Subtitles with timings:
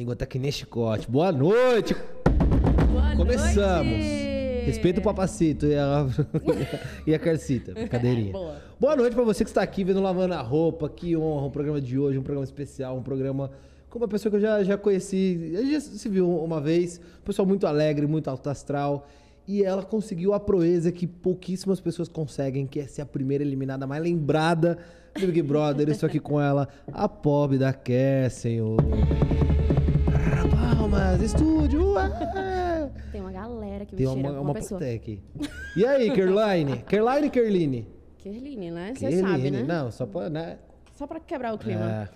[0.00, 1.10] Língua tá que nem chicote.
[1.10, 1.94] Boa noite!
[2.90, 3.92] Boa Começamos.
[3.92, 4.64] noite.
[4.64, 6.06] Respeita o papacito e a,
[7.06, 7.74] e a Carcita.
[7.74, 8.32] Brincadeirinha.
[8.32, 8.56] Boa.
[8.80, 10.88] Boa noite pra você que está aqui vendo Lavando a Roupa.
[10.88, 11.48] Que honra.
[11.48, 13.50] O programa de hoje, um programa especial, um programa
[13.90, 15.52] com uma pessoa que eu já, já conheci.
[15.54, 16.98] A gente já se viu uma vez.
[17.22, 19.06] Pessoa muito alegre, muito alto astral.
[19.46, 23.86] E ela conseguiu a proeza que pouquíssimas pessoas conseguem, que é ser a primeira eliminada
[23.86, 24.78] mais lembrada
[25.14, 25.90] do Big Brother.
[25.90, 28.78] Estou aqui com ela, a pobre da Care, senhor.
[30.90, 31.92] Palmas, estúdio!
[31.92, 32.90] ué!
[33.12, 34.80] Tem uma galera que me Tem uma, uma, uma pessoa.
[34.84, 35.22] aqui.
[35.76, 36.82] E aí, Kerline?
[36.82, 37.88] Kerline Kerline?
[38.18, 38.92] Kerline, né?
[38.96, 39.62] Você sabe, né?
[39.62, 40.58] Não, só pra, né?
[40.94, 41.84] Só pra quebrar o clima.
[41.84, 42.08] É,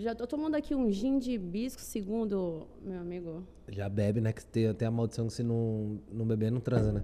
[0.00, 3.42] Já tô tomando aqui um gin de hibisco, segundo meu amigo.
[3.68, 4.32] já bebe, né?
[4.32, 7.02] Que tem, tem a maldição que se não, não beber, não transa, né?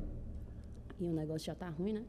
[1.00, 2.02] E o negócio já tá ruim, né?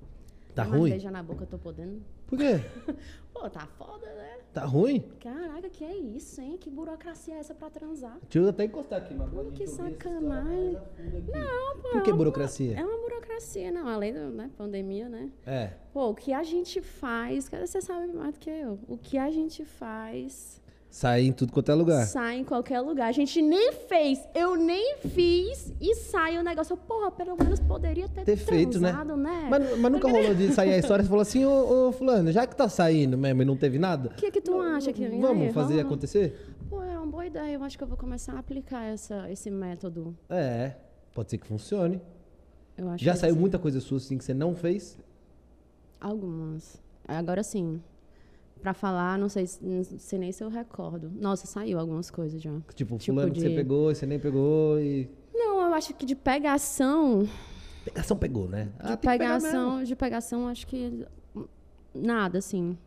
[0.53, 0.91] Tá mais ruim?
[0.91, 2.01] beijar na boca eu tô podendo.
[2.31, 2.61] Por quê?
[3.33, 4.37] Pô, tá foda, né?
[4.53, 5.03] Tá ruim?
[5.19, 6.57] Caraca, que é isso, hein?
[6.57, 8.17] Que burocracia é essa pra transar?
[8.21, 10.73] Deixa eu até encostar aqui, mas pode que sacanagem.
[10.73, 11.89] Não, pô.
[11.89, 12.77] Por é que uma- burocracia?
[12.79, 13.87] É uma burocracia, não.
[13.87, 15.29] Além da né, pandemia, né?
[15.45, 15.73] É.
[15.93, 18.79] Pô, o que a gente faz, cara, você sabe mais do que eu.
[18.87, 20.60] O que a gente faz
[20.91, 22.05] Sair em tudo quanto é lugar.
[22.05, 23.07] sai em qualquer lugar.
[23.07, 26.75] A gente nem fez, eu nem fiz e sai o negócio.
[26.75, 28.91] Porra, pelo menos poderia ter, Ter feito, né?
[28.91, 29.47] né?
[29.49, 32.45] Mas, mas nunca rolou de sair a história e falou assim, ô, ô fulano, já
[32.45, 35.43] que tá saindo mesmo e não teve nada, O que que tu acha que vamos
[35.43, 35.85] aí, fazer vamos?
[35.85, 36.53] acontecer?
[36.69, 37.53] Pô, é uma boa ideia.
[37.55, 40.13] Eu acho que eu vou começar a aplicar essa, esse método.
[40.29, 40.73] É,
[41.15, 42.01] pode ser que funcione.
[42.77, 43.39] Eu acho Já saiu sim.
[43.39, 44.97] muita coisa sua assim que você não fez?
[45.99, 46.81] Algumas.
[47.07, 47.81] Agora sim.
[48.61, 51.11] Pra falar, não sei, se- não sei nem se eu recordo.
[51.15, 52.51] Nossa, saiu algumas coisas já.
[52.75, 55.09] Tipo, Tipo fulano que você de- pegou e você nem pegou e...
[55.33, 57.27] Não, eu acho que de pegação,
[57.83, 58.65] Pegação pegou, né?
[58.85, 59.49] de Ah, pegar mesmo.
[59.49, 61.03] pegação, de pegação, acho que
[61.95, 62.77] nada, assim.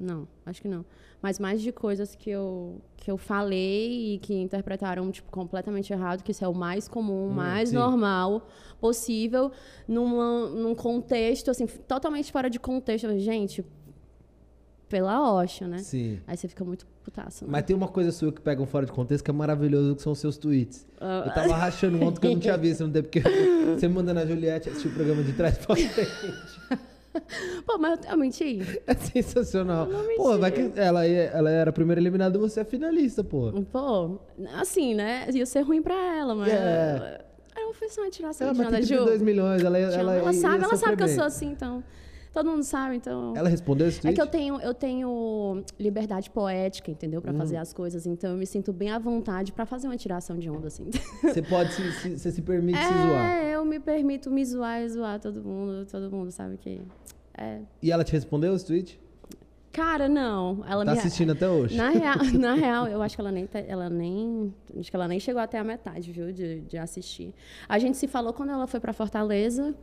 [0.00, 0.84] Não, acho que não.
[1.20, 6.22] Mas mais de coisas que eu, que eu falei e que interpretaram, tipo, completamente errado,
[6.22, 7.74] que isso é o mais comum, o mais sim.
[7.74, 8.46] normal
[8.80, 9.50] possível,
[9.88, 13.18] numa, num contexto, assim, totalmente fora de contexto.
[13.18, 13.64] Gente,
[14.88, 15.78] pela Osha, né?
[15.78, 16.18] Sim.
[16.26, 17.44] Aí você fica muito putaço.
[17.44, 17.50] Né?
[17.52, 20.12] Mas tem uma coisa sua que pegam fora de contexto que é maravilhoso, que são
[20.12, 20.86] os seus tweets.
[21.00, 21.24] Ah.
[21.26, 24.26] Eu tava rachando ontem que eu não tinha visto, não tem porque você mandando a
[24.26, 26.10] Juliette assistir o programa de trás pra frente.
[27.66, 28.60] Pô, mas eu, menti.
[28.86, 29.86] É sensacional.
[29.86, 30.16] Eu não menti.
[30.16, 33.50] Pô, vai que ela, é- ela era a primeira eliminada e você é finalista, pô.
[33.72, 34.18] Pô,
[34.54, 35.26] assim, né?
[35.32, 36.48] Ia ser ruim pra ela, mas.
[36.52, 37.24] É.
[37.56, 38.86] Eu fiz uma tiração Ela de nada, Ju.
[38.88, 39.94] 32 milhões, ela, Te amo.
[39.94, 41.82] ela, Ela, ia sabe, ela sabe que eu sou assim, então.
[42.32, 43.34] Todo mundo sabe, então.
[43.36, 44.14] Ela respondeu esse É tweet?
[44.16, 47.18] que eu tenho, eu tenho liberdade poética, entendeu?
[47.20, 47.22] Hum.
[47.22, 48.06] Pra fazer as coisas.
[48.06, 50.88] Então eu me sinto bem à vontade pra fazer uma tiração de onda, assim.
[51.22, 53.30] Você pode se, se, você se permite se zoar.
[53.38, 55.86] É, eu me permito me zoar e zoar todo mundo.
[55.86, 56.80] Todo mundo sabe que.
[57.36, 57.60] É.
[57.82, 59.00] E ela te respondeu esse tweet?
[59.72, 60.64] Cara, não.
[60.68, 60.98] Ela Tá me.
[60.98, 61.76] assistindo até hoje.
[61.76, 65.06] Na real, na real, eu acho que ela nem, tá- ela nem, acho que ela
[65.06, 67.32] nem chegou até a metade, viu, de, de assistir.
[67.68, 69.74] A gente se falou quando ela foi para Fortaleza.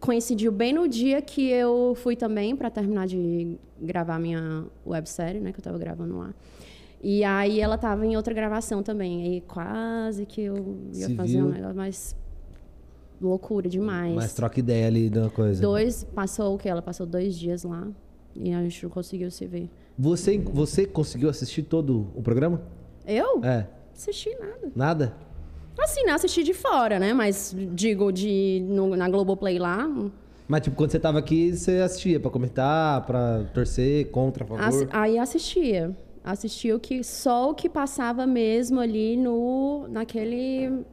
[0.00, 5.52] Coincidiu bem no dia que eu fui também para terminar de gravar minha websérie, né,
[5.52, 6.34] que eu tava gravando lá.
[7.02, 11.38] E aí ela tava em outra gravação também, aí quase que eu ia Se fazer
[11.42, 11.54] um viu.
[11.54, 12.16] negócio, mas
[13.20, 14.14] loucura demais.
[14.14, 15.60] Mas troca ideia ali da coisa.
[15.60, 16.68] Dois, passou o que?
[16.68, 17.88] Ela passou dois dias lá
[18.34, 19.70] e a gente não conseguiu se ver.
[19.98, 22.62] Você, você conseguiu assistir todo o programa?
[23.06, 23.42] Eu?
[23.44, 23.66] É.
[23.94, 24.72] Assisti nada.
[24.74, 25.16] Nada?
[25.78, 27.12] Assim, não assisti de fora, né?
[27.14, 29.88] Mas digo de no- na Globoplay lá.
[30.46, 34.62] Mas, tipo, quando você tava aqui, você assistia pra comentar, pra torcer, contra, a favor?
[34.64, 35.96] assi- aí assistia.
[36.22, 40.84] Assistia o que só o que passava mesmo ali no naquele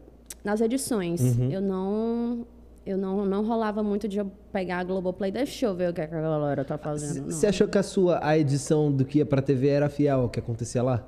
[0.43, 1.19] nas edições.
[1.21, 1.51] Uhum.
[1.51, 2.47] Eu não
[2.85, 5.99] eu não, não rolava muito de eu pegar a Globoplay, deixa eu ver o que,
[5.99, 7.25] é a galera tá fazendo.
[7.29, 10.29] Você achou que a sua a edição do que ia pra TV era fiel ao
[10.29, 11.05] que acontecia lá?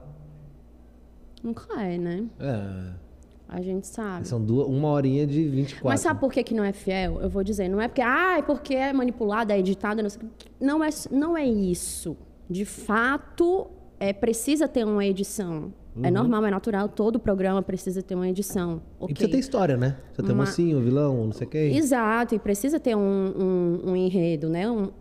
[1.41, 2.25] Nunca é, né?
[2.39, 3.08] É.
[3.51, 4.27] A gente sabe.
[4.27, 5.87] São duas, uma horinha de 24.
[5.87, 7.19] Mas sabe por que, que não é fiel?
[7.19, 10.21] Eu vou dizer, não é porque, ah, é porque é manipulado, é editado, não sei
[10.21, 10.51] o quê.
[10.61, 12.15] Não é, não é isso.
[12.47, 13.67] De fato,
[13.99, 15.73] é, precisa ter uma edição.
[16.01, 18.81] É normal, é natural, todo programa precisa ter uma edição.
[18.99, 19.07] Uhum.
[19.09, 19.97] E precisa ter história, né?
[20.05, 21.75] Precisa ter Uma- mocinho, vilão, não sei quem.
[21.75, 24.69] Exato, e precisa ter um, um, um enredo, né?
[24.69, 24.91] Um-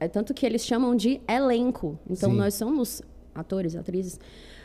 [0.00, 1.98] é tanto que eles chamam de elenco.
[2.08, 2.36] Então, Sim.
[2.36, 3.02] nós somos
[3.34, 4.18] atores, atrizes.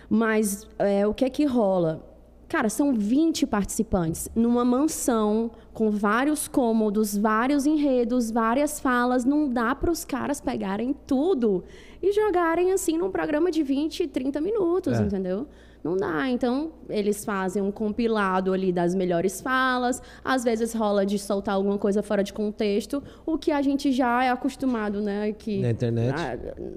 [0.09, 2.14] Mas é, o que é que rola?
[2.55, 9.25] Cara, são 20 participantes numa mansão com vários cômodos, vários enredos, várias falas.
[9.25, 11.65] Não dá para os caras pegarem tudo
[12.01, 15.03] e jogarem assim num programa de 20, 30 minutos, É.
[15.03, 15.45] entendeu?
[15.83, 16.29] Não dá.
[16.29, 20.01] Então, eles fazem um compilado ali das melhores falas.
[20.23, 24.23] Às vezes rola de soltar alguma coisa fora de contexto, o que a gente já
[24.23, 25.33] é acostumado, né?
[25.33, 26.15] Que, Na internet.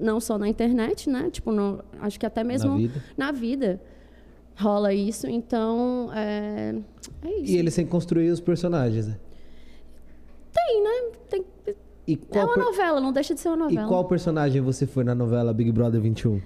[0.01, 1.29] Não só na internet, né?
[1.31, 3.01] Tipo, no- acho que até mesmo vida.
[3.17, 3.81] na vida.
[4.59, 5.27] Rola isso.
[5.27, 6.75] Então, é,
[7.23, 7.51] é isso.
[7.53, 9.17] E ele sem construir os personagens, né?
[10.53, 11.11] Tem, né?
[11.29, 11.45] Tem-
[12.07, 13.87] E É uma per- novela, não deixa de ser uma e novela.
[13.87, 16.41] qual personagem você foi na novela Big Brother 21?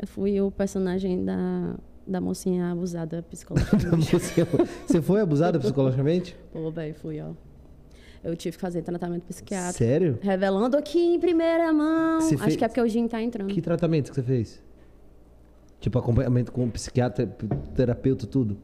[0.00, 1.76] Eu fui o personagem da,
[2.06, 4.10] da mocinha abusada psicologicamente.
[4.12, 4.44] Você,
[4.86, 6.36] você foi abusada psicologicamente?
[6.52, 7.30] Pô, velho, fui, ó.
[8.24, 9.78] Eu tive que fazer tratamento psiquiátrico.
[9.78, 10.18] Sério?
[10.20, 12.20] Revelando aqui em primeira mão.
[12.22, 13.48] Você Acho fez- que é porque o Jim tá entrando.
[13.52, 14.62] Que tratamento que você fez?
[15.80, 17.26] Tipo, acompanhamento com psiquiatra,
[17.74, 18.56] terapeuta, tudo?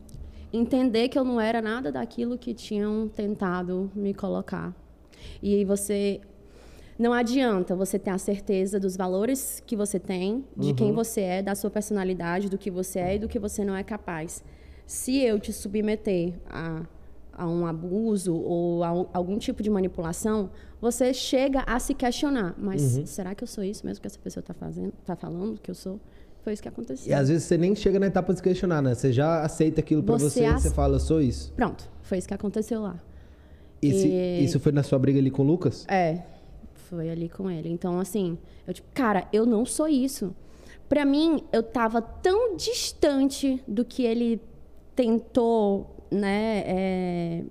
[0.53, 4.75] Entender que eu não era nada daquilo que tinham tentado me colocar.
[5.43, 6.21] E você.
[6.99, 10.75] Não adianta você ter a certeza dos valores que você tem, de Uhum.
[10.75, 13.75] quem você é, da sua personalidade, do que você é e do que você não
[13.75, 14.45] é capaz.
[14.87, 16.83] Se eu te submeter a,
[17.33, 22.55] a um abuso ou a um- algum tipo de manipulação, você chega a se questionar.
[22.59, 23.07] Mas Uhum.
[23.07, 25.75] será que eu sou isso mesmo que essa pessoa está fazendo, tá falando que eu
[25.75, 25.99] sou?
[26.43, 27.11] Foi isso que aconteceu.
[27.11, 28.95] E às vezes você nem chega na etapa de se questionar, né?
[28.95, 31.53] Você já aceita aquilo pra Você você, e ace- você fala, sou isso.
[31.55, 32.97] Pronto, foi isso que aconteceu lá.
[33.83, 35.85] Esse- E- Isso foi na sua briga ali com o Lucas?
[35.89, 36.23] É,
[36.75, 37.69] foi ali com ele.
[37.69, 40.35] Então, assim, eu tipo, cara, eu não sou isso.
[40.89, 44.41] Pra mim, eu tava tão distante do que ele
[44.97, 47.45] tentou, né, é,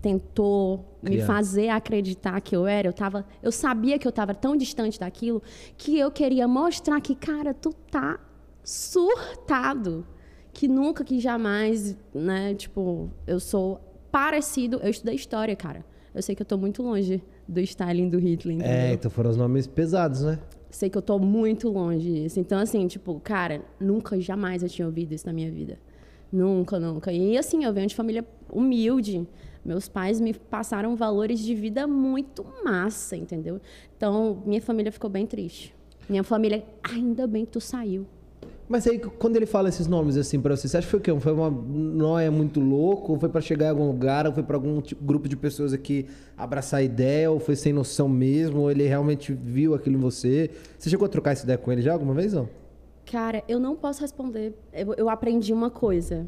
[0.00, 2.88] tentou me fazer acreditar que eu era.
[2.88, 5.42] Eu tava, eu sabia que eu tava tão distante daquilo
[5.76, 8.18] que eu queria mostrar que, cara, tu tá
[8.62, 10.06] surtado.
[10.52, 13.80] Que nunca, que jamais, né, tipo, eu sou
[14.10, 14.80] parecido.
[14.82, 15.84] Eu estudei história, cara.
[16.14, 18.74] Eu sei que eu tô muito longe do Stalin do Hitler, entendeu?
[18.74, 20.38] É, então foram os nomes pesados, né?
[20.70, 22.40] Sei que eu tô muito longe disso.
[22.40, 25.78] Então, assim, tipo, cara, nunca, jamais eu tinha ouvido isso na minha vida.
[26.30, 27.12] Nunca, nunca.
[27.12, 29.26] E, assim, eu venho de família humilde.
[29.68, 33.60] Meus pais me passaram valores de vida muito massa, entendeu?
[33.94, 35.74] Então, minha família ficou bem triste.
[36.08, 38.06] Minha família, ainda bem que tu saiu.
[38.66, 41.02] Mas aí, quando ele fala esses nomes assim pra você, você acha que foi o
[41.02, 41.20] quê?
[41.20, 43.12] Foi uma noia muito louco?
[43.12, 44.26] Ou foi pra chegar em algum lugar?
[44.26, 47.30] Ou foi pra algum tipo- grupo de pessoas aqui abraçar a ideia?
[47.30, 48.60] Ou foi sem noção mesmo?
[48.62, 50.50] Ou ele realmente viu aquilo em você?
[50.78, 52.48] Você chegou a trocar essa ideia com ele já alguma vez, não?
[53.04, 54.54] Cara, eu não posso responder.
[54.72, 56.26] Eu, eu aprendi uma coisa.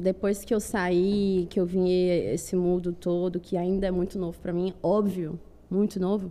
[0.00, 4.38] Depois que eu saí, que eu vim esse mundo todo, que ainda é muito novo
[4.40, 5.38] para mim, óbvio,
[5.70, 6.30] muito novo,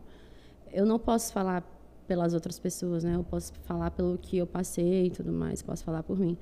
[0.71, 1.63] eu não posso falar
[2.07, 3.15] pelas outras pessoas, né?
[3.15, 6.37] Eu posso falar pelo que eu passei e tudo mais, posso falar por mim.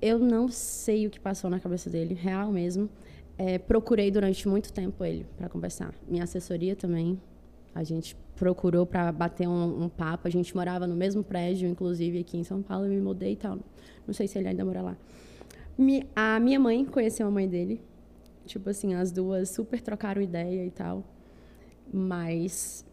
[0.00, 2.88] Eu não sei o que passou na cabeça dele, real mesmo.
[3.36, 5.94] É, procurei durante muito tempo ele para conversar.
[6.08, 7.20] Minha assessoria também.
[7.74, 10.26] A gente procurou para bater um, um papo.
[10.26, 12.86] A gente morava no mesmo prédio, inclusive aqui em São Paulo.
[12.86, 13.58] Eu me mudei e tal.
[14.06, 14.96] Não sei se ele ainda mora lá.
[16.14, 17.80] A minha mãe conheceu a mãe dele.
[18.46, 21.04] Tipo assim, as duas super trocaram ideia e tal.
[21.92, 22.84] Mas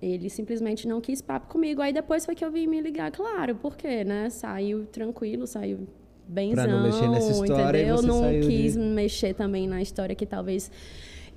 [0.00, 1.80] ele simplesmente não quis papo comigo.
[1.80, 4.30] Aí depois foi que eu vim me ligar, claro, porque, né?
[4.30, 5.86] Saiu tranquilo, saiu
[6.26, 7.96] benzão, Pra não mexer nessa história, e entendeu?
[7.96, 10.70] você não quis de- mexer também na história que talvez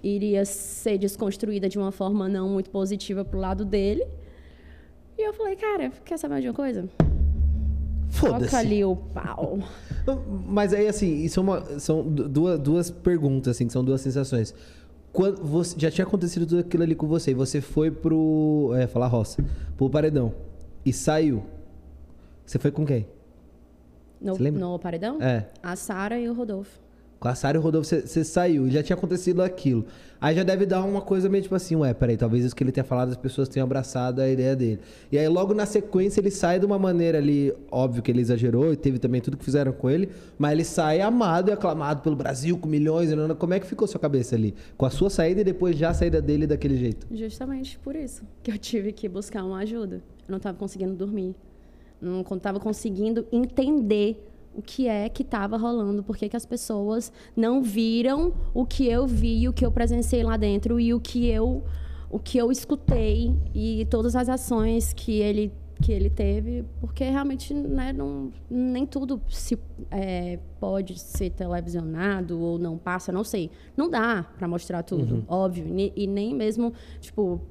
[0.04, 4.06] iria ser desconstruída de uma forma não muito positiva pro lado dele.
[5.18, 6.88] E eu falei, cara, quer saber de uma coisa?
[8.12, 8.56] Toca Foda-se.
[8.56, 9.60] ali o pau.
[10.48, 14.02] Mas aí, assim, isso é uma, são du- duas, duas perguntas, assim, que são duas
[14.02, 14.54] sensações.
[15.12, 18.72] Quando você, já tinha acontecido tudo aquilo ali com você, e você foi pro.
[18.76, 19.44] É, falar roça.
[19.78, 20.34] Pro paredão.
[20.86, 21.44] E saiu.
[22.46, 23.08] Você foi com quem?
[24.22, 25.22] No, no paredão?
[25.22, 25.48] É.
[25.64, 26.80] A Sara e o Rodolfo.
[27.34, 28.68] Com e Rodolfo, você, saiu.
[28.68, 29.86] E já tinha acontecido aquilo.
[30.22, 32.72] Aí já deve dar uma coisa meio tipo assim, ué, peraí, talvez isso que ele
[32.72, 34.80] tenha falado, as pessoas tenham abraçado a ideia dele.
[35.12, 38.72] E aí logo na sequência ele sai de uma maneira ali, óbvio que ele exagerou,
[38.72, 42.16] e teve também tudo que fizeram com ele, mas ele sai amado e aclamado pelo
[42.16, 44.56] Brasil, com milhões, como é que ficou sua cabeça ali?
[44.78, 47.06] Com a sua saída e depois já a saída dele daquele jeito.
[47.12, 49.98] Justamente por isso que eu tive que buscar uma ajuda.
[50.28, 51.36] Eu não estava conseguindo dormir.
[52.02, 54.18] Não estava conseguindo entender
[54.58, 59.06] o que é que estava rolando, por que as pessoas não viram o que eu
[59.06, 61.64] vi, o que eu presenciei lá dentro e o que eu
[62.10, 67.54] o que eu escutei e todas as ações que ele que ele teve, porque realmente
[67.54, 69.60] né, não, nem tudo se
[69.92, 73.52] é, pode ser televisionado ou não passa, não sei.
[73.76, 75.66] Não dá para mostrar tudo, óbvio.
[75.66, 76.72] Ne- E nem mesmo,
[77.02, 77.42] tipo,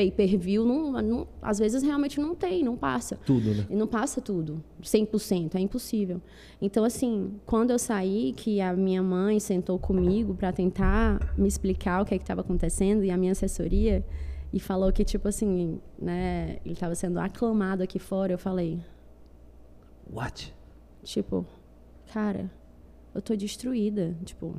[0.00, 3.16] pay-per-view, não, não- às vezes realmente não tem, não passa.
[3.26, 3.66] Tudo, né?
[3.68, 6.22] E não passa tudo, 100%, é impossível.
[6.62, 12.00] Então, assim, quando eu saí, que a minha mãe sentou comigo para tentar me explicar
[12.00, 14.02] o que é estava acontecendo, e a minha assessoria,
[14.50, 18.80] e falou que, tipo assim, né, ele estava sendo aclamado aqui fora, eu falei,
[20.10, 20.54] What?
[21.04, 21.44] tipo,
[22.12, 22.50] cara,
[23.14, 24.54] eu tô destruída, tipo,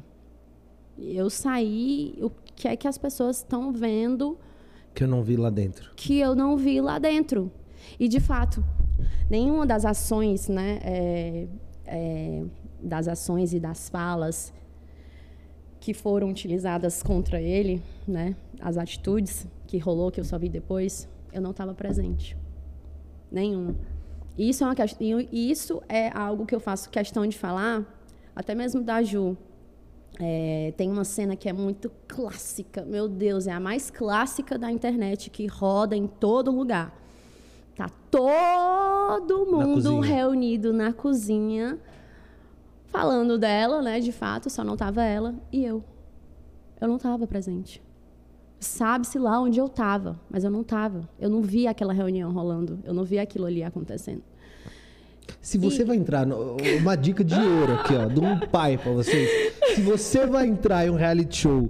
[0.99, 4.37] eu saí, o que é que as pessoas estão vendo
[4.93, 5.91] Que eu não vi lá dentro.
[5.95, 7.51] que eu não vi lá dentro.
[7.99, 8.63] E, de fato,
[9.29, 11.47] nenhuma das ações, né, é,
[11.85, 12.43] é,
[12.81, 14.53] das ações e das falas
[15.79, 18.35] que foram utilizadas contra ele, né?
[18.59, 22.37] As atitudes que rolou, que eu só vi depois, eu não estava presente.
[23.31, 23.75] Nenhuma.
[24.37, 24.75] Isso é, uma,
[25.31, 27.83] isso é algo que eu faço questão de falar,
[28.35, 29.35] até mesmo da Ju.
[30.19, 34.71] É, tem uma cena que é muito clássica, meu Deus, é a mais clássica da
[34.71, 36.95] internet, que roda em todo lugar.
[37.75, 41.79] Tá todo mundo na reunido na cozinha,
[42.87, 43.99] falando dela, né?
[43.99, 45.83] De fato, só não tava ela e eu.
[46.79, 47.81] Eu não estava presente.
[48.59, 51.09] Sabe-se lá onde eu estava, mas eu não estava.
[51.19, 52.79] Eu não vi aquela reunião rolando.
[52.83, 54.21] Eu não vi aquilo ali acontecendo.
[55.41, 55.85] Se você e...
[55.85, 59.53] vai entrar, no, uma dica de ouro aqui, ó, de um pai para vocês.
[59.75, 61.69] Se você vai entrar em um reality show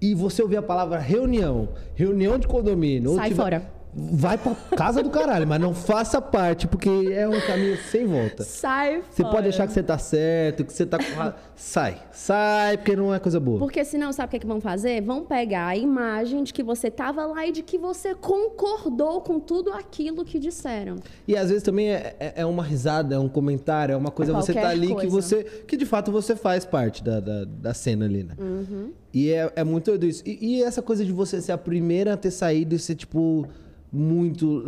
[0.00, 5.08] e você ouvir a palavra reunião, reunião de condomínio, sai fora vai pra casa do
[5.08, 8.44] caralho, mas não faça parte, porque é um caminho sem volta.
[8.44, 9.34] Sai Você fora.
[9.34, 11.32] pode achar que você tá certo, que você tá com...
[11.54, 11.96] Sai.
[12.12, 13.58] Sai, porque não é coisa boa.
[13.58, 15.00] Porque senão, sabe o que, é que vão fazer?
[15.00, 19.40] Vão pegar a imagem de que você tava lá e de que você concordou com
[19.40, 20.96] tudo aquilo que disseram.
[21.26, 24.34] E às vezes também é, é, é uma risada, é um comentário, é uma coisa,
[24.34, 25.00] você tá ali coisa.
[25.00, 25.44] que você...
[25.66, 28.34] Que de fato você faz parte da, da, da cena ali, né?
[28.38, 28.92] Uhum.
[29.14, 30.22] E é, é muito doido isso.
[30.26, 33.48] E, e essa coisa de você ser a primeira a ter saído e ser, tipo
[33.92, 34.64] muito.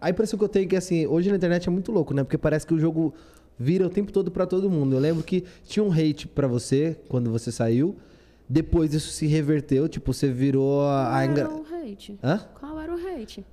[0.00, 2.22] A impressão que eu tenho é que, assim, hoje na internet é muito louco, né?
[2.22, 3.14] Porque parece que o jogo
[3.58, 4.96] vira o tempo todo para todo mundo.
[4.96, 7.96] Eu lembro que tinha um hate para você quando você saiu.
[8.48, 11.22] Depois isso se reverteu, tipo, você virou a.
[11.24, 12.18] Qual era o hate?
[12.22, 12.38] Hã?
[12.58, 13.44] Qual era o hate?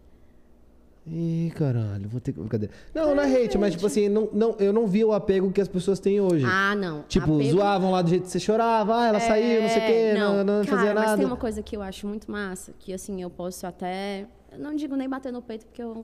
[1.10, 2.40] Ih, caralho, vou ter que.
[2.40, 2.74] Brincadeira.
[2.94, 5.52] Não, não é hate, hate, mas tipo assim, não, não, eu não via o apego
[5.52, 6.46] que as pessoas têm hoje.
[6.46, 7.04] Ah, não.
[7.04, 7.52] Tipo, apego...
[7.52, 9.22] zoavam lá do jeito que você chorava, ah, ela é...
[9.22, 11.08] saiu, não sei o quê, não, não, não cara, fazia nada.
[11.08, 14.76] Mas tem uma coisa que eu acho muito massa, que assim, eu posso até não
[14.76, 16.04] digo nem bater no peito, porque eu.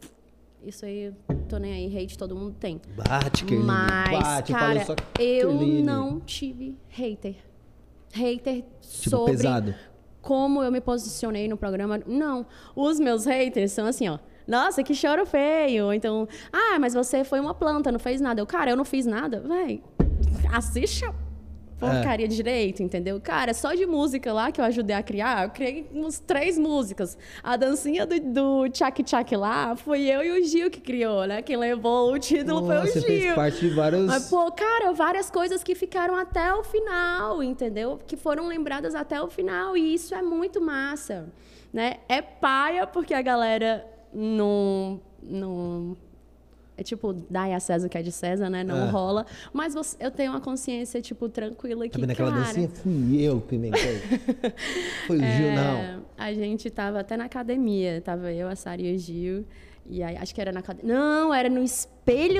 [0.63, 1.13] Isso aí,
[1.49, 2.79] tô nem aí, hate todo mundo tem.
[2.95, 3.67] Bate, Kerline.
[3.67, 4.95] Mas, bate, cara, só...
[5.19, 7.35] eu não tive hater.
[8.13, 9.75] Hater tipo, sobre pesado.
[10.21, 11.99] como eu me posicionei no programa.
[12.07, 12.45] Não.
[12.75, 14.19] Os meus haters são assim, ó.
[14.47, 15.91] Nossa, que choro feio.
[15.91, 18.39] Então, ah, mas você foi uma planta, não fez nada.
[18.39, 19.41] Eu, cara, eu não fiz nada.
[19.41, 19.83] Véi,
[20.51, 21.05] assiste
[21.91, 22.29] porcaria é.
[22.29, 23.19] direito, entendeu?
[23.21, 27.17] Cara, só de música lá que eu ajudei a criar, eu criei uns três músicas.
[27.43, 31.41] A dancinha do, do Tchak Tchak lá, foi eu e o Gil que criou, né?
[31.41, 33.01] Quem levou o título Nossa, foi o Gil.
[33.01, 34.05] Você fez parte de várias...
[34.05, 37.99] Mas, pô, cara, várias coisas que ficaram até o final, entendeu?
[38.05, 41.31] Que foram lembradas até o final, e isso é muito massa,
[41.71, 41.97] né?
[42.07, 45.01] É paia porque a galera não...
[45.21, 45.97] não
[46.75, 48.63] é tipo, dai a César o que é de César, né?
[48.63, 48.89] Não é.
[48.89, 49.25] rola.
[49.51, 52.43] Mas você, eu tenho uma consciência, tipo, tranquila que, Também naquela cara...
[52.43, 53.99] dancinha fui eu que inventei.
[55.05, 56.03] Foi o é, Gil, não.
[56.17, 58.01] A gente tava até na academia.
[58.01, 59.45] Tava eu, a Sara e o Gil.
[59.87, 60.95] E aí, acho que era na academia.
[60.95, 61.92] Não, era no espelho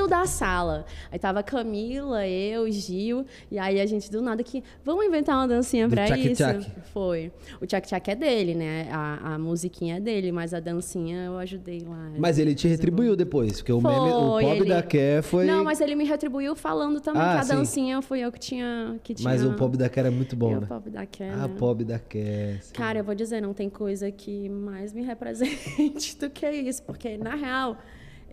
[0.10, 0.86] da sala.
[1.12, 3.25] Aí tava Camila, eu, Gil.
[3.51, 6.43] E aí a gente, do nada, que vamos inventar uma dancinha tchac isso.
[6.43, 6.72] Tchac.
[6.93, 7.32] Foi.
[7.62, 8.88] O tchac tchac é dele, né?
[8.91, 12.12] A, a musiquinha é dele, mas a dancinha eu ajudei lá.
[12.17, 14.70] Mas ele te retribuiu depois, porque o, foi, meme, o pobre ele...
[14.70, 15.46] da Ké foi.
[15.46, 17.55] Não, mas ele me retribuiu falando também ah, que a sim.
[17.55, 19.29] dancinha foi eu que tinha, que tinha.
[19.29, 20.63] Mas o pobre da Ké era muito bom, né?
[20.63, 21.29] O pobre da Ké.
[21.29, 21.55] Ah, né?
[21.58, 22.60] pobre da Ké.
[22.74, 27.17] Cara, eu vou dizer, não tem coisa que mais me represente do que isso, porque
[27.17, 27.77] na real,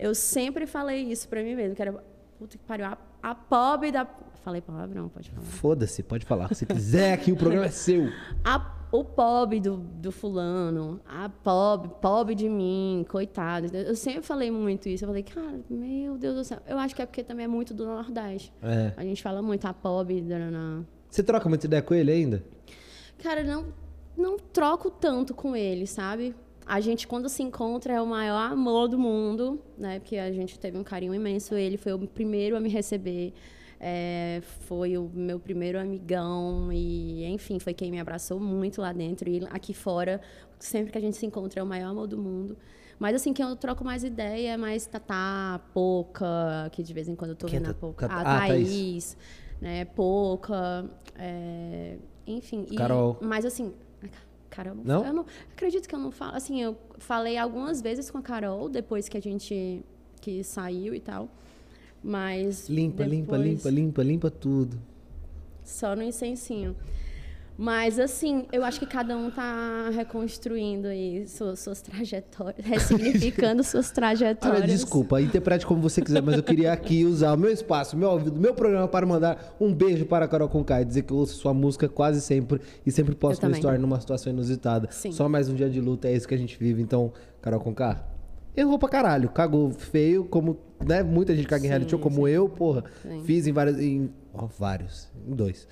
[0.01, 1.93] eu sempre falei isso pra mim mesmo, que era,
[2.37, 4.05] puta que pariu, a, a pobre da...
[4.43, 5.45] Falei palavrão, pode falar.
[5.45, 6.53] Foda-se, pode falar.
[6.55, 8.09] Se quiser, aqui o programa é seu.
[8.43, 13.67] A, o pobre do, do fulano, a pobre, pobre de mim, coitado.
[13.77, 15.05] Eu sempre falei muito isso.
[15.05, 16.57] Eu falei, cara, meu Deus do céu.
[16.65, 18.51] Eu acho que é porque também é muito do Nordeste.
[18.63, 18.91] É.
[18.97, 20.21] A gente fala muito a pobre...
[20.23, 20.37] Da,
[21.07, 22.43] Você troca muita ideia com ele ainda?
[23.21, 23.67] Cara, não,
[24.17, 26.35] não troco tanto com ele, sabe?
[26.71, 29.99] A gente, quando se encontra, é o maior amor do mundo, né?
[29.99, 31.53] Porque a gente teve um carinho imenso.
[31.53, 33.33] Ele foi o primeiro a me receber,
[33.77, 39.29] é, foi o meu primeiro amigão e, enfim, foi quem me abraçou muito lá dentro.
[39.29, 40.21] E aqui fora,
[40.59, 42.57] sempre que a gente se encontra, é o maior amor do mundo.
[42.97, 47.17] Mas, assim, quem eu troco mais ideia é mais Tatá, Poca, que de vez em
[47.17, 48.05] quando eu tô quem vendo é a Poca.
[48.05, 49.17] A ah, Thaís, Thaís,
[49.59, 49.83] né?
[49.83, 52.63] Poca, é, enfim.
[52.77, 53.17] Carol.
[53.21, 53.73] E, mas, assim
[54.51, 55.05] Carol, não?
[55.05, 56.35] Eu não acredito que eu não falo.
[56.35, 59.83] Assim, eu falei algumas vezes com a Carol depois que a gente
[60.19, 61.27] que saiu e tal.
[62.03, 62.67] Mas.
[62.69, 64.77] Limpa, depois, limpa, limpa, limpa, limpa tudo.
[65.63, 66.75] Só no incensinho.
[67.61, 73.91] Mas, assim, eu acho que cada um tá reconstruindo aí suas, suas trajetórias, ressignificando suas
[73.91, 74.63] trajetórias.
[74.63, 78.09] Olha, desculpa, interprete como você quiser, mas eu queria aqui usar o meu espaço, meu
[78.09, 81.17] ouvido, meu programa para mandar um beijo para a Carol Conká e dizer que eu
[81.17, 84.89] ouço sua música quase sempre e sempre posso me estar numa situação inusitada.
[84.89, 85.11] Sim.
[85.11, 86.81] Só mais um dia de luta, é isso que a gente vive.
[86.81, 87.13] Então,
[87.43, 88.03] Carol Conká,
[88.57, 89.29] errou pra caralho.
[89.29, 92.33] Cagou feio, como né, muita gente caga em reality show, como sim.
[92.33, 92.85] eu, porra.
[93.03, 93.21] Sim.
[93.23, 93.79] Fiz em vários.
[93.79, 95.11] Em, ó, vários.
[95.27, 95.67] Em dois.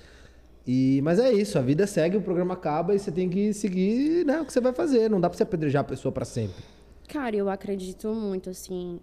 [0.72, 4.24] E, mas é isso, a vida segue, o programa acaba e você tem que seguir
[4.24, 5.10] né, o que você vai fazer.
[5.10, 6.62] Não dá pra você apedrejar a pessoa pra sempre.
[7.08, 9.00] Cara, eu acredito muito, assim,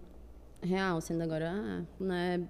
[0.62, 2.40] real, sendo agora, ah, né,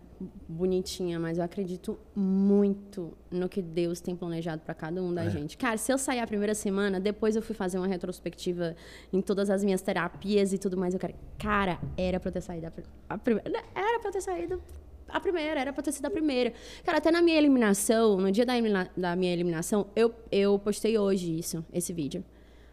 [0.48, 5.30] bonitinha, mas eu acredito muito no que Deus tem planejado pra cada um da É.
[5.30, 5.58] gente.
[5.58, 8.76] Cara, se eu sair a primeira semana, depois eu fui fazer uma retrospectiva
[9.12, 12.40] em todas as minhas terapias e tudo mais, eu quero, cara, era pra eu ter
[12.40, 14.62] saído a, pri- a primeira, era pra eu ter saído
[15.08, 16.52] a primeira, era pra ter sido a primeira.
[16.84, 20.98] Cara, até na minha eliminação, no dia da, elimina- da minha eliminação, eu, eu postei
[20.98, 22.24] hoje isso, esse vídeo.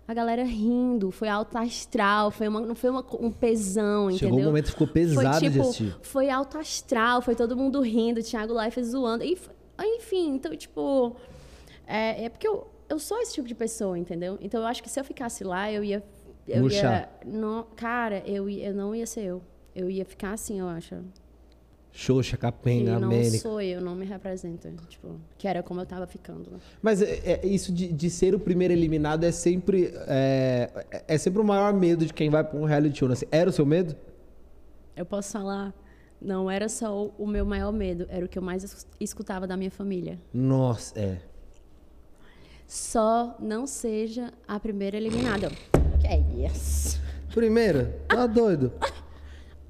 [0.08, 4.44] A galera rindo, foi alto astral, foi uma, não foi uma- um pesão, Chegou entendeu?
[4.46, 5.98] um momento que ficou pesado foi, tipo.
[6.04, 9.24] Foi alto astral, foi todo mundo rindo, Thiago Life zoando.
[9.24, 9.50] E, f-
[9.82, 11.15] enfim, então, tipo.
[11.88, 14.38] É, é porque eu, eu sou esse tipo de pessoa, entendeu?
[14.42, 16.04] Então eu acho que se eu ficasse lá, eu ia.
[16.48, 17.10] Eu ia Murchar.
[17.25, 19.42] não, cara, eu, ia- eu não ia ser eu.
[19.74, 20.96] Eu ia ficar assim, eu acho.
[21.98, 23.38] Xoxa, capenga, não amênica.
[23.38, 24.70] sou eu, não me representa.
[24.90, 26.52] Tipo, que era como eu tava ficando.
[26.52, 26.58] né?
[26.82, 29.94] Mas é, é- isso de, de ser o primeiro eliminado é sempre.
[30.06, 33.08] É, é- é sempre o maior medo de quem vai pra um reality show.
[33.08, 33.16] né?
[33.32, 33.96] Era o seu medo?
[34.94, 35.74] Eu posso falar,
[36.22, 39.56] não era só o, meu maior medo, era o que eu mais es- escutava da
[39.56, 40.20] minha família.
[40.34, 41.18] Nossa, é.
[42.68, 45.50] Só não seja a primeira eliminada.
[46.02, 47.00] Que é isso?
[47.34, 48.72] Primeiro, tá doido.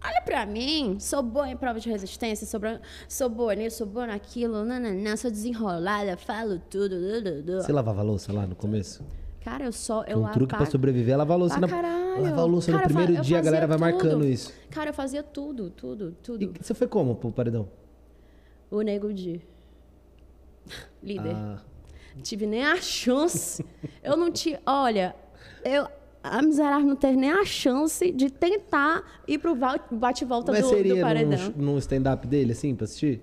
[0.08, 2.60] Olha pra mim, sou boa em prova de resistência, sou,
[3.08, 6.90] sou boa nisso, sou boa naquilo, nananã, sou desenrolada, falo tudo.
[7.00, 7.62] du, du, du.
[7.62, 9.04] Você lavava a louça lá no começo?
[9.44, 10.04] Cara, eu só.
[10.04, 11.68] Eu um truque pra apago- sobreviver é lavar a louça Ah, na.
[11.68, 12.22] caralho.
[12.24, 14.26] Lavar a louça Cara, no primeiro eu dia, a galera vai marcando tudo.
[14.28, 14.52] isso.
[14.72, 16.44] Cara, eu fazia tudo, tudo, tudo.
[16.44, 17.68] E você foi como pro paredão?
[18.72, 19.42] O Nego Di.
[21.04, 21.36] Líder.
[21.36, 21.58] Ah,
[22.24, 23.64] Tive nem a chance.
[24.04, 24.58] eu não tive.
[24.66, 25.16] Olha,
[25.64, 25.88] eu.
[26.28, 29.56] A miserável não teve nem a chance de tentar ir pro
[29.92, 31.54] bate-volta do, seria do paredão.
[31.56, 33.22] num, num stand-up dele, assim, pra assistir?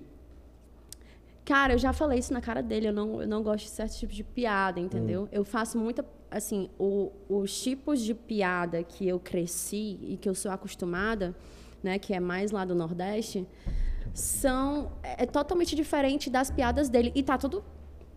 [1.45, 2.87] Cara, eu já falei isso na cara dele.
[2.87, 5.27] Eu não, eu não gosto de certo tipo de piada, entendeu?
[5.31, 6.05] Eu faço muita.
[6.31, 11.35] Assim, o- os tipos de piada que eu cresci e que eu sou acostumada,
[11.83, 13.45] né, que é mais lá do Nordeste,
[14.13, 14.93] são.
[15.03, 17.11] É, é totalmente diferente das piadas dele.
[17.13, 17.63] E tá tudo.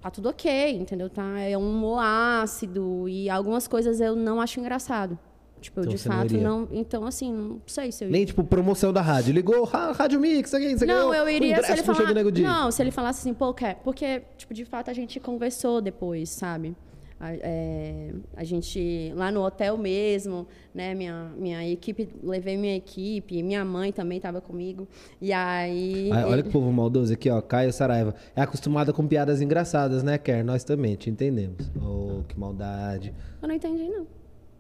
[0.01, 1.09] Tá tudo ok, entendeu?
[1.11, 5.19] Tá, é um humor ácido e algumas coisas eu não acho engraçado.
[5.61, 6.43] Tipo, eu Então de não fato iria?
[6.49, 6.69] não.
[6.71, 9.33] Então, assim, não sei se eu Nem tipo promoção da rádio.
[9.33, 12.15] Ligou, "Ra- Rádio Mix, aqui, você Não, eu um iria se ele falar.
[12.43, 13.77] Não, se ele falasse assim, pô, quer.
[13.83, 16.77] Porque, tipo, de fato a gente conversou depois, sabe?
[17.19, 20.95] A, é, a gente, lá no hotel mesmo, né?
[20.95, 24.87] Minha, minha equipe, levei minha equipe, minha mãe também estava comigo.
[25.21, 26.11] E aí.
[26.13, 27.41] Ah, olha que povo maldoso aqui, ó.
[27.41, 28.15] Caio Saraiva.
[28.35, 30.45] É acostumada com piadas engraçadas, né, Ker?
[30.45, 31.71] Nós também, te entendemos.
[31.81, 33.15] Oh, que maldade.
[33.41, 34.07] Eu não entendi, não.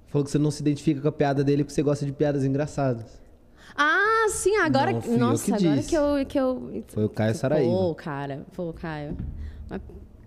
[0.07, 2.42] Falou que você não se identifica com a piada dele porque você gosta de piadas
[2.42, 3.21] engraçadas.
[3.77, 4.92] Ah, sim, agora.
[4.92, 5.90] Não nossa, que agora disse.
[5.90, 6.85] que eu, que eu.
[6.88, 7.71] Foi o Caio Saraiva.
[7.71, 9.14] Pô, cara, pô, Caio.
[9.69, 9.83] Mas,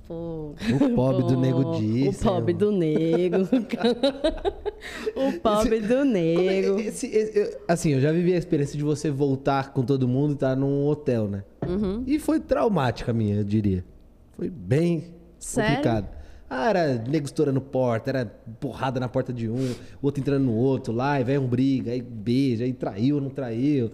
[0.10, 0.56] pô.
[0.86, 2.08] O pobre do Nego Di.
[2.10, 3.38] O pobre do nego.
[5.16, 6.80] o pobre do nego.
[6.80, 10.32] Esse- esse- eu- assim, eu já vivi a experiência de você voltar com todo mundo
[10.32, 11.44] e estar num hotel, né?
[11.68, 12.04] Uhum.
[12.08, 13.86] E foi traumática a minha, eu diria.
[14.32, 15.70] Foi bem Sério?
[15.76, 16.10] complicado.
[16.50, 18.26] Ah, era nego estourando porta, era
[18.60, 19.56] porrada na porta de um,
[20.02, 23.30] o outro entrando no outro lá, e vai um briga, aí beija, aí traiu não
[23.30, 23.92] traiu.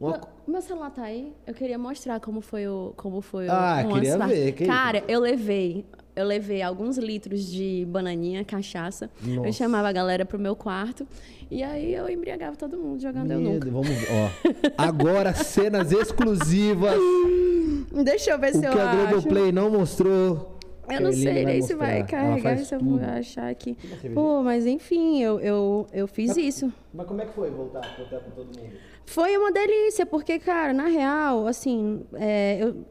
[0.00, 1.32] Uma Meu, celular tá aí.
[1.46, 2.92] Eu queria mostrar como foi o.
[2.96, 5.84] Como foi o- Ah, umas queria ver, que Cara, eu levei.
[6.14, 9.10] Eu levei alguns litros de bananinha, cachaça.
[9.22, 9.48] Nossa.
[9.48, 11.06] Eu chamava a galera pro meu quarto.
[11.50, 13.68] E aí eu embriagava todo mundo jogando eu Meu nunca.
[13.70, 14.72] Deus, vamos ver, ó.
[14.78, 16.98] Agora, cenas exclusivas.
[18.04, 19.08] Deixa eu ver o se que eu a acho.
[19.08, 20.56] Globoplay não mostrou.
[20.88, 23.76] Eu não sei nem se vai carregar, se eu vou achar aqui.
[24.14, 26.72] Pô, mas enfim, eu, eu, eu fiz isso.
[26.94, 28.72] Mas como é que foi voltar pro hotel com todo mundo?
[29.06, 32.84] Foi uma delícia, porque, cara, na real, assim, é, eu,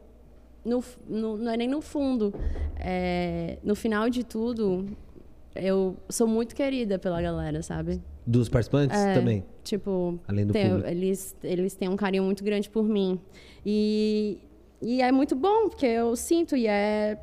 [0.64, 2.34] no, no- não é nem no fundo.
[2.78, 4.86] é, no final de tudo,
[5.54, 8.00] eu sou muito querida pela galera, sabe?
[8.26, 9.44] Dos participantes É, também?
[9.62, 10.88] Tipo, Além do tem- público.
[10.88, 13.20] eles, eles têm um carinho muito grande por mim.
[13.64, 14.38] E,
[14.82, 17.18] e é muito bom, porque eu sinto e é,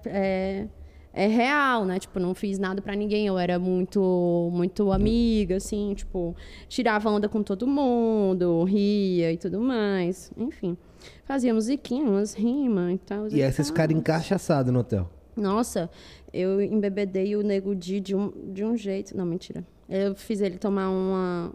[1.14, 2.00] é, real, né?
[2.00, 3.28] Tipo, não fiz nada pra ninguém.
[3.28, 6.36] Eu era muito, muito amiga, assim, tipo,
[6.68, 10.32] tirava onda com todo mundo, ria e tudo mais.
[10.36, 10.76] Enfim,
[11.24, 13.28] fazia musiquinha, umas rimas e tal.
[13.30, 15.10] E aí vocês ficaram encaixaçados no hotel.
[15.36, 15.90] Nossa,
[16.34, 19.16] eu embebedei o Nego Di de um, de um jeito.
[19.16, 19.64] Não, mentira.
[19.88, 21.52] Eu fiz ele tomar uma,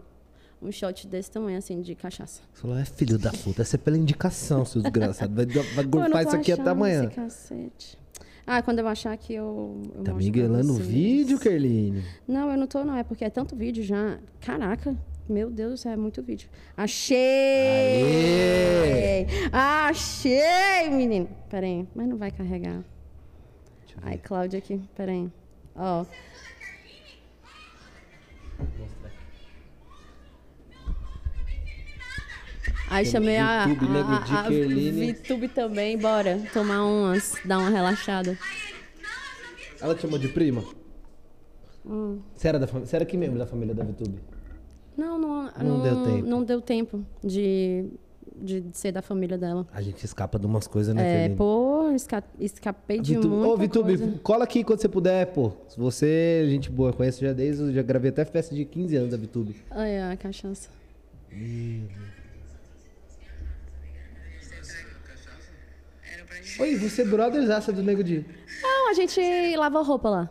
[0.61, 2.41] um shot desse tamanho, assim, de cachaça.
[2.53, 5.33] Você falou, é filho da puta, essa é pela indicação, seu desgraçado.
[5.33, 7.05] Vai, vai gorfar isso aqui até amanhã.
[7.05, 7.98] esse cacete.
[8.51, 9.79] Ah, quando eu achar aqui, eu.
[9.93, 12.03] eu Tá miguelando o vídeo, Kerline?
[12.27, 12.95] Não, eu não tô, não.
[12.95, 14.17] É porque é tanto vídeo já.
[14.41, 14.97] Caraca,
[15.29, 16.49] Meu Deus do céu, é muito vídeo.
[16.75, 17.19] Achei!
[19.53, 21.29] Achei, menino!
[21.47, 22.83] Pera aí, mas não vai carregar.
[24.01, 25.29] Ai, Cláudia aqui, pera aí.
[25.75, 26.03] Ó.
[32.89, 34.49] Aí chamei a, VTube, nego a, a, a.
[34.49, 38.37] VTube também, bora tomar umas, dar uma relaxada.
[39.81, 40.63] Ela te chamou de prima?
[41.85, 42.19] Hum.
[42.35, 42.79] Você era, da fam...
[42.81, 44.19] Você era que membro da família da VTube?
[44.97, 46.27] Não, não, Não não, deu tempo.
[46.27, 47.85] Não deu tempo de,
[48.35, 49.65] de ser da família dela.
[49.71, 53.83] A gente escapa de umas coisas, né, É, pô, esca- escapei de Vitube, muita Ô,
[53.83, 54.19] coisa.
[54.21, 55.53] cola aqui quando você puder, pô.
[55.69, 59.17] Se você, gente boa, conheço já desde, já gravei até festa de 15 anos da
[59.17, 59.55] Vitube.
[59.71, 60.69] Ai, a cachaça.
[66.59, 68.25] Oi, você é brotherzaça do Nego Di.
[68.61, 69.19] Não, a gente
[69.57, 70.29] lavou roupa lá.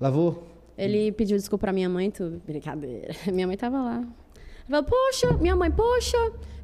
[0.00, 0.46] Lavou?
[0.76, 2.40] Ele pediu desculpa pra minha mãe, tudo.
[2.46, 3.14] Brincadeira.
[3.32, 4.04] Minha mãe tava lá.
[4.68, 6.16] Ela falou, poxa, minha mãe, poxa,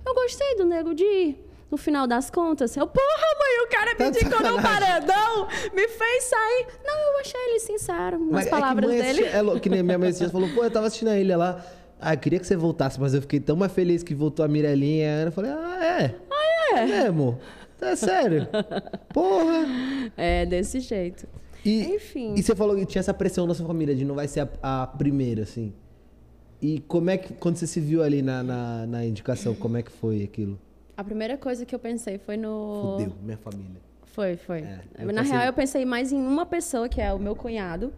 [0.05, 1.35] eu gostei do nego de.
[1.71, 5.89] No final das contas, eu, porra, mãe, o cara Tá me indicou no paredão, me
[5.89, 6.67] fez sair.
[6.85, 9.21] Não, eu achei ele sincero nas Mas palavras é que dele.
[9.29, 11.39] assistia- É, que nem minha mãe esses dias falou, pô, eu tava assistindo a ilha
[11.39, 11.65] lá.
[11.99, 14.49] Ah, eu queria que você voltasse, mas eu fiquei tão mais feliz que voltou a
[14.49, 15.23] Mirelinha.
[15.25, 16.15] Eu falei, ah, é?
[16.31, 16.87] Ah, é?
[16.87, 17.41] mesmo?
[17.83, 18.47] Tá sério?
[19.13, 19.67] Porra!
[20.17, 21.27] É, desse jeito.
[21.65, 22.35] E, Enfim.
[22.37, 24.83] E você falou que tinha essa pressão na sua família de não vai ser a,
[24.83, 25.73] a primeira, assim.
[26.61, 29.83] E como é que, quando você se viu ali na, na, na indicação, como é
[29.83, 30.57] que foi aquilo?
[30.97, 32.99] A primeira coisa que eu pensei foi no.
[32.99, 33.81] Fudeu, minha família.
[34.05, 34.59] Foi, foi.
[34.61, 37.93] É, Na pensei- real, eu pensei mais em uma pessoa, que é o meu cunhado,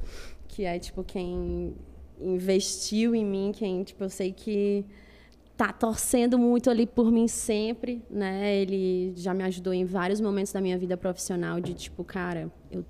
[0.49, 1.75] que é, tipo, quem
[2.19, 4.85] investiu em mim, quem, tipo, eu sei que
[5.57, 8.55] tá torcendo muito ali por mim sempre, né?
[8.57, 12.85] Ele já me ajudou em vários momentos da minha vida profissional, de, tipo, cara, eu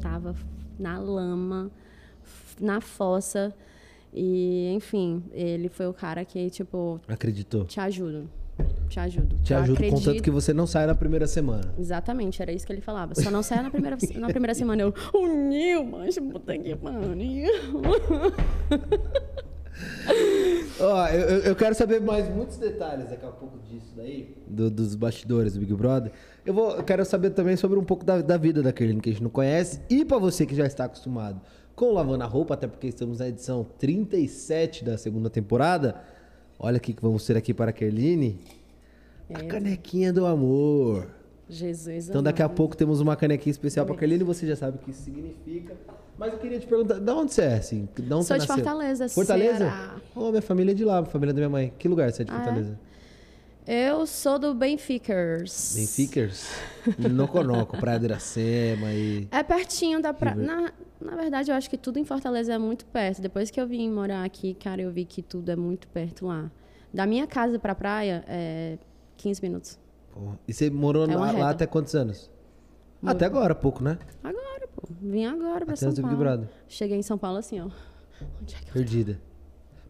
[0.00, 0.34] tava
[0.78, 1.70] na lama,
[2.60, 3.54] na fossa,
[4.12, 7.66] e, enfim, ele foi o cara que, tipo, Acreditou?
[7.66, 8.28] te ajudo,
[8.88, 9.36] te ajudo.
[9.42, 11.74] Te Eu ajudo, acredito- contanto que você não saia na primeira semana.
[11.78, 13.14] Exatamente, era isso que ele falava.
[13.14, 14.80] Só não saia na primeira, na primeira semana.
[14.82, 17.14] Eu, o Nil, mas puta que pariu.
[20.80, 24.94] Ó, eu, eu- quero saber mais muitos detalhes daqui a pouco disso daí, do- dos
[24.94, 26.12] bastidores do Big Brother.
[26.46, 29.08] Eu, vou, eu quero saber também sobre um pouco da, da vida da Kerline, que
[29.08, 29.80] a gente não conhece.
[29.90, 31.40] E pra você que já está acostumado
[31.74, 35.96] com Lavando a Roupa, até porque estamos na edição 37 da segunda temporada.
[36.58, 38.38] Olha o que vamos ter aqui para a Kerline.
[39.34, 41.08] A canequinha do amor.
[41.50, 42.56] Jesus Então daqui a amado.
[42.56, 45.74] pouco temos uma canequinha especial para a Kerline, você já sabe o que isso significa.
[46.18, 47.88] Mas eu queria te perguntar, de onde você é, assim?
[47.96, 48.56] De onde Sou de nasceu?
[48.56, 49.58] Fortaleza, Fortaleza?
[49.58, 49.96] Ceará.
[50.16, 51.72] Oh, minha família é de lá, a família da minha mãe.
[51.78, 52.38] Que lugar você é de Ah, é?
[52.38, 52.80] Fortaleza?
[53.66, 55.74] Eu sou do Benficers.
[55.76, 56.48] Benficers?
[56.98, 59.28] Noconoco, Praia de Iracema e...
[59.30, 60.34] É pertinho da praia.
[60.36, 63.20] Na, na verdade, eu acho que tudo em Fortaleza é muito perto.
[63.20, 66.50] Depois que eu vim morar aqui, cara, eu vi que tudo é muito perto lá.
[66.92, 68.78] Da minha casa pra praia é
[69.18, 69.78] 15 minutos.
[70.12, 72.30] Pô, E você morou É lá, lá até quantos anos?
[73.04, 73.98] Até agora, pouco, né?
[74.22, 74.88] Agora, pô.
[75.00, 76.16] Vim agora pra Até São Big Paulo.
[76.16, 76.48] Brother.
[76.68, 77.68] Cheguei em São Paulo assim, ó.
[78.42, 79.20] Onde é que eu Perdida.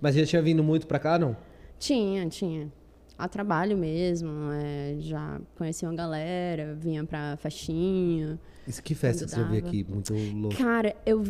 [0.01, 1.37] Mas já tinha vindo muito pra cá, não?
[1.79, 2.71] Tinha, tinha.
[3.17, 8.39] A trabalho mesmo, é, já conheci uma galera, vinha pra festinha.
[8.67, 9.85] Isso, que festa que você viu aqui?
[9.89, 10.57] Muito louco.
[10.57, 11.25] Cara, eu,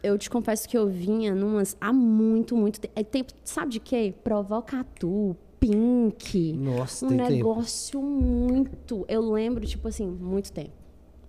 [0.00, 2.92] eu te confesso que eu vinha numas há muito, muito tempo.
[2.94, 4.14] É tempo, sabe de quê?
[4.22, 6.52] Provocatu, Pink.
[6.52, 7.30] Nossa, um tem tempo.
[7.30, 9.04] negócio muito.
[9.08, 10.83] Eu lembro, tipo assim, muito tempo.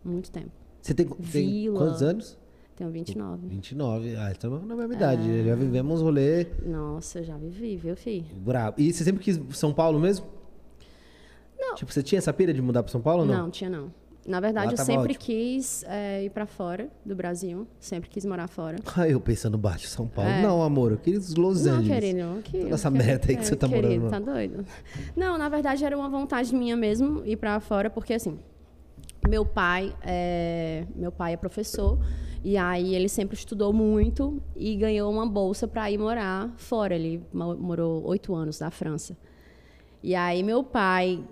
[0.05, 0.51] Muito tempo.
[0.81, 2.37] Você tem, tem quantos anos?
[2.75, 3.47] Tenho 29.
[3.47, 4.15] 29.
[4.17, 5.29] Ah, estamos na mesma idade.
[5.29, 5.43] É.
[5.45, 8.25] Já vivemos rolê Nossa, já vivi, viu, filho?
[8.35, 8.79] brabo.
[8.79, 10.25] E você sempre quis São Paulo mesmo?
[11.57, 11.75] Não.
[11.75, 13.43] Tipo, você tinha essa pira de mudar pra São Paulo ou não?
[13.43, 13.91] Não, tinha não.
[14.27, 15.19] Na verdade, Lá eu tava sempre ótimo.
[15.19, 17.67] quis é, ir pra fora do Brasil.
[17.79, 18.77] Sempre quis morar fora.
[18.97, 20.29] Ah, eu pensando baixo, São Paulo.
[20.31, 20.41] É.
[20.41, 21.99] Não, amor, eu queria os Los Não, Angeles.
[21.99, 22.41] querido.
[22.43, 24.09] Que, Toda essa que- merda aí que é, você tá querido, morando lá.
[24.09, 24.65] Tá doido?
[25.15, 28.39] Não, na verdade era uma vontade minha mesmo ir pra fora, porque assim,
[29.27, 31.97] meu pai é, meu pai é professor
[32.43, 36.93] e aí ele sempre estudou muito e ganhou uma bolsa para ir morar fora.
[36.95, 39.17] Ele mo- morou oito anos na França.
[40.03, 41.23] E aí meu pai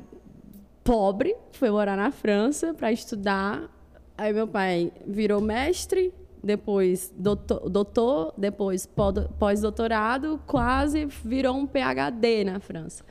[0.84, 3.70] pobre, foi morar na França para estudar.
[4.18, 6.12] Aí meu pai virou mestre,
[6.44, 13.04] depois doutor, doutor depois pó- pós-doutorado, quase virou um PhD na França.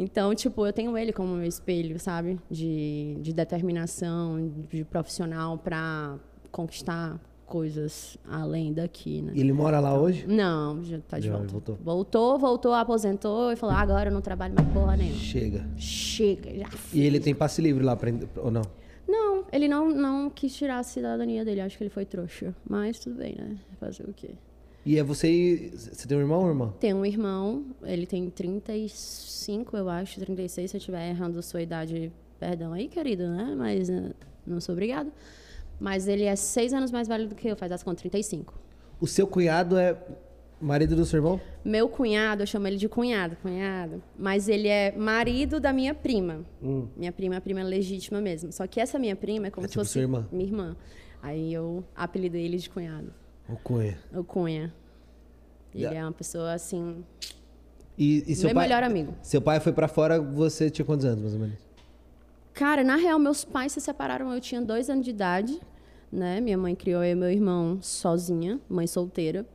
[0.00, 2.38] Então, tipo, eu tenho ele como meu espelho, sabe?
[2.48, 6.16] De, de determinação, de profissional para
[6.52, 9.32] conquistar coisas além daqui, né?
[9.34, 10.24] E ele mora lá hoje?
[10.26, 11.48] Não, já tá de Já volta.
[11.50, 11.78] voltou.
[11.82, 15.18] Voltou, voltou, aposentou e falou: "Ah, agora eu não trabalho mais porra nenhuma.
[15.18, 15.66] Chega.
[15.76, 18.62] Chega, já E ele tem passe livre lá pra, ou não?
[19.08, 21.62] Não, ele não, não quis tirar a cidadania dele.
[21.62, 22.54] Acho que ele foi trouxa.
[22.68, 23.56] Mas tudo bem, né?
[23.80, 24.30] Fazer o quê?
[24.88, 25.70] E é você.
[25.74, 26.72] Você tem um irmão ou irmã?
[26.80, 31.60] Tenho um irmão, ele tem 35, eu acho, 36, se eu estiver errando a sua
[31.60, 33.54] idade, perdão aí, querido, né?
[33.54, 34.12] Mas eh,
[34.46, 35.12] não sou obrigada.
[35.78, 38.54] Mas ele é seis anos mais velho do que eu, faz as contas 35.
[38.98, 39.94] O seu cunhado é
[40.58, 41.38] marido do seu irmão?
[41.62, 44.02] Meu cunhado, eu chamo ele de cunhado, cunhado.
[44.18, 46.46] Mas ele é marido da minha prima.
[46.62, 46.88] Hum.
[46.96, 48.50] Minha prima é a prima legítima mesmo.
[48.52, 50.26] Só que essa minha prima é como É se tipo fosse sua irmã.
[50.32, 50.76] minha irmã.
[51.22, 53.12] Aí eu apelidei ele de cunhado.
[53.48, 53.98] O cunha.
[54.14, 54.72] O Cunha.
[55.74, 56.00] Ele Yeah.
[56.00, 57.04] é uma pessoa assim.
[57.96, 58.64] E, e seu Meu pai...
[58.68, 59.14] melhor amigo.
[59.22, 61.58] Seu pai foi pra fora, você tinha quantos anos, mais ou menos?
[62.54, 65.60] Cara, na real, meus pais se separaram, eu tinha dois anos de idade,
[66.10, 66.40] né?
[66.40, 69.46] Minha mãe criou eu e meu irmão sozinha, mãe solteira,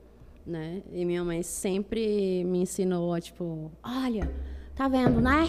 [0.45, 0.82] né?
[0.91, 4.32] E minha mãe sempre me ensinou, tipo, olha,
[4.75, 5.47] tá vendo, né?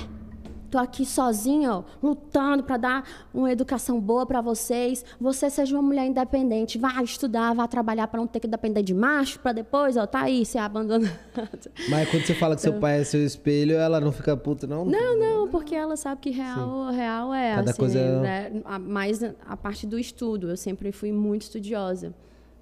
[0.75, 5.05] Tô aqui sozinha, ó, lutando para dar uma educação boa para vocês.
[5.21, 8.93] Você seja uma mulher independente, vá estudar, vá trabalhar para não ter que depender de
[8.93, 11.17] macho, para depois, ó, tá aí, ser abandonada.
[11.89, 14.85] Mas quando você fala que seu pai é seu espelho, ela não fica puta, não?
[14.85, 18.19] Não, não, porque ela sabe que real, real é Cada assim, coisa é-
[18.51, 18.63] né?
[18.65, 20.51] A- mais a parte do estudo.
[20.51, 22.13] Eu sempre fui muito estudiosa.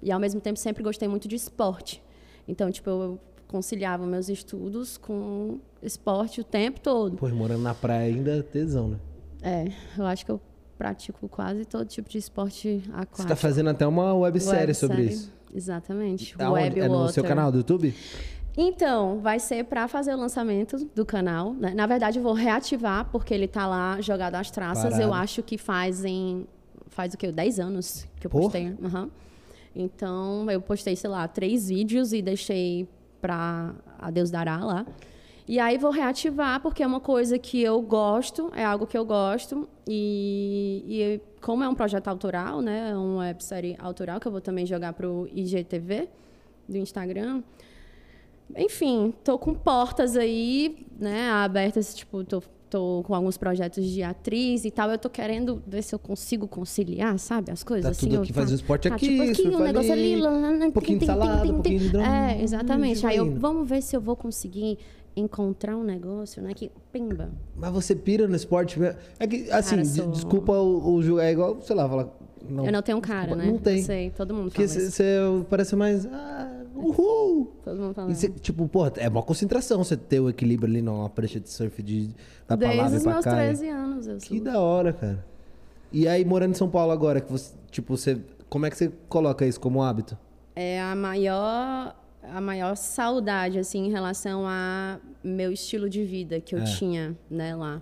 [0.03, 1.99] E ao mesmo tempo sempre gostei muito de esporte.
[2.47, 7.17] Então, tipo, eu conciliava meus estudos com esporte o tempo todo.
[7.17, 8.97] Pô, morando na praia ainda, tesão, né?
[9.41, 9.67] É,
[9.97, 10.39] eu acho que eu
[10.77, 13.17] pratico quase todo tipo de esporte aquático.
[13.21, 15.17] Você tá fazendo até uma websérie sobre Websérie.
[15.19, 15.33] isso.
[15.53, 16.35] Exatamente.
[16.39, 16.53] Aonde?
[16.63, 17.13] Web É no Water.
[17.13, 17.93] seu canal do YouTube?
[18.57, 21.53] Então, vai ser para fazer o lançamento do canal.
[21.53, 21.73] né?
[21.73, 24.83] Na verdade, eu vou reativar, porque ele tá lá jogado às traças.
[24.83, 25.01] Parado.
[25.01, 26.47] Eu acho que fazem.
[26.87, 27.31] Faz o quê?
[27.31, 28.43] 10 anos que eu Porra.
[28.43, 28.73] postei.
[28.83, 29.09] Aham.
[29.75, 32.87] Então, eu postei, sei lá, três vídeos e deixei
[33.19, 34.85] pra a Deus dará lá.
[35.47, 39.03] E aí vou reativar, porque é uma coisa que eu gosto, é algo que eu
[39.05, 39.67] gosto.
[39.87, 42.91] E, e como é um projeto autoral, né?
[42.91, 46.07] É uma websérie autoral que eu vou também jogar pro IGTV
[46.67, 47.43] do Instagram.
[48.55, 54.63] Enfim, tô com portas aí, né, abertas, tipo, tô, tô com alguns projetos de atriz
[54.63, 54.91] e tal.
[54.91, 57.83] Eu tô querendo ver se eu consigo conciliar, sabe, as coisas.
[57.85, 59.91] Tá assim, tudo eu aqui, faço- faz um esporte tá, aqui, tipo, aqui, um negócio
[59.91, 63.01] ali, lá, um pouquinho de salada, um pouquinho de drone, É, exatamente.
[63.01, 64.77] vai Aí eu, vamos ver se eu vou conseguir
[65.15, 67.29] encontrar um negócio, né, que, pimba.
[67.55, 68.79] Mas você pira no esporte?
[69.19, 72.07] É que, assim, Cara, sou- desculpa o, o é igual, sei lá, falar...
[72.49, 73.51] Não, eu não tenho cara, desculpa, né?
[73.51, 73.81] Não tem.
[73.81, 76.05] Sei, todo mundo Porque você parece mais...
[76.05, 77.53] Ah, uhul!
[77.63, 81.39] Todo mundo fala tipo, pô, é uma concentração você ter o equilíbrio ali numa prancha
[81.39, 82.09] de surf de,
[82.47, 83.35] da palavra Desde e os meus cá.
[83.35, 84.29] 13 anos eu sou.
[84.29, 85.25] Que da hora, cara.
[85.91, 88.19] E aí, morando em São Paulo agora, que você, tipo, você...
[88.49, 90.17] Como é que você coloca isso como hábito?
[90.55, 91.95] é a maior
[92.35, 96.63] a maior saudade assim em relação a meu estilo de vida que eu É.
[96.63, 97.81] tinha né lá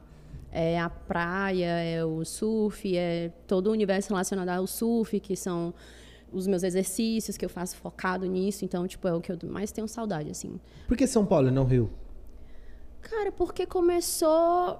[0.51, 5.73] é a praia é o surf é todo o universo relacionado ao surf que são
[6.31, 9.71] os meus exercícios que eu faço focado nisso então tipo é o que eu mais
[9.71, 11.89] tenho saudade assim Por que São Paulo e não Rio?
[13.01, 14.79] Cara, porque começou.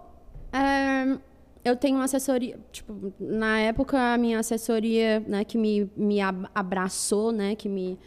[0.53, 1.17] é,
[1.65, 2.59] eu tenho uma assessoria.
[2.71, 7.97] Tipo, na época, a minha assessoria, né, que me, me ab- abraçou, né, que me.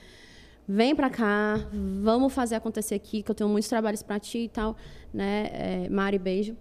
[0.66, 1.61] Vem pra cá,
[2.03, 4.74] vamos fazer acontecer aqui, que eu tenho muitos trabalhos pra ti e tal,
[5.12, 5.50] né?
[5.53, 6.57] É, Mari, beijo.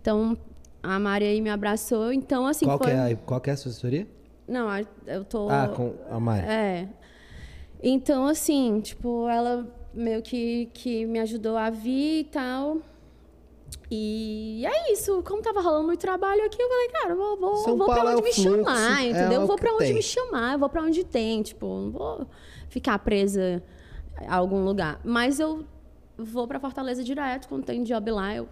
[0.00, 0.38] Então,
[0.80, 2.12] a Mari aí me abraçou.
[2.12, 2.86] Então, assim, qual, foi.
[2.86, 4.06] que é a, qual que é a sua assessoria?
[4.46, 4.68] Não,
[5.06, 5.48] eu tô.
[5.50, 6.46] Ah, com a Mari.
[6.46, 6.88] É.
[7.82, 12.78] Então, assim, tipo, ela meio que, que me ajudou a vir e tal.
[13.90, 15.20] E é isso.
[15.24, 18.10] Como tava rolando muito trabalho aqui, eu falei, cara, vou, vou, São vou Paulo pra
[18.10, 19.40] é onde o me fluxo, chamar, é entendeu?
[19.40, 19.94] eu vou pra onde tem.
[19.94, 21.42] me chamar, eu vou pra onde tem.
[21.42, 22.26] Tipo, não vou
[22.68, 23.62] ficar presa
[24.26, 25.00] a algum lugar.
[25.04, 25.64] Mas eu
[26.16, 28.48] vou pra Fortaleza direto, quando tem job lá, eu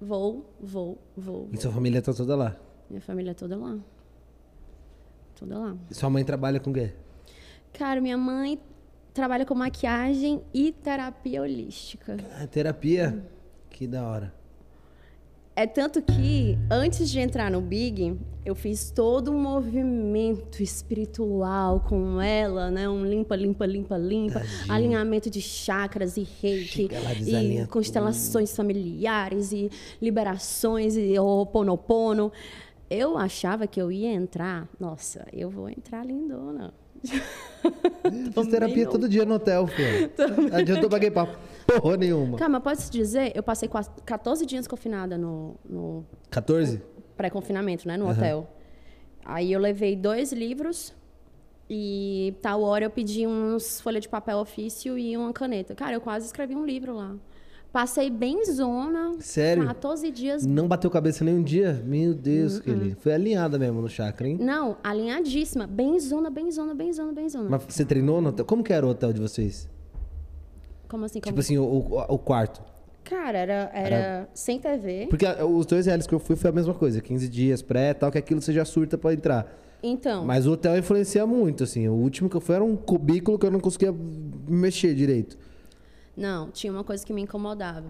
[0.00, 1.48] vou, vou, vou.
[1.52, 2.56] E sua família tá toda lá?
[2.88, 3.78] Minha família é toda lá.
[5.36, 5.76] Toda lá.
[5.90, 6.92] E sua mãe trabalha com o quê?
[7.72, 8.60] Cara, minha mãe
[9.12, 12.16] trabalha com maquiagem e terapia holística.
[12.40, 13.24] Ah, terapia?
[13.70, 14.34] Que da hora.
[15.56, 22.20] É tanto que, antes de entrar no Big, eu fiz todo um movimento espiritual com
[22.20, 22.86] ela, né?
[22.86, 24.42] Um limpa, limpa, limpa, limpa.
[24.68, 26.88] Alinhamento de chakras e reiki.
[27.26, 32.30] E constelações familiares e liberações e oponopono.
[32.90, 34.68] Eu achava que eu ia entrar.
[34.78, 36.74] Nossa, eu vou entrar lindona.
[38.34, 38.92] Fiz terapia não.
[38.92, 40.10] todo dia no hotel, filho.
[40.52, 41.26] Adiantou, paguei pra
[41.80, 42.36] porra nenhuma.
[42.36, 46.93] Cara, mas pode-se dizer, eu passei quase 14 dias confinada no, no 14?
[47.16, 47.96] Pré-confinamento, né?
[47.96, 48.12] No Aham.
[48.14, 48.50] hotel.
[49.24, 50.94] Aí eu levei dois livros
[51.68, 55.74] e tal hora eu pedi uns folha de papel ofício e uma caneta.
[55.74, 57.16] Cara, eu quase escrevi um livro lá.
[57.72, 59.14] Passei bem zona.
[59.18, 59.64] Sério?
[59.66, 60.46] 14 dias.
[60.46, 61.82] Não bateu cabeça nem um dia?
[61.84, 62.16] Meu Uhum.
[62.16, 62.94] Deus, que ele.
[62.94, 64.36] Foi alinhada mesmo no chakra, hein?
[64.40, 65.66] Não, alinhadíssima.
[65.66, 67.48] Bem zona, bem zona, bem zona, bem zona.
[67.50, 68.44] Mas você treinou no hotel?
[68.44, 69.68] Como que era o hotel de vocês?
[70.88, 71.18] Como assim?
[71.20, 71.32] Como...
[71.32, 72.62] Tipo assim, o, o, o quarto.
[73.04, 75.06] Cara, era, era, sem TV.
[75.10, 77.00] Porque os dois reais que eu fui foi a mesma coisa.
[77.00, 79.46] 15 dias pré tal, que aquilo você já surta pra entrar.
[79.82, 81.86] Então, Mas o hotel influencia muito, assim.
[81.86, 83.94] O último que eu fui era um cubículo que eu não conseguia
[84.48, 85.36] mexer direito.
[86.16, 87.86] não, tinha uma coisa que me incomodava.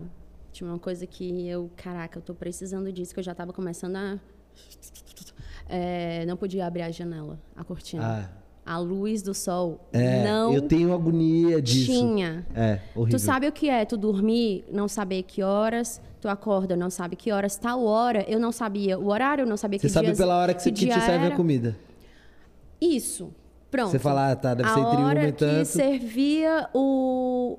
[0.50, 3.96] Tinha uma coisa que eu, caraca, eu tô precisando disso, que eu já tava começando
[3.96, 4.18] a.
[5.66, 8.03] É, não podia abrir a janela, a cortina.
[8.05, 10.24] Ah, A luz do sol é.
[10.24, 11.92] não eu tenho agonia disso.
[11.92, 12.46] tinha.
[12.55, 13.18] É, horrível.
[13.18, 17.14] Tu sabe o que é tu dormir, não saber que horas, tu acorda, não sabe
[17.14, 20.07] que horas, tal hora, eu não sabia o horário, eu não sabia Você que sabe
[20.07, 21.35] dias, pela hora que, você, que dia te serve era.
[21.35, 21.77] a comida.
[22.81, 23.31] Isso.
[23.70, 23.90] Pronto.
[23.90, 25.64] Você fala, ah, tá, deve a ser entre uma e que tanto.
[25.66, 27.59] servia o,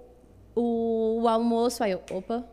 [0.56, 2.44] o, o almoço, aí eu, opa,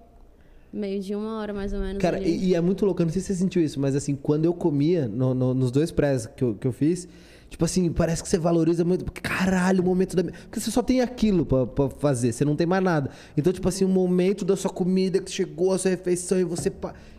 [0.73, 2.03] meio de uma hora mais ou menos.
[2.03, 4.17] Cara, e, e é muito louco, eu não sei se você sentiu isso, mas assim,
[4.17, 7.09] quando eu comia no- no- nos dois prés que eu, que eu fiz,
[7.53, 10.23] tipo assim, parece que você valoriza muito, caralho, o momento da.
[10.23, 13.11] minha- Porque você só tem aquilo pra, pra fazer, você não tem mais nada.
[13.37, 16.73] Então, tipo assim, o momento da sua comida que chegou, a sua refeição e você.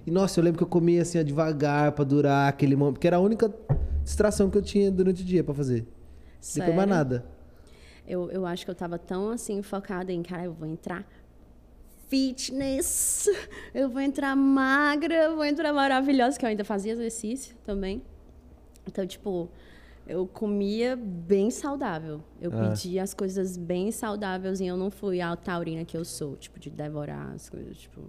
[0.05, 3.07] E nossa, eu lembro que eu comia assim, ó, devagar pra durar aquele momento, porque
[3.07, 3.53] era a única
[4.03, 5.85] distração que eu tinha durante o dia pra fazer.
[6.55, 6.87] Depois mais Sério?
[6.87, 7.25] nada.
[8.05, 11.07] Eu, eu acho que eu tava tão assim focada em, cara, eu vou entrar
[12.09, 13.29] fitness,
[13.73, 18.01] eu vou entrar magra, eu vou entrar maravilhosa, que eu ainda fazia exercício também.
[18.85, 19.49] Então, tipo,
[20.07, 22.21] eu comia bem saudável.
[22.41, 22.69] Eu Ah.
[22.69, 26.59] pedia as coisas bem saudáveis e eu não fui a taurina que eu sou, tipo,
[26.59, 28.01] de devorar as coisas, tipo...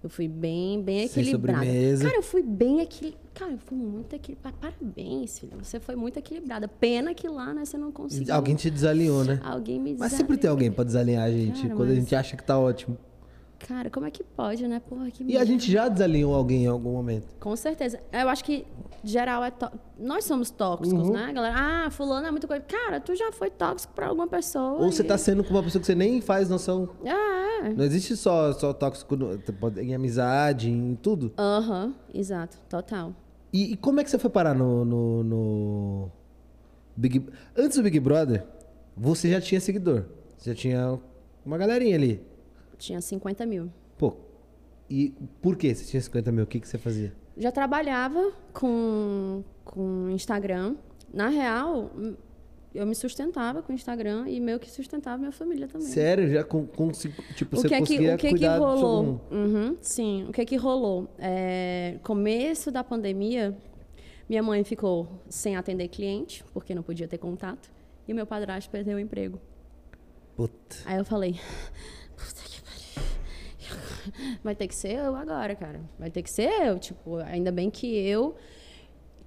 [0.00, 1.66] Eu fui bem, bem equilibrada.
[2.00, 3.28] Cara, eu fui bem equilibrada.
[3.34, 4.56] Cara, eu fui muito equilibrada.
[4.60, 5.58] Parabéns, filho.
[5.60, 6.68] Você foi muito equilibrada.
[6.68, 8.32] Pena que lá, né, você não conseguiu.
[8.32, 9.40] Alguém te desalinhou, né?
[9.42, 12.14] Alguém me Mas sempre tem alguém pra desalinhar a gente, Cara, quando a mas- gente
[12.14, 12.96] acha que tá ótimo.
[13.58, 14.80] Cara, como é que pode, né?
[14.88, 15.46] Porra, que E a merda.
[15.46, 17.34] gente já desalinhou alguém em algum momento.
[17.40, 17.98] Com certeza.
[18.12, 18.64] Eu acho que
[19.02, 21.12] geral é tó- nós somos tóxicos, Uhum.
[21.12, 21.56] né, galera?
[21.58, 22.62] Ah, fulano é muito coisa.
[22.64, 24.80] Cara, tu já foi tóxico pra alguma pessoa.
[24.80, 26.88] Ou você e- tá sendo com uma pessoa que você nem faz noção.
[27.04, 27.74] Ah, é.
[27.74, 29.40] Não existe só, só tóxico no-
[29.80, 31.32] em amizade, em tudo.
[31.36, 33.12] Aham, exato, total.
[33.52, 36.10] E, e como é que você foi parar no, no, no
[36.96, 37.26] Big...
[37.56, 38.46] Antes do Big Brother,
[38.96, 40.04] você já tinha seguidor.
[40.36, 40.98] Você já tinha
[41.44, 42.22] uma galerinha ali.
[42.78, 43.70] Tinha 50 mil.
[43.96, 44.14] Pô,
[44.88, 46.44] e por que você tinha 50 mil?
[46.44, 47.12] O que, que você fazia?
[47.36, 50.76] Já trabalhava com, com Instagram.
[51.12, 51.90] Na real,
[52.74, 55.86] eu me sustentava com o Instagram e meio que sustentava minha família também.
[55.86, 56.30] Sério?
[56.30, 59.20] Já com, com tipo, o você que é que, o que, é que rolou?
[59.30, 61.08] Uhum, sim, o que é que rolou?
[61.18, 63.56] É, começo da pandemia,
[64.28, 67.70] minha mãe ficou sem atender cliente, porque não podia ter contato,
[68.06, 69.40] e meu padrasto perdeu o emprego.
[70.36, 70.76] Puta.
[70.84, 71.32] Aí eu falei,
[72.16, 72.57] puta que.
[74.42, 75.80] Vai ter que ser eu agora, cara.
[75.98, 76.78] Vai ter que ser eu.
[76.78, 78.36] Tipo, ainda bem que eu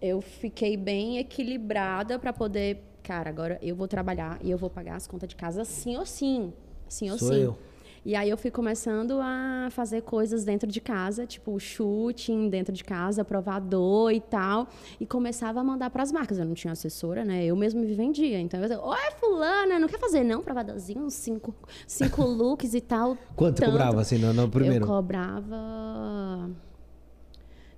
[0.02, 4.96] eu fiquei bem equilibrada pra poder, cara, agora eu vou trabalhar e eu vou pagar
[4.96, 6.52] as contas de casa sim ou sim.
[6.88, 7.42] Sim ou Sou sim.
[7.42, 7.58] eu.
[8.04, 12.84] E aí eu fui começando a fazer coisas dentro de casa, tipo shooting dentro de
[12.84, 14.68] casa, provador e tal,
[15.00, 16.40] e começava a mandar para as marcas.
[16.40, 17.46] Eu não tinha assessora, né?
[17.46, 18.40] Eu mesmo me vendia.
[18.40, 21.54] Então eu dizia, oi fulana, não quer fazer não, provadorzinho, uns cinco,
[21.86, 23.16] cinco looks e tal.
[23.36, 24.84] Quanto tanto." cobrava assim no, no primeiro?
[24.84, 26.50] Eu cobrava.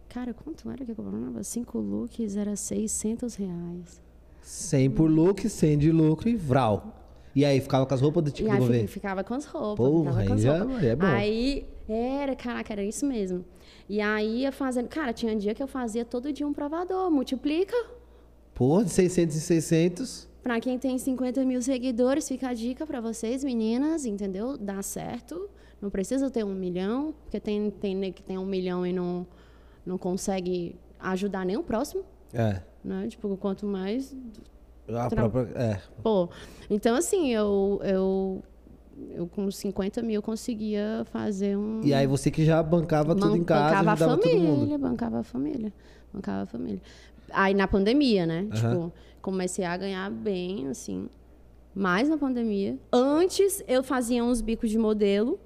[0.07, 1.43] Cara, quanto era que eu cobrava?
[1.43, 4.01] Cinco looks era 600 reais.
[4.41, 7.02] 100 por look, 100 de lucro e vral.
[7.35, 8.87] E aí, ficava com as roupas do tipo do governo?
[8.87, 9.85] ficava com as roupas.
[9.87, 10.77] Porra, aí as já- roupas.
[10.77, 11.05] aí é bom.
[11.05, 13.43] Aí, era, caraca, era isso mesmo.
[13.89, 14.87] E aí ia fazendo.
[14.87, 17.09] Cara, tinha dia que eu fazia todo dia um provador.
[17.11, 17.75] Multiplica.
[18.53, 20.29] Pô, de 600 em 600.
[20.43, 24.57] Pra quem tem 50 mil seguidores, fica a dica pra vocês, meninas, entendeu?
[24.57, 25.49] Dá certo.
[25.81, 29.25] Não precisa ter um milhão, porque tem, tem nego que tem um milhão e não,
[29.85, 32.61] não consegue ajudar nem o próximo, É.
[32.83, 33.07] né?
[33.07, 34.15] Tipo, quanto mais
[34.87, 35.49] A Tra- própria.
[35.57, 35.79] É.
[36.01, 36.29] Pô,
[36.69, 38.43] então assim, eu, eu,
[39.11, 41.81] eu com 50 mil conseguia fazer um.
[41.83, 45.23] E aí você que já bancava tudo ban- em casa, bancava a família, bancava a
[45.23, 45.73] família.
[46.13, 46.81] Bancava a família.
[47.31, 48.47] Aí na pandemia, né?
[48.53, 48.91] Tipo,
[49.21, 51.07] comecei a ganhar bem, assim.
[51.73, 52.77] Mais na pandemia.
[52.91, 55.39] Antes eu fazia uns bicos de modelo.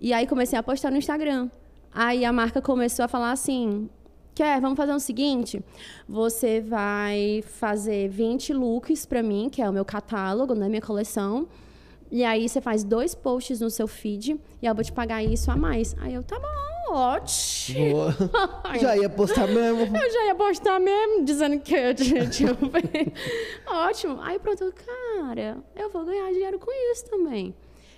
[0.00, 1.50] E aí comecei a postar no Instagram.
[1.92, 3.90] Aí a marca começou a falar assim:
[4.38, 5.60] Quer, vamos fazer o seguinte:
[6.08, 10.68] você vai fazer 20 looks pra mim, que é o meu catálogo, né?
[10.68, 11.48] Minha coleção.
[12.08, 15.50] E aí você faz dois posts no seu feed e eu vou te pagar isso
[15.50, 15.96] a mais.
[15.98, 17.90] Aí eu, tá bom, ótimo.
[17.90, 18.14] Boa.
[18.80, 19.96] já ia postar mesmo.
[19.96, 22.20] Eu já ia postar mesmo, dizendo que eu tinha.
[23.66, 24.20] Ótimo.
[24.20, 27.52] Aí pronto, eu, cara, eu vou ganhar dinheiro com isso também.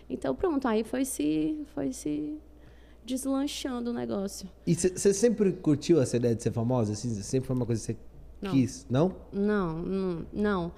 [0.09, 2.41] Então pronto, aí foi se, foi se
[3.11, 4.48] deslanchando o negócio.
[4.66, 6.92] E você sempre curtiu essa ideia de ser famosa?
[6.92, 7.98] Assim, sempre foi uma coisa que você
[8.40, 8.50] Não.
[8.52, 8.86] quis?
[8.88, 9.14] Não?
[9.32, 10.26] Não, não.
[10.32, 10.72] não.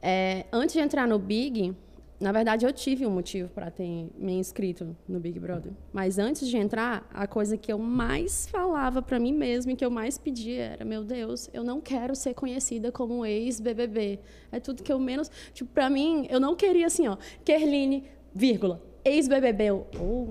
[0.00, 1.74] É, antes de entrar no Big,
[2.20, 5.72] Na verdade, eu tive um motivo para ter me inscrito no Big Brother.
[5.92, 9.84] Mas antes de entrar, a coisa que eu mais falava para mim mesma e que
[9.84, 14.20] eu mais pedia era: meu Deus, eu não quero ser conhecida como ex-BBB.
[14.52, 15.28] É tudo que eu menos.
[15.52, 19.70] Tipo, para mim, eu não queria assim, ó, Kerline, vírgula, ex-BBB.
[19.72, 20.26] Oh,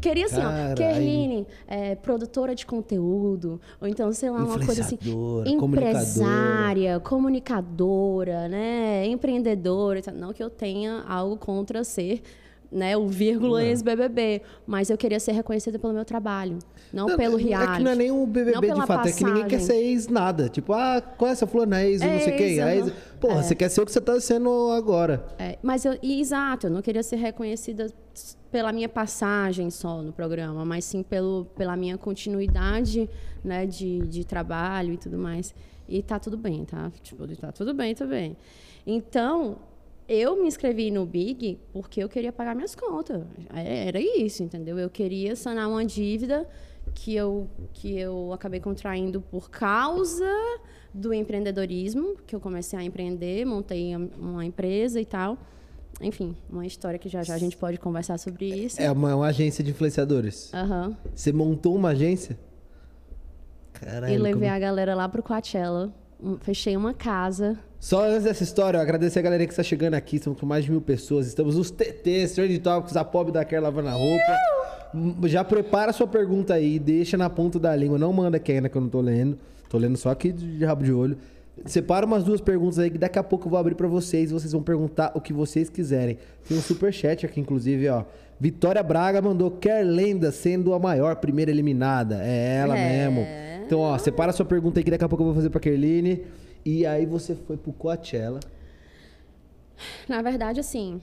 [0.00, 0.72] queria assim, Carai.
[0.72, 4.98] ó, Kerline, é, produtora de conteúdo, ou então, sei lá, uma coisa assim,
[5.46, 10.00] empresária, comunicadora, né, empreendedora.
[10.12, 12.22] Não que eu tenha algo contra ser,
[12.72, 13.66] né, o vírgula Não.
[13.66, 16.58] ex-BBB, mas eu queria ser reconhecida pelo meu trabalho,
[16.92, 17.76] não, Não, pelo É reality.
[17.78, 19.82] que não é nem um BBB de fato, é que ninguém quer passagem.
[19.82, 20.48] ser ex nada.
[20.48, 21.80] Tipo, ah, qual é essa fulana?
[21.80, 22.60] É ex ou não sei quem?
[22.60, 22.92] A ex...
[23.20, 23.42] Porra, É.
[23.42, 25.24] você quer ser o que você tá sendo agora.
[25.38, 27.86] É, mas eu, e, exato, eu não queria ser reconhecida
[28.50, 33.08] pela minha passagem só no programa, mas sim pelo, pela minha continuidade
[33.42, 35.54] né, de, de trabalho e tudo mais.
[35.88, 36.90] E tá tudo bem, tá?
[37.02, 38.36] Tipo, tá tudo bem também.
[38.86, 39.56] Então,
[40.08, 43.22] eu me inscrevi no Big porque eu queria pagar minhas contas.
[43.54, 44.78] É, Era isso, entendeu?
[44.78, 46.46] Eu queria sanar uma dívida
[46.94, 50.28] que eu, que eu acabei contraindo por causa
[50.92, 55.36] do empreendedorismo, que eu comecei a empreender, montei uma empresa e tal.
[56.00, 58.80] Enfim, uma história que já já a gente pode conversar sobre isso.
[58.82, 60.52] É uma, uma agência de influenciadores.
[60.52, 60.96] Aham.
[61.14, 62.38] Você montou uma agência?
[63.72, 64.12] Caralho.
[64.14, 65.92] E levei como- a galera lá pro Coachella.
[66.40, 67.58] Fechei uma casa.
[67.78, 70.16] Só antes dessa história, eu agradecer a galera que está chegando aqui.
[70.16, 71.26] Estamos com mais de mil pessoas.
[71.26, 75.28] Estamos nos TTs, Trend Topics, a pobre da Quer lavando a roupa.
[75.28, 77.98] Já prepara sua pergunta aí, deixa na ponta da língua.
[77.98, 79.38] Não manda aqui ainda que eu não tô lendo.
[79.68, 81.18] Tô lendo só aqui de rabo de olho.
[81.66, 84.30] Separa umas duas perguntas aí que daqui a pouco eu vou abrir pra vocês.
[84.30, 86.18] Vocês vão perguntar o que vocês quiserem.
[86.48, 88.04] Tem um superchat aqui, inclusive, ó.
[88.40, 92.20] Vitória Braga mandou Quer Lenda sendo a maior primeira eliminada.
[92.22, 93.08] É ela É.
[93.08, 93.26] mesmo.
[93.66, 96.22] Então, ó, separa sua pergunta aí que daqui a pouco eu vou fazer pra Kerline.
[96.64, 98.40] E aí você foi pro Coachella.
[100.08, 101.00] Na verdade, assim,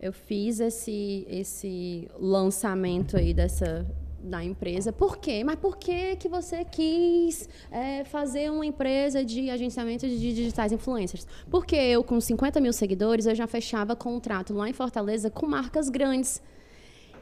[0.00, 3.86] eu fiz esse, esse lançamento aí dessa
[4.24, 4.92] da empresa.
[4.92, 5.44] Por quê?
[5.44, 11.26] Mas por que que você quis é, fazer uma empresa de agenciamento de digitais influencers?
[11.50, 15.88] Porque eu, com 50 mil seguidores, eu já fechava contrato lá em Fortaleza com marcas
[15.88, 16.42] grandes.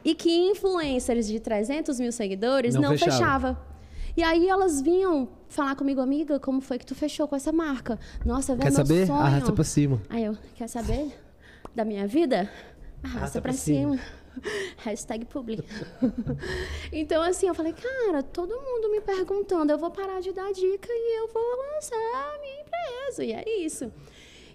[0.05, 3.11] E que influencers de 300 mil seguidores Não não, fechava.
[3.11, 3.73] fechava.
[4.15, 7.99] E aí elas vinham falar comigo, amiga, como foi que tu fechou com essa marca?
[8.25, 9.07] Nossa, velho, Quer meu saber?
[9.07, 9.19] sonho.
[9.19, 10.01] Arrasta pra cima.
[10.09, 11.11] Aí eu, quer saber
[11.75, 12.49] da minha vida?
[13.01, 13.97] Arrasta, Arrasta pra, pra cima.
[13.97, 14.22] cima.
[14.77, 15.63] Hashtag publi.
[16.91, 20.89] então, assim, eu falei, cara, todo mundo me perguntando, eu vou parar de dar dica
[20.89, 23.23] e eu vou lançar a minha empresa.
[23.23, 23.91] E é isso.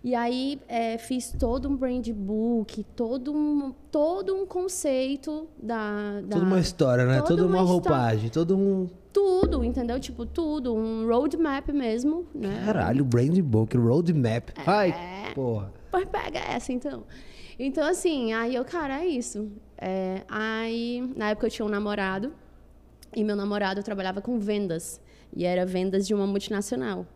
[0.02, 6.20] E aí, é, fiz todo um brand book, todo um, todo um conceito da...
[6.20, 7.16] da Toda uma história, né?
[7.20, 8.88] toda Toda uma, uma roupagem, todo um.
[9.12, 9.98] Tudo, entendeu?
[9.98, 10.74] Tipo, tudo.
[10.74, 12.62] Um roadmap mesmo, né?
[12.64, 14.50] Caralho, brand book, roadmap.
[14.50, 14.62] É.
[14.64, 14.94] Ai,
[15.34, 15.72] porra.
[15.90, 17.04] Pois pega essa, então.
[17.58, 19.50] Então, assim, aí eu, cara, é isso.
[19.80, 22.32] É, aí, na época eu tinha um namorado,
[23.14, 25.00] e meu namorado trabalhava com vendas,
[25.34, 27.06] e era vendas de uma multinacional.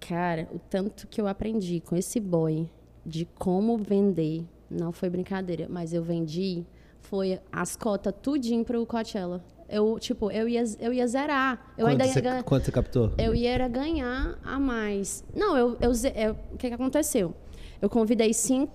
[0.00, 2.68] Cara, o tanto que eu aprendi com esse boy
[3.04, 6.64] de como vender, não foi brincadeira, mas eu vendi,
[7.00, 9.44] foi as cotas tudinho pro Coachella.
[9.68, 11.74] Eu, tipo, eu ia, eu ia zerar.
[11.76, 13.12] Eu quanto, você, ganhar- quanto você captou?
[13.18, 15.22] eu ia era ganhar a mais.
[15.34, 17.34] Não, eu, eu, eu- o que, que aconteceu?
[17.80, 18.72] Eu convidei cinco,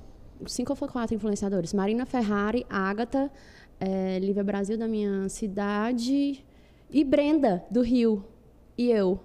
[0.47, 1.73] cinco ou quatro influenciadores.
[1.73, 3.31] Marina Ferrari, Agatha,
[3.79, 6.45] eh, Lívia Brasil da minha cidade
[6.89, 8.23] e Brenda do Rio.
[8.77, 9.19] E eu.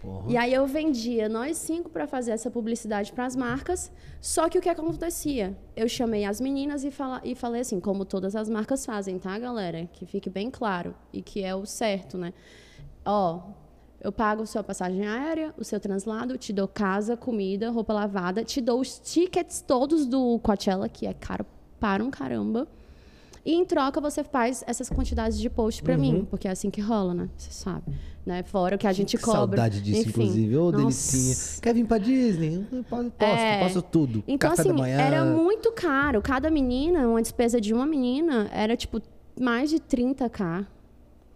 [0.00, 0.32] Porra.
[0.32, 3.92] E aí eu vendia nós cinco para fazer essa publicidade para as marcas.
[4.20, 5.56] Só que o que acontecia?
[5.76, 9.38] Eu chamei as meninas e, fala, e falei assim, como todas as marcas fazem, tá,
[9.38, 9.88] galera?
[9.92, 12.32] Que fique bem claro e que é o certo, né?
[13.04, 13.42] Ó,
[14.02, 18.42] eu pago a sua passagem aérea, o seu translado, te dou casa, comida, roupa lavada,
[18.44, 21.46] te dou os tickets todos do Coachella, que é caro
[21.78, 22.66] para um caramba.
[23.44, 26.80] E em troca você faz essas quantidades de post pra mim, porque é assim que
[26.80, 27.28] rola, né?
[27.36, 27.92] Você sabe,
[28.24, 28.42] né?
[28.44, 29.38] Fora o que a gente Que cobra.
[29.40, 30.10] saudade disso, Enfim.
[30.22, 30.56] inclusive.
[30.56, 30.76] Ô, Nossa.
[30.78, 31.60] delicinha.
[31.60, 32.64] Quer vir pra Disney?
[32.70, 33.60] Eu posso, posso, É.
[33.64, 34.22] posso tudo.
[34.28, 36.22] Então, Café assim, era muito caro.
[36.22, 39.00] Cada menina, uma despesa de uma menina, era tipo
[39.40, 40.64] mais de 30k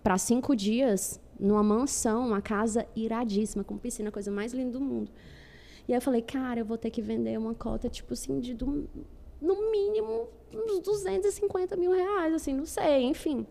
[0.03, 5.11] para cinco dias numa mansão, uma casa iradíssima, com piscina, coisa mais linda do mundo.
[5.89, 8.55] E aí eu falei, cara, eu vou ter que vender uma cota, tipo assim, de
[8.55, 8.89] do-
[9.41, 13.47] no mínimo uns 250 mil reais, assim, não sei, enfim.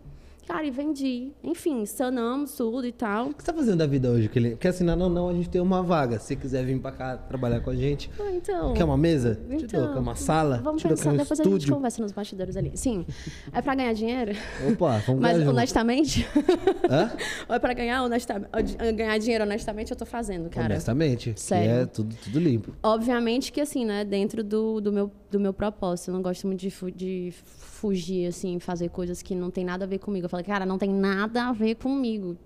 [0.46, 1.32] Cara, e vendi.
[1.42, 3.26] Enfim, sanamos tudo e tal.
[3.30, 4.28] O que você tá fazendo da vida hoje?
[4.28, 4.50] Kelly?
[4.50, 6.20] Porque assim, não, não, não, a gente tem uma vaga.
[6.20, 8.08] Se quiser vir pra cá trabalhar com a gente.
[8.18, 8.72] Ah, então.
[8.74, 9.34] Quer uma mesa?
[9.34, 9.92] Te Então, dou.
[9.94, 10.60] Quer uma sala?
[10.62, 10.96] Vamos Te dou.
[10.96, 11.74] pensar, um depois a gente estúdio?
[11.74, 12.70] conversa nos bastidores ali.
[12.76, 13.04] Sim.
[13.52, 14.32] É pra ganhar dinheiro?
[14.72, 16.26] Opa, vamos Mas ganhar honestamente,
[16.88, 17.10] Hã?
[17.48, 20.66] ou é pra ganhar, honestamente, ganhar dinheiro honestamente, eu tô fazendo, cara.
[20.74, 21.32] Honestamente.
[21.32, 21.70] que Sério.
[21.72, 22.72] é tudo, tudo limpo.
[22.82, 26.08] Obviamente que assim, né, dentro do, do meu do meu propósito.
[26.10, 29.84] Eu não gosto muito de, fu- de fugir, assim, fazer coisas que não tem nada
[29.84, 30.26] a ver comigo.
[30.26, 32.36] Eu falei, cara, não tem nada a ver comigo,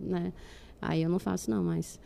[0.00, 0.32] né?
[0.80, 1.98] Aí eu não faço, não, mas...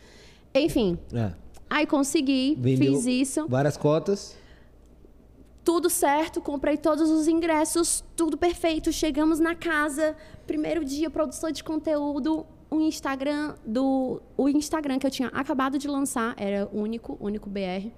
[0.55, 1.33] Enfim, É.
[1.71, 3.47] aí consegui, Vendeu fiz isso.
[3.49, 4.37] Várias cotas.
[5.65, 8.91] Tudo certo, comprei todos os ingressos, tudo perfeito.
[8.93, 15.11] Chegamos na casa, primeiro dia, produção de conteúdo, o Instagram do o Instagram que eu
[15.11, 17.91] tinha acabado de lançar era único, único BR.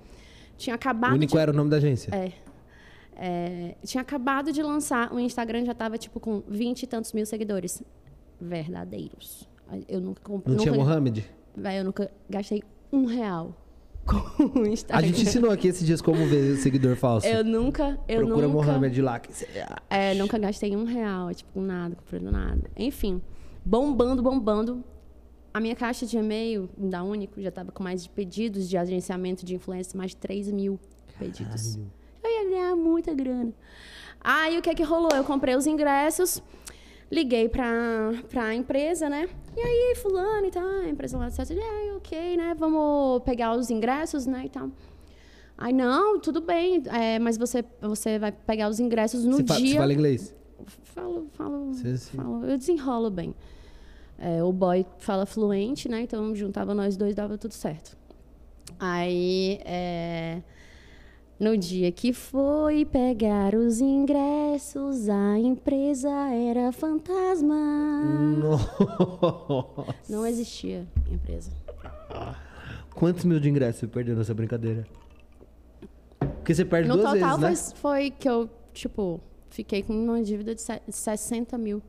[0.57, 2.11] Tinha acabado O único de era o nome da agência.
[2.15, 2.33] é,
[3.17, 7.25] é, tinha acabado de lançar, o Instagram já tava tipo com 20 e tantos mil
[7.27, 7.83] seguidores
[8.41, 9.49] verdadeiros.
[9.89, 11.25] Eu nunca comprei, Não tinha nunca, Mohamed?
[11.57, 13.55] Véi, eu nunca gastei um real
[14.05, 15.07] com o A Instagram.
[15.09, 17.27] gente ensinou aqui esses dias como ver seguidor falso.
[17.27, 19.19] Eu nunca, eu Procura nunca, Mohamed lá.
[19.19, 19.49] que você-
[19.89, 22.71] é, nunca gastei um real, tipo, com nada, comprando nada.
[22.77, 23.23] Enfim,
[23.65, 24.85] bombando, bombando.
[25.55, 29.45] A minha caixa de e-mail da Único já estava com mais de pedidos de agenciamento
[29.47, 30.81] de influência, mais de 3 mil
[31.17, 31.77] pedidos.
[31.77, 31.93] Caralho.
[32.25, 33.53] Eu ia ganhar muita grana.
[34.21, 35.11] Aí o que é que rolou?
[35.15, 36.43] Eu comprei os ingressos,
[37.09, 37.67] liguei pra,
[38.29, 39.29] pra empresa, né?
[39.57, 42.55] E aí, fulano e tal, a empresa lá disse, é, ok, né?
[42.59, 44.47] Vamos pegar os ingressos, né?
[44.47, 44.71] E tal.
[45.57, 49.55] Aí, não, tudo bem, é, mas você, você vai pegar os ingressos no Você, fa-
[49.57, 49.69] dia.
[49.75, 50.35] você fala inglês?
[50.83, 52.17] Falo, falo, Sim, sim.
[52.17, 52.45] falo.
[52.45, 53.33] Eu desenrolo bem.
[54.19, 56.03] É, o boy fala fluente, né?
[56.03, 57.97] Então juntava nós dois, dava tudo certo.
[58.79, 60.41] Aí, é,
[61.39, 67.55] no dia que foi pegar os ingressos, a empresa era fantasma.
[68.39, 69.95] Nossa.
[70.09, 71.51] Não existia empresa.
[72.95, 74.87] Quantos mil de ingresso você perdeu nessa brincadeira?
[76.19, 77.79] Porque você perde No duas total vezes, né?
[77.81, 81.83] foi, foi que eu, tipo, fiquei com uma dívida de se- 60 mil.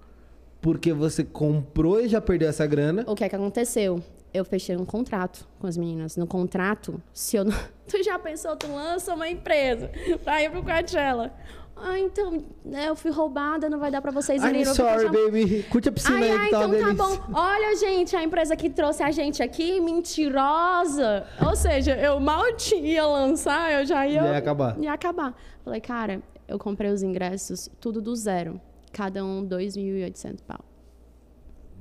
[0.61, 3.03] Porque você comprou e já perdeu essa grana.
[3.07, 4.01] O que é que aconteceu?
[4.33, 6.17] Eu fechei um contrato com as meninas.
[6.17, 7.55] No contrato, se eu não.
[7.87, 9.91] Tu já pensou, tu lança uma empresa
[10.23, 11.31] pra ir pro Coachella?
[11.77, 15.25] Ah, então, né, eu fui roubada, não vai dar pra vocês irem I'm sorry, Coachella.
[15.25, 15.63] baby.
[15.69, 17.33] Curte a piscina Ai, aí ai, tá então tá bom.
[17.33, 21.25] Olha, gente, a empresa que trouxe a gente aqui, mentirosa.
[21.45, 24.21] Ou seja, eu mal tinha lançar, eu já ia...
[24.21, 24.79] Ia acabar.
[24.79, 25.35] Ia acabar.
[25.63, 28.59] Falei, cara, eu comprei os ingressos, tudo do zero.
[28.95, 30.63] Cada um, 2.800 pau.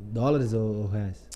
[0.00, 1.28] Dólares ou reais?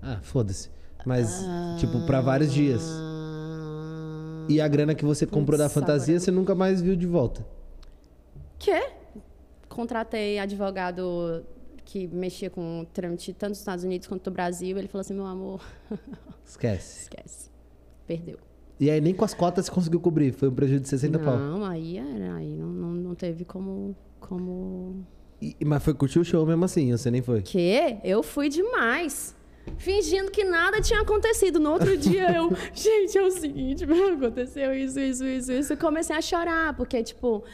[0.00, 0.70] Ah, foda-se.
[1.04, 1.44] Mas,
[1.78, 2.82] tipo, pra vários dias.
[2.82, 7.44] Ah, E a grana que você comprou da fantasia, você nunca mais viu de volta.
[8.58, 8.88] Quê?
[9.68, 11.44] Contratei advogado
[11.84, 14.78] que mexia com trâmite tanto dos Estados Unidos quanto do Brasil.
[14.78, 15.60] Ele falou assim, meu amor,
[16.42, 17.02] Esquece.
[17.02, 17.50] esquece.
[18.06, 18.38] Perdeu.
[18.80, 20.32] E aí nem com as cotas você conseguiu cobrir.
[20.32, 21.36] Foi um prejuízo de 60 pau.
[21.36, 23.94] Não, aí era, aí não, não, não teve como.
[24.28, 25.04] Como...
[25.40, 27.42] E- mas foi curtir o show mesmo assim, você nem foi.
[27.42, 27.98] Quê?
[28.04, 29.34] Eu fui demais.
[29.76, 31.60] Fingindo que nada tinha acontecido.
[31.60, 35.72] No outro dia eu, gente, é o seguinte, aconteceu isso, isso, isso, isso.
[35.72, 37.44] E comecei a chorar, porque, tipo,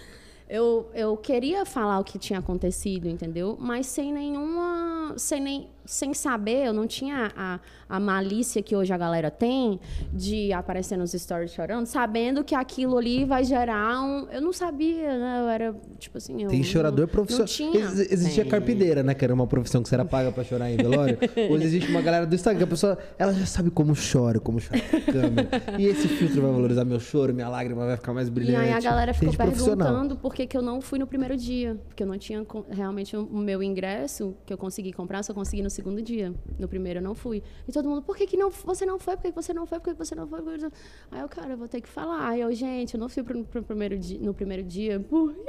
[0.49, 3.57] eu, eu queria falar o que tinha acontecido, entendeu?
[3.61, 5.14] Mas sem nenhuma.
[5.16, 7.59] Sem, nem, sem saber, eu não tinha a,
[7.89, 9.80] a malícia que hoje a galera tem
[10.12, 14.26] de aparecer nos stories chorando, sabendo que aquilo ali vai gerar um.
[14.30, 15.41] Eu não sabia, né?
[15.41, 16.43] Eu era, tipo assim.
[16.43, 17.47] Eu Tem chorador não, profissional.
[17.47, 17.84] Não tinha.
[17.84, 18.51] Ex- Existia Tem.
[18.51, 19.14] carpideira, né?
[19.14, 21.16] Que era uma profissão que você era paga pra chorar em velório.
[21.51, 22.64] Hoje existe uma galera do Instagram.
[22.64, 25.49] A pessoa, ela já sabe como choro, como chora na câmera.
[25.78, 28.59] E esse filtro vai valorizar meu choro, minha lágrima vai ficar mais E brilhante.
[28.66, 31.76] aí a galera ficou perguntando por que, que eu não fui no primeiro dia.
[31.89, 35.62] Porque eu não tinha realmente o o meu ingresso que eu consegui comprar, só consegui
[35.62, 36.35] no segundo dia.
[36.59, 37.41] No primeiro eu não fui.
[37.68, 39.16] E todo mundo, por que, que não, você não foi?
[39.16, 39.79] Por que, que você não foi?
[39.79, 40.43] Por que, que você não foi?
[40.43, 40.76] Por que que você-"
[41.12, 42.29] Aí eu, cara, eu vou ter que falar.
[42.29, 44.99] Aí eu, gente, eu não fui pro, pro primeiro dia, no primeiro dia.
[44.99, 45.41] Porque...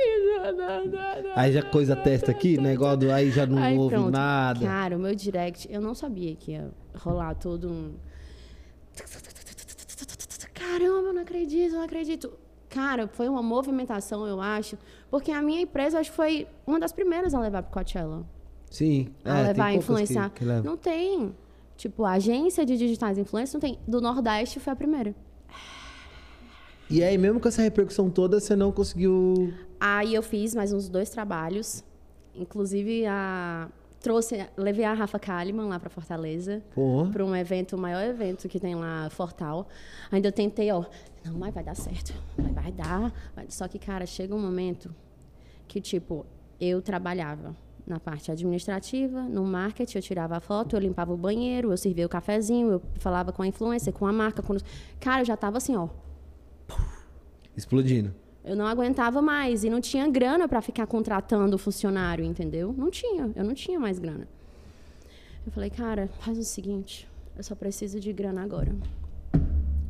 [1.36, 2.74] Aí já coisa testa aqui, né?
[2.74, 4.12] Igual do aí já não Aí houve pronto.
[4.12, 4.60] nada.
[4.60, 7.94] Cara, o meu direct, eu não sabia que ia rolar todo um.
[10.54, 12.32] Caramba, eu não acredito, eu não acredito.
[12.70, 14.78] Cara, foi uma movimentação, eu acho,
[15.10, 18.24] porque a minha empresa acho que foi uma das primeiras a levar pro Coachella.
[18.70, 19.10] Sim.
[19.26, 20.30] A é, levar, influenciar.
[20.30, 20.64] Que, que levam.
[20.64, 21.34] Não tem.
[21.76, 23.80] Tipo, a agência de digitais influência não tem.
[23.88, 25.16] Do Nordeste foi a primeira.
[26.90, 29.54] E aí, mesmo com essa repercussão toda, você não conseguiu.
[29.80, 31.84] Aí eu fiz mais uns dois trabalhos.
[32.36, 33.70] Inclusive, a...
[34.02, 36.64] trouxe, levei a Rafa Kalimann lá para Fortaleza.
[37.12, 39.68] Para um evento, o maior evento que tem lá, Fortal.
[40.12, 40.84] Ainda eu tentei, ó,
[41.24, 43.14] não, mas vai dar certo, vai, vai dar.
[43.36, 44.94] vai- Só que, cara, chega um momento
[45.68, 46.26] que, tipo,
[46.60, 47.56] eu trabalhava
[47.90, 52.06] na parte administrativa, no marketing, eu tirava a foto, eu limpava o banheiro, eu servia
[52.06, 54.42] o cafezinho, eu falava com a influência, com a marca.
[54.42, 54.56] Com...
[55.00, 55.90] Cara, eu já tava assim, ó,
[57.58, 58.14] Explodindo.
[58.44, 62.74] eu não aguentava mais e não tinha grana para ficar contratando funcionário, entendeu?
[62.78, 64.28] Não tinha, eu não tinha mais grana.
[65.46, 68.74] Eu falei, cara, faz o seguinte, eu só preciso de grana agora.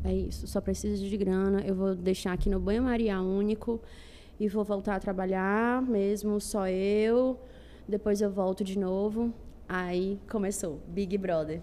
[0.02, 1.60] É isso, só preciso de grana.
[1.60, 3.78] Eu vou deixar aqui no banho-maria único
[4.38, 7.38] e vou voltar a trabalhar mesmo, só eu.
[7.90, 9.32] Depois eu volto de novo.
[9.68, 11.60] Aí começou, Big Brother.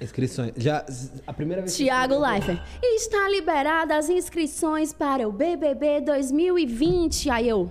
[0.00, 0.52] Inscrições.
[0.56, 0.86] Já,
[1.26, 2.62] a primeira vez que Tiago você- Leifert.
[2.82, 7.28] Está liberada as inscrições para o BBB 2020.
[7.30, 7.68] Aí eu.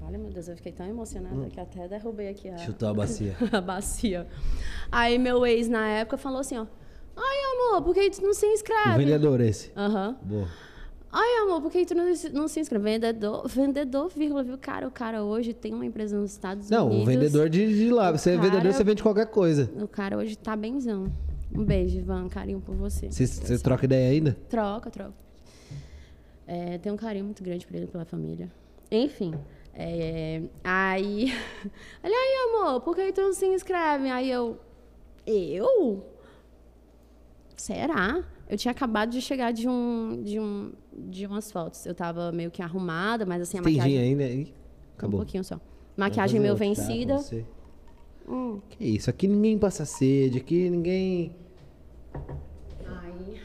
[0.00, 3.36] Olha, meu Deus, eu fiquei tão emocionada que até derrubei aqui a, Chutou a bacia.
[3.52, 4.26] a bacia.
[4.90, 6.66] Aí meu ex, na época, falou assim, ó.
[7.16, 8.98] Ai, amor, por que tu não se O inscreve?
[8.98, 9.72] vendedor esse.
[9.76, 10.16] Aham.
[10.22, 10.46] Boa.
[11.10, 12.84] Ai, amor, por que tu não, se- não se inscreve?
[12.84, 14.58] Vendedor, vendedor, vírgula, viu?
[14.58, 17.02] Cara, o cara hoje tem uma empresa nos Estados Não, Unidos.
[17.02, 18.12] o vendedor de, de lá.
[18.12, 19.70] Você é cara- vendedor, você vende qualquer coisa.
[19.80, 21.10] O cara hoje tá benzão.
[21.54, 22.28] Um beijo, Ivan.
[22.28, 23.10] Carinho por você.
[23.10, 24.36] Vocês vocês trocam ideia ainda?
[24.50, 25.14] Troca, troca.
[26.46, 28.50] É, tem um carinho muito grande por ele, pela família.
[28.90, 29.34] Enfim.
[29.74, 31.32] é, aí.
[32.04, 34.10] Olha aí, amor, por que tu não se inscreve?
[34.10, 34.58] Aí eu.
[35.26, 36.04] Eu?
[37.56, 38.22] Será?
[38.48, 40.22] Eu tinha acabado de chegar de um.
[40.22, 40.72] de um.
[40.92, 41.84] de umas fotos.
[41.84, 43.98] Eu tava meio que arrumada, mas assim, a Tem maquiagem.
[43.98, 44.54] ainda aí?
[44.96, 45.20] Acabou.
[45.20, 45.60] Um pouquinho só.
[45.96, 47.18] Maquiagem meio vencida.
[48.26, 48.60] Hum.
[48.70, 51.34] Que isso, aqui ninguém passa sede, aqui ninguém.
[52.86, 53.40] Aí.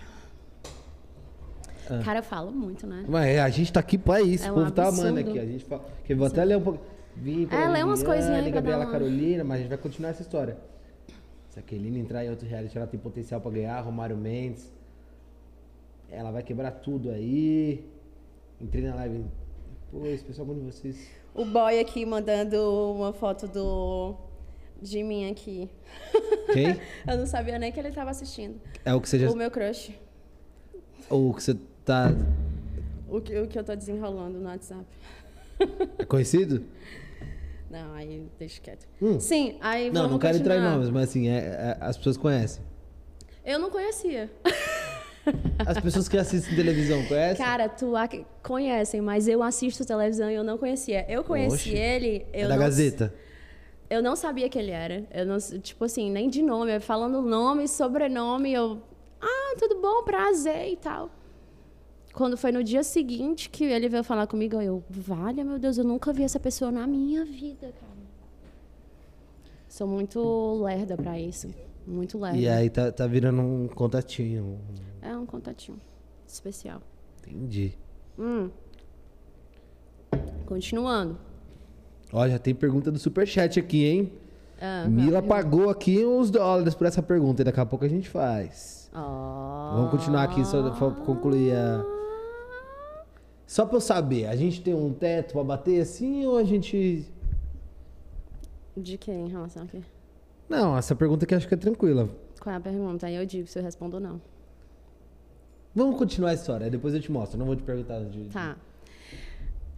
[1.90, 2.02] Ah.
[2.04, 3.06] Cara, eu falo muito, né?
[3.08, 5.38] Mas a gente tá aqui pra isso, É o um povo tá amando aqui.
[5.38, 5.86] A gente fala.
[6.06, 6.80] Que eu vou até ler um pouco.
[7.16, 10.22] Vim pra É, lê umas coisinhas aí Gabriela Carolina, mas a gente vai continuar essa
[10.22, 10.58] história.
[11.50, 13.80] Se a Kelina entrar em outro reality, ela tem potencial pra ganhar.
[13.82, 14.72] Romário Mendes.
[16.14, 17.84] Ela vai quebrar tudo aí.
[18.62, 19.26] Entrei na live.
[19.92, 21.08] Pô, esse pessoal é bom de vocês.
[21.34, 22.58] O boy aqui mandando
[22.96, 24.16] uma foto do.
[24.82, 25.70] de mim aqui.
[26.54, 26.80] Quem?
[27.08, 28.62] Eu não sabia nem que ele tava assistindo.
[28.86, 29.30] É o que você já.
[29.32, 29.92] O meu crush.
[31.10, 32.12] Ou que você tá.
[33.10, 34.86] O que, o que eu tô desenrolando no WhatsApp.
[36.00, 36.64] É conhecido?
[37.70, 38.88] Não, aí deixa quieto.
[39.02, 39.20] Hum.
[39.20, 40.76] Sim, aí Não, não quero entrar em continuar.
[40.78, 42.64] nomes, mas assim, é- é- as pessoas conhecem.
[43.46, 44.32] Eu não conhecia.
[45.66, 47.46] As pessoas que assistem televisão conhecem?
[47.46, 51.06] Cara, tu ac- conhecem, mas eu assisto televisão e eu não conhecia.
[51.10, 51.70] Eu conheci Oxe.
[51.78, 52.26] ele.
[52.34, 53.14] é Eu da não, Gazeta.
[53.90, 55.06] Eu não sabia que ele era.
[55.12, 56.80] Eu não, tipo assim, nem de nome.
[56.80, 58.82] Falando nome, sobrenome, eu.
[59.22, 61.10] Ah, tudo bom, prazer e tal.
[62.14, 65.84] Quando foi no dia seguinte que ele veio falar comigo, eu, vale, meu Deus, eu
[65.84, 67.94] nunca vi essa pessoa na minha vida, cara.
[69.70, 71.48] Sou muito lerda pra isso.
[71.86, 72.38] Muito lerda.
[72.38, 74.60] E aí tá, tá virando um contatinho.
[75.02, 75.80] É um contatinho
[76.28, 76.82] especial.
[77.20, 77.78] Entendi.
[78.18, 78.50] Hum.
[80.46, 81.18] Continuando.
[82.12, 84.14] Ó, já tem pergunta do Superchat aqui, hein?
[84.62, 88.08] Ah, Mila pagou aqui uns dólares por essa pergunta e daqui a pouco a gente
[88.08, 88.90] faz.
[88.94, 89.76] ó.
[89.76, 91.84] Vamos continuar aqui só pra concluir a.
[93.46, 97.06] Só pra eu saber, a gente tem um teto pra bater assim ou a gente.
[98.76, 99.82] De quem em relação a quê?
[100.50, 102.10] Não, essa pergunta aqui acho que é tranquila.
[102.40, 103.08] Qual é a pergunta?
[103.08, 104.22] Aí eu digo se eu respondo ou não.
[105.76, 107.38] Vamos continuar a história, depois eu te mostro.
[107.38, 108.26] Não vou te perguntar de.
[108.26, 108.56] Tá.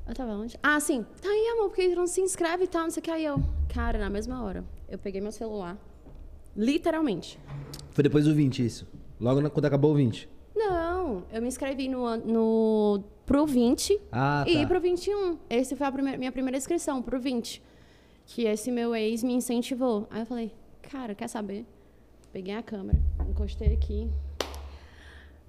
[0.08, 0.58] Eu tava onde?
[0.62, 1.04] Ah, sim.
[1.22, 3.12] Tá aí, amor, porque não se inscreve e tal, não sei o que.
[3.12, 3.42] Aí eu,
[3.74, 5.78] cara, na mesma hora, eu peguei meu celular.
[6.56, 7.40] Literalmente.
[7.92, 8.88] Foi depois do 20 isso.
[9.20, 10.30] Logo na- quando acabou o 20.
[10.56, 14.52] Não, eu me inscrevi no, an- no pro 20 Ah, tá.
[14.52, 15.38] e pro 21.
[15.50, 17.62] Esse foi a primeira- minha primeira inscrição, pro 20.
[18.28, 20.08] Que esse meu ex me incentivou.
[20.10, 20.52] Aí eu falei,
[20.82, 21.66] cara, quer saber?
[22.34, 22.98] Peguei a câmera,
[23.30, 24.10] encostei aqui.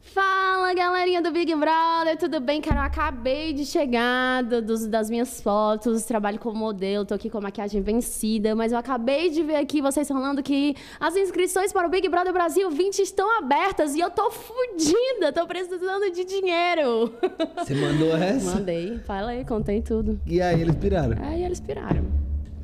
[0.01, 2.61] Fala, galerinha do Big Brother, tudo bem?
[2.61, 7.29] Cara, eu acabei de chegar do- dos- das minhas fotos, trabalho como modelo, tô aqui
[7.29, 11.73] com a maquiagem vencida, mas eu acabei de ver aqui vocês falando que as inscrições
[11.73, 16.25] para o Big Brother Brasil 20 estão abertas e eu tô fudida, tô precisando de
[16.25, 17.13] dinheiro.
[17.57, 18.55] Você mandou essa?
[18.55, 20.21] Mandei, falei, contei tudo.
[20.25, 21.17] E aí eles piraram.
[21.21, 22.05] Aí eles piraram.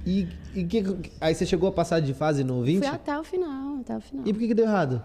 [0.05, 0.85] E, e que,
[1.21, 2.79] aí você chegou a passar de fase no 20?
[2.79, 4.27] Fui até o final, até o final.
[4.27, 5.03] E por que, que deu errado?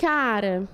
[0.00, 0.68] Cara,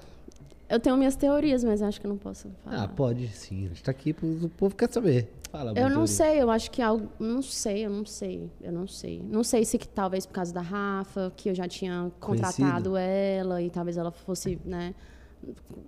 [0.68, 2.82] eu tenho minhas teorias, mas acho que eu não posso falar.
[2.84, 3.64] Ah, pode sim.
[3.66, 5.32] A gente tá aqui, pro- o povo quer saber.
[5.50, 6.08] Fala, Eu não Bonturi.
[6.08, 7.08] sei, eu acho que algo.
[7.18, 8.50] Não sei, eu não sei.
[8.60, 9.22] Eu não sei.
[9.22, 12.96] Não sei se que talvez por causa da Rafa, que eu já tinha contratado Conhecido.
[12.96, 14.94] ela e talvez ela fosse, né,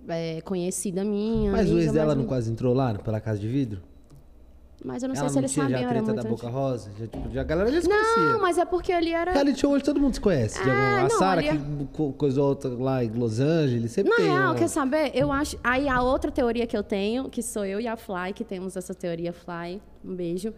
[0.07, 1.51] é, conhecida minha.
[1.51, 3.81] Mas o amiga, ex dela não quase entrou lá pela casa de vidro?
[4.85, 6.47] Mas eu não Ela sei se não eles tinha já sabiam, a treta da Boca.
[6.49, 6.91] Rosa?
[6.99, 8.37] Já, tipo, já, a galera já se Não, conhecia.
[8.39, 9.31] mas é porque ali era.
[9.31, 10.59] Reality show hoje todo mundo se conhece.
[10.59, 13.91] Ah, algum- a não, Sara ali é- que co- coisou outra lá em Los Angeles,
[13.91, 15.11] sempre Na tem real, quer saber?
[15.15, 15.57] Eu acho.
[15.63, 18.77] Aí a outra teoria que eu tenho, que sou eu e a Fly, que temos
[18.77, 20.53] essa teoria Fly, um beijo,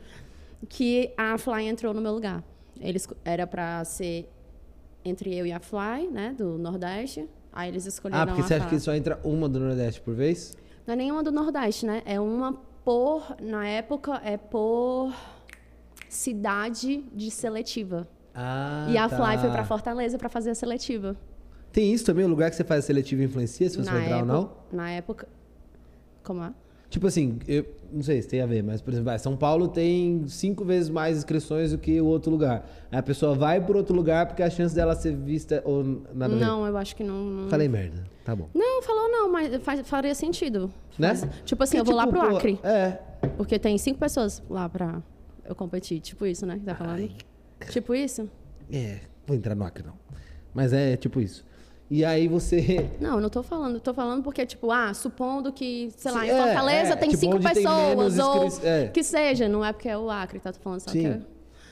[0.67, 2.43] que a Fly entrou no meu lugar.
[2.79, 4.29] Eles era pra ser
[5.05, 7.25] entre eu e a Fly, né, do Nordeste.
[7.53, 8.77] Aí eles escolheram Ah, porque você acha Fly.
[8.77, 10.55] que só entra uma do Nordeste por vez?
[10.85, 12.01] Não é nenhuma do Nordeste, né?
[12.05, 12.57] É uma
[12.89, 15.13] por, na época, é por
[16.09, 18.07] cidade de seletiva.
[18.33, 19.15] Ah, e a tá.
[19.15, 21.15] Fly foi pra Fortaleza pra fazer a seletiva.
[21.71, 24.05] Tem isso também, o lugar que você faz a seletiva influencia se você na vai
[24.05, 24.51] entrar época, ou não?
[24.71, 25.27] Na época.
[26.23, 26.51] Como é?
[26.89, 29.67] Tipo assim, eu não sei se tem a ver, mas, por exemplo, vai, São Paulo
[29.67, 32.67] tem cinco vezes mais inscrições do que o outro lugar.
[32.91, 35.83] Aí a pessoa vai por outro lugar porque a chance dela ser vista ou
[36.13, 36.35] nada.
[36.35, 37.23] Não, eu acho que não.
[37.25, 37.49] não...
[37.49, 38.03] Falei merda.
[38.25, 38.49] Tá bom.
[38.55, 40.71] Não, falou não, mas faz, faria sentido.
[40.97, 41.15] Né?
[41.15, 42.59] Faz- Tipo assim, Porque, eu vou lá tipo, pro pô, Acre.
[42.63, 42.97] É.
[43.37, 45.01] Porque tem cinco pessoas lá pra
[45.45, 45.99] eu competir.
[45.99, 46.57] Tipo isso, né?
[46.57, 47.07] Que tá falando?
[47.69, 48.27] Tipo isso?
[48.71, 48.99] É.
[49.27, 49.93] Vou entrar no Acre, não.
[50.53, 51.45] Mas é tipo isso.
[51.89, 52.87] E aí você.
[53.01, 53.75] Não, eu não tô falando.
[53.75, 57.09] Eu tô falando porque, tipo, ah, supondo que, sei lá, em é, Fortaleza é, tem
[57.09, 58.87] tipo, cinco tem pessoas, menos ou é.
[58.87, 59.49] que seja.
[59.49, 60.53] Não é porque é o Acre, tá?
[60.53, 61.01] Tô falando só Sim.
[61.01, 61.19] que é...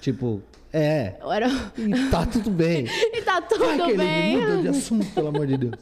[0.02, 0.42] Tipo,
[0.78, 1.20] é.
[1.32, 1.48] era...
[1.78, 2.86] E tá tudo bem.
[3.14, 4.38] e tá tudo Aquele bem.
[4.40, 5.74] muda de assunto, pelo amor de Deus.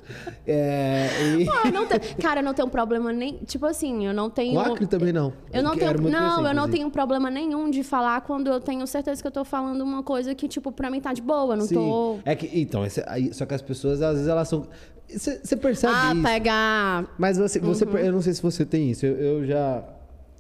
[0.48, 1.08] É.
[1.40, 1.46] E...
[1.46, 3.38] Pô, não tenho- Cara, eu não tenho problema nem...
[3.46, 4.56] Tipo assim, eu não tenho...
[4.56, 5.34] O Acre também não.
[5.52, 8.60] Eu não quero tenho, não, crescer, eu não tenho problema nenhum de falar quando eu
[8.60, 11.56] tenho certeza que eu tô falando uma coisa que, tipo, pra mim tá de boa.
[11.56, 11.76] Não Sim.
[11.76, 12.18] tô.
[12.26, 14.68] É que, então, esse- só que as pessoas, às vezes, elas são.
[15.08, 16.24] Você você percebe Ah, isso.
[16.24, 17.14] pegar.
[17.18, 17.98] Mas você, você Uhum.
[17.98, 19.06] eu não sei se você tem isso.
[19.06, 19.84] Eu, eu já.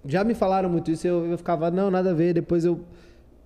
[0.08, 2.80] Já me falaram muito isso, eu, eu ficava, não, nada a ver, depois eu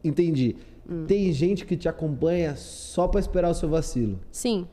[0.03, 0.55] entendi.
[0.89, 1.05] Hum.
[1.07, 4.19] Tem gente que te acompanha só pra esperar o seu vacilo.
[4.31, 4.67] Sim,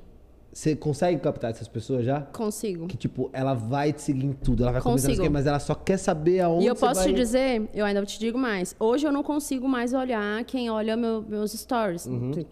[0.53, 2.23] Você consegue captar essas pessoas já?
[2.23, 2.87] consigo.
[2.87, 5.23] Que, tipo, ela vai te seguir em tudo, ela vai comentar Consigo.
[5.23, 7.09] quê, mas ela só quer saber aonde E eu posso vai...
[7.09, 8.75] te dizer, eu ainda te digo mais.
[8.81, 12.07] Hoje eu não consigo mais olhar quem olha meu- meus stories.
[12.07, 12.31] Uhum.
[12.31, 12.47] Tem,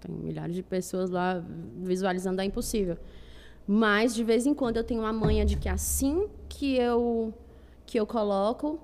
[0.00, 1.42] tem milhares de pessoas lá
[1.82, 2.96] visualizando, é impossível.
[3.66, 7.34] Mas de vez em quando eu tenho uma manha de que assim que eu
[7.84, 8.78] que eu coloco,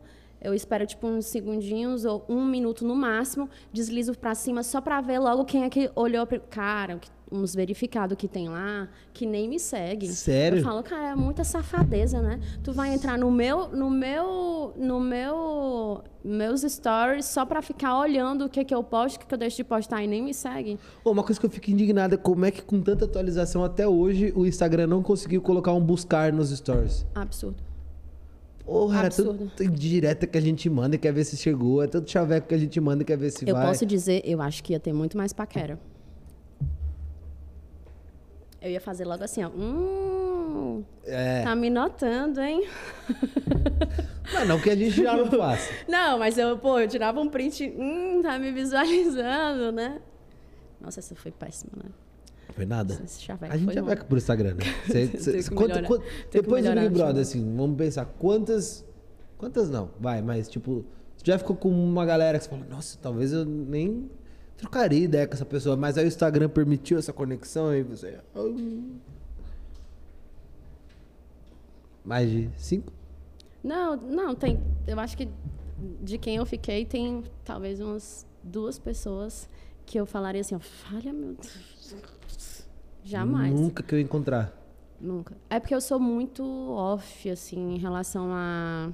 [0.46, 5.00] eu espero tipo uns segundinhos ou um minuto no máximo, deslizo pra cima só pra
[5.00, 6.24] ver logo quem é que olhou.
[6.24, 6.38] Pra...
[6.38, 7.00] Cara,
[7.32, 10.06] uns verificados que tem lá que nem me segue.
[10.06, 10.58] Sério?
[10.58, 12.38] Eu falo, cara, é muita safadeza, né?
[12.62, 18.44] Tu vai entrar no meu, no meu, no meu, meus stories só pra ficar olhando
[18.44, 20.32] o que que eu posto, o que que eu deixo de postar e nem me
[20.32, 20.78] segue.
[21.02, 23.88] Ô, uma coisa que eu fico indignada é como é que com tanta atualização até
[23.88, 27.04] hoje o Instagram não conseguiu colocar um buscar nos stories.
[27.16, 27.65] Absurdo.
[28.66, 29.50] Porra, Absurdo.
[29.56, 32.54] tanta direta que a gente manda e quer ver se chegou, é tanto chaveco que
[32.54, 33.64] a gente manda e quer ver se Eu vai.
[33.64, 35.78] posso dizer, eu acho que ia ter muito mais paquera.
[38.60, 39.48] Eu ia fazer logo assim, ó.
[39.50, 41.42] Hum, É.
[41.44, 42.66] tá me notando, hein?
[44.34, 45.70] Mas não que a gente já não faça.
[45.86, 50.00] Não, mas eu, pô, eu tirava um print, hum, tá me visualizando, né?
[50.80, 51.90] Nossa, essa foi péssima, né?
[52.56, 52.94] Foi nada.
[52.94, 52.96] A
[53.56, 54.64] gente já vai por Instagram, né?
[54.90, 55.86] Cê- cê- quanto- melhorar.
[55.86, 58.84] quanto- que depois do Big Brother, assim, vamos pensar, quantas.
[59.36, 59.90] Quantas não?
[60.00, 60.84] Vai, mas tipo,
[61.14, 64.10] você já ficou com uma galera que você fala, nossa, talvez eu nem
[64.56, 68.18] trocaria ideia com essa pessoa, mas aí o Instagram permitiu essa conexão e você.
[72.04, 72.92] Mais de cinco?
[73.62, 74.58] Não, não, tem.
[74.86, 75.28] Eu acho que
[76.02, 79.48] de quem eu fiquei, tem talvez umas duas pessoas
[79.84, 81.75] que eu falaria assim, ó, falha, meu Deus.
[83.06, 83.58] Jamais.
[83.58, 84.52] Nunca que eu encontrar.
[85.00, 85.36] Nunca.
[85.48, 86.42] É porque eu sou muito
[86.72, 88.90] off, assim, em relação a.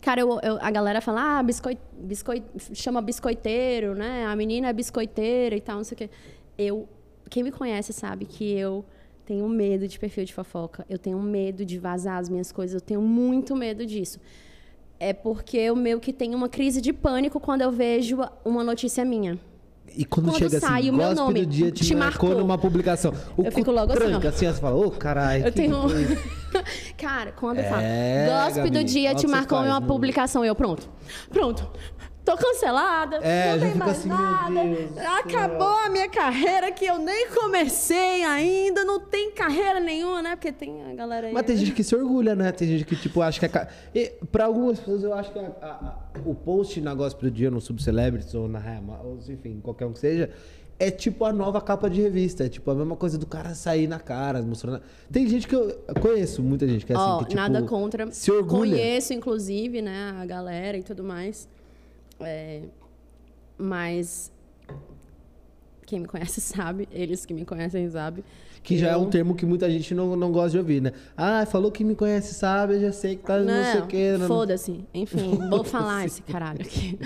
[0.00, 2.42] Cara, eu, eu- a galera fala, ah, biscoit, biscoit,
[2.74, 4.26] chama biscoiteiro, né?
[4.26, 6.10] A menina é biscoiteira e tal, não sei o quê.
[6.58, 6.88] Eu,
[7.30, 8.84] quem me conhece sabe que eu
[9.24, 10.84] tenho medo de perfil de fofoca.
[10.88, 12.74] Eu tenho medo de vazar as minhas coisas.
[12.74, 14.18] Eu tenho muito medo disso.
[14.98, 19.04] É porque eu meio que tenho uma crise de pânico quando eu vejo uma notícia
[19.04, 19.38] minha.
[19.96, 22.44] E quando, Quando chega sai assim, o meu nome, do dia te, te marcou marcou.
[22.44, 23.12] numa publicação.
[23.36, 24.06] O Eu fico logo assim, ó.
[24.08, 25.46] tranca, assim, ó, você fala, ô, caralho.
[25.46, 25.76] Eu tenho.
[26.96, 30.44] Cara, quando eu É, falo, gospe do dia te marcou faz, uma não- publicação.
[30.44, 30.88] Eu, pronto.
[31.30, 31.68] Pronto.
[32.24, 33.16] Tô cancelada.
[33.16, 34.60] É, não tem mais assim, nada.
[35.18, 38.84] Acabou a minha carreira que eu nem comecei ainda.
[38.84, 40.36] Não tem carreira nenhuma, né?
[40.36, 41.32] Porque tem a galera aí.
[41.32, 42.52] Mas tem gente que se orgulha, né?
[42.52, 43.68] Tem gente que, tipo, acha que é.
[43.94, 47.34] E, pra algumas pessoas, eu acho que a- a- a- o post na Gospel do
[47.34, 48.60] Dia, no Subcelebrities ou na
[49.02, 50.30] ou enfim, qualquer um que seja,
[50.78, 52.44] é tipo a nova capa de revista.
[52.44, 54.82] É tipo a mesma coisa do cara sair na cara, mostrando.
[55.10, 58.10] Tem gente que eu conheço, muita gente que é assim, Ó, que, tipo, nada contra.
[58.12, 58.76] Se orgulha.
[58.76, 61.48] Conheço, inclusive, né, a galera e tudo mais.
[62.20, 62.62] É,
[63.58, 64.32] mas
[65.86, 68.22] quem me conhece sabe, eles que me conhecem sabem.
[68.62, 70.92] Que já é eu- um termo que muita gente não, não gosta de ouvir, né?
[71.16, 74.16] Ah, falou que me conhece, sabe, eu já sei que tá não, sei o quê.
[74.18, 74.84] não- Foda-se.
[74.92, 76.98] Enfim, vou falar esse caralho aqui.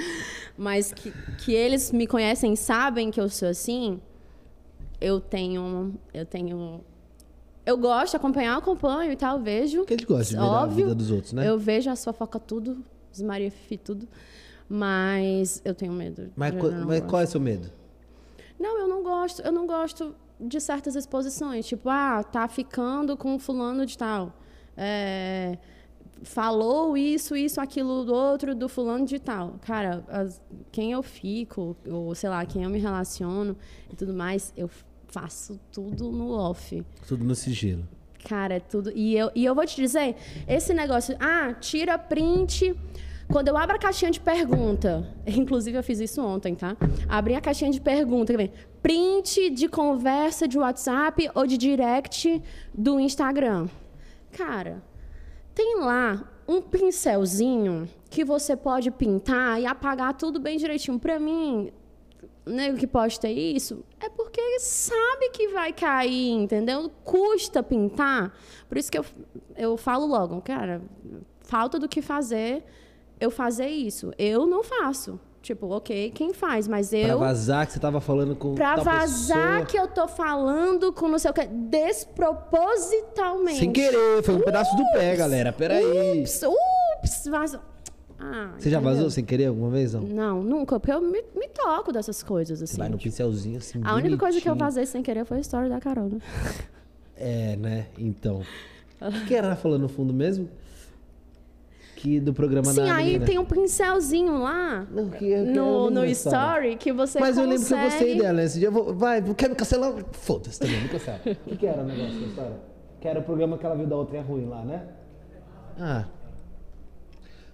[0.59, 4.01] Mas que, que eles me conhecem sabem que eu sou assim,
[5.01, 5.95] eu tenho.
[6.13, 6.81] Eu tenho.
[7.65, 9.83] Eu gosto de acompanhar, acompanho e tal, vejo.
[9.89, 11.49] A gosta de ver a Óbvio, vida dos outros, né?
[11.49, 14.07] Eu vejo as fofocas tudo, os Maria Fifi tudo.
[14.69, 16.31] Mas eu tenho medo.
[16.37, 17.71] Mas, co- mas qual é o seu medo?
[18.59, 19.43] Não, eu não gosto.
[19.43, 21.67] Eu não gosto de certas exposições.
[21.67, 24.33] Tipo, ah, tá ficando com fulano de tal.
[24.77, 25.59] É,
[26.23, 29.57] falou isso, isso, aquilo, do outro, do fulano de tal.
[29.67, 30.41] Cara, as-
[30.73, 33.57] quem eu fico, ou sei lá, quem eu me relaciono
[33.93, 34.69] e tudo mais, eu
[35.09, 36.83] faço tudo no off.
[37.07, 37.87] Tudo no sigilo.
[38.25, 38.91] Cara, é tudo.
[38.95, 40.17] E eu, e eu vou te dizer,
[40.49, 42.75] esse negócio, ah, tira print.
[43.31, 46.77] Quando eu abro a caixinha de pergunta, inclusive eu fiz isso ontem, tá?
[47.09, 48.53] Abri a caixinha de pergunta, que vem
[48.83, 53.67] print de conversa de WhatsApp ou de direct do Instagram.
[54.31, 54.83] Cara,
[55.55, 60.99] tem lá um pincelzinho que você pode pintar e apagar tudo bem direitinho.
[60.99, 61.73] Para mim,
[62.45, 66.91] nego que posta isso é porque sabe que vai cair, entendeu?
[67.03, 68.37] Custa pintar.
[68.69, 69.05] Por isso que eu,
[69.57, 70.83] eu falo logo, cara,
[71.41, 72.63] falta do que fazer
[73.25, 74.13] eu fazer isso.
[74.19, 75.19] Eu não faço.
[75.43, 77.19] Tipo, ok, quem faz, mas eu.
[77.19, 78.55] Pra vazar que você tava falando com.
[78.55, 79.67] Pra vazar pessoa.
[79.67, 81.45] que eu tô falando com não sei o que.
[81.47, 83.59] Despropositalmente.
[83.59, 85.53] Sem querer, foi um ups, pedaço do pé, galera.
[85.53, 86.23] Peraí.
[86.23, 87.61] Ups, ups, vazou.
[88.19, 89.93] Ah, Você já vazou sem querer alguma vez?
[89.93, 92.73] Não, não nunca, porque eu me, me toco dessas coisas, assim.
[92.75, 93.11] Você vai no tipo.
[93.11, 93.83] pincelzinho assim.
[93.85, 96.19] A única coisa que eu vazei sem querer foi a história da Carol, né?
[97.17, 97.87] É, né?
[97.99, 98.41] Então.
[99.03, 100.49] O que era falando no fundo mesmo?
[102.05, 103.25] Que do programa Sim, da aí menina.
[103.25, 107.47] tem um pincelzinho lá não, que, que no, no story que você Mas consegue...
[107.47, 108.43] eu lembro que eu gostei dela.
[108.43, 109.95] Esse dia eu vou, vai, quer me cancelar?
[110.13, 111.19] Foda-se também, me cancela.
[111.25, 112.57] O que, que era o negócio da história?
[113.01, 114.83] Que era o programa que ela viu da outra é ruim lá, né?
[115.81, 116.05] Ah,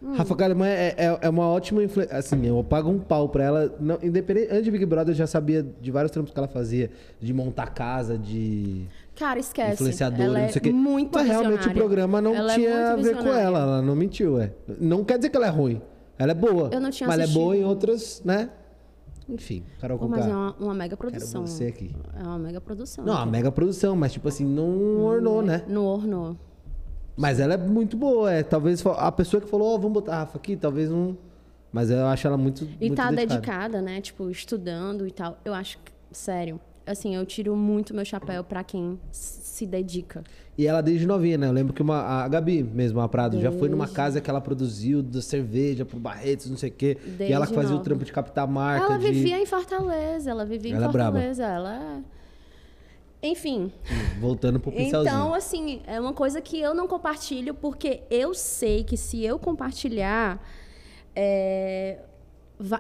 [0.02, 0.14] Hum.
[0.14, 2.16] Rafa Kalimann é, é, é, uma ótima influência.
[2.16, 3.76] Assim, eu pago um pau pra ela.
[3.78, 6.90] Não, independente, antes de Big Brother, eu já sabia de vários trampos que ela fazia.
[7.20, 8.86] De montar casa, de.
[9.20, 9.74] Cara, esquece.
[9.74, 10.68] Influenciadora, ela não sei o quê.
[10.70, 13.58] É muito Mas realmente o programa não ela tinha é a ver com ela.
[13.58, 14.54] Ela não mentiu, é.
[14.80, 15.82] Não quer dizer que ela é ruim.
[16.18, 16.70] Ela é boa.
[16.72, 17.38] Eu não tinha Mas assistido.
[17.38, 18.48] ela é boa em outras, né?
[19.28, 21.44] Enfim, Carol Pô, Mas é uma, uma, mega produção.
[21.44, 21.94] Quero você aqui.
[22.18, 23.04] É uma mega produção.
[23.04, 25.64] Não, uma mega produção, mas tipo assim, não ornou, né?
[25.68, 26.34] Não ornou.
[27.14, 28.42] Mas ela é muito boa, é.
[28.42, 31.16] Talvez a pessoa que falou, ó, oh, vamos botar a Rafa aqui, talvez não.
[31.70, 32.64] Mas eu acho ela muito.
[32.80, 33.34] E muito tá dedicada.
[33.34, 34.00] dedicada, né?
[34.00, 35.38] Tipo, estudando e tal.
[35.44, 36.58] Eu acho que, sério,
[36.90, 40.22] assim, eu tiro muito meu chapéu para quem se dedica.
[40.56, 41.46] E ela desde novinha, né?
[41.46, 43.50] Eu lembro que uma, a Gabi mesmo, a Prado, desde...
[43.50, 46.98] já foi numa casa que ela produziu da cerveja pro Barretos, não sei o quê.
[47.02, 47.80] Desde e ela que fazia nova.
[47.80, 48.86] o trampo de captar marca.
[48.86, 49.10] Ela de...
[49.10, 51.42] vivia em Fortaleza, ela vivia ela em Fortaleza.
[51.42, 52.20] É ela é
[53.22, 53.70] enfim.
[54.18, 55.14] Voltando pro pincelzinho.
[55.14, 59.38] Então, assim, é uma coisa que eu não compartilho, porque eu sei que se eu
[59.38, 60.42] compartilhar.
[61.14, 61.98] É...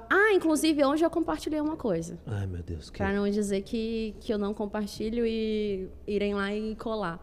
[0.08, 2.18] Ah, inclusive, hoje eu compartilhei uma coisa.
[2.26, 2.90] Ai, meu Deus.
[2.90, 2.98] Que...
[2.98, 7.18] Pra não dizer que, que eu não compartilho e irem lá e colar.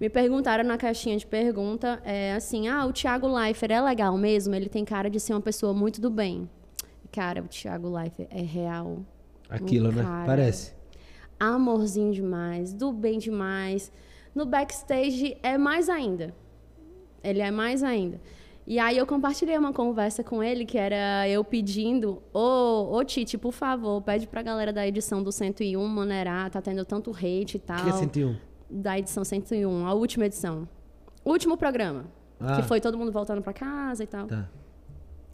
[0.00, 4.54] Me perguntaram na caixinha de pergunta, é, assim, ah, o Thiago Leifert é legal mesmo?
[4.54, 6.48] Ele tem cara de ser uma pessoa muito do bem.
[7.10, 9.04] Cara, o Thiago Leifert é real.
[9.48, 10.04] Aquilo, um né?
[10.26, 10.78] Parece
[11.38, 13.92] amorzinho demais, do bem demais.
[14.34, 16.34] No backstage é mais ainda.
[17.22, 18.20] Ele é mais ainda.
[18.70, 23.38] E aí eu compartilhei uma conversa com ele que era eu pedindo, ô, ô Tite,
[23.38, 27.60] por favor, pede pra galera da edição do 101 manerar, tá tendo tanto hate e
[27.60, 27.82] tal.
[27.82, 28.36] Que é 101?
[28.68, 30.68] Da edição 101, a última edição.
[31.24, 32.04] último programa.
[32.38, 32.56] Ah.
[32.56, 34.26] Que foi todo mundo voltando pra casa e tal.
[34.26, 34.46] Tá.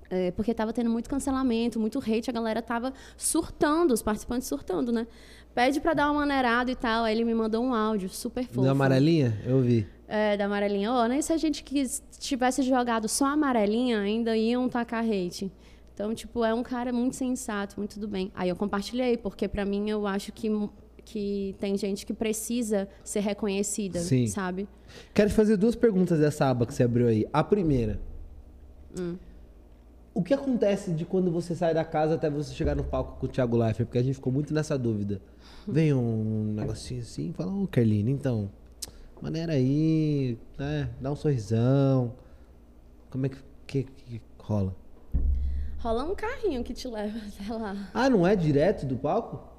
[0.08, 4.92] É, porque tava tendo muito cancelamento, muito hate, a galera tava surtando, os participantes surtando,
[4.92, 5.08] né?
[5.52, 7.02] Pede pra dar uma maneirada e tal.
[7.02, 8.62] Aí ele me mandou um áudio super fofo.
[8.62, 9.36] Da amarelinha?
[9.44, 9.88] Eu vi.
[10.06, 10.92] É, da amarelinha.
[10.92, 15.50] Oh, nem se a gente quis, tivesse jogado só a amarelinha, ainda iam tacar hate.
[15.94, 18.30] Então, tipo, é um cara muito sensato, muito do bem.
[18.34, 20.50] Aí eu compartilhei, porque para mim eu acho que,
[21.04, 24.26] que tem gente que precisa ser reconhecida, Sim.
[24.26, 24.68] sabe?
[25.14, 27.24] Quero te fazer duas perguntas dessa aba que você abriu aí.
[27.32, 28.00] A primeira.
[28.98, 29.16] Hum.
[30.12, 33.26] O que acontece de quando você sai da casa até você chegar no palco com
[33.26, 33.86] o Thiago Leifert?
[33.86, 35.20] Porque a gente ficou muito nessa dúvida.
[35.66, 38.50] Vem um negocinho assim e fala, ô oh, Carlina, então,
[39.24, 40.90] maneira aí, né?
[41.00, 42.12] Dá um sorrisão.
[43.08, 44.76] Como é que, que, que rola?
[45.78, 47.90] Rola um carrinho que te leva até lá.
[47.94, 49.52] Ah, não é direto do palco?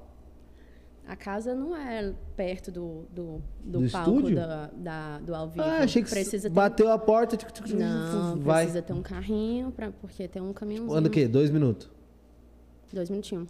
[1.08, 4.36] A casa não é perto do, do, do, do palco estúdio?
[4.36, 5.62] Da, da, do ao vivo.
[5.62, 6.92] Ah, achei que precisa bateu um...
[6.92, 7.36] a porta.
[7.74, 8.64] Não, vai.
[8.64, 10.96] precisa ter um carrinho, pra, porque tem um caminhãozinho.
[10.96, 11.26] Anda o quê?
[11.26, 11.90] Dois minutos?
[12.92, 13.48] Dois minutinhos.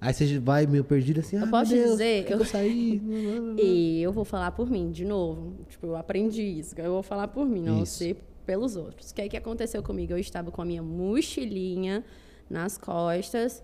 [0.00, 3.02] Aí você vai meio perdido assim, eu ah, posso Deus, dizer, que eu, eu saí.
[3.62, 5.52] e eu vou falar por mim, de novo.
[5.68, 9.10] Tipo, eu aprendi isso, eu vou falar por mim, não sei pelos outros.
[9.10, 10.12] O que é que aconteceu comigo?
[10.12, 12.02] Eu estava com a minha mochilinha
[12.48, 13.62] nas costas,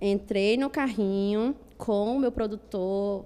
[0.00, 3.24] entrei no carrinho, com o meu produtor,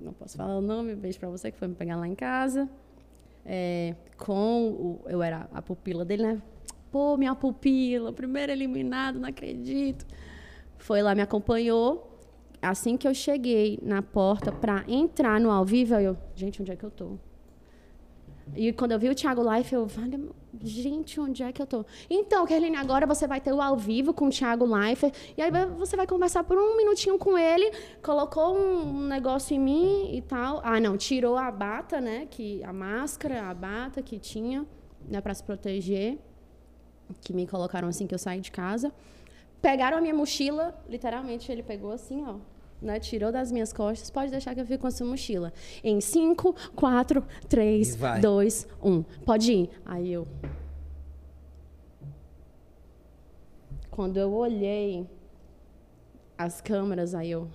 [0.00, 2.68] não posso falar o nome, beijo para você que foi me pegar lá em casa,
[3.44, 6.42] é, com o, eu era a pupila dele, né?
[6.90, 10.06] Pô, minha pupila, primeiro eliminado, não acredito.
[10.80, 12.06] Foi lá, me acompanhou.
[12.60, 16.76] Assim que eu cheguei na porta para entrar no ao vivo, eu, gente, onde é
[16.76, 17.16] que eu tô?
[18.54, 20.28] E quando eu vi o Thiago Life, eu falei,
[20.60, 21.84] gente, onde é que eu tô?
[22.08, 25.10] Então, Kerline, agora você vai ter o ao vivo com o Thiago Life.
[25.36, 27.70] E aí você vai conversar por um minutinho com ele.
[28.02, 30.60] Colocou um negócio em mim e tal.
[30.64, 32.26] Ah, não, tirou a bata, né?
[32.28, 34.66] Que, a máscara, a bata que tinha,
[35.08, 36.18] né, pra se proteger.
[37.20, 38.92] Que me colocaram assim que eu saí de casa.
[39.60, 42.36] Pegaram a minha mochila, literalmente ele pegou assim, ó
[42.80, 45.52] né, tirou das minhas costas, pode deixar que eu fique com a sua mochila.
[45.84, 49.02] Em 5, 4, 3, 2, 1.
[49.24, 49.70] Pode ir.
[49.84, 50.26] Aí eu.
[53.90, 55.06] Quando eu olhei
[56.38, 57.48] as câmeras, aí eu.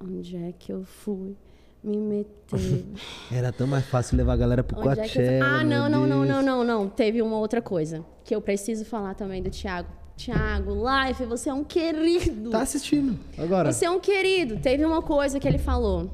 [0.00, 1.36] Onde é que eu fui?
[1.82, 2.86] Me meter.
[3.32, 5.26] Era tão mais fácil levar a galera pro Coachella.
[5.26, 5.44] É eu...
[5.44, 6.88] Ah, não, não, não, não, não, não.
[6.88, 11.54] Teve uma outra coisa que eu preciso falar também do Thiago Tiago, live, você é
[11.54, 12.50] um querido.
[12.50, 13.72] Tá assistindo agora.
[13.72, 14.58] Você é um querido.
[14.58, 16.10] Teve uma coisa que ele falou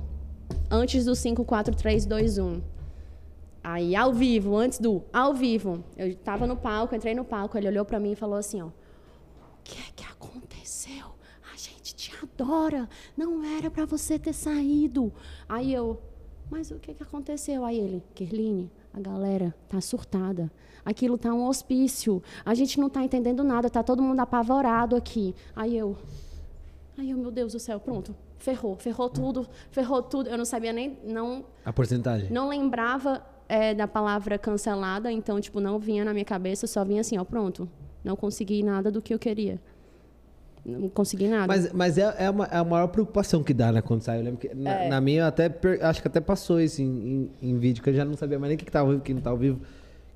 [0.71, 2.61] antes do 5, 4, 3, 2, 1.
[3.63, 7.69] Aí, ao vivo, antes do ao vivo, eu tava no palco, entrei no palco, ele
[7.69, 8.73] olhou para mim e falou assim, ó: "O
[9.63, 11.07] que é que aconteceu?
[11.53, 12.89] A gente te adora.
[13.17, 15.13] Não era para você ter saído".
[15.49, 16.01] Aí eu:
[16.51, 20.51] "Mas o que é que aconteceu?" Aí ele: "Kerline, a galera tá surtada
[20.89, 22.23] aquilo está um hospício.
[22.45, 25.35] A gente não está entendendo nada, está todo mundo apavorado aqui.
[25.55, 25.97] Aí eu,
[26.97, 30.31] aí eu, meu Deus do céu, pronto, ferrou, ferrou tudo, ferrou tudo.
[30.31, 31.45] Eu não sabia nem, não.
[31.65, 32.31] A porcentagem.
[32.31, 37.03] Não lembrava é, da palavra cancelada, então tipo não vinha na minha cabeça, só vinha
[37.03, 37.69] assim, ó, pronto,
[38.03, 39.61] não consegui nada do que eu queria.
[40.69, 41.47] Não consegui nada.
[41.47, 44.19] Mas, mas é, é, uma, é a maior preocupação que dá, né, quando sai.
[44.19, 44.89] Eu lembro que na, é.
[44.89, 45.51] na minha, até
[45.83, 48.51] acho que até passou isso em, em, em, vídeo, que eu já não sabia mais
[48.51, 49.61] nem o que, que tava ao vivo, o que não estava ao vivo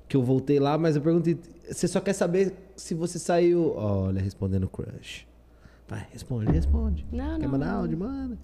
[0.07, 3.73] que eu voltei lá, mas eu perguntei, você só quer saber se você saiu.
[3.75, 5.25] Olha, respondendo crush.
[5.87, 7.05] Vai, responde, responde.
[7.11, 7.97] Não, quer não, mandar áudio?
[7.97, 8.37] Manda.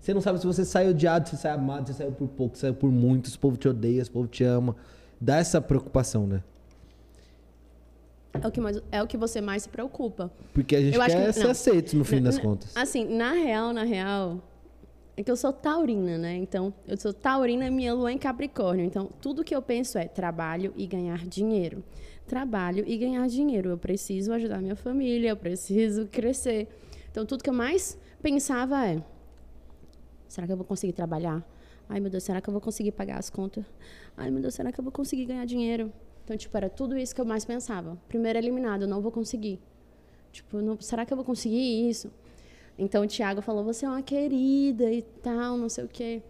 [0.00, 2.28] Você não sabe se você saiu odiado, se você saiu amado, se você saiu por
[2.28, 4.74] pouco, se saiu por muito, se o povo te odeia, se o povo te ama.
[5.20, 6.42] Dá essa preocupação, né?
[8.32, 10.30] É o que, mais, é o que você mais se preocupa.
[10.54, 12.76] Porque a gente eu quer que, ser não, aceito no fim das contas.
[12.76, 14.40] Assim, na real, na real,
[15.16, 16.36] é que eu sou taurina, né?
[16.36, 18.84] Então, eu sou taurina e minha lua é em Capricórnio.
[18.84, 21.82] Então, tudo que eu penso é trabalho e ganhar dinheiro.
[22.26, 23.70] Trabalho e ganhar dinheiro.
[23.70, 26.68] Eu preciso ajudar minha família, eu preciso crescer.
[27.10, 29.02] Então, tudo que eu mais pensava é:
[30.28, 31.44] será que eu vou conseguir trabalhar?
[31.88, 33.64] Ai, meu Deus, será que eu vou conseguir pagar as contas?
[34.16, 35.92] Ai, meu Deus, será que eu vou conseguir ganhar dinheiro?
[36.30, 37.98] Então, tipo, era tudo isso que eu mais pensava.
[38.06, 39.58] Primeiro eliminado, eu não vou conseguir.
[40.30, 42.08] Tipo, não, será que eu vou conseguir isso?
[42.78, 46.22] Então o Thiago falou: você é uma querida e tal, não sei o quê.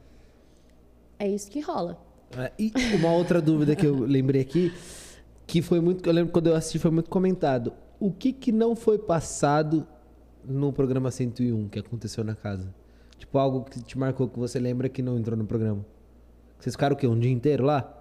[1.19, 2.03] É isso que rola.
[2.35, 4.73] É, e uma outra dúvida que eu lembrei aqui,
[5.47, 6.09] que foi muito.
[6.09, 7.75] Eu lembro quando eu assisti, foi muito comentado.
[7.99, 9.87] O que, que não foi passado
[10.43, 12.75] no programa 101 que aconteceu na casa?
[13.19, 15.85] Tipo, algo que te marcou que você lembra que não entrou no programa?
[16.59, 17.07] Vocês ficaram o quê?
[17.07, 18.00] Um dia inteiro lá?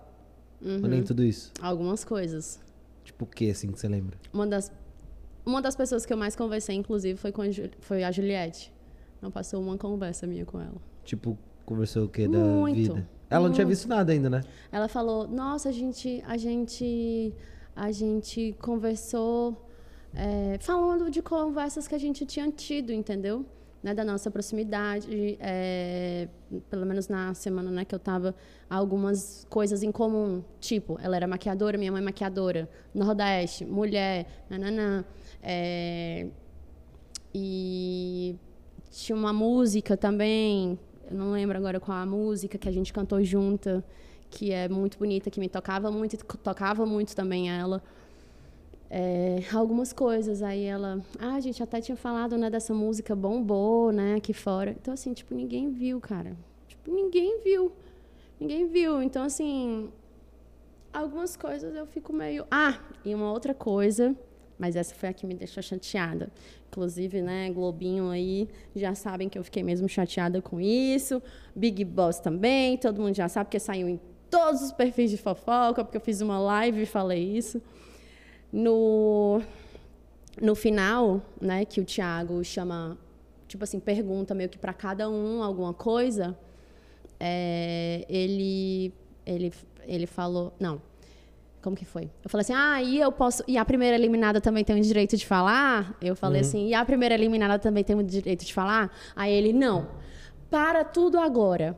[0.61, 0.81] Uhum.
[0.83, 1.51] Ou nem tudo isso?
[1.61, 2.59] Algumas coisas.
[3.03, 4.17] Tipo o que, assim, que você lembra?
[4.33, 4.71] Uma das
[5.45, 7.45] uma das pessoas que eu mais conversei, inclusive, foi, com a,
[7.79, 8.71] foi a Juliette.
[9.21, 10.79] Não passou uma conversa minha com ela.
[11.03, 13.09] Tipo, conversou o quê da muito, vida?
[13.29, 14.43] Ela não tinha visto nada ainda, né?
[14.71, 17.33] Ela falou: "Nossa, a gente, a gente,
[17.75, 19.67] a gente conversou
[20.13, 23.45] é, falando de conversas que a gente tinha tido, entendeu?
[23.81, 26.27] Né, da nossa proximidade, é,
[26.69, 28.35] pelo menos na semana né, que eu estava,
[28.69, 35.05] algumas coisas em comum, tipo, ela era maquiadora, minha mãe maquiadora, Nordeste, mulher, nananã.
[35.41, 36.27] É,
[37.33, 38.35] e
[38.91, 40.77] tinha uma música também,
[41.09, 43.83] eu não lembro agora qual a música que a gente cantou junta,
[44.29, 47.81] que é muito bonita, que me tocava muito, tocava muito também ela.
[48.89, 50.41] É, algumas coisas.
[50.41, 54.71] Aí ela, ah, a gente até tinha falado, né, dessa música bombou, né, aqui fora.
[54.71, 56.35] Então, assim, tipo, ninguém viu, cara.
[56.67, 57.71] Tipo, ninguém viu.
[58.39, 59.01] Ninguém viu.
[59.01, 59.89] Então, assim,
[60.93, 62.45] algumas coisas eu fico meio.
[62.49, 64.15] Ah, e uma outra coisa
[64.59, 66.29] mas essa foi a que me deixou chateada.
[66.67, 71.23] Inclusive, né, Globinho aí, já sabem que eu fiquei mesmo chateada com isso.
[71.55, 75.83] Big Boss também, todo mundo já sabe que saiu em todos os perfis de fofoca,
[75.83, 77.61] porque eu fiz uma live e falei isso.
[78.51, 79.41] No,
[80.41, 82.97] no final, né, que o Thiago chama,
[83.47, 86.37] tipo assim, pergunta meio que para cada um alguma coisa,
[87.19, 88.93] é, ele,
[89.25, 89.53] ele,
[89.85, 90.81] ele falou, não,
[91.61, 92.09] como que foi?
[92.23, 93.43] Eu falei assim, ah, e eu posso.
[93.47, 95.95] E a primeira eliminada também tem o direito de falar?
[96.01, 96.47] Eu falei uhum.
[96.47, 98.89] assim, e a primeira eliminada também tem o direito de falar?
[99.15, 99.89] Aí ele, não.
[100.49, 101.77] Para tudo agora.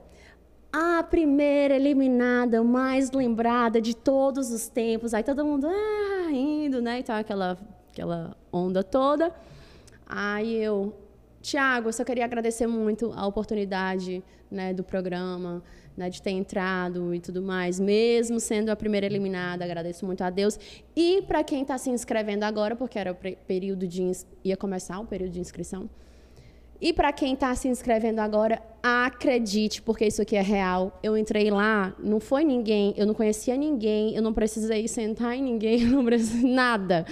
[0.72, 5.14] A primeira eliminada mais lembrada de todos os tempos.
[5.14, 7.00] Aí todo mundo, ah, rindo, né?
[7.00, 7.58] Então aquela,
[7.92, 9.34] aquela onda toda.
[10.08, 10.94] Aí eu,
[11.42, 15.64] Tiago, eu só queria agradecer muito a oportunidade né, do programa,
[15.96, 20.30] né, de ter entrado e tudo mais, mesmo sendo a primeira eliminada, agradeço muito a
[20.30, 20.60] Deus.
[20.96, 24.12] E para quem está se inscrevendo agora, porque era o período de
[24.44, 25.90] ia começar o período de inscrição,
[26.82, 31.00] e para quem está se inscrevendo agora, acredite, porque isso aqui é real.
[31.04, 35.44] Eu entrei lá, não foi ninguém, eu não conhecia ninguém, eu não precisei sentar em
[35.44, 37.06] ninguém, não precisei, nada,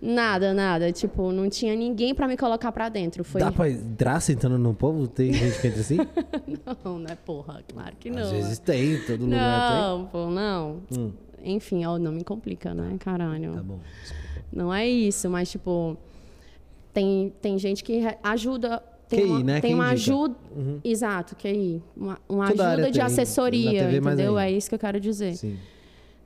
[0.00, 0.92] nada, nada.
[0.92, 3.24] Tipo, não tinha ninguém para me colocar para dentro.
[3.24, 3.40] Foi...
[3.40, 5.08] Dá para entrar sentando no povo?
[5.08, 5.96] Tem gente que entra assim?
[6.84, 8.22] não, não é porra, claro que não.
[8.22, 10.08] Às vezes tem, todo lugar não, tem.
[10.12, 11.12] Pô, não, hum.
[11.42, 13.54] Enfim, ó, não me complica, né, caralho.
[13.54, 13.80] Tá bom.
[14.52, 15.96] Não é isso, mas tipo,
[16.92, 19.52] tem, tem gente que ajuda tem QI, uma, né?
[19.60, 20.12] Tem Quem uma indica?
[20.12, 20.34] ajuda.
[20.56, 20.80] Uhum.
[20.84, 21.82] Exato, QI.
[21.96, 24.38] Uma, uma ajuda de assessoria, TV entendeu?
[24.38, 25.34] É isso que eu quero dizer.
[25.36, 25.56] Sim.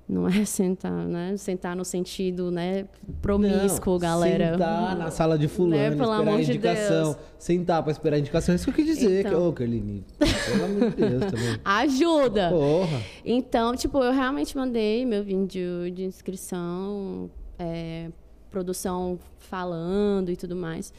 [0.09, 1.37] Não é sentar, né?
[1.37, 2.85] Sentar no sentido, né?
[3.23, 4.53] Promíscuo, Não, galera.
[4.55, 7.05] Sentar na sala de fulano, Né, pelo esperar amor a de indicação.
[7.13, 7.17] Deus.
[7.39, 8.53] Sentar pra esperar a indicação.
[8.53, 9.21] É isso que eu quis dizer.
[9.21, 9.31] Então.
[9.31, 11.61] Que, ô, Carline, pelo amor de Deus também.
[11.65, 12.51] Ajuda!
[12.51, 13.01] Porra.
[13.25, 18.09] Então, tipo, eu realmente mandei meu vídeo de inscrição, é,
[18.51, 20.93] produção falando e tudo mais.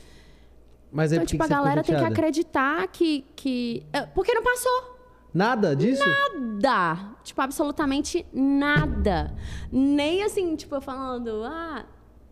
[0.91, 3.83] Mas é Então, tipo, a que galera tem que acreditar que, que.
[3.93, 4.99] é, Porque não passou.
[5.33, 6.03] Nada disso?
[6.63, 7.15] nada.
[7.23, 9.33] Tipo, absolutamente nada.
[9.71, 11.85] Nem assim, tipo, eu falando, ah,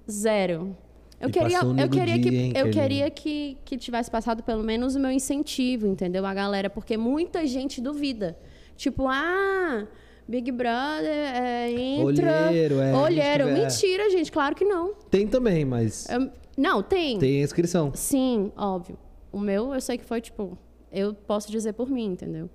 [0.10, 0.76] zero.
[1.20, 4.42] Eu E queria, um eu queria que, dia, hein, eu queria que, que tivesse passado
[4.44, 6.26] pelo menos o meu incentivo, entendeu?
[6.26, 8.38] A galera, porque muita gente duvida.
[8.78, 9.86] Tipo, ah,
[10.28, 12.48] Big Brother é, entra.
[12.48, 13.46] Olheiro, é, Olheiro.
[13.48, 14.94] Mentira, gente, claro que não.
[15.10, 16.30] Tem também, mas Eu-
[16.60, 17.18] não, tem.
[17.18, 17.92] tem a inscrição.
[17.96, 18.98] Sim, óbvio.
[19.32, 20.58] O meu, eu sei que foi, tipo,
[20.92, 22.50] eu posso dizer por mim, entendeu?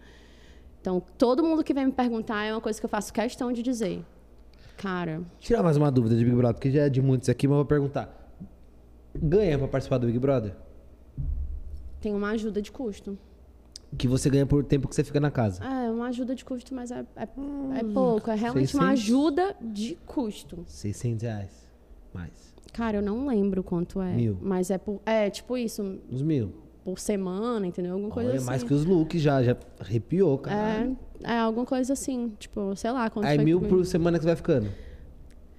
[0.81, 3.63] Então, todo mundo que vem me perguntar é uma coisa que eu faço questão de
[3.63, 4.05] dizer.
[4.77, 7.53] Cara, Tirar mais uma dúvida de Big Brother, porque já é de muitos aqui, mas
[7.53, 8.33] eu vou perguntar.
[9.15, 10.55] Ganha pra participar do Big Brother?
[12.05, 13.19] tem uma ajuda de custo.
[13.97, 15.65] Que você ganha por tempo que você fica na casa.
[15.65, 18.31] É, uma ajuda de custo, mas é, é, é pouco.
[18.31, 19.03] É realmente uma 600?
[19.03, 20.65] ajuda de custo.
[20.67, 21.71] 600 reais.
[22.13, 22.54] Mais.
[22.75, 24.13] Cara, eu não lembro quanto é.
[24.13, 24.37] Mil.
[24.43, 26.53] Mas é, por, é tipo isso, Uns mil.
[26.85, 27.93] por semana, entendeu?
[27.95, 28.47] Alguma coisa Olha, assim.
[28.47, 29.43] mais que os looks já.
[29.43, 30.93] Já arrepiou, cara.
[31.23, 32.33] É, é alguma coisa assim.
[32.39, 34.69] Tipo, sei lá quanto Aí foi mil por semana que você vai ficando.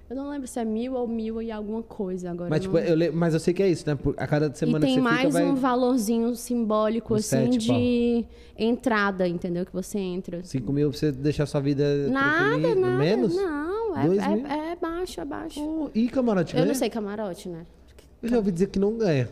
[0.08, 2.48] Eu não lembro se é mil ou mil e alguma coisa agora.
[2.48, 2.84] Mas, eu tipo, não...
[2.86, 3.96] eu le- mas eu sei que é isso, né?
[3.96, 7.16] Por, a cada E semana tem que você mais fica, vai um valorzinho simbólico, Um
[7.16, 8.24] assim, sete, de
[8.56, 9.66] entrada, entendeu?
[9.66, 10.44] Que você entra.
[10.44, 12.98] 5 mil pra você deixar sua vida Nada, nada.
[12.98, 13.34] Menos?
[13.34, 15.60] Não, é, é, é baixo, é baixo.
[15.60, 16.66] Oh, e camarote eu ganha?
[16.68, 17.66] não sei camarote, né?
[18.22, 19.28] Eu já ouvi dizer que não ganha.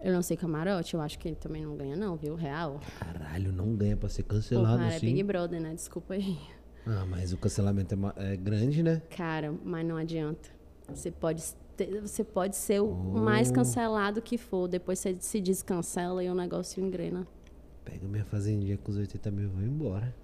[0.00, 2.34] Eu não sei camarote, eu acho que ele também não ganha, não, viu?
[2.36, 2.80] Real.
[3.00, 5.06] Caralho, não ganha pra ser Pô, cancelado cara, é assim.
[5.06, 5.74] Big Brother, né?
[5.74, 6.38] Desculpa aí.
[6.86, 9.02] Ah, mas o cancelamento é, é grande, né?
[9.16, 10.48] Cara, mas não adianta.
[10.88, 11.42] Você pode,
[11.76, 13.18] ter- você pode ser o Oh.
[13.18, 14.68] mais cancelado que for.
[14.68, 17.26] Depois você se descancela e o negócio engrena.
[17.84, 20.14] Pega minha fazendinha com os 80 mil e vou embora.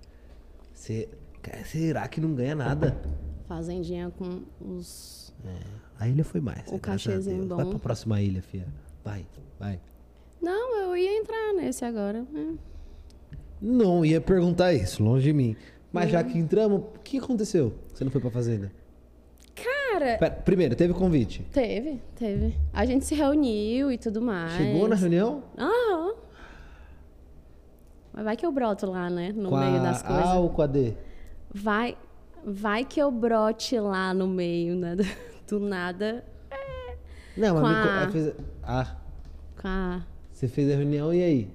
[0.73, 1.19] Cê- cara,
[1.65, 2.97] será que não ganha nada?
[3.49, 5.33] Fazendinha com os.
[5.99, 6.67] A ilha foi mais.
[6.71, 7.57] O a cachezinho bom.
[7.57, 8.67] Vai pra próxima ilha, filha.
[9.05, 9.27] Vai,
[9.59, 9.79] vai.
[10.41, 12.25] Não, eu ia entrar nesse agora.
[12.33, 12.55] né?
[13.61, 15.57] Não ia perguntar isso, longe de mim.
[15.93, 16.11] Mas Hum.
[16.11, 17.75] já que entramos, o que aconteceu?
[17.93, 18.73] Você não foi pra fazenda?
[19.55, 21.47] Cara, Pera, primeiro, teve convite.
[21.53, 22.57] teve, teve.
[22.73, 24.53] A gente se reuniu e tudo mais.
[24.55, 25.45] Chegou na reunião?
[25.57, 26.15] Aham.
[28.13, 29.33] Mas vai que eu broto lá, né?
[29.35, 30.35] No com meio a das A coisas.
[30.37, 30.95] ou com a D?
[31.55, 31.97] Vai,
[32.45, 34.97] vai que eu brote lá no meio, né?
[35.49, 36.25] Do, nada.
[37.37, 38.97] Não, Com mas a- fez- Ah,
[39.61, 40.03] Com a.
[40.33, 41.51] você fez a reunião e aí?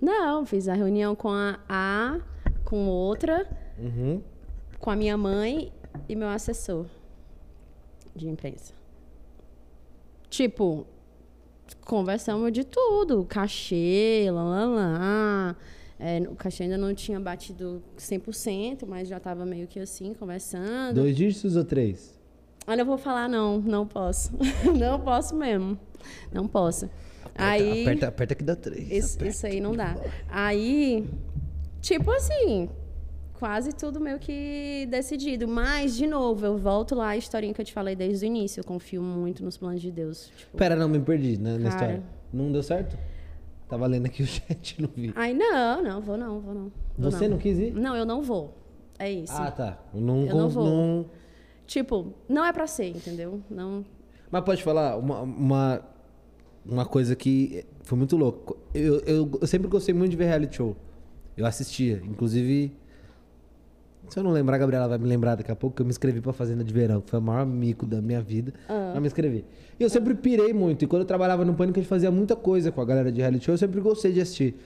[0.00, 2.20] Não, fiz a reunião com a A,
[2.64, 3.46] com outra,
[3.78, 4.22] Uhum.
[4.78, 5.72] com a minha mãe
[6.08, 6.86] e meu assessor
[8.16, 8.72] de imprensa.
[10.30, 10.86] Tipo,
[11.84, 15.56] conversamos de tudo, cachê, lá, lá, lá.
[16.02, 20.94] É, o cachê ainda não tinha batido 100%, mas já estava meio que assim, conversando.
[20.94, 22.18] Dois dígitos ou três?
[22.66, 24.32] Olha, eu vou falar não, não posso.
[24.78, 25.78] não posso mesmo.
[26.32, 26.88] Não posso.
[27.34, 28.90] aí, Aperta, aperta que dá três.
[28.90, 29.26] isso, aperta.
[29.30, 29.94] isso aí não dá.
[30.30, 31.06] Aí,
[31.82, 32.70] tipo assim,
[33.34, 35.46] quase tudo meio que decidido.
[35.46, 38.60] Mas, de novo, eu volto lá à historinha que eu te falei desde o início.
[38.60, 40.30] Eu confio muito nos planos de Deus.
[40.34, 41.68] Tipo, Pera, não, me perdi na Cara.
[41.68, 42.02] história.
[42.32, 42.96] Não deu certo?
[43.70, 45.12] Tava lendo aqui o chat, não vi.
[45.16, 46.72] Ai, não, não, vou não, vou não.
[46.98, 47.72] Vou Você não quis ir?
[47.72, 48.58] Não, eu não vou.
[48.98, 49.32] É isso.
[49.34, 49.78] Ah, tá.
[49.94, 50.64] Não, Eu não vou.
[50.64, 51.06] não-
[51.66, 53.40] Tipo, não é pra ser, entendeu?
[53.48, 53.84] Não.
[54.28, 55.82] Mas pode falar uma, uma,
[56.66, 58.56] uma coisa que foi muito louco.
[58.74, 60.76] Eu, eu, eu sempre gostei muito de ver reality show.
[61.36, 62.02] Eu assistia.
[62.04, 62.76] Inclusive,
[64.10, 65.90] Se eu não lembrar, a Gabriela vai me lembrar daqui a pouco que eu me
[65.90, 68.52] inscrevi pra Fazenda de Verão, que foi o maior mico da minha vida.
[68.68, 68.92] Ah.
[68.92, 69.44] Eu me inscrevi.
[69.78, 70.84] E eu sempre pirei muito.
[70.84, 73.20] E quando eu trabalhava no Pânico, a gente fazia muita coisa com a galera de
[73.20, 73.54] reality show.
[73.54, 74.56] Eu sempre gostei de assistir.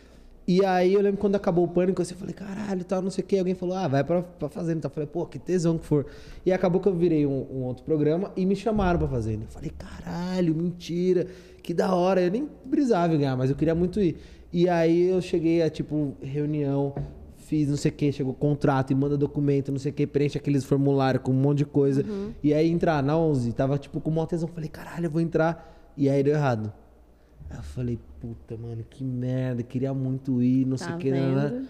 [0.49, 3.27] E aí eu lembro quando acabou o Pânico, eu falei, caralho, tal, não sei o
[3.27, 3.37] quê.
[3.37, 4.79] Alguém falou, ah, vai pra, pra Fazenda.
[4.79, 6.07] Então eu falei, pô, que tesão que for.
[6.47, 9.45] E acabou que eu virei um, um outro programa e me chamaram pra Fazenda.
[9.45, 11.27] Eu falei, caralho, mentira,
[11.63, 12.23] que da hora.
[12.23, 14.17] Eu nem brisava em ganhar, mas eu queria muito ir.
[14.51, 16.95] E aí eu cheguei a, tipo, reunião,
[17.47, 20.39] fiz não sei o que, chegou contrato e manda documento, não sei o que, preenche
[20.39, 22.05] aqueles formulários com um monte de coisa.
[22.43, 24.49] E aí entrar na 11, tava tipo com uma tesão.
[24.49, 25.93] Falei, caralho, eu vou entrar.
[25.97, 26.73] E aí deu errado.
[27.51, 31.11] Aí eu falei, puta, mano, que merda, queria muito ir, não sei Tá o que,
[31.11, 31.21] né?
[31.51, 31.69] vendo?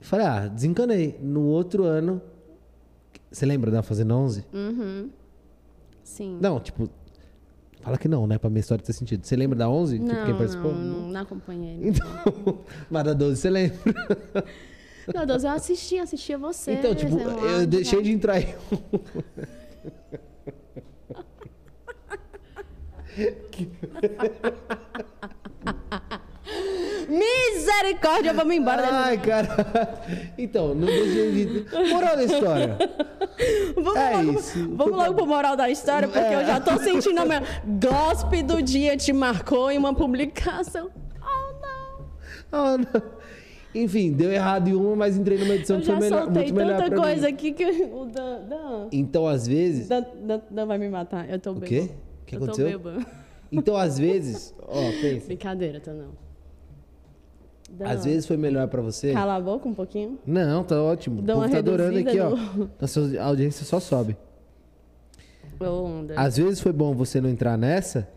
[0.00, 1.18] Falei, ah, desencanei.
[1.22, 2.20] No outro ano.
[3.30, 4.44] Você lembra da Fazenda 11?
[4.52, 5.10] Uhum.
[6.02, 6.38] Sim.
[6.40, 6.88] Não, tipo.
[7.82, 8.36] Fala que não, né?
[8.38, 9.24] Pra minha história ter sentido.
[9.24, 9.98] Você lembra da 11?
[9.98, 10.72] tipo, Não, quem participou?
[10.74, 11.78] não, não, não acompanhei.
[11.82, 12.06] Então,
[12.90, 13.78] mas da 12 você lembra?
[15.14, 16.72] Não, Deus, eu assisti, assistia você.
[16.72, 18.78] Então, tipo, eu deixei de entrar em um.
[27.08, 28.82] Misericórdia, vamos embora.
[28.82, 30.02] desse- Ai, cara.
[30.36, 31.66] Então, não deixei de.
[31.92, 32.76] Moral da história.
[33.74, 34.68] Vamos, É logo, isso.
[34.76, 36.36] vamos logo pro moral da história, porque É.
[36.42, 37.42] eu já tô sentindo a minha.
[37.64, 40.90] Gospe do dia te marcou em uma publicação.
[41.22, 42.06] Oh, não.
[42.52, 43.19] Ah, não.
[43.74, 46.42] Enfim, deu errado em uma, mas entrei numa edição Eu que foi já melhor, soltei
[46.42, 47.32] muito melhor tanta coisa mim.
[47.32, 49.88] aqui que o Dan, Dan, Então, às vezes.
[49.88, 51.30] Dan, Dan, Dan vai me matar.
[51.30, 51.68] Eu tô O bêbado.
[51.68, 51.90] quê?
[52.22, 52.66] O que eu aconteceu?
[52.72, 53.06] tô bêbado.
[53.52, 54.54] Então, às vezes.
[54.66, 55.26] Ó, pensa.
[55.26, 56.08] Brincadeira, tô não.
[57.70, 59.12] Dan, Às vezes foi melhor pra você.
[59.12, 60.18] Cala a boca um pouquinho.
[60.26, 61.22] Não, tá ótimo.
[61.22, 62.66] Dá o uma tá adorando aqui, reduzida ó.
[62.80, 64.16] Nossa audiência só sobe.
[65.60, 66.14] Onda.
[66.18, 68.08] Às vezes foi bom você não entrar nessa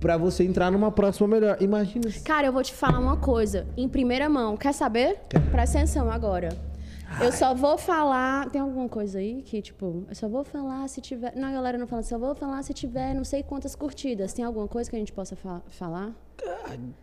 [0.00, 1.56] pra você entrar numa próxima melhor.
[1.60, 2.20] Imagina se...
[2.22, 3.66] Cara, eu vou te falar uma coisa.
[3.76, 5.18] Em primeira mão, quer saber?
[5.50, 6.48] Presta atenção agora.
[7.22, 8.50] Eu só vou falar.
[8.50, 11.34] Tem alguma coisa aí que, tipo, eu só vou falar se tiver.
[11.36, 14.32] Não, a galera não fala, só vou falar se tiver não sei quantas curtidas.
[14.32, 16.12] Tem alguma coisa que a gente possa fa- falar?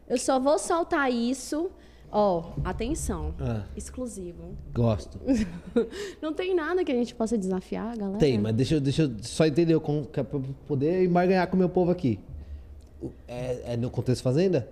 [0.07, 1.71] Eu só vou soltar isso.
[2.15, 3.33] Ó, atenção.
[3.39, 3.63] Ah.
[3.75, 4.55] Exclusivo.
[4.71, 5.19] Gosto.
[6.21, 8.19] Não tem nada que a gente possa desafiar, galera.
[8.19, 11.47] Tem, mas deixa, eu- deixa eu só entender como que é pra eu poder embarganhar
[11.47, 12.19] com o meu povo aqui.
[13.03, 14.67] O- É, é no contexto fazenda?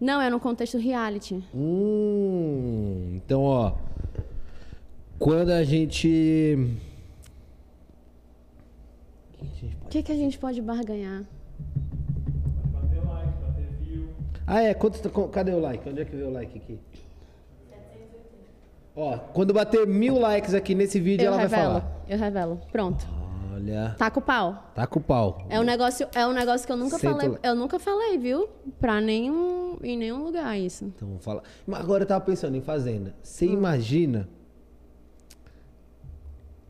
[0.00, 1.42] Não, é no contexto reality.
[1.54, 3.72] Hum, então, ó.
[5.18, 6.56] Quando a gente.
[9.32, 11.24] O que a gente O pode- que, a gente pode barganhar?
[12.72, 14.08] Bater like, bater view.
[14.46, 14.74] Ah, é.
[14.74, 15.88] Quanto, tá- cadê o like?
[15.88, 16.78] Onde é que vê o like aqui?
[18.94, 21.80] Ó, quando bater mil likes aqui nesse vídeo, Eu ela vai revelo.
[21.80, 22.04] falar.
[22.08, 22.60] Eu revelo.
[22.72, 23.06] Pronto.
[23.56, 23.94] Olha.
[23.96, 24.70] Tá com o pau.
[24.74, 25.46] Tá com o pau.
[25.48, 27.38] É um negócio, é um negócio que eu nunca Senta falei.
[27.42, 28.48] Eu nunca falei, viu?
[28.78, 30.84] Pra nenhum, em nenhum lugar isso.
[30.84, 31.42] Então vamos falar.
[31.66, 33.14] Mas agora eu tava pensando em fazenda.
[33.22, 33.52] Você Hum.
[33.52, 34.28] imagina.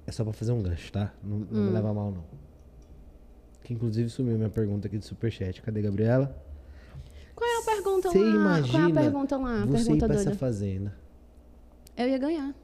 [0.07, 1.13] É só pra fazer um gancho, tá?
[1.23, 1.65] Não, não Hum.
[1.67, 2.25] me leva mal, não.
[3.65, 5.61] Que inclusive sumiu minha pergunta aqui do Superchat.
[5.63, 6.41] Cadê, Gabriela?
[7.35, 8.31] Qual é a pergunta Você lá?
[8.31, 9.63] imagina Qual é a pergunta lá?
[9.63, 10.39] A você ir pergunta pra essa doida.
[10.39, 10.95] fazenda.
[11.97, 12.55] Eu ia ganhar.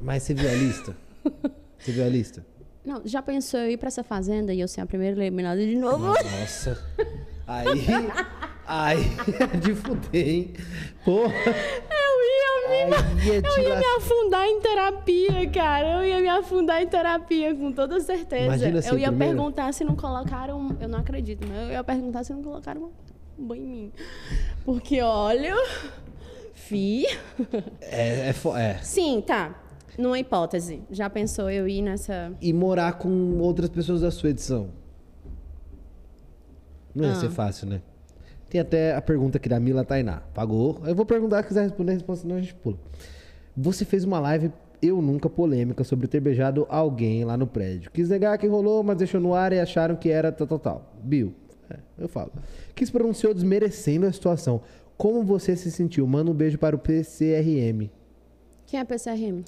[0.00, 0.96] Mas você viu a lista?
[1.78, 2.46] você viu a lista?
[2.84, 5.76] Não, já pensou eu ir pra essa fazenda e eu ser a primeira eliminada de
[5.76, 6.06] novo?
[6.06, 6.82] Nossa.
[7.46, 7.86] Aí.
[8.66, 9.00] Aí
[9.40, 10.54] é de fuder, hein?
[11.04, 11.34] Porra.
[11.34, 15.88] Eu ia me, ia eu ia me afundar em terapia, cara.
[15.88, 18.44] Eu ia me afundar em terapia, com toda certeza.
[18.44, 19.34] Imagina ser eu ia primeiro.
[19.34, 20.76] perguntar se não colocaram.
[20.80, 22.90] Eu não acredito, mas eu ia perguntar se não colocaram
[23.38, 23.92] um banho em mim.
[24.64, 25.54] Porque, olha.
[26.54, 27.04] Fi.
[27.80, 28.78] É, é, é.
[28.82, 29.54] Sim, tá.
[30.00, 30.82] Numa hipótese.
[30.90, 32.32] Já pensou eu ir nessa.
[32.40, 34.70] E morar com outras pessoas da sua edição.
[36.94, 37.16] Não ia Ah.
[37.16, 37.82] ser fácil, né?
[38.48, 40.22] Tem até a pergunta aqui da Mila Tainá.
[40.34, 40.80] Pagou?
[40.84, 42.78] Eu vou perguntar, se quiser responder, responde, senão a gente pula.
[43.56, 44.50] Você fez uma live,
[44.82, 47.90] eu nunca, polêmica, sobre ter beijado alguém lá no prédio.
[47.92, 50.94] Quis negar que rolou, mas deixou no ar e acharam que era tal, tal, tal.
[51.02, 51.32] Bill,
[51.68, 52.32] é, eu falo.
[52.74, 54.62] Que se pronunciou desmerecendo a situação.
[54.96, 56.06] Como você se sentiu?
[56.06, 57.90] Manda um beijo para o PCRM.
[58.66, 59.44] Quem é PCRM?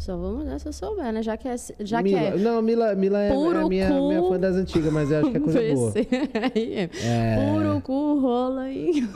[0.00, 1.22] Só vou mandar se eu souber, né?
[1.22, 1.54] Já que é.
[1.80, 2.36] Já Mila, que é.
[2.38, 3.34] Não, Mila, Mila é, é
[3.68, 5.92] minha, minha fã das antigas, mas eu acho que é coisa boa.
[5.92, 6.90] PCRM.
[7.04, 7.52] É.
[7.52, 9.06] Puro cu, rola aí.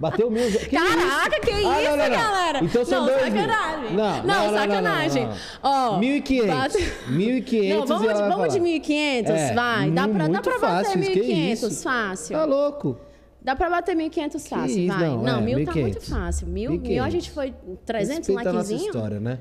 [0.00, 0.50] Bateu mil.
[0.50, 2.10] Que Caraca, que isso, Ah, não, não, não.
[2.10, 2.64] galera?
[2.64, 3.42] Então são não, dois mil.
[3.42, 3.96] sacanagem.
[3.96, 5.28] Não, não, sacanagem.
[5.62, 6.46] Ó, 1.500.
[6.48, 8.70] bate- 1.500 Não, vamos, e de, vamos de falar.
[8.70, 9.90] 1.500, É, vai.
[9.92, 11.82] Dá pra, dá pra bater que 1.500, isso?
[11.82, 12.36] fácil.
[12.36, 12.96] Tá louco.
[13.42, 15.08] Dá pra bater 1.500 fácil, isso, vai.
[15.08, 15.80] não, Não, é, mil tá 1.500.
[15.82, 16.46] muito fácil.
[16.46, 17.10] Mil, mil a 1.500.
[17.10, 17.54] gente foi
[17.86, 18.90] 300 Respeita a nossa likezinho.
[18.90, 19.38] história, né?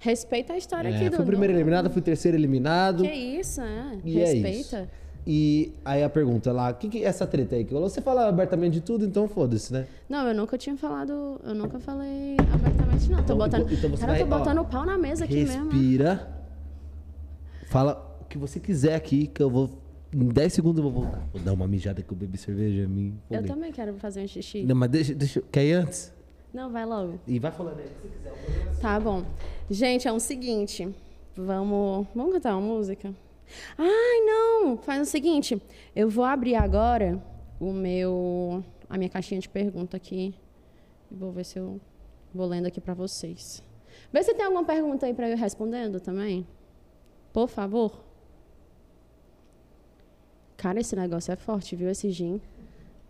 [0.00, 1.16] Respeita a história É, aqui do...
[1.16, 3.02] fui primeiro do- eliminado, fui terceiro eliminado.
[3.02, 3.98] Que isso, é.
[4.04, 4.88] E é Respeita.
[5.24, 7.64] E aí a pergunta lá, o que, que é essa treta aí?
[7.64, 9.86] Que você fala abertamente de tudo, então foda-se, né?
[10.08, 11.38] Não, eu nunca tinha falado.
[11.44, 13.18] Eu nunca falei abertamente, não.
[13.18, 13.72] Tô Então, botando.
[13.72, 15.70] então cara, tô vai- ó, botando o pau na mesa aqui mesmo.
[15.70, 16.28] Respira.
[17.68, 19.70] Fala o que você quiser aqui, que eu vou.
[20.14, 21.26] Em 10 segundos eu vou voltar.
[21.32, 24.62] Vou dar uma mijada que eu bebi cerveja, me Eu também quero fazer um xixi.
[24.62, 25.42] Não, mas deixa, deixa.
[25.50, 26.12] Quer ir antes?
[26.52, 27.18] Não, vai logo.
[27.26, 27.88] E vai falando aí.
[27.88, 28.80] você quiser.
[28.80, 29.24] Tá bom.
[29.70, 30.94] Gente, é o seguinte.
[31.34, 32.06] Vamos.
[32.14, 33.14] Vamos cantar uma música?
[33.78, 34.76] Ai, não!
[34.76, 35.60] Faz o seguinte.
[35.96, 37.22] Eu vou abrir agora
[37.58, 38.62] o meu.
[38.90, 40.34] a minha caixinha de pergunta aqui.
[41.10, 41.80] E vou ver se eu
[42.34, 43.62] vou lendo aqui pra vocês.
[44.12, 46.46] Vê se tem alguma pergunta aí pra eu ir respondendo também.
[47.32, 48.11] Por favor.
[50.62, 51.90] Cara, esse negócio é forte, viu?
[51.90, 52.40] Esse gin.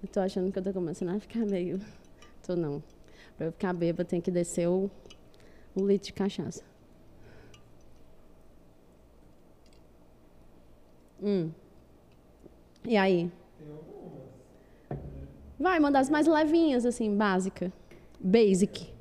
[0.03, 1.79] Eu tô achando que eu tô começando a ficar meio.
[2.47, 2.83] Tô não.
[3.37, 4.91] Pra eu ficar bêbada, tem que descer o,
[5.75, 6.65] o litro de cachaça.
[11.23, 11.51] Hum.
[12.85, 13.31] E aí?
[15.59, 17.71] Vai, manda as mais levinhas, assim, básica.
[18.19, 18.93] Basic.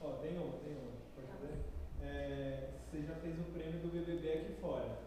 [0.00, 0.90] Ó, tem um, tem um.
[1.16, 1.54] Pode fazer?
[2.04, 4.98] É, você já fez o prêmio do BBB aqui fora.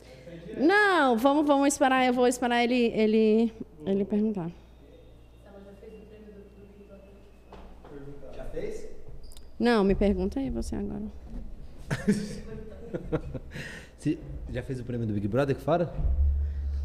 [0.00, 0.46] Essa é direta.
[0.58, 3.52] Não, vamos, vamos esperar, eu vou esperar ele, ele,
[3.86, 4.50] ele perguntar.
[8.34, 8.88] Já fez?
[9.58, 11.02] Não, me pergunta aí você agora.
[13.98, 14.16] Você
[14.50, 15.92] já fez o prêmio do Big Brother que fora?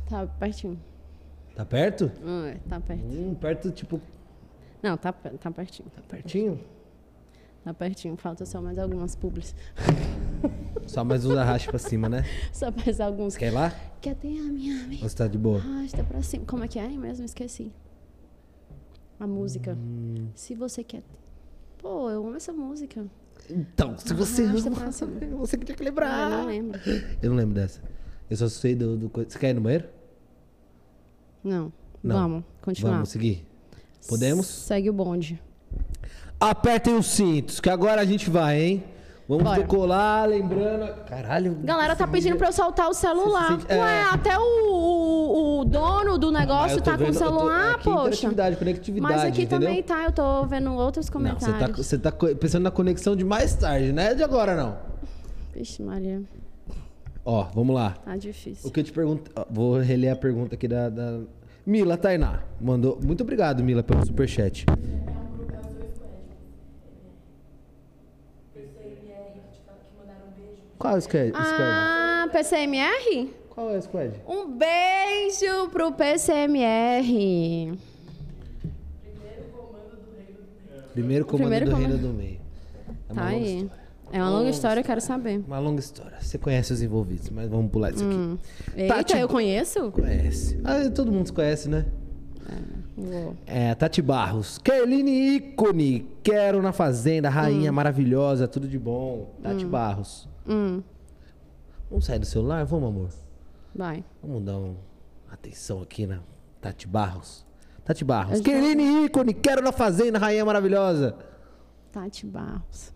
[0.10, 0.80] Tá pertinho.
[1.56, 2.12] Tá perto?
[2.26, 3.04] Ah, é, tá perto.
[3.06, 4.02] Hum, perto, tipo,
[4.82, 5.90] Não, tá, tá pertinho.
[5.96, 6.60] tá pertinho?
[7.64, 8.16] Tá pertinho.
[8.18, 9.56] Falta só mais algumas publis.
[10.86, 12.26] Só mais um arraste pra cima, né?
[12.52, 13.38] Só mais alguns.
[13.38, 13.70] Quer ir lá?
[14.02, 15.08] Quer ter a minha amiga?
[15.08, 15.60] Você tá de boa?
[15.60, 16.46] Arrasta pra cima.
[16.46, 17.24] Como é que é mesmo?
[17.24, 17.72] Esqueci.
[19.18, 19.78] A música.
[19.80, 20.28] Hum.
[20.36, 21.04] Se você quer.
[21.78, 23.06] Pô, eu amo essa música.
[23.50, 25.12] Então, se você Arrasta pra cima.
[25.38, 26.32] você que tinha que Ah, lembrar.
[26.32, 26.80] eu não lembro.
[27.22, 27.82] Eu não lembro dessa.
[28.30, 28.98] Eu só sei do.
[28.98, 29.88] do você quer ir no banheiro?
[31.42, 31.72] Não.
[32.04, 32.16] Não.
[32.18, 32.92] Vamos, continuar.
[32.96, 33.46] Vamos seguir.
[34.10, 34.46] Podemos?
[34.48, 35.42] Segue o bonde.
[36.50, 38.84] Apertem os cintos, que agora a gente vai, hein?
[39.30, 39.62] Vamos Bora.
[39.62, 40.94] decolar, lembrando.
[41.06, 41.58] Caralho.
[41.64, 43.48] Galera tá pedindo pra eu soltar o celular.
[43.52, 44.04] Sente- Ué, é.
[44.12, 47.72] até o, o, o dono do Ah, negócio tá com o vendo- eu tô- celular,
[47.76, 48.00] aqui, poxa.
[48.08, 49.70] Interatividade, conectividade, Mas aqui entendeu?
[49.70, 51.78] também tá, eu tô vendo outros você tá, comentários.
[51.88, 54.76] você tá co- pensando na conexão de mais tarde, não é de agora, não.
[55.56, 56.22] Vixe, Maria,
[57.24, 57.92] Ó, vamos lá.
[58.04, 58.68] tá difícil.
[58.68, 59.32] O que eu te pergunto.
[59.50, 61.20] Vou reler a pergunta aqui da, da...
[61.66, 62.42] Mila Tainá.
[62.60, 63.00] Mandou.
[63.02, 64.66] Muito obrigado, Mila, pelo superchat.
[70.84, 71.32] Qual é o squad?
[71.34, 73.30] Ah, PCMR?
[73.50, 74.12] Qual é o squad?
[74.28, 77.78] Um beijo pro PCMR.
[80.94, 81.88] Primeiro comando Primeiro do comando.
[81.88, 82.40] Reino do Meio.
[83.10, 83.56] É Tá longa aí.
[83.62, 83.84] história.
[84.12, 85.42] É uma longa história, eu quero saber.
[85.48, 86.18] Uma longa história.
[86.20, 88.38] Você conhece os envolvidos, mas vamos pular isso Hum.
[88.68, 88.82] aqui.
[88.82, 89.90] Eita, Tati- eu conheço?
[89.92, 90.60] Conhece.
[90.64, 91.86] Ah, todo mundo se conhece, né?
[92.96, 93.36] Vou.
[93.48, 94.60] É, Tati Barros.
[94.60, 96.08] Kerline ícone.
[96.22, 97.30] Quero na Fazenda.
[97.30, 98.48] Rainha maravilhosa.
[98.48, 99.34] Tudo de bom.
[99.42, 100.28] Tati Barros.
[100.48, 100.82] Hum,
[101.90, 102.66] Vamos sair do celular?
[102.66, 103.10] Vamos, amor.
[103.76, 104.04] vai.
[104.22, 104.76] Vamos dar uma
[105.32, 106.20] atenção aqui na
[106.62, 107.46] Tati Barros.
[107.86, 108.40] Tati Barros.
[108.42, 109.34] Kerline ícone.
[109.34, 110.18] Quero na Fazenda.
[110.18, 111.16] Rainha maravilhosa.
[111.92, 112.94] Tati Barros.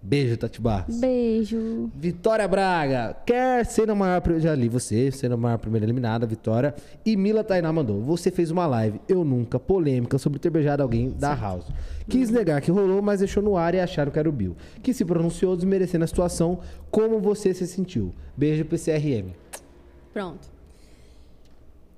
[0.00, 1.00] Beijo, Tati Barros.
[1.00, 1.90] Beijo.
[1.94, 4.22] Vitória Braga, quer ser a maior.
[4.38, 6.74] Já li você, ser a maior primeira eliminada, Vitória.
[7.04, 8.00] E Mila Tainá mandou.
[8.02, 11.66] Você fez uma live, eu nunca, polêmica, sobre ter beijado alguém da House.
[12.08, 14.56] Quis negar que rolou, mas deixou no ar e acharam que era o Bill.
[14.82, 16.60] Que se pronunciou desmerecendo a situação.
[16.90, 18.14] Como você se sentiu?
[18.36, 19.32] Beijo, PCRM.
[20.12, 20.48] Pronto.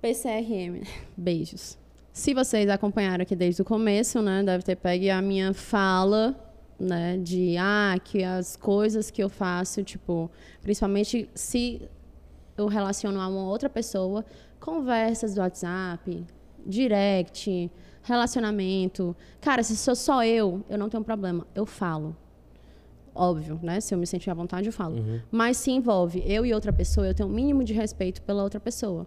[0.01, 0.83] PCRM.
[1.17, 1.79] Beijos.
[2.13, 6.35] Se vocês acompanharam aqui desde o começo, né, deve ter pego a minha fala,
[6.81, 10.31] né, de ah, que as coisas que eu faço, tipo,
[10.63, 11.83] principalmente se
[12.57, 14.25] eu relaciono a uma outra pessoa,
[14.59, 16.25] conversas do WhatsApp,
[16.67, 17.71] direct,
[18.03, 19.15] relacionamento.
[19.41, 22.17] Cara, se sou só eu, eu não tenho problema, eu falo.
[23.15, 23.81] Óbvio, né?
[23.81, 24.97] Se eu me sentir à vontade, eu falo.
[25.31, 28.61] Mas se envolve eu e outra pessoa, eu tenho um mínimo de respeito pela outra
[28.61, 29.07] pessoa.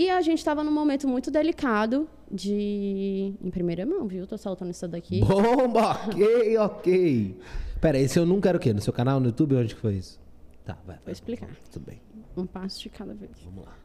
[0.00, 3.34] E a gente estava num momento muito delicado de.
[3.38, 4.26] Em primeira mão, viu?
[4.26, 5.20] Tô soltando isso daqui.
[5.20, 7.38] Bomba, ok, ok.
[7.82, 8.72] Pera, esse eu não quero o quê?
[8.72, 9.56] No seu canal, no YouTube?
[9.56, 10.18] Onde que foi isso?
[10.64, 10.96] Tá, vai.
[10.96, 11.12] Vou vai.
[11.12, 11.50] explicar.
[11.70, 12.00] Tudo bem,
[12.34, 13.30] Um passo de cada vez.
[13.44, 13.76] vamos lá.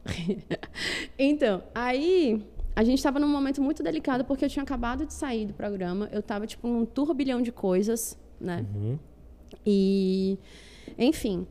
[1.18, 2.42] então, aí
[2.74, 6.08] a gente estava num momento muito delicado porque eu tinha acabado de sair do programa.
[6.10, 8.64] Eu estava tipo num turbilhão de coisas, né?
[8.74, 8.98] Uhum.
[9.66, 10.38] E,
[10.96, 11.46] enfim,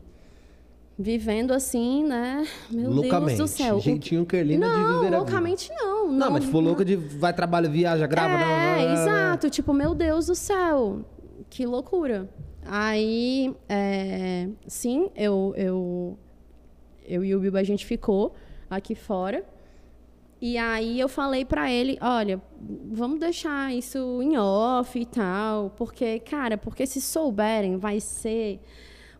[0.98, 2.46] vivendo assim, né?
[2.70, 3.36] Meu loucamente.
[3.36, 3.80] Deus do céu.
[3.80, 6.10] Jeitinho Kerlina de Não, viver a loucamente não.
[6.10, 9.02] Não, mas tipo, louca de vai trabalho, viaja, grava, é, não, não, não, não.
[9.02, 9.50] exato.
[9.50, 11.04] Tipo, meu Deus do céu.
[11.50, 12.28] que loucura.
[12.64, 16.18] Aí, é, sim, eu, eu,
[17.04, 18.34] eu e o Bibo, a gente ficou
[18.68, 19.44] aqui fora.
[20.40, 22.42] E aí eu falei pra ele, olha,
[22.90, 28.60] vamos deixar isso em off e tal, porque, cara, porque se souberem, vai ser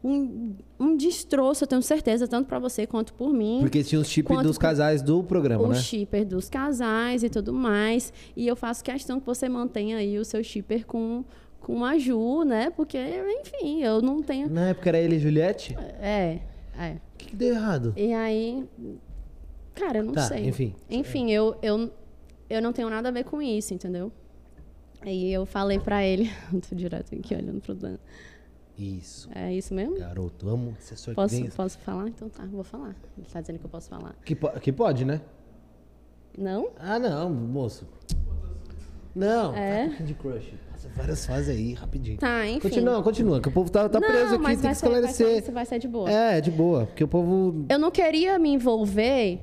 [0.02, 3.58] um, um destroço, eu tenho certeza, tanto pra você quanto por mim.
[3.60, 5.74] Porque tinha os chips dos casais do programa, o né?
[5.76, 8.12] shipper dos casais e tudo mais.
[8.36, 11.24] E eu faço questão que você mantenha aí o seu shipper com,
[11.60, 12.70] com a Ju, né?
[12.70, 12.98] Porque,
[13.42, 14.48] enfim, eu não tenho.
[14.48, 15.74] Na época era ele e Juliette?
[15.74, 16.40] O É,
[16.78, 16.96] é.
[17.18, 17.92] que, que deu errado?
[17.96, 18.64] E aí.
[19.74, 20.46] Cara, eu não Tá, sei.
[20.46, 20.74] enfim.
[20.88, 21.90] Enfim, eu, eu,
[22.48, 24.10] eu não tenho nada a ver com isso, entendeu?
[25.02, 26.30] Aí eu falei pra ele.
[26.68, 27.98] Tô direto aqui olhando pro Dan.
[28.78, 29.28] Isso.
[29.34, 29.96] É isso mesmo?
[29.98, 31.48] Garoto, amo assessor Posso, vem.
[31.50, 32.08] posso falar?
[32.08, 32.94] Então tá, vou falar.
[33.16, 34.14] Ele tá dizendo que eu posso falar.
[34.24, 35.20] Que, po- que pode, né?
[36.36, 36.68] Não?
[36.78, 37.86] Ah, não, moço.
[39.14, 39.88] Não, É?
[39.96, 40.52] tá de crush.
[40.70, 42.18] Passa várias fases aí, rapidinho.
[42.18, 42.60] Tá, enfim.
[42.60, 44.88] Continua, continua, que o povo tá, tá não, preso aqui, mas tem vai que ser,
[44.88, 45.54] vai ser, esclarecer.
[45.54, 46.10] vai ser de boa.
[46.10, 47.64] É, de boa, porque o povo...
[47.70, 49.40] eu não queria me envolver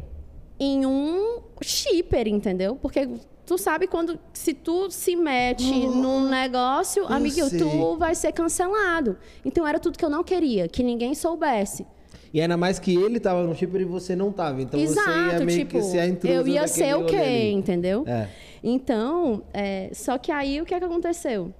[0.59, 2.75] em um shipper, entendeu?
[2.75, 3.09] Porque
[3.45, 7.59] tu sabe quando se tu se mete num negócio, amiguinho, sei.
[7.59, 9.17] tu vai ser cancelado.
[9.43, 11.85] Então era tudo que eu não queria, que ninguém soubesse.
[12.33, 14.61] E ainda mais que ele tava no chipper e você não tava.
[14.61, 17.15] Então você ia Exato, meio tipo, que ser a intrusa eu ia ser o quê,
[17.15, 17.51] ali.
[17.51, 18.03] entendeu?
[18.07, 18.27] É.
[18.63, 21.53] Então, é, só que aí o que é que aconteceu?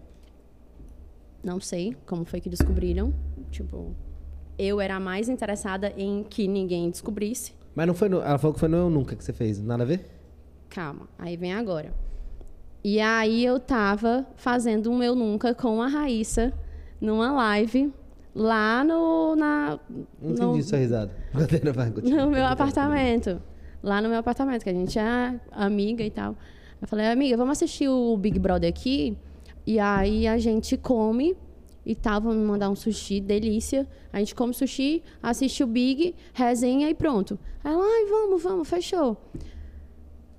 [1.43, 3.14] Não sei como foi que descobriram.
[3.51, 3.93] Tipo,
[4.57, 7.53] eu era mais interessada em que ninguém descobrisse.
[7.76, 8.22] Mas não foi no...
[8.22, 9.61] Ela falou que foi no Eu Nunca que você fez.
[9.61, 10.05] Nada a ver?
[10.73, 11.93] Calma, aí vem agora.
[12.83, 16.51] E aí eu tava fazendo um Eu Nunca com a Raíssa
[16.99, 17.93] numa live
[18.33, 19.79] lá no, na,
[20.19, 21.11] Não entendi no, sua risada.
[22.01, 23.39] No meu apartamento.
[23.83, 26.35] Lá no meu apartamento, que a gente é amiga e tal.
[26.81, 29.15] Eu falei, amiga, vamos assistir o Big Brother aqui.
[29.67, 31.37] E aí a gente come
[31.85, 33.87] e tal, vamos mandar um sushi, delícia.
[34.11, 37.37] A gente come sushi, assiste o Big, resenha e pronto.
[37.63, 39.17] Aí ela, ai, vamos, vamos, fechou.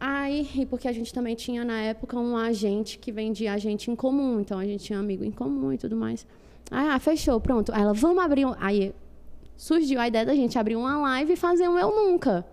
[0.06, 3.96] Aí, e porque a gente também tinha na época um agente que vendia agente em
[3.96, 6.26] comum, então a gente tinha amigo em comum e tudo mais.
[6.70, 7.72] Aí, ah, fechou, pronto.
[7.72, 8.54] Aí ela, vamos abrir um.
[8.58, 8.94] Aí
[9.56, 12.44] surgiu a ideia da gente abrir uma live e fazer um Eu Nunca.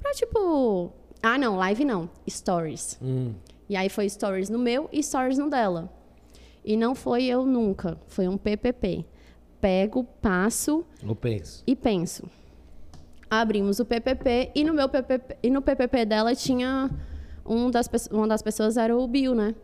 [0.00, 0.90] Pra tipo.
[1.22, 2.10] Ah, não, live não.
[2.28, 2.98] Stories.
[3.00, 3.34] Hum.
[3.68, 5.88] E aí foi stories no meu e stories no dela.
[6.64, 9.04] E não foi eu nunca, foi um PPP.
[9.60, 11.62] Pego, passo Eu penso.
[11.68, 12.28] e penso.
[13.30, 16.90] Abrimos o PPP e no meu PPP, e no PPP dela tinha
[17.46, 19.54] um das, uma das pessoas era o Bill, né?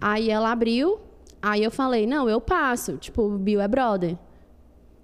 [0.00, 1.00] Aí ela abriu,
[1.42, 2.96] aí eu falei: "Não, eu passo".
[2.96, 4.16] Tipo, o Bill é brother.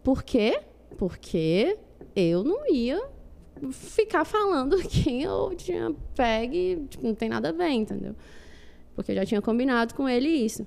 [0.05, 0.60] Por quê?
[0.97, 1.76] Porque
[2.14, 3.02] eu não ia
[3.72, 8.14] ficar falando quem eu tinha pegue, tipo, não tem nada a ver, entendeu?
[8.94, 10.66] Porque eu já tinha combinado com ele isso.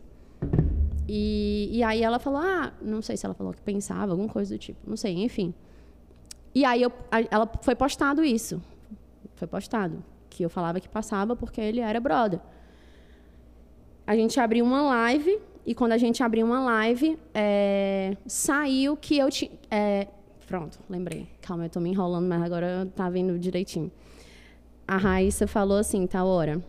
[1.07, 4.53] E, e aí ela falou, ah, não sei se ela falou que pensava, alguma coisa
[4.53, 5.53] do tipo, não sei, enfim.
[6.53, 8.61] E aí eu, a- ela foi postado isso.
[9.35, 10.03] Foi postado.
[10.29, 12.39] Que eu falava que passava porque ele era brother.
[14.05, 19.17] A gente abriu uma live, e quando a gente abriu uma live, é, saiu que
[19.17, 19.51] eu tinha.
[20.47, 21.27] pronto, lembrei.
[21.41, 23.91] Calma, eu tô me enrolando, mas agora tá vindo direitinho.
[24.87, 26.63] A Raíssa falou assim, tal hora.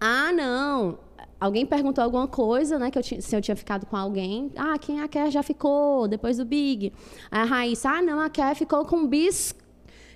[0.00, 0.98] Ah, não.
[1.44, 2.90] Alguém perguntou alguma coisa, né?
[2.90, 4.50] Que eu tinha, se eu tinha ficado com alguém.
[4.56, 6.90] Ah, quem a Ker já ficou depois do Big?
[7.30, 9.54] Aí a Raíssa, ah, não, a Ker ficou com um bis.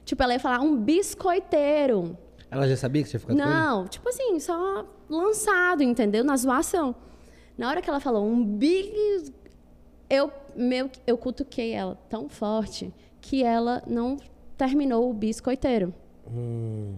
[0.07, 2.17] Tipo, ela ia falar um biscoiteiro.
[2.51, 3.47] Ela já sabia que você tinha ficado?
[3.47, 6.25] Não, tipo assim, só lançado, entendeu?
[6.25, 6.97] Na zoação.
[7.59, 8.91] Na hora que ela falou um big.
[10.09, 12.91] Eu, meu, eu cutuquei ela tão forte
[13.21, 14.17] que ela não
[14.57, 15.93] terminou o biscoiteiro.
[16.27, 16.95] Hum.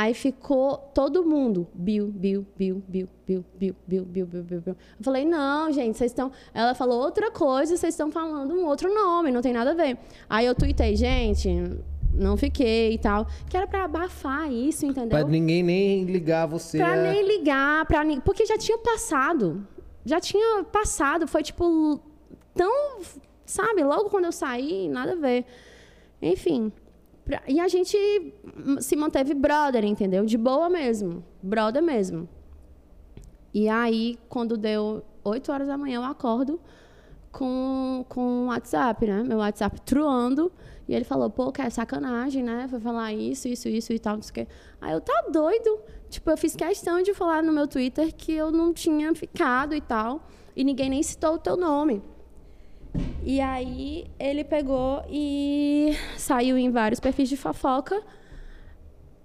[0.00, 1.68] Aí ficou todo mundo.
[1.74, 4.76] Bill, Bill, Bill, Bill, Bill, Bill, Bill, Bill, Bill, Bill, Bill.
[4.98, 6.32] Eu falei, não, gente, vocês estão.
[6.54, 9.98] Ela falou outra coisa, vocês estão falando um outro nome, não tem nada a ver.
[10.26, 11.50] Aí eu tuitei, gente,
[12.14, 13.26] não fiquei e tal.
[13.50, 15.10] Que era pra abafar isso, entendeu?
[15.10, 16.78] Pra ninguém nem ligar você.
[16.78, 19.66] Pra a- nem ligar, pra ni- porque já tinha passado.
[20.02, 22.00] Já tinha passado, foi tipo
[22.54, 23.00] tão,
[23.44, 25.44] sabe, logo quando eu saí, nada a ver.
[26.22, 26.72] Enfim,
[27.30, 27.96] pra- e a gente
[28.80, 30.24] se manteve brother, entendeu?
[30.24, 32.28] De boa mesmo, brother mesmo.
[33.54, 36.60] E aí, quando deu 8 horas da manhã, eu acordo
[37.32, 39.22] com, com o WhatsApp, né?
[39.22, 40.52] Meu WhatsApp truando.
[40.88, 42.66] E ele falou, pô, que é sacanagem, né?
[42.68, 44.48] Foi falar isso, isso, isso e tal, não sei o quê.
[44.80, 45.78] Aí eu, tá doido?
[46.08, 49.80] Tipo, eu fiz questão de falar no meu Twitter que eu não tinha ficado e
[49.80, 50.26] tal.
[50.56, 52.02] E ninguém nem citou o teu nome.
[53.22, 58.02] E aí ele pegou e saiu em vários perfis de fofoca.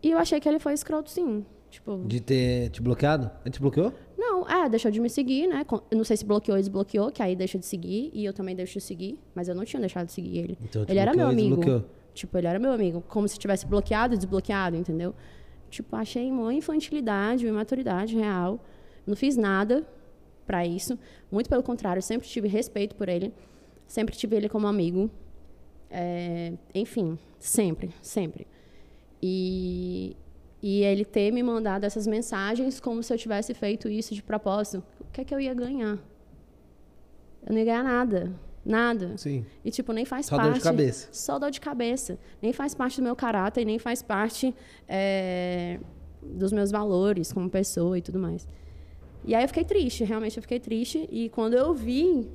[0.03, 1.45] E eu achei que ele foi escroto, sim.
[1.69, 3.29] Tipo, De ter te bloqueado?
[3.43, 3.91] Ele te bloqueou?
[4.17, 5.65] Não, é, deixou de me seguir, né?
[5.91, 8.55] Eu não sei se bloqueou ou desbloqueou, que aí deixa de seguir, e eu também
[8.55, 10.57] deixo de seguir, mas eu não tinha deixado de seguir ele.
[10.63, 11.83] Então, ele era meu amigo.
[12.13, 13.03] Tipo, ele era meu amigo.
[13.09, 15.13] Como se tivesse bloqueado e desbloqueado, entendeu?
[15.69, 18.63] Tipo, achei uma infantilidade, uma imaturidade real.
[19.05, 19.85] Não fiz nada
[20.45, 20.97] pra isso.
[21.29, 23.33] Muito pelo contrário, sempre tive respeito por ele.
[23.87, 25.09] Sempre tive ele como amigo.
[25.89, 28.47] É, enfim, sempre, sempre.
[29.21, 30.15] E,
[30.61, 34.83] e ele ter me mandado essas mensagens como se eu tivesse feito isso de propósito.
[34.99, 35.99] O que é que eu ia ganhar?
[37.45, 38.33] Eu não ia ganhar nada.
[38.65, 39.15] Nada.
[39.15, 39.45] Sim.
[39.63, 40.49] E, tipo, nem faz Só parte.
[40.49, 41.07] dor de cabeça.
[41.11, 42.17] Só dor de cabeça.
[42.41, 44.55] Nem faz parte do meu caráter, nem faz parte
[44.87, 45.79] é,
[46.21, 48.47] dos meus valores como pessoa e tudo mais.
[49.23, 51.07] E aí eu fiquei triste, realmente eu fiquei triste.
[51.11, 52.27] E quando eu vi,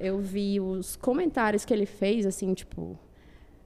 [0.00, 2.98] eu vi os comentários que ele fez, assim, tipo,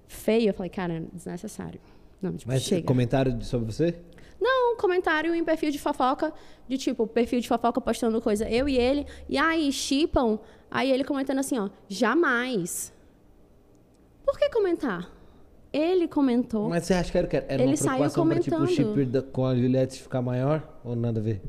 [0.07, 1.81] feio, eu falei, cara, desnecessário.
[2.21, 2.87] Não, tipo, Mas chega.
[2.87, 3.95] comentário sobre você?
[4.41, 6.33] Não, comentário em perfil de fofoca,
[6.69, 10.39] de tipo, perfil de fofoca postando coisa, eu e ele, e aí, chipam.
[10.71, 12.93] Aí ele comentando assim, ó, jamais.
[14.25, 15.11] Por que comentar?
[15.73, 16.69] Ele comentou.
[16.69, 18.77] Mas você acha que era, era Ele uma saiu preocupação pra, tipo, o comentando.
[18.97, 20.81] chip da- com a Juliette ficar maior?
[20.85, 21.41] Ou nada a ver?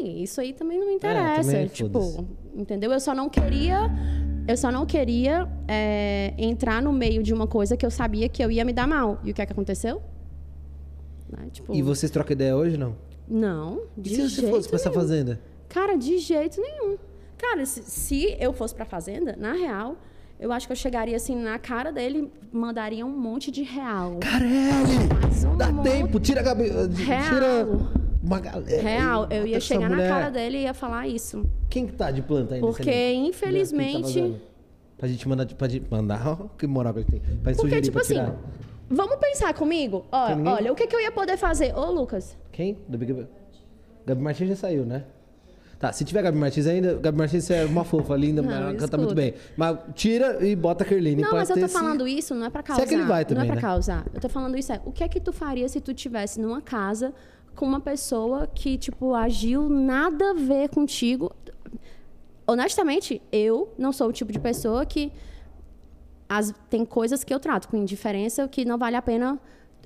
[0.00, 1.42] Isso aí também não me interessa.
[1.50, 2.92] também, tipo, entendeu?
[2.92, 3.90] Eu só não queria.
[4.46, 8.44] Eu só não queria é, entrar no meio de uma coisa que eu sabia que
[8.44, 9.18] eu ia me dar mal.
[9.24, 10.02] E o que é que aconteceu?
[11.30, 12.94] Né, Tipo, E vocês trocam ideia hoje, não?
[13.26, 15.40] não, E de se você fosse pra essa fazenda?
[15.68, 16.96] Cara, de jeito nenhum.
[17.38, 19.96] Cara, se, se eu fosse pra fazenda, na real,
[20.38, 24.18] eu acho que eu chegaria assim na cara dele, mandaria um monte de real.
[24.20, 25.08] Carelli!
[25.22, 26.86] Mas um Dá monte- tempo, tira a cabeça.
[26.88, 27.66] Tira
[28.24, 28.82] uma galera.
[28.82, 30.08] Real, eu ia chegar na mulher.
[30.08, 31.44] cara dele e ia falar isso.
[31.68, 32.90] Quem que tá de planta aí nesse Porque?
[32.90, 34.02] Quem tá infelizmente.
[34.20, 34.40] vazando?
[34.96, 37.20] Pra gente mandar, pra gente mandar, ó, que moral que ele tem.
[37.20, 38.16] Pra gente Porque, sugerir tipo assim,
[38.88, 40.06] vamos pensar comigo?
[40.10, 41.74] Ó, olha, o que, que eu ia poder fazer?
[41.76, 42.78] Ô, Lucas, Quem?
[42.88, 43.30] Do Big Brother?
[44.06, 45.04] Gabi Martins já saiu, né?
[45.78, 48.96] Tá, se tiver Gabi Martins ainda, Gabi Martins é uma fofa, linda, Não, ela canta
[48.96, 49.34] muito bem.
[49.56, 52.50] Mas tira e bota a Kerline Não, mas eu tô esse- falando isso não é
[52.50, 52.82] pra causar.
[52.82, 53.60] é que ele vai também, não é pra né?
[53.60, 54.06] causar.
[54.14, 56.60] Eu tô falando isso é, o que é que tu faria se tu tivesse numa
[56.62, 57.12] casa
[57.54, 61.34] com uma pessoa que, tipo, agiu nada a ver contigo?
[62.46, 65.12] Honestamente, eu não sou o tipo de pessoa que
[66.28, 69.40] as, tem coisas que eu trato com indiferença que não vale a pena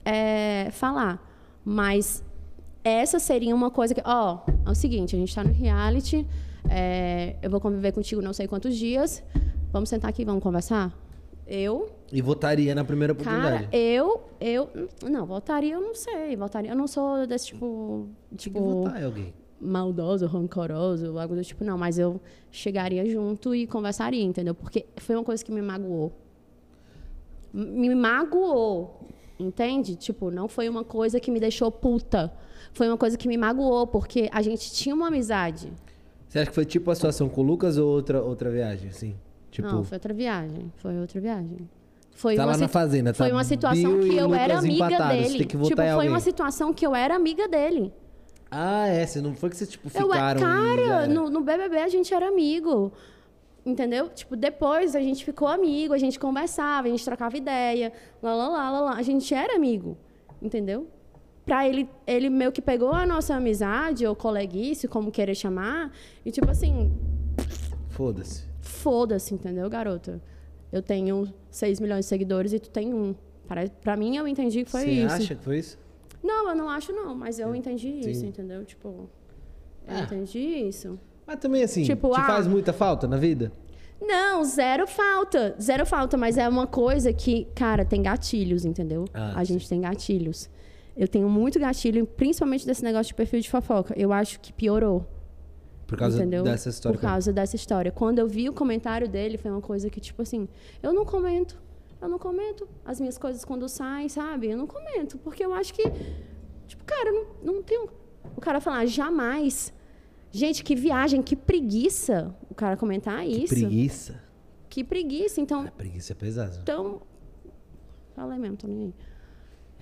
[0.04, 1.22] é, falar.
[1.64, 2.24] Mas
[2.82, 6.26] essa seria uma coisa que, ó, é o seguinte, a gente tá no reality,
[6.68, 9.22] é, eu vou conviver contigo não sei quantos dias,
[9.72, 10.92] vamos sentar aqui, vamos conversar?
[11.50, 13.68] Eu, E votaria na primeira cara, oportunidade.
[13.74, 14.68] eu, eu,
[15.10, 18.06] não, votaria, eu não sei, votaria, eu não sou desse tipo,
[18.36, 19.32] tipo, votar em alguém.
[19.58, 22.20] maldoso, rancoroso, algo do tipo, não, mas eu
[22.50, 24.54] chegaria junto e conversaria, entendeu?
[24.54, 26.12] Porque foi uma coisa que me magoou.
[27.52, 29.00] Me magoou,
[29.40, 29.96] entende?
[29.96, 32.30] Tipo, não foi uma coisa que me deixou puta.
[32.74, 35.72] Foi uma coisa que me magoou, porque a gente tinha uma amizade.
[36.28, 39.14] Você acha que foi tipo a situação com o Lucas ou outra, outra viagem, assim?
[39.58, 40.72] Tipo, Não, foi outra viagem.
[40.76, 41.68] Foi outra viagem.
[42.12, 45.08] Foi Tá uma lá na fazenda, tá Foi uma situação Bill que eu era amiga
[45.08, 45.44] dele.
[45.44, 46.08] tipo, foi alguém.
[46.08, 47.92] uma situação que eu era amiga dele.
[48.48, 49.04] Ah, é.
[49.04, 51.78] Você não foi que vocês, tipo, Eu, é, ficaram e já cara, no, no BBB
[51.78, 52.92] a gente era amigo.
[53.66, 54.08] Entendeu?
[54.10, 58.48] Tipo, depois a gente ficou amigo, a gente conversava, a gente trocava ideia, lá, lá,
[58.48, 58.92] lá, lá, lá.
[58.94, 59.98] A gente era amigo,
[60.40, 60.86] entendeu?
[61.44, 65.90] Pra ele, ele meio que pegou a nossa amizade, ou coleguice, como querer chamar,
[66.24, 66.92] e tipo assim,
[67.88, 68.47] Foda-se.
[68.78, 70.20] Foda-se, entendeu, garota?
[70.72, 73.14] Eu tenho 6 milhões de seguidores e tu tem um.
[73.46, 75.14] Para, pra mim, eu entendi que foi Você isso.
[75.14, 75.78] acha que foi isso?
[76.22, 78.28] Não, eu não acho, não, mas eu entendi isso, Sim.
[78.28, 78.64] entendeu?
[78.64, 78.88] Tipo,
[79.86, 80.00] eu Ah.
[80.02, 80.98] entendi isso.
[81.26, 83.50] Mas também, assim, Tipo, te ah- faz muita falta na vida?
[84.00, 85.56] Não, zero falta.
[85.60, 89.06] Zero falta, mas é uma coisa que, cara, tem gatilhos, entendeu?
[89.14, 90.48] Ah, a gente tem gatilhos.
[90.96, 93.94] Eu tenho muito gatilho, principalmente desse negócio de perfil de fofoca.
[93.96, 95.06] Eu acho que piorou.
[95.88, 96.44] Por causa entendeu?
[96.44, 96.96] dessa história.
[96.98, 97.90] Por causa dessa história.
[97.90, 100.46] Quando eu vi o comentário dele, foi uma coisa que, tipo assim,
[100.82, 101.58] eu não comento.
[102.00, 104.48] Eu não comento as minhas coisas quando saem, sabe?
[104.50, 105.16] Eu não comento.
[105.18, 105.82] Porque eu acho que,
[106.66, 107.88] tipo, cara, não, não tenho.
[108.36, 109.72] O cara falar, jamais.
[110.30, 113.54] Gente, que viagem, que preguiça o cara comentar Que isso.
[113.54, 114.22] preguiça.
[114.68, 115.40] Que preguiça.
[115.40, 116.58] Então, É, preguiça é pesado.
[116.62, 117.00] então.
[118.14, 118.94] Falei mesmo, tô nem aí.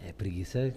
[0.09, 0.73] É, preguiça é...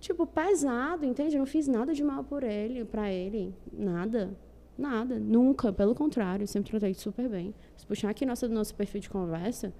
[0.00, 1.36] Tipo, pesado, entende?
[1.36, 3.54] Eu não fiz nada de mal por ele, pra ele.
[3.72, 4.36] Nada.
[4.82, 5.18] Nada.
[5.18, 5.72] Nunca.
[5.72, 7.54] Pelo contrário, sempre tratei super bem.
[7.76, 9.72] Se puxar aqui nosso, nosso perfil de conversa.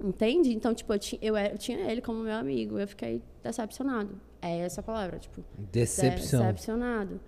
[0.00, 0.52] Entende?
[0.52, 2.78] Então, tipo, eu, ti- eu, eu tinha ele como meu amigo.
[2.78, 4.20] Eu fiquei decepcionado.
[4.40, 5.42] É essa a palavra, tipo.
[5.72, 6.40] Decepção.
[6.40, 7.20] Decepcionado.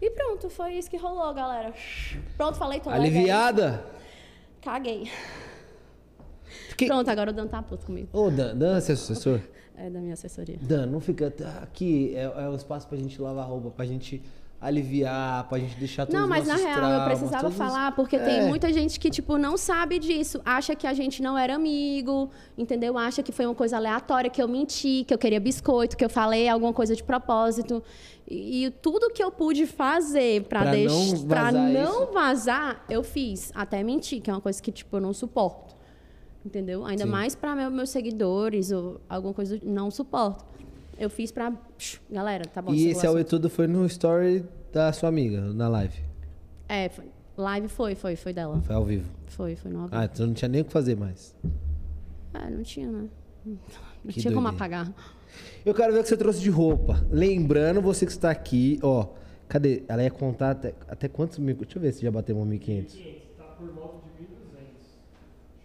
[0.00, 1.74] E pronto, foi isso que rolou, galera.
[2.36, 2.92] Pronto, falei tudo.
[2.94, 3.84] Aliviada?
[4.62, 5.08] Caguei.
[6.86, 8.08] Pronto, agora o Dan tá puto comigo.
[8.12, 9.40] Ô, Dan, Dan, é seu assessor?
[9.76, 10.58] É da minha assessoria.
[10.60, 11.32] Dan, não fica.
[11.62, 14.22] Aqui é, é um espaço pra gente lavar roupa, pra gente
[14.60, 17.92] aliviar, pra gente deixar todos Não, mas na real eu traumas, precisava todos os- falar,
[17.92, 18.18] porque É.
[18.18, 20.40] tem muita gente que, tipo, não sabe disso.
[20.44, 22.98] Acha que a gente não era amigo, entendeu?
[22.98, 26.10] Acha que foi uma coisa aleatória, que eu menti, que eu queria biscoito, que eu
[26.10, 27.82] falei alguma coisa de propósito.
[28.28, 30.92] E, e tudo que eu pude fazer pra, deix...
[30.92, 32.12] não pra vazar não isso.
[32.12, 33.50] vazar, eu fiz.
[33.54, 35.74] Até mentir, que é uma coisa que, tipo, eu não suporto.
[36.44, 36.84] Entendeu?
[36.86, 37.10] Ainda Sim.
[37.10, 40.44] mais pra meu- meus seguidores ou alguma coisa, não suporto.
[41.00, 41.50] Eu fiz pra.
[42.10, 42.74] Galera, tá bom.
[42.74, 43.30] E esse o Aue assunto.
[43.30, 45.98] tudo foi no story da sua amiga, na live.
[46.68, 47.06] É, foi.
[47.38, 48.60] Live foi, foi, foi dela.
[48.60, 49.08] Foi ao vivo.
[49.28, 51.34] Foi, foi no ao Ah, então não tinha nem o que fazer mais.
[52.34, 53.08] É, não tinha, né?
[54.02, 54.82] Não Que tinha como doideira.
[54.82, 54.94] apagar.
[55.64, 57.04] Eu quero ver o que você trouxe de roupa.
[57.10, 59.08] Lembrando, você que está aqui, ó.
[59.48, 59.82] Cadê?
[59.88, 61.54] Ela ia contar até, até quantos mil.
[61.56, 62.96] Deixa eu ver se já bateu 1.500.
[63.36, 64.28] Tá por volta de 1.200.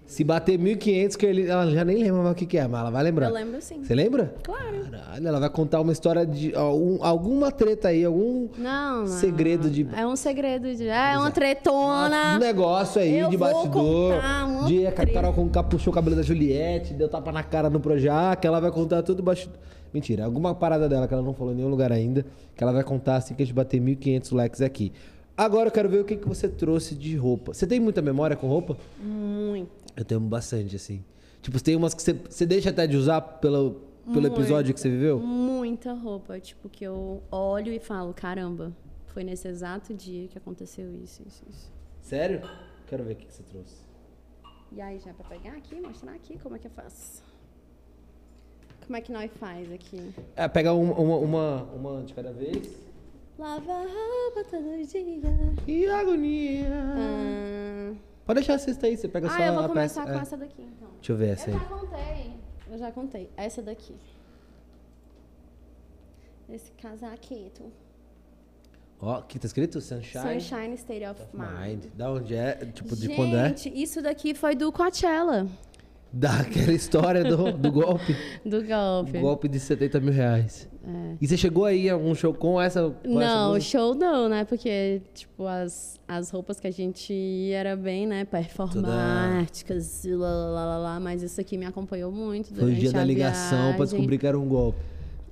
[0.08, 2.80] Se bater 1.500, que ele, ela já nem lembra mais o que, que é, mas
[2.80, 3.28] ela vai lembrar.
[3.28, 3.84] Eu lembro sim.
[3.84, 4.36] Você lembra?
[4.44, 4.86] Claro.
[4.92, 6.54] Caralho, ela vai contar uma história de.
[6.56, 9.88] algum- alguma treta aí, algum Não, segredo de.
[9.96, 10.88] É um segredo de.
[10.88, 12.38] É uma Um tretona.
[12.38, 14.14] negócio aí Eu de bastidor.
[14.48, 14.92] uma De a.
[14.92, 18.72] Carol com puxou o cabelo da Juliette, deu tapa na cara no Projac, ela vai
[18.72, 19.58] contar tudo bastidor.
[19.94, 22.26] Mentira, alguma parada dela que ela não falou em nenhum lugar ainda,
[22.56, 24.92] que ela vai contar assim que a gente bater 1.500 likes aqui.
[25.38, 27.54] Agora eu quero ver o que, que você trouxe de roupa.
[27.54, 28.78] Você tem muita memória com roupa?
[29.02, 29.85] Muito.
[29.96, 31.04] Eu tenho bastante, assim.
[31.42, 34.36] Tipo, tem umas que você, você deixa até de usar pelo, pelo Muito.
[34.36, 35.20] episódio que você viveu?
[35.20, 36.40] Muita roupa.
[36.40, 38.76] Tipo, que eu olho e falo: caramba,
[39.08, 41.72] foi nesse exato dia que aconteceu isso, isso, isso.
[42.02, 42.42] Sério?
[42.88, 43.76] Quero ver o que, que você trouxe.
[44.72, 47.24] E aí, já é pra pegar aqui, mostrar aqui como é que eu faço.
[48.86, 50.14] Como é que nós faz aqui?
[50.36, 52.76] É, pega uma, uma, uma, uma de cada vez.
[53.38, 55.22] Lava a roupa todo dia.
[55.68, 56.70] E agonia.
[56.72, 57.94] Ah,
[58.26, 60.14] Pode deixar a cesta aí, você pega só ah eu vou a começar peça.
[60.14, 60.22] com é.
[60.22, 60.90] essa daqui, então.
[60.96, 61.54] Deixa eu ver Eu essa aí.
[61.54, 62.34] já contei.
[62.72, 63.30] Eu já contei.
[63.38, 63.96] Essa daqui.
[66.50, 67.72] Esse casaquito.
[69.00, 69.80] Ó, o que tá escrito?
[69.82, 70.42] Sunshine.
[70.42, 71.84] Sunshine State of Mind.
[71.84, 71.86] Mind.
[71.96, 72.56] Da onde é?
[72.74, 73.54] Tipo, de Gente, quando é?
[73.74, 75.48] isso daqui foi do Coachella.
[76.12, 78.16] Daquela história do, do golpe.
[78.46, 79.20] Do golpe.
[79.20, 80.70] golpe de 70 mil reais.
[80.88, 81.16] É.
[81.20, 82.90] E você chegou aí a um show com essa.
[83.04, 83.60] Com essa Não, blusa?
[83.66, 84.46] show não, né?
[84.46, 88.24] Porque, tipo, as, as roupas que a gente ia era bem, né?
[88.24, 92.92] Performáticas, e lá, lá, lá, lá, mas isso aqui me acompanhou muito Foi o dia
[92.92, 93.86] da a ligação pra viagem.
[93.86, 94.80] descobrir que era um golpe.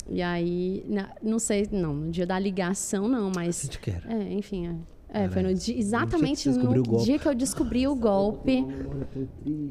[0.09, 0.83] E aí,
[1.21, 3.61] não sei, não, no dia da ligação não, A mas...
[3.61, 4.01] gente quer.
[4.09, 4.75] É, enfim, é.
[5.13, 8.65] É, foi no dia, no dia exatamente você no dia que eu descobri o golpe.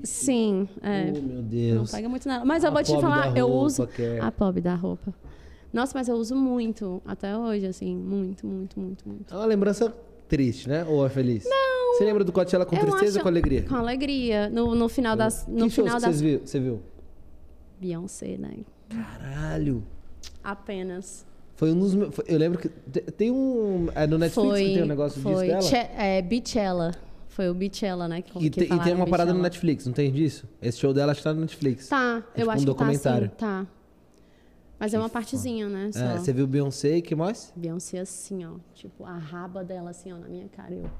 [0.04, 1.12] Sim, é.
[1.14, 1.90] Oh, meu Não Deus.
[1.90, 2.44] pega muito nada.
[2.44, 3.88] Mas eu A vou te falar, da eu uso.
[3.98, 5.12] é- A pobre da roupa.
[5.72, 9.32] Nossa, mas eu uso muito, até hoje, assim, muito, muito, muito, muito.
[9.34, 9.92] É uma lembrança
[10.28, 10.84] triste, né?
[10.84, 11.44] Ou é feliz?
[11.44, 11.94] Não.
[11.98, 13.62] Você lembra do Coachella com tristeza acho- ou com alegria?
[13.68, 14.48] Com alegria.
[14.48, 15.46] No, no final das.
[15.48, 16.02] No que shows final das.
[16.04, 16.80] vocês viu, você viu?
[17.80, 18.58] Beyoncé, né?
[18.88, 19.82] Caralho.
[20.44, 21.26] Apenas.
[21.62, 22.12] Foi um dos meus.
[22.26, 22.68] Eu lembro que.
[22.68, 23.86] te- Tem um.
[23.94, 24.64] É no Netflix foi.
[24.64, 25.46] que tem um negócio disso foi.
[25.46, 25.62] dela?
[25.62, 26.90] Che- é, Beachella.
[27.28, 28.20] Foi o Beachella, né?
[28.20, 29.40] Que, E, que te- e tem uma parada no.
[29.40, 30.44] Netflix, não tem disso?
[30.60, 31.86] Esse show dela acho que tá no Netflix.
[31.86, 33.26] Tá, É eu tipo acho um que tá documentário.
[33.28, 33.36] assim.
[33.36, 33.66] Tá.
[34.76, 35.90] Mas é uma partezinha, né?
[35.92, 36.00] Só.
[36.00, 37.52] É, você viu Beyoncé e que mais?
[37.54, 38.54] Beyoncé assim, ó.
[38.74, 40.74] Tipo, a raba dela assim, ó, na minha cara.
[40.74, 40.90] Eu.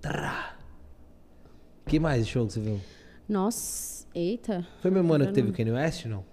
[0.00, 0.56] Trá.
[1.84, 2.80] Que mais show que você viu?
[3.28, 4.66] Nossa, eita.
[4.80, 6.24] Foi meu mano que teve o Kanye West, não?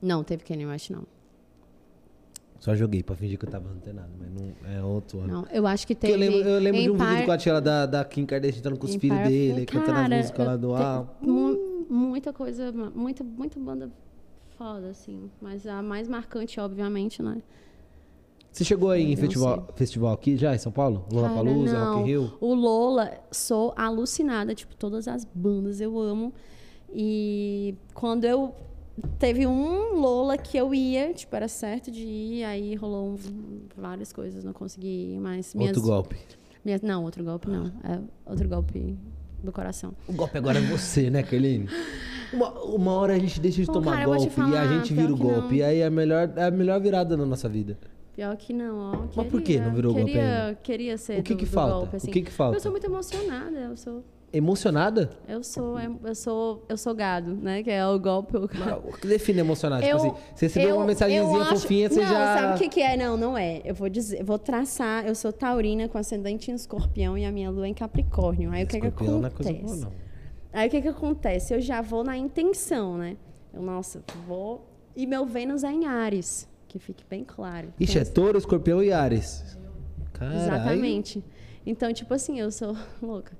[0.00, 1.04] Não, teve Kanye West, não.
[2.60, 5.32] Só joguei pra fingir que eu tava antenado, mas não é outro ano.
[5.32, 6.12] Não, eu acho que teve.
[6.12, 8.78] eu lembro, eu lembro de um vídeo do Empire- Coachella da, da Kim Kardashian entrando
[8.78, 10.68] com os filhos dele, cantando as Cara, músicas lá do
[11.22, 13.90] mu- Muita coisa, muita, muita banda
[14.58, 15.30] foda, assim.
[15.40, 17.42] Mas a mais marcante, obviamente, né?
[18.52, 21.06] Você chegou aí em festival, festival aqui já, em São Paulo?
[21.08, 21.86] Cara, Lollapalooza, não.
[21.94, 22.32] Rock in Rio?
[22.40, 26.32] O Lola, sou alucinada, tipo, todas as bandas eu amo.
[26.92, 28.54] E quando eu
[29.18, 34.12] teve um Lola que eu ia, tipo, era certo de ir, aí rolou um- várias
[34.12, 36.16] coisas, não consegui ir, mas minhas, Outro golpe.
[36.64, 38.96] minhas- não, outro golpe não, é outro golpe
[39.42, 39.92] do coração.
[40.06, 41.66] O golpe agora é você, né, Kerline?
[42.32, 45.12] Uma, uma hora a gente deixa de tomar cara, golpe e a falar, gente vira
[45.12, 45.56] o golpe.
[45.56, 47.76] E aí é a melhor, é a melhor virada na nossa vida.
[48.14, 49.06] Pior que não, ó.
[49.16, 50.58] Mas por que queria- não virou golpe queria, ainda?
[50.62, 51.74] Queria ser O que do- que do falta?
[51.74, 52.10] golpe, O assim.
[52.12, 52.56] que que falta?
[52.56, 54.04] Eu sou muito emocionada, eu sou...
[54.32, 55.10] Emocionada?
[55.26, 57.64] Eu sou, eu sou, eu sou gado, né?
[57.64, 58.36] Que é o golpe.
[58.36, 59.84] O O que define emocionado?
[59.84, 62.38] Eu- tipo assim, você recebeu eu- uma mensagenzinha acho- fofinha, você não, já.
[62.38, 62.96] sabe o que, que é?
[62.96, 63.60] Não, não é.
[63.64, 65.04] Eu vou dizer, vou traçar.
[65.04, 68.52] Eu sou taurina com ascendente em escorpião e a minha lua em capricórnio.
[68.52, 69.58] Aí o que, que Escorpião não é acontece?
[69.58, 69.92] coisa boa, não.
[70.52, 71.52] Aí o que, que acontece?
[71.54, 73.16] Eu já vou na intenção, né?
[73.52, 74.64] Eu, nossa, vou.
[74.94, 77.72] E meu Vênus é em Ares, que fique bem claro.
[77.80, 79.58] Ixi, Tem é touro, escorpião e Ares.
[80.12, 80.36] Caralho.
[80.38, 81.24] Exatamente.
[81.66, 83.32] Então, tipo assim, eu sou louca.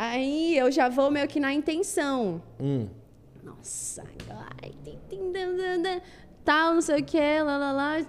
[0.00, 2.40] Aí eu já vou meio que na intenção.
[2.60, 2.86] Hum.
[3.42, 4.04] Nossa,
[4.62, 6.00] ai, dan,
[6.44, 8.06] tal, não sei o que, lá, lá, lá.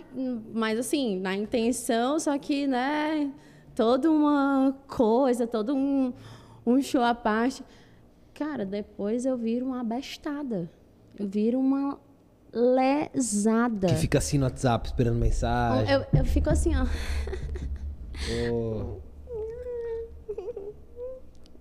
[0.54, 3.32] Mas assim, na intenção, só que, né,
[3.74, 6.14] toda uma coisa, todo um,
[6.64, 7.64] um show à parte.
[8.36, 10.70] Cara, depois eu viro uma bestada.
[11.18, 12.00] Eu viro uma
[12.54, 13.88] lesada.
[13.88, 15.92] Que fica assim no WhatsApp esperando mensagem.
[15.92, 16.86] Eu, eu fico assim, ó.
[18.52, 19.09] Ô,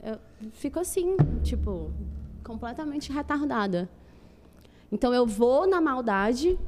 [0.02, 0.18] Eu
[0.52, 1.90] fico assim, tipo,
[2.44, 3.88] completamente retardada.
[4.90, 6.58] Então eu vou na maldade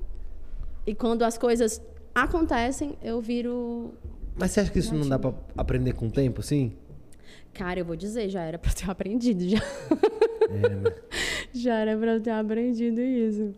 [0.86, 1.81] e quando as coisas
[2.15, 3.94] acontecem, eu viro.
[4.36, 6.77] Mas você acha que isso não dá pra aprender com o tempo, assim?
[7.52, 9.59] Cara, eu vou dizer, já era pra eu ter aprendido, já.
[10.48, 10.94] É, né?
[11.52, 13.55] Já era pra eu ter aprendido isso.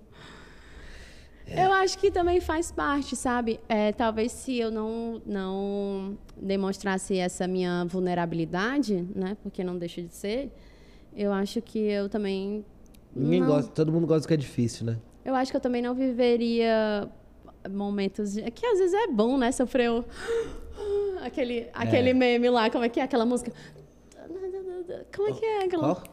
[1.46, 3.60] Eu acho que também faz parte, sabe?
[3.68, 9.36] É, talvez se eu não, não demonstrasse essa minha vulnerabilidade, né?
[9.42, 10.50] Porque não deixa de ser,
[11.14, 12.64] eu acho que eu também.
[13.14, 14.98] Ninguém não- gosta, todo mundo gosta do que é difícil, né?
[15.24, 17.08] Eu acho que eu também não viveria
[17.70, 19.52] momentos de, que às vezes é bom, né?
[19.52, 20.04] Sofrer o-
[21.22, 23.52] aquele aquele meme lá, como é que é aquela música?
[25.14, 25.94] Como é que é aquela?
[25.94, 26.04] Qual?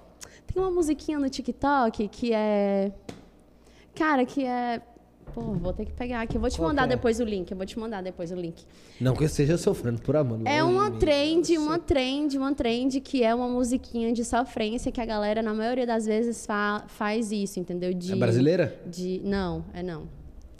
[0.51, 2.91] Tem uma musiquinha no TikTok que é
[3.95, 4.81] Cara, que é
[5.33, 6.35] Pô, vou ter que pegar aqui.
[6.37, 6.87] Eu vou te Qual mandar é?
[6.87, 7.49] depois o link.
[7.51, 8.63] Eu vou te mandar depois o link.
[8.99, 10.39] Não que eu esteja sofrendo por amor.
[10.45, 15.05] É uma trend, uma trend, uma trend que é uma musiquinha de sofrência que a
[15.05, 17.93] galera, na maioria das vezes, fa- faz isso, entendeu?
[17.93, 18.79] De, É brasileira?
[18.85, 19.21] De...
[19.23, 20.07] Não, é não.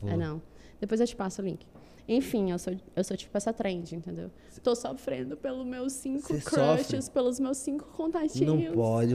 [0.05, 0.41] É não.
[0.79, 1.65] Depois eu te passo o link.
[2.07, 4.31] Enfim, eu sou, eu sou tipo essa trend, entendeu?
[4.63, 7.11] Tô sofrendo pelos meus cinco Você crushes, sofre?
[7.13, 8.65] pelos meus cinco contatinhos.
[8.65, 9.13] Não pode.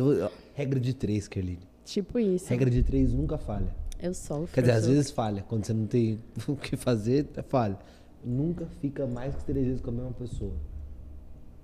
[0.54, 1.58] Regra de três, Kerline.
[1.84, 2.48] Tipo isso.
[2.48, 3.74] Regra de três nunca falha.
[4.00, 4.48] Eu sofro.
[4.52, 5.44] Quer dizer, às vezes falha.
[5.48, 7.78] Quando você não tem o que fazer, é falha.
[8.24, 10.54] Nunca fica mais que três vezes com a mesma pessoa.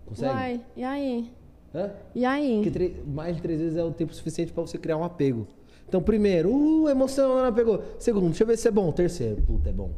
[0.07, 0.33] Consegue?
[0.33, 1.31] Vai, e aí?
[1.75, 1.91] Hã?
[2.15, 2.61] E aí?
[2.63, 5.47] Porque mais de três vezes é o tempo suficiente pra você criar um apego.
[5.89, 7.83] Então, primeiro, uh, emoção, não apegou.
[7.99, 8.93] Segundo, deixa eu ver se é bom.
[8.93, 9.91] Terceiro, puta, é bom.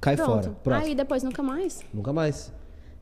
[0.00, 0.30] Cai Pronto.
[0.30, 0.56] fora.
[0.62, 0.86] Próximo.
[0.86, 1.80] Aí depois nunca mais?
[1.92, 2.52] Nunca mais.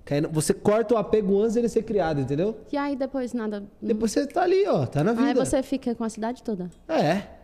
[0.05, 2.57] Cai Você corta o apego antes dele ser criado, entendeu?
[2.71, 3.65] E aí depois nada.
[3.81, 5.27] Depois você tá ali, ó, tá na vida.
[5.27, 6.71] Aí você fica com a cidade toda.
[6.89, 7.40] É.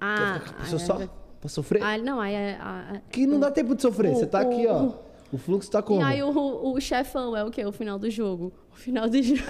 [0.00, 1.08] Ah, A pessoa só é-
[1.40, 1.82] pra sofrer.
[1.82, 2.58] Ah, não, aí é.
[2.60, 4.10] ah, Que não dá tempo de sofrer.
[4.12, 4.82] o- Você tá aqui, o- ó.
[4.84, 6.00] o- O fluxo tá como?
[6.00, 7.64] E aí o, o chefão é o quê?
[7.64, 8.52] O final do jogo.
[8.72, 9.42] O final do jogo.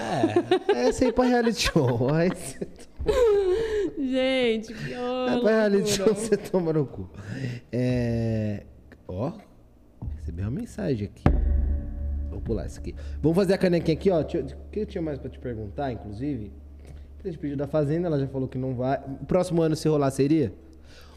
[0.75, 2.09] É, é ir pra reality show.
[2.15, 2.67] Aí você
[3.99, 7.09] Gente, que É pra reality show, você toma no cu.
[7.71, 8.65] É...
[9.07, 9.33] Ó,
[10.17, 11.23] recebi uma mensagem aqui.
[12.31, 12.95] Vou pular isso aqui.
[13.21, 14.21] Vamos fazer a canequinha aqui, ó.
[14.21, 16.51] O que eu tinha mais pra te perguntar, inclusive?
[17.25, 19.01] A gente pediu da Fazenda, ela já falou que não vai.
[19.27, 20.53] Próximo ano, se rolar, seria?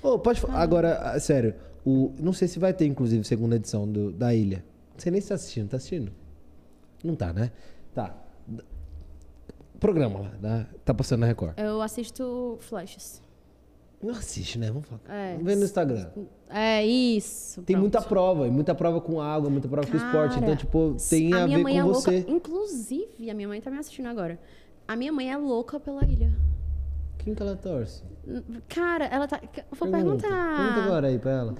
[0.02, 0.60] Ô, pode falar.
[0.62, 1.54] Agora, ah, sério,
[1.86, 2.14] o...
[2.20, 4.64] não sei se vai ter, inclusive, segunda edição do- da Ilha.
[4.94, 5.70] Não sei nem se tá assistindo.
[5.70, 6.12] Tá assistindo?
[7.04, 7.52] Não tá, né?
[7.94, 8.16] Tá.
[9.80, 11.54] Programa lá, da- tá passando na Record.
[11.58, 13.22] Eu assisto flashes.
[14.02, 14.68] Não assiste, né?
[14.68, 15.02] Vamos falar.
[15.10, 15.32] É.
[15.34, 16.08] Vamos ver no Instagram.
[16.50, 17.62] É isso.
[17.64, 17.82] Tem pronto.
[17.82, 20.38] muita prova, e muita prova com água, muita prova com esporte.
[20.38, 22.00] Então, Cara, tipo, tem a, minha ver mãe com é louca.
[22.00, 22.26] você.
[22.28, 24.40] Inclusive, a minha mãe tá me assistindo agora.
[24.88, 26.32] A minha mãe é louca pela ilha.
[27.18, 28.04] Quem que ela torce?
[28.70, 29.40] Cara, ela tá.
[29.44, 30.24] Eu vou Pergunta.
[30.28, 30.58] perguntar.
[30.58, 31.56] Pergunta agora aí pra ela.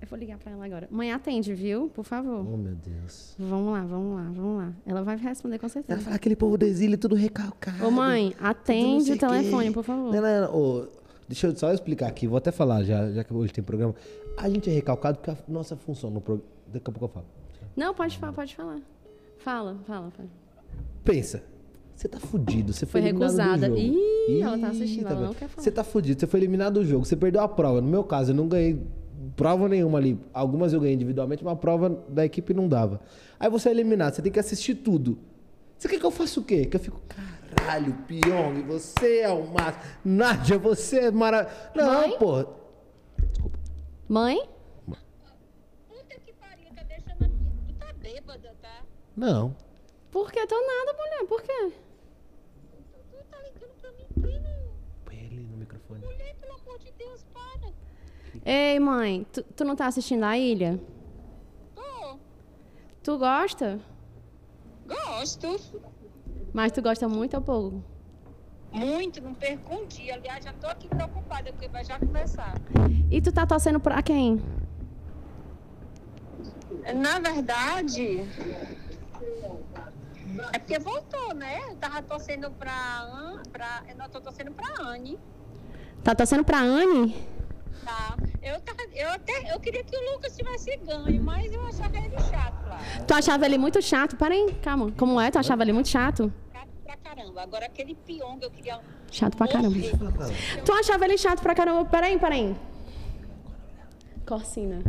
[0.00, 0.88] Eu vou, ligar pra ela agora.
[0.90, 1.88] Mãe, atende, viu?
[1.88, 2.46] Por favor.
[2.46, 3.34] Oh, meu Deus.
[3.38, 4.72] Vamos lá, vamos lá, vamos lá.
[4.86, 6.00] Ela vai responder com Ela certeza.
[6.00, 7.86] fala aquele povo do exílio tudo recalcado.
[7.86, 9.72] Ô, mãe, atende o telefone, quê.
[9.74, 10.12] por favor.
[10.12, 10.54] Não, não, não.
[10.56, 10.88] Ô,
[11.28, 13.94] deixa eu só explicar aqui, vou até falar, já, já que hoje tem programa.
[14.36, 16.48] A gente é recalcado porque a nossa função no programa.
[16.68, 17.26] Daqui a pouco eu falo.
[17.76, 18.80] Não, pode falar, pode falar.
[19.38, 20.28] Fala, fala, fala.
[21.04, 21.42] Pensa.
[21.98, 23.68] Você tá fudido, você foi, Foi eliminado recusada.
[23.68, 23.88] do jogo.
[24.28, 25.26] Ih, ela tá assistindo, ela vendo?
[25.26, 25.62] não quer falar.
[25.64, 27.80] Você tá fudido, você foi eliminado do jogo, você perdeu a prova.
[27.80, 28.80] No meu caso, eu não ganhei
[29.34, 30.16] prova nenhuma ali.
[30.32, 33.00] Algumas eu ganhei individualmente, mas a prova da equipe não dava.
[33.40, 35.18] Aí você é eliminado, você tem que assistir tudo.
[35.76, 36.66] Você quer que eu faça o quê?
[36.66, 39.82] Que eu fico, caralho, Pyong, você é o máximo.
[40.04, 41.58] Nádia, você é maravilhoso.
[41.74, 42.16] Não, Mãe?
[42.16, 42.44] pô.
[44.08, 44.40] Mãe?
[44.86, 47.52] Puta que pariu, tá deixando a minha.
[47.66, 48.82] Tu tá bêbada, tá?
[49.16, 49.56] Não.
[50.12, 50.46] Por que?
[50.46, 51.26] Tô nada, mulher.
[51.28, 51.72] Por quê?
[53.10, 54.72] Tu tá ligando pra mim, primo.
[55.04, 56.00] Põe ele no microfone.
[56.00, 57.70] Mulher, pelo amor de Deus, para.
[58.50, 60.80] Ei, mãe, tu, tu não tá assistindo a ilha?
[61.74, 62.18] Tô.
[63.02, 63.78] Tu gosta?
[64.86, 65.60] Gosto.
[66.54, 67.84] Mas tu gosta muito ou pouco?
[68.72, 70.14] Muito, não perco um dia.
[70.14, 72.54] Aliás, já tô aqui preocupada, porque vai já começar.
[73.10, 74.42] E tu tá torcendo pra quem?
[76.96, 78.20] Na verdade.
[80.54, 81.60] É porque voltou, né?
[81.68, 83.02] Eu tava torcendo pra.
[83.12, 85.18] An- pra eu não tô torcendo pra Anne,
[86.02, 87.14] Tá torcendo pra Anne?
[87.88, 88.16] Tá?
[88.42, 92.18] Eu, tava, eu até eu queria que o Lucas tivesse ganho, mas eu achava ele
[92.20, 92.80] chato lá.
[93.06, 94.16] Tu achava ele muito chato?
[94.16, 94.92] Peraí, calma.
[94.92, 95.30] Como é?
[95.30, 96.30] Tu achava ele muito chato?
[96.52, 97.42] Chato pra caramba.
[97.42, 98.78] Agora aquele piong eu queria.
[99.10, 99.76] Chato pra caramba.
[100.64, 101.84] Tu achava ele chato pra caramba?
[101.86, 102.54] Peraí, peraí.
[104.26, 104.82] Corsina.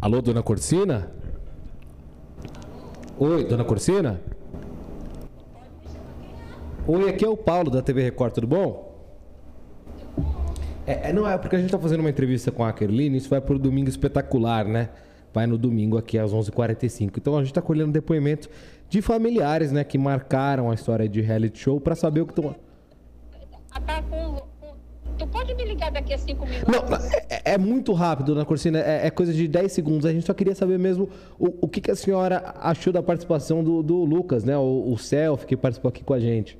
[0.00, 1.12] Alô, dona Corsina?
[3.16, 4.20] Oi, dona Corsina?
[6.86, 8.93] Oi, aqui é o Paulo da TV Record, tudo bom?
[10.86, 13.28] É, é, não é porque a gente tá fazendo uma entrevista com a Kerline, isso
[13.28, 14.90] vai pro Domingo Espetacular, né?
[15.32, 17.12] Vai no domingo aqui às 11h45.
[17.16, 18.48] Então a gente tá colhendo depoimento
[18.88, 22.54] de familiares, né, que marcaram a história de reality show pra saber o que estão...
[23.72, 24.42] Ah, tá com-
[25.18, 26.72] Tu pode me ligar daqui a cinco minutos?
[26.72, 26.96] Não,
[27.28, 30.06] é, é muito rápido, dona Corsina, é, é coisa de 10 segundos.
[30.06, 31.08] A gente só queria saber mesmo
[31.38, 34.56] o, o que, que a senhora achou da participação do, do Lucas, né?
[34.56, 36.58] O, o Self, que participou aqui com a gente.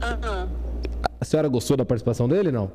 [0.00, 0.48] Aham.
[1.22, 2.72] A senhora gostou da participação dele, não?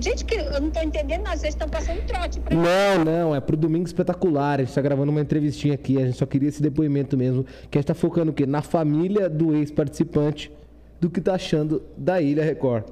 [0.00, 2.62] Gente, que eu não tô entendendo, às vezes estão passando trote pra mim.
[2.62, 4.60] Não, não, é pro Domingo Espetacular.
[4.60, 5.96] A gente tá gravando uma entrevistinha aqui.
[6.00, 7.44] A gente só queria esse depoimento mesmo.
[7.68, 8.46] Que a gente tá focando o quê?
[8.46, 10.52] Na família do ex-participante,
[11.00, 12.84] do que tá achando da Ilha Record.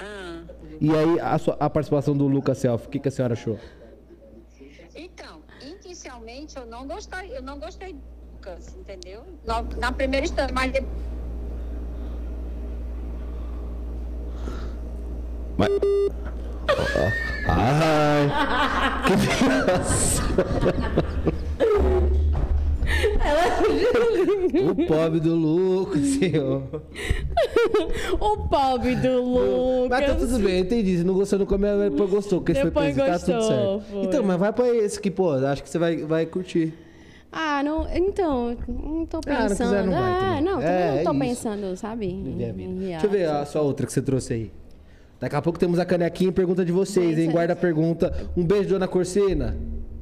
[0.00, 0.42] Ah.
[0.80, 3.56] E aí, a, sua- a participação do Lucas Self, o que, que a senhora achou?
[4.96, 8.00] Então, inicialmente eu não gostei, eu não gostei do
[8.34, 9.22] Lucas, entendeu?
[9.46, 11.14] Na, na primeira instância, mas depois.
[15.56, 15.70] Mas...
[17.46, 18.28] Ai,
[24.52, 26.62] que O pobre do Lucas, senhor.
[28.20, 29.90] O pobre do Lucas.
[29.90, 30.98] Mas tá tudo bem, eu entendi.
[30.98, 33.82] Se não gostou no começo, depois gostou, porque esse foi Depois preso, tá tudo certo.
[33.90, 34.02] foi.
[34.04, 36.72] Então, mas vai pra esse que, pô, acho que você vai, vai curtir.
[37.32, 39.68] Ah, não, então, não tô Ah, não pensando.
[39.70, 41.42] quiser, não vai ah, não, É, também não tô é isso.
[41.42, 42.06] pensando, sabe?
[42.22, 42.70] Viver a vida.
[42.70, 44.52] em Deixa eu ver a sua outra que você trouxe aí.
[45.24, 47.30] Daqui a pouco temos a canequinha e pergunta de vocês, hein?
[47.30, 48.12] Guarda a pergunta.
[48.36, 49.56] Um beijo, dona Corsena.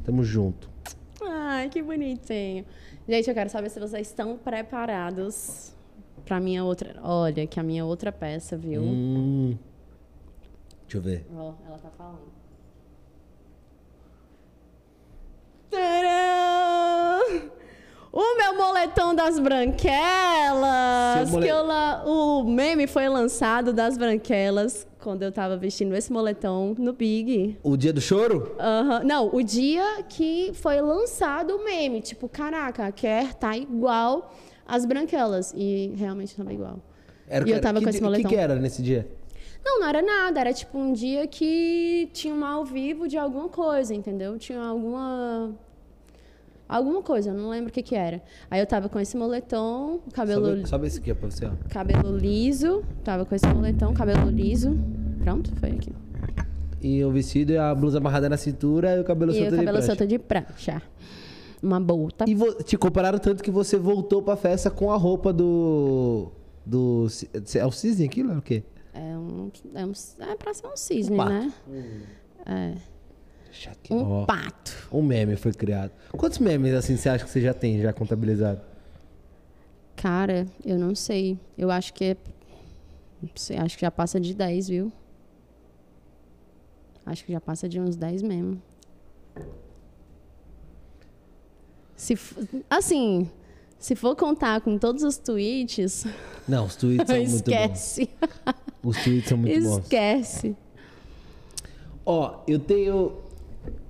[0.04, 0.68] Tamo junto.
[1.24, 2.64] Ai, que bonitinho.
[3.08, 5.72] Gente, eu quero saber se vocês estão preparados
[6.24, 6.96] pra minha outra.
[7.04, 8.82] Olha, que a minha outra peça, viu?
[8.82, 9.56] Hum.
[10.88, 11.24] Deixa eu ver.
[11.36, 12.18] Ó, ela tá falando.
[15.70, 17.50] Tcharam!
[18.12, 21.30] O meu moletom das branquelas!
[21.30, 26.12] Mole- Que eu la- O meme foi lançado das branquelas quando eu tava vestindo esse
[26.12, 27.58] moletom no Big.
[27.62, 28.54] O dia do choro?
[28.58, 29.02] Aham.
[29.04, 32.00] Não, o dia que foi lançado o meme.
[32.00, 34.32] Tipo, caraca, a Kerr tá igual
[34.66, 35.52] às branquelas.
[35.56, 36.80] E realmente tava igual.
[37.28, 38.28] Era, E eu tava que, com esse moletom.
[38.28, 39.08] que que era nesse dia?
[39.64, 40.40] Não, não era nada.
[40.40, 44.38] Era tipo um dia que tinha um ao vivo de alguma coisa, entendeu?
[44.38, 45.52] Tinha alguma.
[46.72, 48.22] Alguma coisa, eu não lembro o que que era.
[48.50, 51.50] Aí eu tava com esse moletom, cabelo, Sobe, sobe esse aqui ó, pra você, ó.
[51.68, 52.82] cabelo liso.
[53.04, 54.76] Tava com esse moletom, cabelo liso.
[55.22, 55.92] Pronto, foi aqui.
[56.80, 59.50] E o vestido e a blusa amarrada na cintura e o cabelo E solto o
[59.50, 59.86] de cabelo prancha.
[59.86, 60.82] solto de prancha.
[61.62, 62.24] Uma bota.
[62.28, 62.34] E
[62.64, 66.32] te compararam tanto que você voltou pra festa com a roupa do...
[66.66, 67.06] do
[67.54, 68.32] é o cisne aquilo?
[68.32, 68.64] É o quê?
[68.94, 69.50] É um.
[69.74, 71.52] É, um, é pra ser um cisne, Um né?
[72.46, 72.74] É.
[73.70, 74.24] Aqui, Um ó.
[74.24, 74.88] pato.
[74.90, 75.90] Um meme foi criado.
[76.12, 78.60] Quantos memes assim você acha que você já tem já contabilizado?
[79.96, 81.38] Cara, eu não sei.
[81.56, 82.16] Eu acho que é.
[83.22, 84.92] Não sei, acho que já passa de 10, viu?
[87.06, 88.60] Acho que já passa de uns 10 mesmo.
[91.96, 92.18] Se,
[92.68, 93.30] assim,
[93.78, 96.04] se for contar com todos os tweets,
[96.48, 97.34] Não, os tweets são muito bons.
[97.36, 98.10] esquece.
[98.82, 99.78] Os tweets são muito bons.
[99.78, 100.56] esquece.
[102.04, 103.21] Ó, eu tenho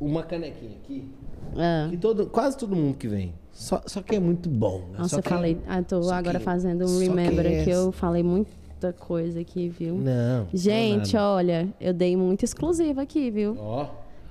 [0.00, 1.08] uma canequinha aqui.
[1.56, 1.86] Ah.
[1.90, 3.34] Que todo, quase todo mundo que vem.
[3.52, 4.80] Só, só que é muito bom.
[4.92, 4.98] né?
[4.98, 5.58] Nossa, eu quem- falei.
[5.68, 9.94] Ah, tô agora quem- fazendo um remember é- que eu falei muita coisa aqui, viu?
[9.96, 10.46] Não.
[10.54, 13.56] Gente, não, olha, eu dei muita exclusiva aqui, viu?
[13.58, 13.88] Ó.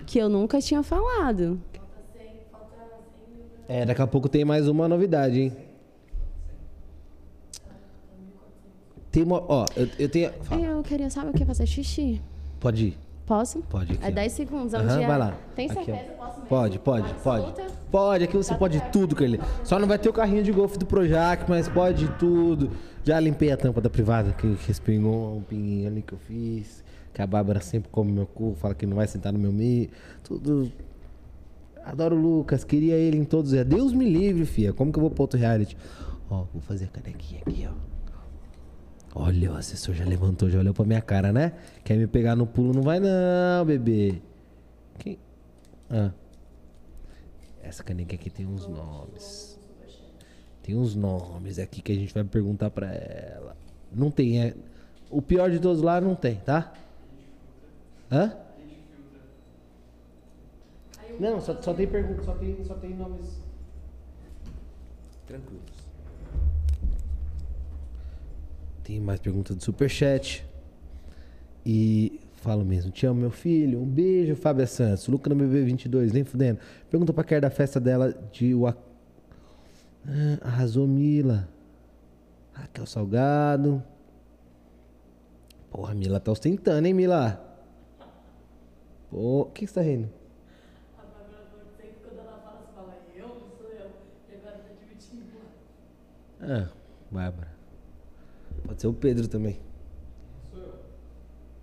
[0.07, 1.59] Que eu nunca tinha falado.
[3.67, 5.53] É, daqui a pouco tem mais uma novidade, hein?
[9.11, 9.43] Tem uma.
[9.47, 10.31] Ó, eu, eu tenho.
[10.43, 10.61] Fala.
[10.61, 12.21] Eu queria saber o que é fazer xixi.
[12.59, 12.97] Pode ir.
[13.25, 13.59] Posso?
[13.63, 14.11] Pode aqui, É ó.
[14.11, 15.37] 10 segundos, é Aham, vai lá.
[15.55, 16.11] Tem Aqui, certeza?
[16.17, 16.47] Posso mesmo?
[16.49, 17.45] Pode, pode, pode.
[17.45, 17.73] Absoluta?
[17.91, 19.39] Pode, aqui você pode tudo, Kelly.
[19.63, 22.71] Só não vai ter o carrinho de golfe do Projac, mas pode tudo.
[23.03, 26.83] Já limpei a tampa da privada, que respingou um pinguinho ali que eu fiz.
[27.13, 29.89] Que a Bárbara sempre come meu cu, fala que não vai sentar no meu meio.
[30.23, 30.71] Tudo.
[31.83, 33.51] Adoro o Lucas, queria ele em todos.
[33.51, 34.71] os Deus me livre, fia.
[34.71, 35.75] Como que eu vou pro outro reality?
[36.29, 37.90] Ó, vou fazer a canequinha aqui, ó.
[39.13, 41.53] Olha, o assessor já levantou, já olhou pra minha cara, né?
[41.83, 42.73] Quer me pegar no pulo?
[42.73, 44.21] Não vai não, bebê.
[44.97, 45.19] Quem?
[45.89, 46.11] Ah.
[47.61, 49.59] Essa caneca aqui tem uns nomes.
[50.63, 53.57] Tem uns nomes aqui que a gente vai perguntar pra ela.
[53.91, 54.55] Não tem, é...
[55.09, 56.73] O pior de todos lá não tem, tá?
[58.09, 58.33] Hã?
[61.19, 63.41] Não, só, só tem pergunta, só tem, só tem nomes
[65.27, 65.80] tranquilos.
[68.91, 70.45] Tem mais perguntas do Superchat.
[71.65, 73.79] E falo mesmo, te amo, meu filho.
[73.81, 75.07] Um beijo, Fábia Santos.
[75.07, 76.59] Luca no BB22, nem fudendo.
[76.89, 78.77] Pergunta pra Quer da festa dela de Ua...
[80.05, 81.47] Ah, arrasou Mila.
[82.51, 83.81] Raquel Salgado.
[85.69, 87.41] Porra, Mila tá ostentando, hein, Mila?
[89.09, 90.09] Pô, o que que você tá rindo?
[96.41, 96.69] Ah,
[97.09, 97.50] Bárbara.
[98.65, 99.59] Pode ser o Pedro também.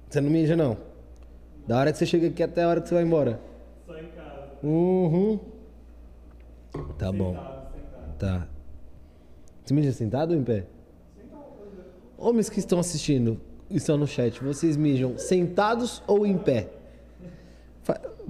[0.09, 0.77] Você não mija, não?
[1.67, 3.41] Da hora que você chega aqui até a hora que você vai embora.
[3.87, 4.53] Só em casa.
[4.63, 5.39] Uhum.
[6.99, 7.33] Tá bom.
[7.35, 8.19] Sentado, sentado.
[8.19, 8.49] Tá.
[9.65, 10.67] Você mija sentado ou em pé?
[12.17, 13.39] Homens que estão assistindo,
[13.71, 16.69] estão no chat, vocês mijam sentados ou em pé?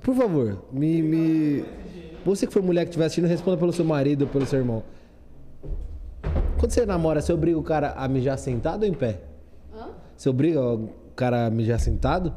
[0.03, 1.65] Por favor, me, me-
[2.25, 4.83] Você que for mulher que estiver assistindo, responda pelo seu marido ou pelo seu irmão.
[6.59, 9.21] Quando você namora, você obriga o cara a mijar sentado ou em pé?
[9.73, 9.91] Hã?
[10.17, 12.35] Você obriga o cara a mijar sentado?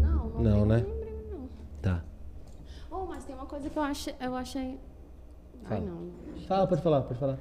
[0.00, 0.84] Não, não, Não, né?
[1.30, 1.48] não.
[1.80, 2.04] Tá.
[2.90, 4.14] Oh, mas tem uma coisa que eu achei.
[4.20, 4.78] Eu achei...
[5.64, 5.80] Fala.
[5.80, 6.10] Ai, não.
[6.46, 7.38] Fala, pode falar, pode falar.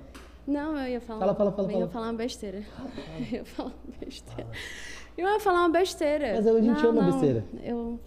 [0.48, 1.20] Não, eu ia falar.
[1.20, 1.92] Fala, fala, fala, Eu ia fala.
[1.92, 2.64] falar uma besteira.
[3.20, 4.48] Eu ia falar uma besteira.
[5.18, 6.34] Eu ia falar uma besteira.
[6.36, 7.44] Mas a gente Não, ama não, besteira.
[7.64, 8.00] Eu.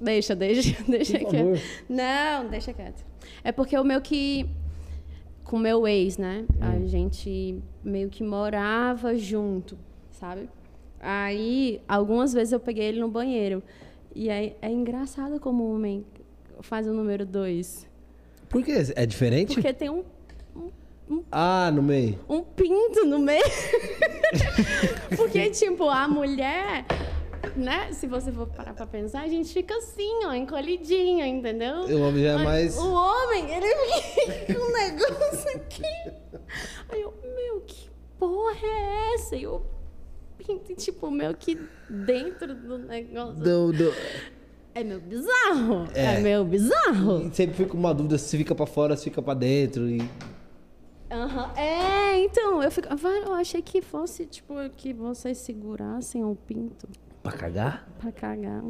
[0.00, 1.44] Deixa, deixa, deixa Por quieto.
[1.44, 1.58] favor.
[1.88, 3.04] Não, deixa quieto.
[3.42, 4.48] É porque o meu que.
[5.46, 6.44] Com o meu ex, né?
[6.60, 6.88] A Hum.
[6.88, 9.78] gente meio que morava junto,
[10.10, 10.48] sabe?
[11.00, 13.62] Aí, algumas vezes eu peguei ele no banheiro.
[14.14, 16.04] E aí, é engraçado como o homem
[16.62, 17.88] faz o número dois.
[18.48, 18.72] Por quê?
[18.96, 19.54] É diferente?
[19.54, 20.02] Porque tem um
[21.30, 22.18] Ah, no meio.
[22.28, 23.44] um pinto no meio.
[25.16, 26.84] Porque, tipo, a mulher,
[27.56, 27.92] né?
[27.92, 31.82] Se você for parar pra pensar, a gente fica assim, ó, encolhidinha, entendeu?
[31.82, 35.82] O homem já é mais- O homem, ele fica com um negócio aqui.
[36.88, 39.36] Aí eu, meu, que porra é essa?
[39.36, 39.62] E o
[40.38, 41.58] pinto, tipo, meio que
[41.88, 43.34] dentro do negócio.
[43.42, 43.92] Do, do...
[44.74, 45.88] É meio bizarro.
[45.94, 46.16] É.
[46.16, 47.26] É, meio bizarro.
[47.26, 49.88] E Sempre fica uma dúvida se fica pra fora, se fica pra dentro.
[49.88, 49.98] E...
[51.10, 51.52] Aham.
[51.56, 52.88] É, então, eu, fico,
[53.26, 56.86] eu achei que fosse, tipo, que vocês segurassem o pinto
[57.30, 57.88] Pra cagar?
[57.98, 58.62] pra cagar.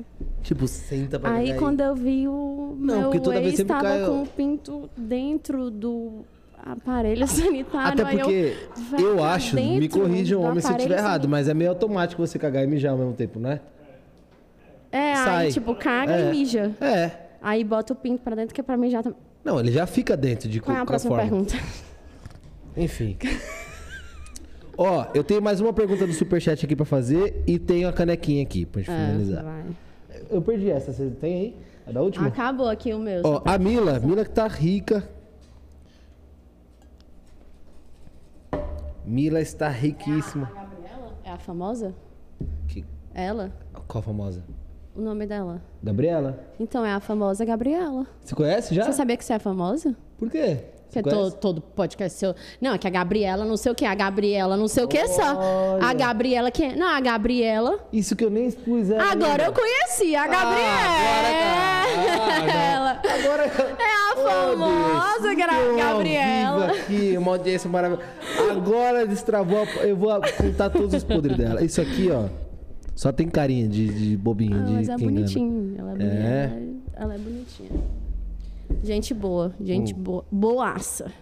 [0.42, 1.58] Tipo, senta pra Aí cagar.
[1.60, 4.26] quando eu vi o Não, meu porque toda vez ex sempre tava cai- com o
[4.26, 6.24] pinto dentro do
[6.64, 8.02] aparelho sanitário.
[8.02, 8.56] Até aí porque
[9.02, 11.70] eu, pra acho, me dentro corrijam do homem se eu estiver errado, mas é meio
[11.70, 13.60] automático você cagar e mijar ao mesmo tempo, né?
[14.92, 15.46] É, sai.
[15.46, 16.28] aí tipo, caga É.
[16.28, 16.72] e mija.
[16.80, 17.10] É.
[17.42, 19.18] Aí bota o pinto pra dentro que é pra mijar também.
[19.44, 21.30] Não, ele já fica dentro de Qual é a qualquer próxima forma.
[21.30, 21.54] pergunta?
[22.76, 23.16] Enfim.
[24.78, 28.42] Ó, eu tenho mais uma pergunta do Superchat aqui pra fazer e tenho a canequinha
[28.42, 29.44] aqui pra gente É, finalizar.
[29.44, 29.64] vai.
[30.30, 31.56] Eu perdi essa, você tem aí?
[31.86, 32.26] É da última?
[32.28, 33.22] Acabou aqui o meu.
[33.24, 35.08] Ó, a Mila, Mila que tá rica.
[39.04, 40.50] Mila está riquíssima.
[40.54, 41.14] A Gabriela?
[41.24, 41.94] É a famosa?
[42.68, 42.84] Que-
[43.14, 43.52] Ela?
[43.86, 44.42] Qual famosa?
[44.94, 45.62] O nome dela?
[45.82, 46.40] Gabriela?
[46.58, 48.06] Então é a famosa Gabriela.
[48.24, 48.84] Você conhece já?
[48.84, 49.94] Você sabia que você é famosa?
[50.18, 50.64] Por quê?
[50.90, 51.36] Que é Você to- conhece?
[51.38, 52.34] todo podcast seu.
[52.60, 55.06] Não, é que a Gabriela não sei o que, a Gabriela não sei o que
[55.08, 55.36] só.
[55.36, 55.84] Olha.
[55.84, 56.74] A Gabriela que.
[56.76, 57.78] Não, a Gabriela.
[57.92, 59.10] Isso que eu nem expus ela.
[59.12, 59.52] Agora eu ainda.
[59.60, 60.66] conheci a Gabriela.
[61.48, 63.00] Ah.
[63.20, 64.22] Agora É a Oh,
[64.56, 66.66] famosa Deus, Gra- estou ao Gabriela.
[66.68, 68.08] vivo aqui, uma audiência maravilhosa.
[68.50, 71.62] Agora destravou, a- eu vou contar todos os podres dela.
[71.62, 72.24] Isso aqui, ó,
[72.94, 75.74] só tem carinha de, de bobinho, Ah, de mas é bonitinho.
[75.78, 76.06] Ela é, É?
[76.06, 77.68] é- ela é bonitinha.
[78.82, 79.98] Gente boa, gente Hum.
[79.98, 80.24] boa.
[80.30, 81.12] Boaça.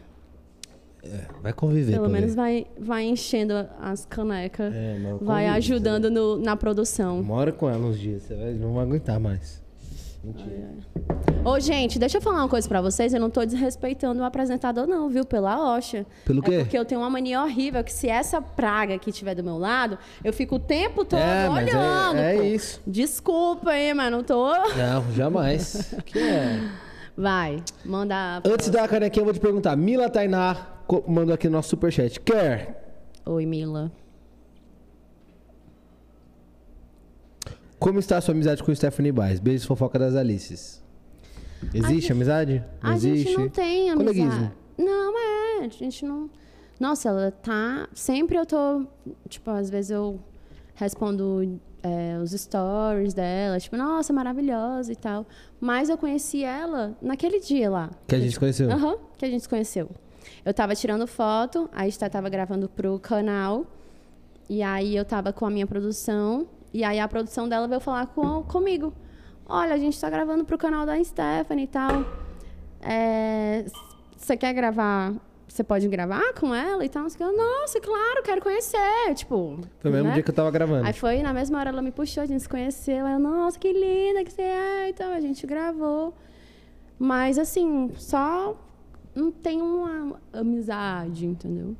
[1.42, 4.72] Vai conviver, Pelo menos vai, vai enchendo as canecas.
[4.74, 7.22] É, mas vai ajudando no- na produção.
[7.22, 9.62] Mora com ela uns dias, você vai, não vai aguentar mais.
[10.24, 10.70] Mentira.
[11.44, 13.12] Ô, gente, deixa eu falar uma coisa pra vocês.
[13.12, 15.26] Eu não tô desrespeitando o apresentador, não, viu?
[15.26, 16.06] Pela Oxa.
[16.24, 16.54] Pelo quê?
[16.54, 19.58] É porque eu tenho uma mania horrível que se essa praga que estiver do meu
[19.58, 22.16] lado, eu fico o tempo todo É, mas é- olhando.
[22.18, 22.42] é pô.
[22.44, 22.80] isso.
[22.86, 24.50] Desculpa aí, mas não tô.
[24.74, 25.94] Não, jamais.
[26.06, 26.58] que é.
[27.16, 28.42] Vai, manda.
[28.44, 29.76] Antes da canequinha, eu vou te perguntar.
[29.76, 30.66] Mila Tainá
[31.06, 32.18] mandou aqui no nosso superchat.
[32.20, 32.82] Quer
[33.26, 33.90] Oi, Mila.
[37.78, 39.40] Como está a sua amizade com o Stephanie Baez?
[39.40, 40.82] Beijos, fofoca das Alices.
[41.72, 42.62] Existe amizade?
[42.82, 43.24] Não A existe?
[43.28, 44.18] gente não tem amizade.
[44.18, 44.52] Coleguismo.
[44.76, 45.64] Não, é.
[45.64, 46.28] A gente não.
[46.78, 47.88] Nossa, ela tá.
[47.94, 48.86] Sempre eu tô.
[49.28, 50.20] Tipo, às vezes eu
[50.74, 55.26] respondo é, os stories dela, tipo, nossa, maravilhosa e tal.
[55.60, 57.90] Mas eu conheci ela naquele dia lá.
[58.08, 58.70] Que a gente conheceu.
[58.70, 59.90] Aham, que a gente conheceu.
[60.42, 63.66] Eu tava tirando foto, a gente tava gravando pro canal.
[64.48, 66.46] E aí eu tava com a minha produção.
[66.72, 68.94] E aí a produção dela veio falar com, comigo.
[69.46, 72.04] Olha, a gente tá gravando pro canal da Stephanie e tal.
[72.80, 73.66] É,
[74.16, 75.12] Você quer gravar?
[75.46, 77.06] Você pode gravar com ela e tal?
[77.20, 79.14] Eu, Nossa, claro, quero conhecer.
[79.14, 79.58] Tipo.
[79.78, 80.14] Foi o mesmo né?
[80.14, 80.86] dia que eu tava gravando.
[80.86, 83.06] Aí foi, na mesma hora ela me puxou, a gente se conheceu.
[83.06, 84.88] Aí eu, nossa, que linda que você é.
[84.88, 86.14] Então a gente gravou.
[86.98, 88.58] Mas assim, só
[89.14, 91.76] não tem uma amizade, entendeu?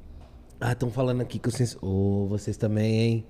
[0.61, 1.89] Ah, estão falando aqui que eu censurei.
[1.89, 3.27] Ô, vocês também, hein?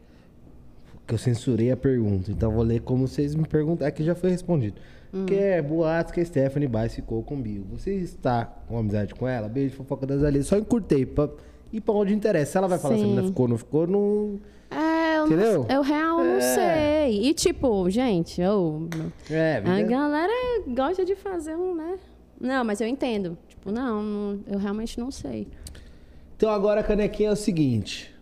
[1.06, 2.30] Que eu censurei a pergunta.
[2.30, 3.88] Então eu vou ler como vocês me perguntaram.
[3.88, 4.80] É que já foi respondido.
[5.26, 7.64] Que é boatos que a Stephanie Baez ficou com o Bill.
[7.72, 9.48] Você está com amizade com ela?
[9.48, 10.46] Beijo, fofoca das alias.
[10.46, 11.28] Só encurtei pra
[11.72, 12.52] ir pra onde interessa.
[12.52, 13.10] Se ela vai falar se a Sim.
[13.10, 14.40] menina ficou ou não ficou, não.
[14.70, 15.66] É, eu, Entendeu?
[15.68, 16.40] não, eu real não É.
[16.40, 17.28] sei.
[17.28, 18.88] E tipo, gente, eu,
[19.30, 20.32] É, a galera
[20.66, 21.96] gosta de fazer um, né?
[22.40, 23.38] Não, mas eu entendo.
[23.48, 25.46] Tipo, não, não- eu realmente não sei.
[26.36, 28.12] Então agora a canequinha é o seguinte.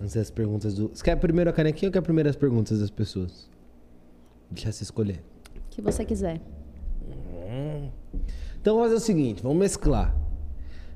[0.00, 0.88] Antes das perguntas do.
[0.94, 3.48] Você quer primeiro a canequinha ou quer primeiro as perguntas das pessoas?
[4.50, 5.22] Deixa você escolher.
[5.56, 6.40] O que você quiser.
[8.60, 10.14] Então vamos fazer o seguinte, vamos mesclar.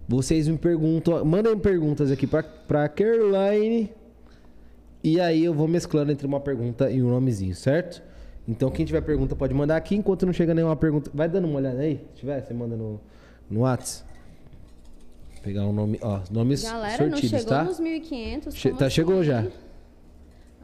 [0.08, 3.92] Vocês me perguntam, mandem perguntas aqui pra, pra Caroline.
[5.04, 8.02] E aí eu vou mesclando entre uma pergunta e um nomezinho, certo?
[8.48, 11.10] Então quem tiver pergunta pode mandar aqui, enquanto não chega nenhuma pergunta.
[11.12, 12.00] Vai dando uma olhada aí?
[12.14, 12.98] Se tiver, você manda no,
[13.50, 14.02] no Whats.
[15.42, 17.64] Pegar um nome, ó, nomes Galera, não sortidos, chegou tá?
[17.64, 18.52] nos 1.500.
[18.54, 19.24] Che- tá, chegou assim?
[19.24, 19.46] já.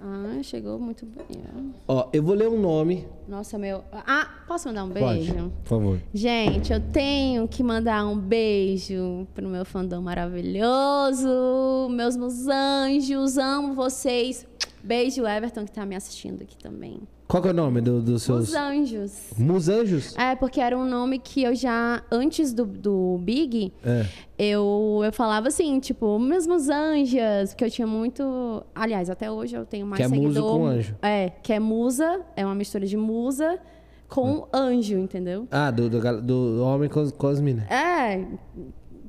[0.07, 1.43] Ah, chegou muito bem.
[1.89, 3.09] Ó, eu vou ler um nome.
[3.27, 3.83] Nossa, meu...
[3.91, 5.51] Ah, posso mandar um Pode, beijo?
[5.63, 6.01] por favor.
[6.13, 13.73] Gente, eu tenho que mandar um beijo pro meu fandom maravilhoso, meus meus anjos, amo
[13.73, 14.47] vocês.
[14.83, 17.01] Beijo, Everton, que tá me assistindo aqui também.
[17.27, 18.49] Qual que é o nome do- dos seus...
[18.51, 19.13] Os anjos.
[19.39, 20.15] Musanjos?
[20.17, 24.05] É, porque era um nome que eu já, antes do, do Big, É.
[24.39, 28.63] eu, eu falava assim, tipo, mesmos anjas, porque eu tinha muito.
[28.75, 30.29] Aliás, até hoje eu tenho mais Que é seguidor.
[30.43, 30.95] muso com anjo.
[31.01, 33.59] É, que é musa, é uma mistura de musa
[34.07, 35.49] com anjo, entendeu?
[35.51, 37.65] Ah, do, do, do homem com, com as minas.
[37.71, 38.23] É,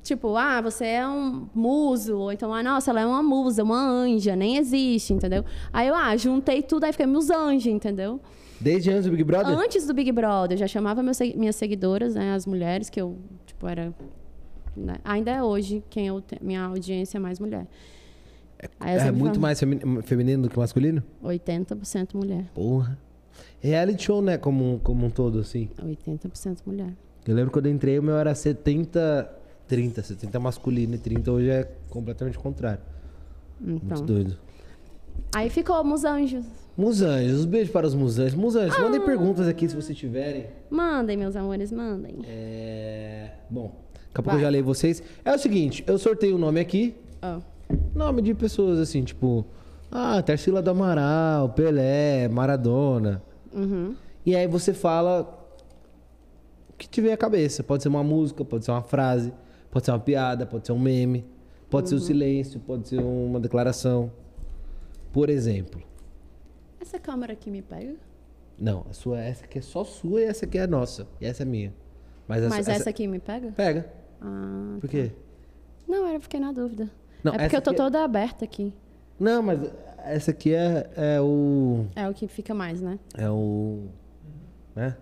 [0.06, 3.82] tipo, ah, você é um muso, ou então, ah, nossa, ela é uma musa, uma
[3.82, 5.44] anja, nem existe, entendeu?
[5.73, 8.22] Aí eu, ah, juntei tudo, aí fiquei meus anjos, entendeu?
[8.61, 9.57] Desde antes do Big Brother?
[9.57, 13.18] Antes do Big Brother, eu já chamava meus minhas seguidoras, né, as mulheres, que eu,
[13.45, 13.94] tipo, era...
[14.77, 17.68] né, ainda é hoje quem eu te- minha audiência é mais mulher.
[18.80, 21.03] Aí É sempre muito falo, mais femi- feminino do que masculino?
[21.23, 22.45] 80% mulher.
[22.53, 22.98] Porra.
[23.60, 24.38] Reality show, né?
[24.38, 25.68] Como, um- como um todo, assim.
[25.84, 26.94] 80% mulher.
[27.27, 29.30] Eu lembro quando eu entrei, o meu era 70,
[29.68, 30.04] 30.
[30.04, 32.82] 70 masculino e 30 hoje é completamente contrário.
[33.60, 34.06] Muito Então.
[34.06, 34.38] doido.
[35.34, 36.46] Aí ficou Musanjos.
[36.78, 38.34] Musanjos, um beijo para os musanjos.
[38.36, 40.48] Musanjos, mandem perguntas aqui se vocês tiverem.
[40.70, 42.18] Mandem, meus amores, mandem.
[42.26, 43.32] É...
[43.50, 45.02] Bom, daqui a pouco eu já leio vocês.
[45.24, 46.94] É o seguinte, eu sorteio o nome aqui.
[47.22, 47.40] Ó.
[47.94, 49.46] Nome de pessoas assim, tipo...
[49.90, 53.24] Ah, Tarsila do Amaral, Pelé, Maradona.
[53.54, 53.96] Uhum.
[54.26, 55.22] E aí você fala
[56.70, 57.64] o que tiver a cabeça.
[57.64, 59.32] Pode ser uma música, pode ser uma frase,
[59.76, 61.26] pode ser uma piada, pode ser um meme,
[61.70, 64.10] pode ser o silêncio, pode ser uma declaração.
[65.12, 65.82] Por exemplo.
[66.80, 67.96] Essa câmera aqui me pega?
[68.58, 71.06] Não, a sua essa aqui é só sua e essa aqui é nossa.
[71.20, 71.74] E essa é minha.
[72.26, 73.52] Mas, essa, Mas essa aqui me pega?
[73.52, 73.92] Pega.
[74.22, 75.12] Ah, Por quê?
[75.86, 76.90] não, eu fiquei na dúvida.
[77.22, 78.74] Não, é porque essa eu tô aqui é- toda aberta aqui.
[79.20, 79.60] Não, mas
[80.06, 81.86] essa aqui é, é o.
[81.98, 82.98] É o que fica mais, né?
[83.14, 83.90] É o.
[84.74, 84.96] Né?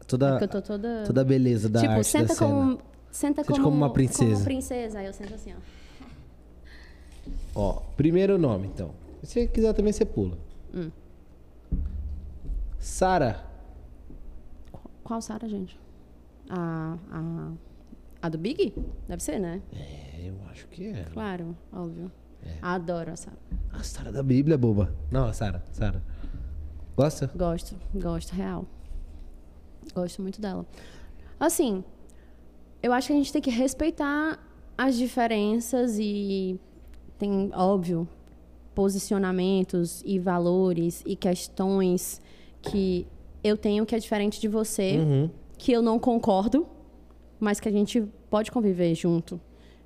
[0.00, 1.04] É Toda, porque eu tô toda.
[1.06, 2.50] toda a beleza da tipo, arte senta da cena.
[2.50, 2.89] como.
[3.10, 4.32] Senta como, como uma princesa.
[4.32, 4.98] Como princesa.
[5.00, 5.80] Aí eu sento assim, ó.
[7.54, 8.92] Ó, primeiro nome, então.
[9.22, 10.38] Se você quiser também, você pula.
[10.74, 10.90] Hum.
[12.78, 13.44] Sara.
[15.02, 15.78] Qual Sara, gente?
[16.48, 17.52] A, a.
[18.22, 18.74] A do Big?
[19.08, 19.62] Deve ser, né?
[19.72, 21.04] É, eu acho que é.
[21.12, 22.10] Claro, óbvio.
[22.42, 22.58] É.
[22.62, 23.36] Adoro a Sara.
[23.72, 24.94] A Sara da Bíblia, boba.
[25.10, 25.62] Não, a Sara.
[25.72, 26.02] Sara.
[26.96, 27.30] Gosta?
[27.34, 28.66] Gosto, gosto, real.
[29.94, 30.66] Gosto muito dela.
[31.38, 31.82] Assim,
[32.82, 34.38] eu acho que a gente tem que respeitar
[34.76, 36.58] as diferenças e
[37.18, 38.08] tem, óbvio,
[38.74, 42.20] posicionamentos e valores e questões
[42.62, 43.06] que
[43.44, 45.30] eu tenho que é diferente de você, Uhum.
[45.58, 46.66] que eu não concordo,
[47.38, 49.40] mas que a gente pode conviver junto,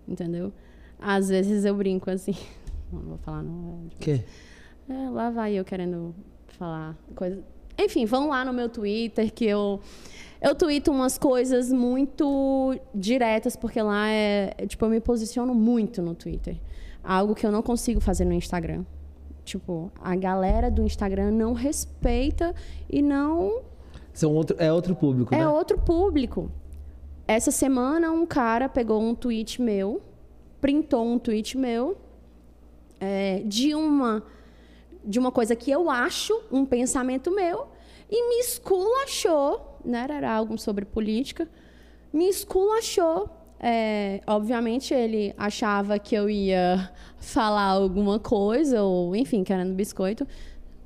[0.09, 0.53] entendeu?
[0.99, 2.35] Às vezes eu brinco assim,
[2.93, 4.25] não vou falar não, é O quê?
[4.89, 6.15] é, lá vai eu querendo
[6.59, 7.43] falar coisa.
[7.79, 9.81] Enfim, vão lá no meu Twitter que eu
[10.45, 16.03] eu tweeto umas coisas muito diretas porque lá é, é, tipo eu me posiciono muito
[16.03, 16.61] no Twitter.
[17.03, 18.85] Algo que eu não consigo fazer no Instagram.
[19.43, 22.55] Tipo, a galera do Instagram não respeita
[22.91, 23.63] e não
[24.13, 25.49] São outro, é outro público, é né?
[25.49, 26.51] outro público.
[27.27, 30.03] Essa semana um cara pegou um tweet meu,
[30.61, 31.97] printou um tweet meu
[33.01, 34.23] é, de uma
[35.03, 37.69] de uma coisa que eu acho, um pensamento meu,
[38.11, 40.07] e me esculachou, né?
[40.09, 41.49] Era algo sobre política,
[42.13, 43.29] me esculachou.
[43.61, 50.27] É, obviamente ele achava que eu ia falar alguma coisa, ou enfim, querendo biscoito.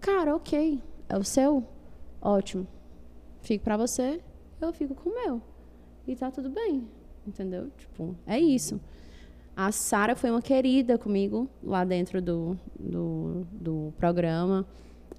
[0.01, 1.65] Cara, ok, é o seu,
[2.21, 2.67] ótimo.
[3.41, 4.21] Fico pra você,
[4.61, 5.43] eu fico com o meu.
[6.07, 6.89] E tá tudo bem,
[7.27, 7.71] entendeu?
[7.77, 8.81] Tipo, é isso.
[9.57, 14.65] A Sara foi uma querida comigo lá dentro do, do, do programa.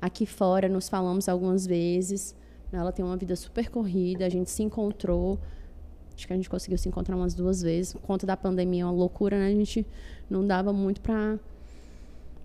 [0.02, 2.34] Aqui fora nos falamos algumas vezes.
[2.72, 5.40] Ela tem uma vida super corrida, a gente se encontrou.
[6.16, 7.94] Acho que a gente conseguiu se encontrar umas duas vezes.
[7.94, 9.48] Por conta da pandemia, é uma loucura, né?
[9.48, 9.86] A gente
[10.30, 11.40] não dava muito pra.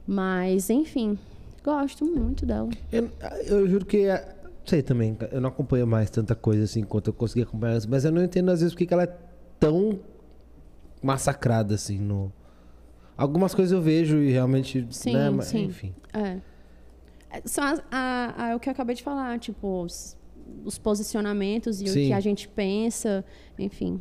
[0.06, 1.18] Mas, enfim,
[1.62, 2.68] gosto muito dela.
[2.92, 3.10] Eu,
[3.46, 4.06] eu juro que.
[4.06, 4.34] é-
[4.64, 8.02] Sei também, eu não acompanho mais tanta coisa assim quanto eu consegui acompanhar antes, mas
[8.06, 9.14] eu não entendo às vezes porque que ela é
[9.60, 10.00] tão
[11.02, 12.32] massacrada assim no.
[13.14, 14.86] Algumas coisas eu vejo e realmente.
[14.90, 15.42] Sim, né?
[15.42, 15.64] sim.
[15.64, 15.94] Enfim.
[16.14, 16.38] É.
[17.44, 20.16] São a, a- é o que eu acabei de falar, tipo, os,
[20.64, 22.04] os posicionamentos e Sim.
[22.04, 23.24] o que a gente pensa,
[23.58, 24.00] enfim.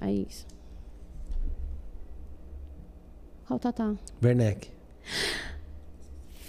[0.00, 0.46] É isso.
[3.46, 3.94] Qual Tatá?
[4.22, 4.68] Werneck.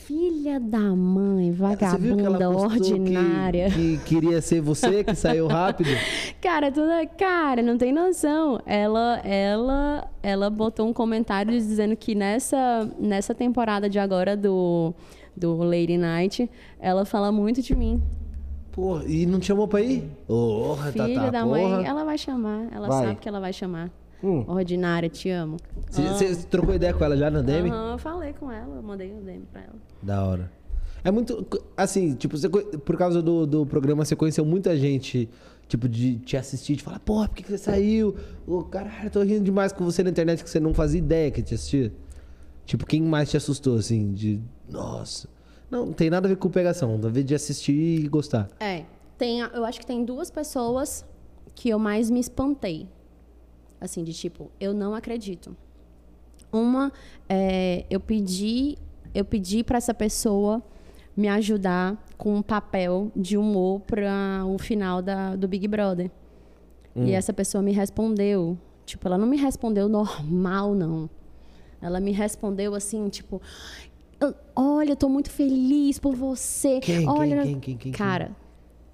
[0.06, 3.69] Filha da mãe, vagabunda postou que- ordinária.
[3.69, 5.90] Que, queria ser você, que saiu rápido?
[6.41, 8.60] Cara, toda cara, não tem noção.
[8.65, 14.94] Ela, ela, ela botou um comentário dizendo que nessa, nessa temporada de agora do,
[15.40, 16.49] do Lady Night,
[16.80, 18.02] ela fala muito de mim.
[18.72, 20.03] Porra, e não te chamou pra ir?
[20.28, 21.60] Porra, Filha Tatá, da porra.
[21.60, 22.68] mãe, ela vai chamar.
[22.72, 23.06] Ela Vai.
[23.07, 23.90] sabe que ela vai chamar.
[24.24, 24.44] Hum.
[24.48, 25.57] Ordinária, te amo.
[25.90, 27.70] Você trocou ideia com ela já na DM?
[27.70, 29.76] Aham, eu falei com ela, eu mandei o DM pra ela.
[30.03, 30.52] Da hora.
[31.03, 31.45] É muito.
[31.78, 35.30] Assim, tipo, você, por causa do, do programa, você conheceu muita gente,
[35.70, 38.14] tipo, de te assistir, de falar, porra, por que, que você saiu?
[38.45, 41.41] Ô, caralho, tô rindo demais com você na internet que você não fazia ideia que
[41.41, 41.91] te assistia.
[42.70, 44.40] Tipo, quem mais te assustou, assim, de.
[44.70, 45.28] Nossa.
[45.72, 48.48] Não, não tem nada a ver com pegação, tem a ver de assistir e gostar.
[48.60, 48.86] É,
[49.18, 51.04] tem, eu acho que tem duas pessoas
[51.56, 52.88] que eu mais me espantei.
[53.82, 55.58] Assim, de tipo, eu não acredito.
[56.54, 56.94] Uma,
[57.28, 58.78] é, eu pedi,
[59.16, 60.62] eu pedi para essa pessoa
[61.18, 66.12] me ajudar com um papel de humor para o final da, do Big Brother.
[66.96, 68.56] E essa pessoa me respondeu,
[68.86, 71.10] tipo, ela não me respondeu normal, não.
[71.81, 73.41] Ela me respondeu assim, tipo,
[74.19, 76.80] "Eu- olha, eu tô muito feliz por você.
[76.80, 78.31] Quem, quem, olha, quem, quem, quem, Cara,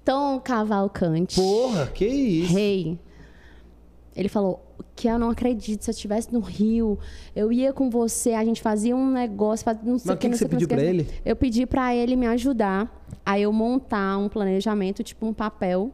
[0.04, 1.36] Tom Cavalcante.
[1.40, 2.54] Porra, que isso?
[2.54, 2.98] Rei.
[4.14, 4.62] Ele falou
[4.94, 5.82] que eu não acredito.
[5.82, 6.98] Se eu estivesse no Rio,
[7.34, 10.26] eu ia com você, a gente fazia um negócio, faz- não sei Mas o que,
[10.28, 10.74] que que você pediu que.
[10.74, 11.06] ele?
[11.24, 15.90] Eu pedi pra ele me ajudar a eu montar um planejamento, tipo um papel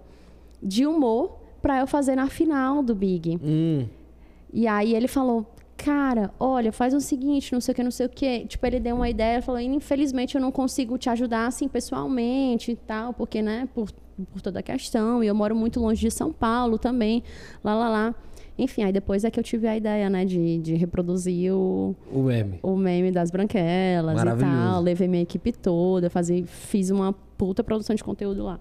[0.63, 3.41] de humor pra eu fazer na final do Big.
[3.43, 3.87] Hum.
[4.53, 5.45] E aí ele falou,
[5.85, 8.47] cara, olha, faz o seguinte, não sei o que, não sei o que.
[8.47, 12.77] Tipo, ele deu uma ideia, falou, infelizmente eu não consigo te ajudar assim pessoalmente e
[12.77, 13.91] tal, porque, né, por,
[14.33, 15.23] por toda a questão.
[15.23, 17.23] E eu moro muito longe de São Paulo também,
[17.65, 18.15] lá, lá, lá.
[18.59, 22.23] Enfim, aí depois é que eu tive a ideia, né, de, de reproduzir o, O
[22.23, 22.61] meme.
[22.63, 24.83] o meme das branquelas e tal.
[24.83, 28.61] Levei minha equipe toda, fazer, fiz uma puta produção de conteúdo lá.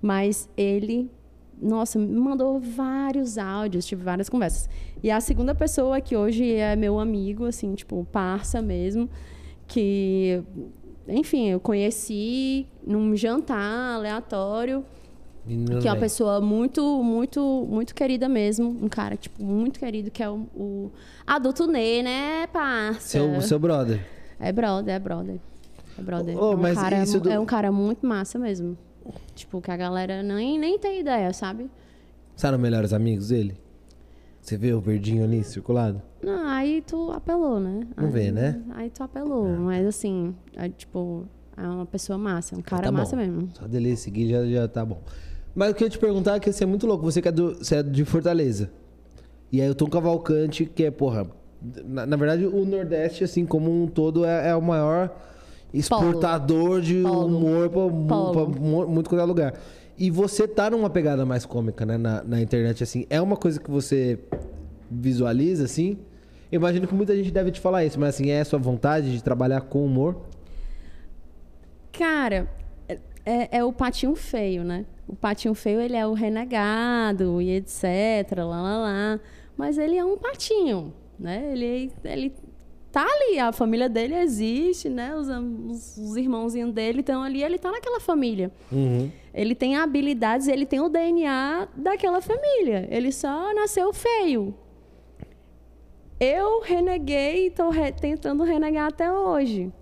[0.00, 1.10] Mas ele,
[1.60, 4.68] nossa, me mandou vários áudios, tive várias conversas.
[5.02, 9.08] E a segunda pessoa que hoje é meu amigo, assim, tipo, parça mesmo,
[9.66, 10.42] que,
[11.08, 14.84] enfim, eu conheci num jantar aleatório,
[15.80, 18.68] que é uma pessoa muito, muito, muito querida mesmo.
[18.82, 20.90] Um cara, tipo, muito querido, que é o, o
[21.26, 23.00] adulto Ney, né, parça?
[23.00, 24.00] Seu, seu brother.
[24.40, 25.38] É brother, é brother.
[25.98, 26.36] É brother.
[26.42, 28.76] Ô, é, um mas cara, do- é um cara muito massa mesmo.
[29.34, 31.70] Tipo, que a galera nem, nem tem ideia, sabe?
[32.36, 33.56] Sabe os melhores amigos dele?
[34.40, 36.02] Você vê o verdinho ali circulado?
[36.22, 37.86] Não, aí tu apelou, né?
[37.96, 38.62] Não aí, vê, né?
[38.74, 39.48] Aí tu apelou.
[39.48, 41.26] Mas assim, é, tipo,
[41.56, 43.22] é uma pessoa massa, um cara tá massa bom.
[43.22, 43.48] mesmo.
[43.54, 45.00] Só dele seguir já, já tá bom.
[45.54, 47.04] Mas o que eu ia te perguntar é que você é muito louco.
[47.04, 48.70] Você, que é, do, você é de Fortaleza.
[49.50, 51.26] E aí o Tom Cavalcante, que é, porra...
[51.62, 55.10] Na, na verdade, o Nordeste, assim, como um todo, é, é o maior
[55.78, 57.26] exportador de Polo.
[57.26, 57.70] humor
[58.60, 59.54] mu- muito qualquer lugar.
[59.98, 61.96] E você tá numa pegada mais cômica, né?
[61.96, 63.06] Na, na internet, assim.
[63.08, 64.18] É uma coisa que você
[64.90, 65.98] visualiza, assim?
[66.50, 69.12] Eu imagino que muita gente deve te falar isso, mas assim, é a sua vontade
[69.12, 70.16] de trabalhar com humor?
[71.92, 72.48] Cara,
[72.88, 74.84] é, é- é o patinho feio, né?
[75.06, 77.84] O patinho feio, ele é o renegado e etc,
[78.38, 79.20] lá, lá, lá.
[79.56, 81.50] Mas ele é um patinho, né?
[81.52, 82.32] Ele, ele
[82.94, 85.16] tá ali, a família dele existe, né?
[85.16, 88.52] Os, os, os irmãozinhos dele estão ali, ele tá naquela família.
[88.70, 89.10] Uhum.
[89.34, 92.86] Ele tem habilidades, ele tem o DNA daquela família.
[92.88, 94.54] Ele só nasceu feio.
[96.20, 99.72] Eu reneguei e tô re- tentando renegar até hoje.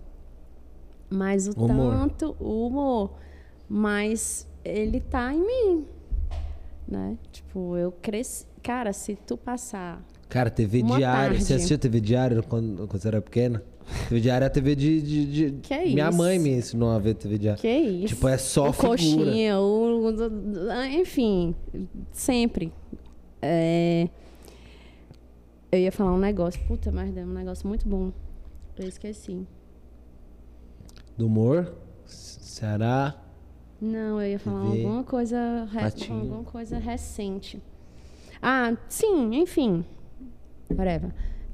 [1.11, 1.93] Mas o humor.
[1.95, 3.11] tanto, o humor,
[3.69, 5.87] mas ele tá em mim,
[6.89, 7.19] né?
[7.31, 8.47] Tipo, eu cresci.
[8.63, 10.03] Cara, se tu passar
[10.33, 11.35] Cara, TV Uma Diário.
[11.35, 11.55] Você tarde.
[11.55, 13.63] assistia TV Diário quando, quando você era pequena?
[14.09, 15.03] TV Diário é a TV de.
[15.03, 16.17] de, de- Que é Minha isso?
[16.19, 17.61] mãe me ensinou a ver TV Diário.
[17.61, 18.15] Que isso?
[18.15, 18.91] Tipo, é só o figura.
[18.97, 20.11] coxinha, o,
[20.99, 21.55] enfim,
[22.13, 22.73] sempre.
[23.43, 24.09] É,
[25.71, 28.11] Eu ia falar um negócio, puta merda, é um negócio muito bom.
[28.79, 29.47] Eu esqueci.
[31.19, 31.75] Do humor.
[32.07, 33.17] Ceará.
[33.81, 37.61] Não, eu ia falar TV, alguma coisa, re- alguma coisa recente.
[38.41, 39.85] Ah, sim, enfim.
[40.71, 41.13] Whatever.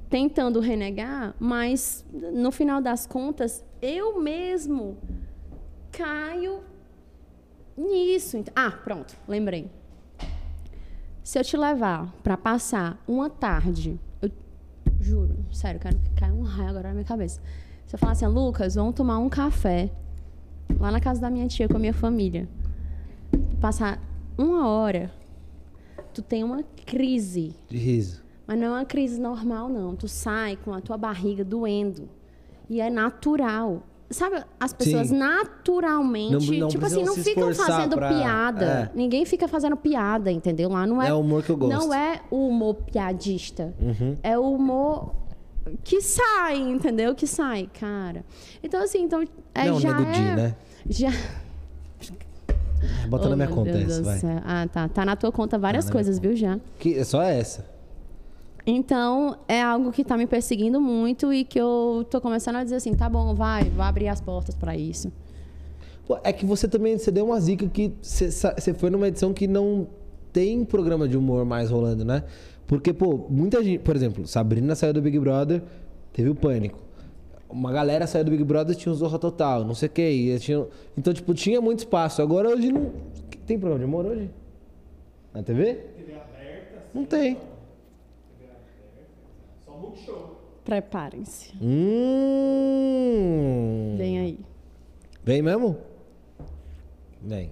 [0.09, 4.97] Tentando renegar, mas no final das contas, eu mesmo
[5.93, 6.61] caio
[7.77, 8.43] nisso.
[8.57, 9.71] Ah, pronto, lembrei.
[11.23, 14.31] Se eu te levar para passar uma tarde, eu
[14.99, 17.41] juro, sério, quero que caia um raio agora na minha cabeça.
[17.85, 19.91] Se eu falar assim, Lucas, vamos tomar um café
[20.81, 22.49] lá na casa da minha tia com a minha família.
[23.61, 24.01] Passar
[24.39, 25.13] uma hora,
[26.15, 27.55] tu tem uma crise.
[27.69, 28.23] De riso.
[28.49, 29.95] Mas não é uma crise normal, não.
[29.95, 32.09] Tu sai com a tua barriga doendo.
[32.69, 33.83] E é natural.
[34.11, 35.19] Sabe, as pessoas Sim.
[35.19, 38.65] naturalmente, Não- não tipo assim, não ficam fazendo pra- piada.
[38.65, 38.91] é.
[38.97, 40.71] Ninguém fica fazendo piada, entendeu?
[40.71, 41.09] Lá não é.
[41.09, 41.73] É o humor que eu gosto.
[41.79, 43.75] Não é o humor piadista.
[43.79, 44.17] Uhum.
[44.23, 45.13] É o humor
[45.85, 47.15] que sai, entendeu?
[47.15, 48.25] Que sai, cara.
[48.63, 49.23] Então, assim, então.
[49.55, 50.57] É, não, já Nego é, né?
[50.89, 51.11] Já.
[53.11, 54.21] Bota Oh, na minha conta Deus essa, vai.
[54.45, 54.89] Ah, tá.
[54.89, 56.59] Tá na tua conta várias Tá coisas, viu, já.
[56.79, 57.77] Que, é só essa.
[58.71, 62.77] Então, é algo que tá me perseguindo muito e que eu tô começando a dizer
[62.77, 65.11] assim, tá bom, vai, vou abrir as portas pra isso.
[66.23, 69.87] É que você também você deu uma zica que você foi numa edição que não
[70.35, 72.25] tem programa de humor mais rolando, né?
[72.67, 75.63] Porque, pô, muita gente, por exemplo, Sabrina saiu do Big Brother,
[76.13, 76.79] teve o pânico.
[77.49, 80.11] Uma galera saiu do Big Brother tinha o Zorra Total, não sei o quê.
[80.13, 82.21] e eles tinham- então, tipo, tinha muito espaço.
[82.21, 82.93] Agora hoje não.
[83.47, 84.29] Tem programa de humor hoje?
[85.33, 85.73] Na TV?
[85.75, 87.35] TV aberta, Não tem.
[87.37, 89.09] TV aberta,
[89.65, 89.78] só Multishow.
[90.65, 91.53] Preparem-se.
[92.99, 93.95] Hum.
[93.97, 94.39] Vem aí.
[95.25, 95.77] Vem mesmo?
[97.23, 97.51] Vem.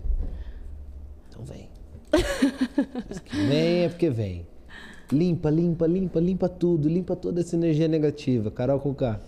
[1.28, 1.68] Então vem.
[3.48, 4.46] Vem é porque vem.
[5.12, 6.88] Limpa, limpa, limpa, limpa tudo.
[6.88, 8.50] Limpa toda essa energia negativa.
[8.50, 9.20] Carol com K.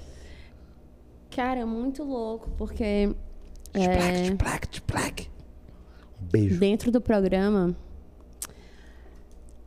[1.30, 3.14] Cara, é muito louco, porque
[3.72, 5.30] Tplac, é, tplac, tplac.
[6.20, 6.59] Um beijo.
[6.59, 7.76] dentro do programa.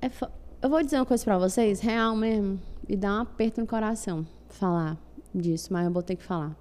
[0.02, 0.28] é fo-
[0.62, 4.26] eu vou dizer uma coisa pra vocês, real mesmo, e dá um aperto no coração
[4.50, 4.98] falar
[5.34, 6.56] disso, mas eu vou ter que falar.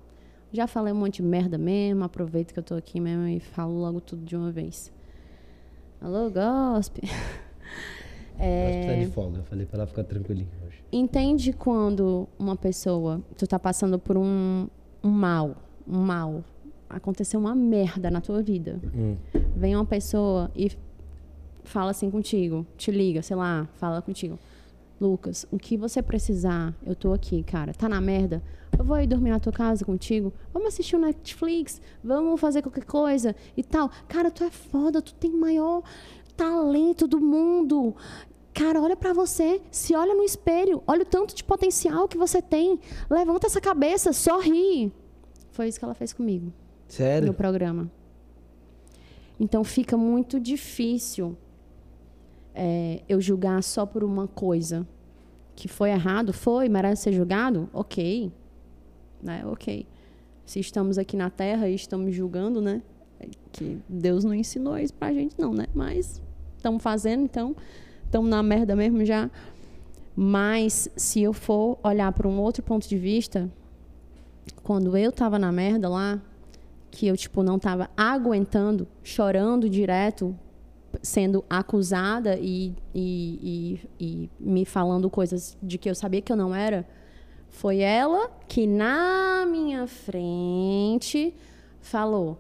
[0.53, 3.75] Já falei um monte de merda mesmo, aproveito que eu tô aqui mesmo e falo
[3.79, 4.93] logo tudo de uma vez.
[6.01, 7.03] Alô, Gospe.
[8.41, 9.39] Que tá de folga.
[9.39, 10.83] Eu falei pra ela ficar tranquilinha hoje.
[10.91, 14.67] entende quando uma pessoa, tu tá passando por um,
[15.05, 15.57] um mal,
[15.87, 16.43] um mal,
[16.89, 18.81] aconteceu uma merda na tua vida.
[18.95, 19.17] Hum.
[19.55, 20.73] Vem uma pessoa e
[21.65, 24.39] fala assim contigo, te liga, sei lá, fala contigo.
[25.01, 27.73] Lucas, o que você precisar, eu tô aqui, cara.
[27.73, 28.43] Tá na merda?
[28.79, 30.33] Eu vou ir dormir na tua casa contigo.
[30.53, 33.91] Vamos assistir o Netflix, vamos fazer qualquer coisa e tal.
[34.07, 35.83] Cara, tu é foda, tu tem o maior
[36.37, 37.95] talento do mundo.
[38.53, 42.43] Cara, olha pra você, se olha no espelho, olha o tanto de potencial que você
[42.43, 42.79] tem.
[43.09, 44.93] Levanta essa cabeça, sorri.
[45.51, 46.53] Foi isso que ela fez comigo no
[46.89, 47.33] Sério?
[47.33, 47.91] programa.
[49.39, 51.37] Então fica muito difícil
[52.55, 54.87] é, eu julgar só por uma coisa
[55.55, 58.33] que foi errado, foi, merece ser julgado, ok,
[59.23, 59.43] né?
[59.47, 59.87] Ok.
[60.45, 62.83] Se estamos aqui na Terra e estamos julgando, né?
[63.53, 65.67] Que Deus não ensinou isso pra gente, não, né?
[65.75, 66.21] Mas
[66.57, 67.55] estamos fazendo, então
[68.05, 69.31] estamos na merda mesmo já.
[70.17, 73.51] Mas se eu for olhar por um outro ponto de vista,
[74.63, 76.21] quando eu tava na merda lá,
[76.91, 80.37] que eu tipo não tava aguentando, chorando direto,
[81.03, 86.37] sendo acusada e, e, e, e me falando coisas de que eu sabia que eu
[86.37, 86.87] não era,
[87.49, 91.35] foi ela que na minha frente
[91.81, 92.39] falou: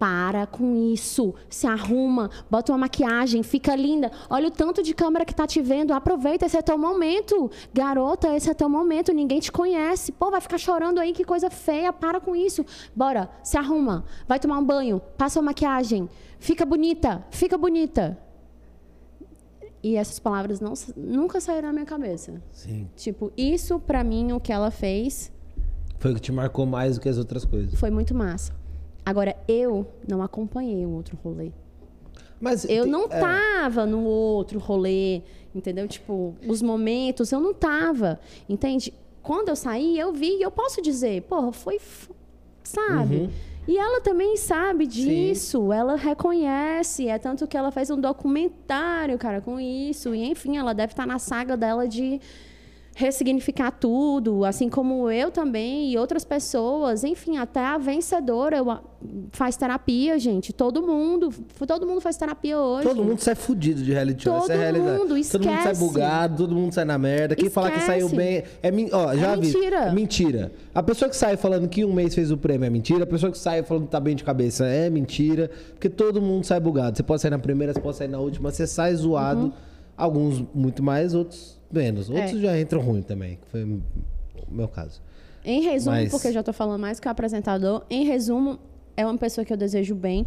[0.00, 4.10] para com isso, se arruma, bota uma maquiagem, fica linda.
[4.30, 7.50] Olha o tanto de câmera que tá te vendo, aproveita, esse é teu momento.
[7.72, 10.10] Garota, esse é teu momento, ninguém te conhece.
[10.10, 12.64] Pô, vai ficar chorando aí, que coisa feia, para com isso.
[12.96, 16.08] Bora, se arruma, vai tomar um banho, passa uma maquiagem,
[16.40, 18.18] fica bonita, fica bonita.
[19.82, 22.42] E essas palavras não, nunca saíram da minha cabeça.
[22.52, 22.88] Sim.
[22.96, 25.32] Tipo, isso pra mim, o que ela fez,
[25.98, 27.78] Foi o que te marcou mais do que as outras coisas.
[27.78, 28.52] foi muito massa.
[29.04, 31.52] Agora, eu não acompanhei o outro rolê.
[32.38, 33.08] Mas Eu tem- não é.
[33.20, 35.22] tava no outro rolê,
[35.54, 35.86] entendeu?
[35.88, 38.18] Tipo, os momentos, eu não tava,
[38.48, 38.92] entende?
[39.22, 41.78] Quando eu saí, eu vi eu posso dizer, porra, foi,
[42.62, 43.16] sabe?
[43.16, 43.30] Uhum.
[43.70, 49.40] E ela também sabe disso, ela reconhece, é tanto que ela fez um documentário, cara,
[49.40, 52.20] com isso, e enfim, ela deve estar na saga dela de
[52.94, 58.66] ressignificar tudo, assim como eu também e outras pessoas, enfim, até a vencedora eu,
[59.32, 61.30] faz terapia, gente, todo mundo,
[61.66, 62.86] todo mundo faz terapia hoje.
[62.88, 64.36] Todo mundo sai fudido de reality show.
[64.36, 64.80] É Todo realidade.
[64.98, 65.24] mundo, Todo mundo
[65.62, 65.80] sai esquece.
[65.80, 67.34] bugado, todo mundo sai na merda.
[67.36, 68.00] Quem falar que Esquece.
[68.00, 68.42] saiu bem.
[68.62, 69.46] É, ó, já É vi.
[69.46, 69.76] mentira.
[69.76, 70.52] É mentira.
[70.74, 73.04] A pessoa que sai falando que um mês fez o prêmio é mentira.
[73.04, 75.50] A pessoa que sai falando que tá bem de cabeça é mentira.
[75.72, 76.96] Porque todo mundo sai bugado.
[76.96, 79.44] Você pode sair na primeira, você pode sair na última, você sai zoado.
[79.46, 79.52] Uhum.
[79.96, 82.08] Alguns muito mais, outros menos.
[82.10, 82.40] Outros É.
[82.40, 83.36] já entram ruim também.
[83.36, 83.80] que Foi o
[84.50, 85.00] meu caso.
[85.44, 88.58] Em resumo, Mas- porque eu já tô falando mais que o apresentador, em resumo,
[88.96, 90.26] é uma pessoa que eu desejo bem,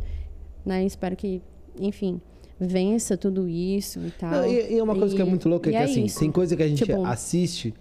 [0.65, 0.83] né?
[0.85, 1.41] Espero que,
[1.79, 2.19] enfim,
[2.59, 4.31] vença tudo isso e tal.
[4.31, 6.19] Não, e, e uma coisa que é E- muito louca é e que, assim, isso.
[6.19, 7.73] tem coisa que a gente Tipo- assiste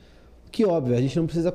[0.51, 1.51] que, óbvio, a gente não precisa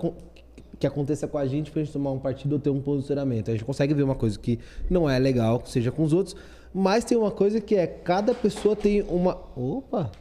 [0.79, 3.49] que aconteça com a gente pra gente tomar um partido ou ter um posicionamento.
[3.49, 4.59] A gente consegue ver uma coisa que
[4.89, 6.35] não é legal, seja com os outros,
[6.73, 9.37] mas tem uma coisa que é cada pessoa tem uma.
[9.55, 10.11] Opa!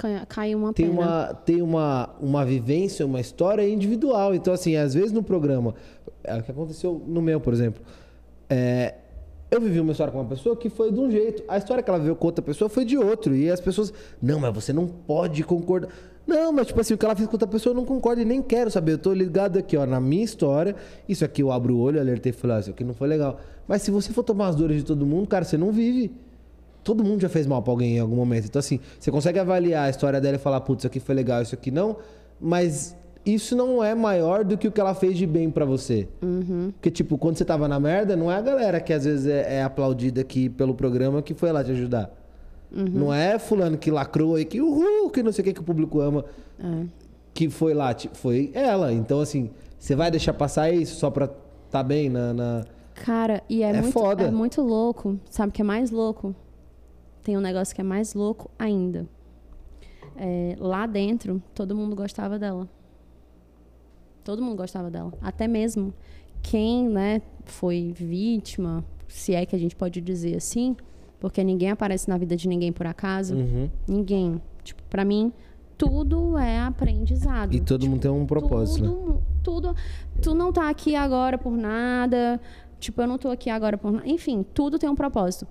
[0.00, 4.34] Ca- Caiu uma Tem uma, tem uma, uma vivência, uma história individual.
[4.34, 5.74] Então, assim, às vezes no programa,
[6.24, 7.82] é o que aconteceu no meu, por exemplo.
[8.48, 8.94] É,
[9.50, 11.42] eu vivi uma história com uma pessoa que foi de um jeito.
[11.48, 13.34] A história que ela viveu com outra pessoa foi de outro.
[13.34, 15.88] E as pessoas, não, mas você não pode concordar.
[16.26, 18.24] Não, mas tipo assim, o que ela fez com outra pessoa eu não concordo e
[18.24, 18.92] nem quero saber.
[18.92, 20.76] Eu tô ligado aqui, ó, na minha história.
[21.08, 23.40] Isso aqui eu abro o olho, alertei e falei, ah, isso aqui não foi legal.
[23.66, 26.12] Mas se você for tomar as dores de todo mundo, cara, você não vive.
[26.90, 28.46] Todo mundo já fez mal pra alguém em algum momento.
[28.46, 31.40] Então, assim, você consegue avaliar a história dela e falar, putz, isso aqui foi legal,
[31.40, 31.98] isso aqui não.
[32.40, 36.08] Mas isso não é maior do que o que ela fez de bem pra você.
[36.72, 39.58] Porque, tipo, quando você tava na merda, não é a galera que às vezes é,
[39.58, 42.10] é aplaudida aqui pelo programa que foi lá te ajudar.
[42.72, 45.64] Não é fulano que lacrou e que uhul, que não sei o que que o
[45.64, 46.24] público ama.
[46.58, 46.86] É.
[47.32, 48.92] Que foi lá, tipo, foi ela.
[48.92, 49.48] Então, assim,
[49.78, 51.28] você vai deixar passar isso só pra
[51.70, 52.32] tá bem na.
[52.34, 52.64] na-
[53.04, 54.24] Cara, e é, É muito, foda.
[54.24, 55.18] é muito louco.
[55.30, 56.34] Sabe o que é mais louco?
[57.22, 59.06] Tem um negócio que é mais louco ainda.
[60.16, 62.68] É, lá dentro, todo mundo gostava dela.
[64.24, 65.12] Todo mundo gostava dela.
[65.20, 65.94] Até mesmo
[66.42, 70.76] quem, né, foi vítima, se é que a gente pode dizer assim,
[71.18, 73.34] porque ninguém aparece na vida de ninguém por acaso.
[73.34, 73.70] Uhum.
[73.86, 74.40] Ninguém.
[74.62, 75.32] Tipo, pra mim,
[75.76, 77.54] tudo é aprendizado.
[77.54, 78.88] E todo mundo tem um propósito, né?
[78.88, 79.76] tudo, tudo.
[80.22, 82.40] Tu não tá aqui agora por nada.
[82.78, 84.08] Tipo, eu não tô aqui agora por nada.
[84.08, 85.46] Enfim, tudo tem um propósito.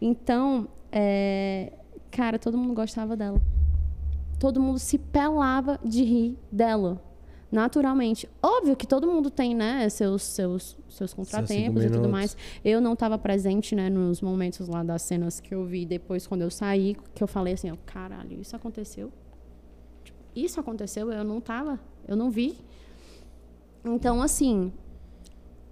[0.00, 1.72] Então, é,
[2.08, 3.42] cara, todo mundo gostava dela.
[4.38, 7.02] Todo mundo se pelava de rir dela.
[7.50, 8.28] Naturalmente.
[8.40, 12.36] Óbvio que todo mundo tem, né, seus, seus, seus contratempos e tudo mais.
[12.64, 16.42] Eu não estava presente, né, nos momentos lá das cenas que eu vi depois quando
[16.42, 19.12] eu saí, que eu falei assim, ó, caralho, isso aconteceu?
[20.04, 22.56] Tipo, isso aconteceu, eu não tava, eu não vi.
[23.84, 24.72] Então, assim,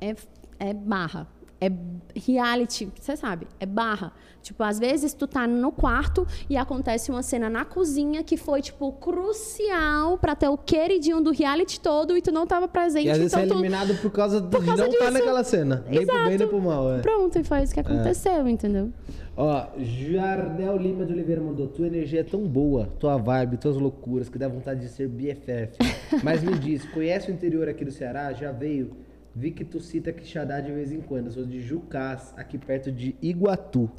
[0.01, 0.17] é,
[0.59, 1.29] é barra.
[1.65, 1.71] É
[2.19, 4.13] reality, você sabe, é barra.
[4.43, 8.61] Tipo, às vezes tu tá no quarto e acontece uma cena na cozinha que foi,
[8.61, 13.07] tipo, crucial pra ter o queridinho do reality todo e tu não tava presente.
[13.07, 13.55] E às vezes então é tu...
[13.55, 15.19] eliminado por causa de Por causa não estar disso.
[15.19, 15.85] naquela cena.
[15.89, 16.51] Nem pro bem, nem Exato.
[16.51, 16.93] pro mal.
[16.93, 16.99] É.
[16.99, 18.93] Pronto, e foi isso que aconteceu, entendeu?
[19.37, 24.29] Ó, Jardel Lima de Oliveira mandou: Tua energia é tão boa, tua vibe, tuas loucuras,
[24.29, 25.79] que dá vontade de ser BFF.
[26.23, 28.33] Mas me diz, conhece o interior aqui do Ceará?
[28.33, 28.91] Já veio?
[29.35, 31.27] Vi que tu cita Quixadá de vez em quando.
[31.27, 33.91] Eu sou de Jucás, aqui perto de Iguatu.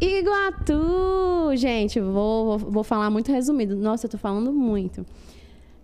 [0.00, 1.54] Iguatu!
[1.56, 3.76] Gente, vou, vou, vou falar muito resumido.
[3.76, 5.06] Nossa, eu tô falando muito.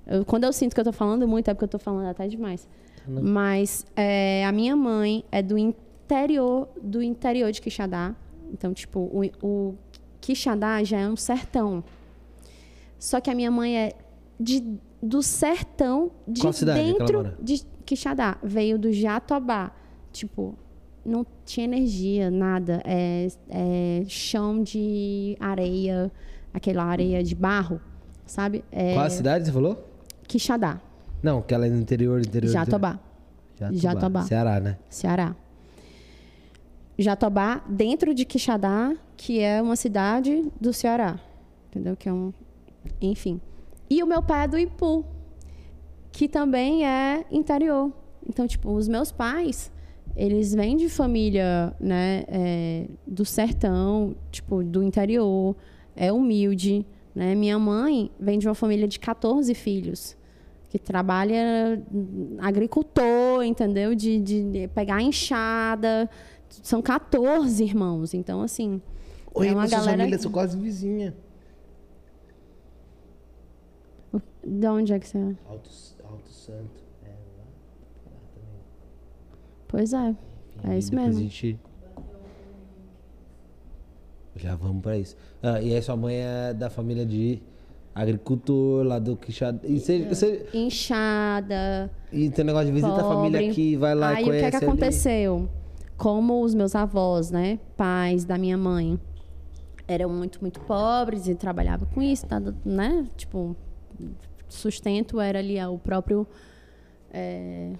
[0.06, 2.26] Eu- quando eu sinto que eu tô falando muito, é porque eu tô falando até
[2.26, 2.68] demais.
[3.08, 8.14] Mas é, a minha mãe é do interior do interior de Quixadá.
[8.52, 9.74] Então, tipo, o, o
[10.20, 11.84] Quixadá já é um sertão.
[12.98, 13.92] Só que a minha mãe é
[14.40, 14.64] de,
[15.00, 18.36] do sertão de Qual cidade dentro de Quixadá.
[18.42, 19.70] Veio do Jatobá.
[20.12, 20.54] Tipo,
[21.04, 22.82] não tinha energia, nada.
[22.84, 26.10] É, é chão de areia,
[26.52, 27.80] aquela areia de barro,
[28.26, 28.64] sabe?
[28.72, 29.88] É, Qual a cidade você falou?
[30.26, 30.80] Quixadá,
[31.22, 32.50] Não, que ela é no interior, interior.
[32.50, 32.98] Jatobá,
[33.58, 33.78] Jatobá.
[33.78, 34.22] Jatobá.
[34.22, 34.76] Ceará, né?
[34.90, 35.36] Ceará.
[36.98, 41.20] Jatobá, dentro de Quixadá, que é uma cidade do Ceará.
[41.70, 41.96] Entendeu?
[41.96, 42.32] Que é um.
[43.00, 43.40] Enfim.
[43.88, 45.04] E o meu pai é do Ipu,
[46.16, 47.92] que também é interior.
[48.26, 49.70] Então, tipo, os meus pais,
[50.16, 55.54] eles vêm de família, né, é, do sertão, tipo, do interior,
[55.94, 57.34] é humilde, né?
[57.34, 60.16] Minha mãe vem de uma família de 14 filhos,
[60.70, 63.94] que trabalha hum, agricultor, entendeu?
[63.94, 66.08] De, de, pegar enxada.
[66.48, 68.14] São 14 irmãos.
[68.14, 68.80] Então, assim,
[69.34, 69.98] Oi, é uma galera.
[69.98, 71.14] família, sou quase vizinha.
[74.42, 75.20] De onde é que você é?
[75.20, 75.85] Alto, Alto
[76.46, 76.84] Santo.
[77.04, 77.44] É, lá,
[78.06, 78.60] lá também.
[79.68, 80.08] Pois é.
[80.10, 80.16] Enfim,
[80.64, 81.18] É aí isso mesmo.
[81.20, 81.58] A gente...
[84.36, 85.16] Já vamos pra isso.
[85.42, 87.42] Ah, e aí sua mãe é da família de
[87.94, 89.58] agricultor lá do Quixadá.
[89.64, 91.90] E, você, você- Inchada.
[92.12, 93.14] e tem negócio de visita a pobre.
[93.16, 94.66] família aqui, vai lá Aí e o que conhece é que ali.
[94.66, 95.48] aconteceu?
[95.96, 99.00] Como os meus avós, né, pais da minha mãe,
[99.88, 102.26] eram muito, muito pobres e trabalhavam com isso,
[102.66, 103.06] né?
[103.16, 103.56] Tipo,
[104.48, 106.26] sustento era ali o próprio
[107.12, 107.72] é,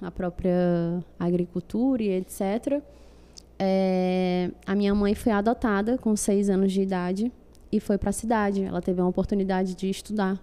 [0.00, 2.82] a própria agricultura e etc.
[3.58, 7.32] É, a minha mãe foi adotada com seis anos de idade
[7.72, 8.62] e foi para a cidade.
[8.62, 10.40] Ela teve uma oportunidade de estudar,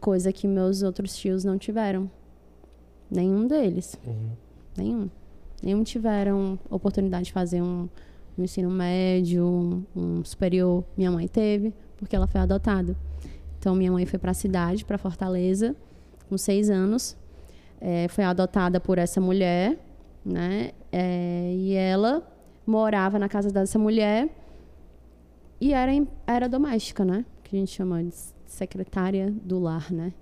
[0.00, 2.10] coisa que meus outros tios não tiveram.
[3.10, 3.98] Nenhum deles.
[4.06, 4.30] Uhum.
[4.76, 5.10] Nenhum.
[5.62, 7.88] Nenhum tiveram oportunidade de fazer um,
[8.36, 10.84] um ensino médio, um, um superior.
[10.96, 12.96] Minha mãe teve, porque ela foi adotada.
[13.64, 15.74] Então, minha mãe foi para a cidade, para Fortaleza,
[16.28, 17.16] com seis anos.
[17.80, 19.78] É, foi adotada por essa mulher,
[20.22, 20.72] né?
[20.92, 22.22] É, e ela
[22.66, 24.28] morava na casa dessa mulher
[25.58, 25.92] e era,
[26.26, 27.24] era doméstica, né?
[27.42, 28.14] Que a gente chama de
[28.44, 30.12] secretária do lar, né?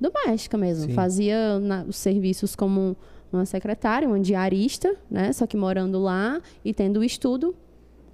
[0.00, 0.86] Doméstica mesmo.
[0.86, 0.94] Sim.
[0.94, 2.96] Fazia na- os serviços como
[3.32, 5.32] uma secretária, uma diarista, né?
[5.32, 7.56] Só que morando lá e tendo o estudo,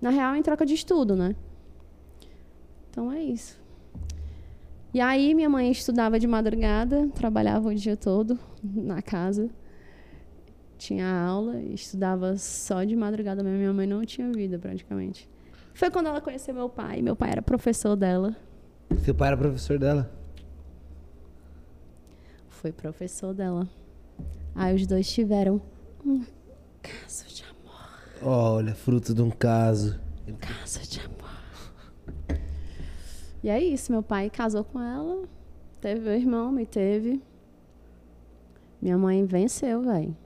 [0.01, 1.37] na real, em troca de estudo, né?
[2.91, 3.63] Então é isso.
[4.95, 9.51] E aí minha mãe estudava de madrugada, trabalhava o dia todo na casa.
[10.79, 13.59] Tinha aula, estudava só de madrugada mesmo.
[13.59, 15.29] Minha mãe não tinha vida, praticamente.
[15.75, 17.03] Foi quando ela conheceu meu pai.
[17.03, 18.37] Meu pai era professor dela.
[19.01, 20.09] Seu pai era professor dela?
[22.49, 23.69] Foi professor dela.
[24.55, 25.61] Aí os dois tiveram
[26.07, 26.25] um
[26.81, 27.89] caso de amor.
[28.23, 29.99] Olha, fruto de um caso.
[30.39, 31.14] Caso de amor.
[33.45, 35.23] E é isso, meu pai casou com ela,
[35.79, 37.21] teve meu irmão, me teve.
[38.81, 40.17] Minha mãe venceu, velho.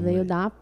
[0.00, 0.26] Veio mãe.
[0.26, 0.58] dar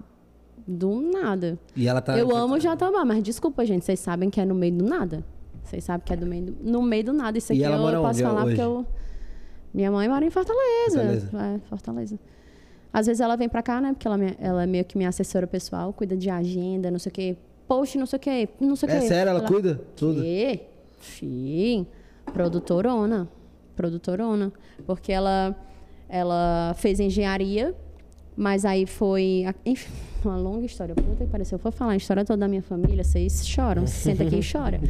[0.67, 1.57] do nada.
[1.77, 2.19] E ela tá.
[2.19, 5.25] Eu amo Jatobá, mas desculpa, gente, vocês sabem que é no meio do nada.
[5.63, 7.39] Vocês sabem que é do meio do, no meio do nada.
[7.39, 8.57] Isso E aqui ela eu mora posso falar hoje?
[8.57, 8.85] porque eu.
[9.73, 10.99] Minha mãe mora em Fortaleza.
[10.99, 11.31] Fortaleza.
[11.39, 12.19] É, Fortaleza.
[12.93, 13.93] Às vezes ela vem pra cá, né?
[13.93, 17.11] Porque ela, me- ela é meio que minha assessora pessoal, cuida de agenda, não sei
[17.11, 17.37] o quê.
[17.69, 18.99] Post, não sei o quê, não sei o quê.
[18.99, 19.81] É sério, ela cuida?
[19.95, 20.21] Tudo.
[20.23, 20.61] Quê?
[22.33, 23.29] Produtorona.
[23.77, 24.53] Produtorona.
[24.87, 25.55] Porque ela,
[26.09, 27.75] ela fez engenharia,
[28.37, 29.45] mas aí foi.
[29.65, 29.91] Enfim,
[30.25, 30.95] uma longa história.
[30.95, 31.57] Puta que pareceu.
[31.57, 33.87] Eu for falar a história toda da minha família, vocês choram.
[33.87, 34.81] Se senta aqui e chora.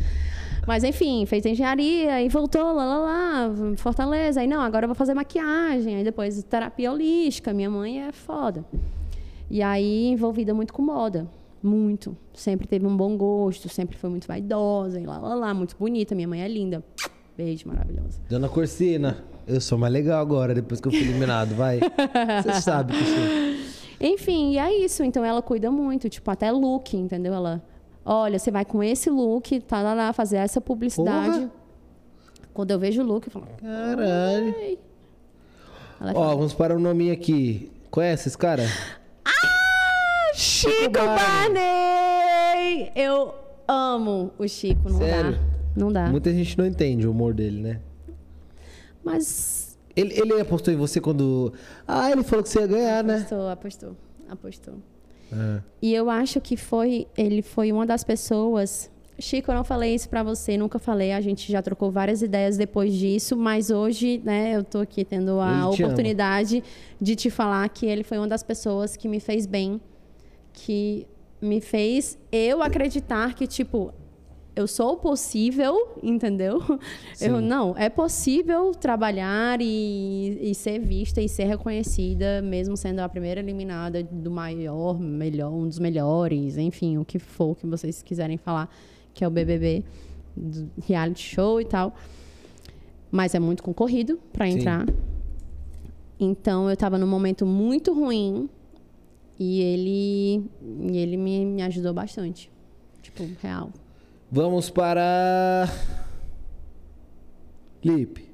[0.66, 4.40] Mas enfim, fez engenharia e voltou lá, lá, lá, Fortaleza.
[4.40, 5.96] Aí não, agora eu vou fazer maquiagem.
[5.96, 7.52] Aí depois terapia holística.
[7.52, 8.64] Minha mãe é foda.
[9.50, 11.26] E aí envolvida muito com moda.
[11.62, 12.16] Muito.
[12.32, 16.14] Sempre teve um bom gosto, sempre foi muito vaidosa e lá, lá, lá, muito bonita.
[16.14, 16.84] Minha mãe é linda.
[17.40, 18.20] Beijo, maravilhosa.
[18.28, 21.80] Dona Corsina, eu sou mais legal agora, depois que eu fui eliminado, vai.
[22.44, 23.70] Você sabe que.
[23.98, 25.02] Enfim, e é isso.
[25.02, 27.32] Então ela cuida muito, tipo, até look, entendeu?
[27.32, 27.62] Ela,
[28.04, 31.38] olha, você vai com esse look, tá lá, lá fazer essa publicidade.
[31.38, 31.50] Porra.
[32.52, 34.78] Quando eu vejo o look, eu falo, Caralho.
[35.98, 37.72] Ó, fala, vamos para o nome aqui.
[37.90, 38.64] Conhece esse cara?
[40.34, 41.54] Chico Barney.
[41.54, 42.92] Barney!
[42.94, 43.34] Eu
[43.66, 45.32] amo o Chico, não Sério?
[45.32, 45.49] dá.
[45.76, 46.08] Não dá.
[46.10, 47.80] Muita gente não entende o humor dele, né?
[49.02, 51.52] Mas Ele, ele apostou em você quando.
[51.86, 53.16] Ah, ele falou que você ia ganhar, né?
[53.16, 53.96] apostou, apostou,
[54.28, 54.74] apostou.
[55.32, 55.60] É.
[55.80, 58.90] E eu acho que foi, ele foi uma das pessoas.
[59.18, 61.12] Chico, eu não falei isso pra você, nunca falei.
[61.12, 65.38] A gente já trocou várias ideias depois disso, mas hoje, né, eu tô aqui tendo
[65.40, 65.92] a Ele te ama.
[65.92, 66.64] oportunidade
[67.00, 69.78] de te falar que ele foi uma das pessoas que me fez bem,
[70.54, 71.06] que
[71.40, 73.92] me fez eu acreditar que, tipo,
[74.60, 76.60] eu sou possível, entendeu?
[77.20, 77.46] Eu, Sim.
[77.46, 83.40] não, é possível trabalhar e, e ser vista e ser reconhecida, mesmo sendo a primeira
[83.40, 88.74] eliminada do maior, melhor, um dos melhores, enfim, o que for que vocês quiserem falar,
[89.12, 89.84] que é o BBB,
[90.86, 91.94] reality show e tal.
[93.10, 94.58] Mas é muito concorrido para Sim.
[94.58, 94.86] entrar.
[96.18, 98.48] Então eu estava num momento muito ruim
[99.38, 100.44] e ele,
[100.90, 102.50] e ele me, me ajudou bastante.
[103.02, 103.70] Tipo, real.
[104.30, 105.68] Vamos para.
[107.84, 108.28] Lipe.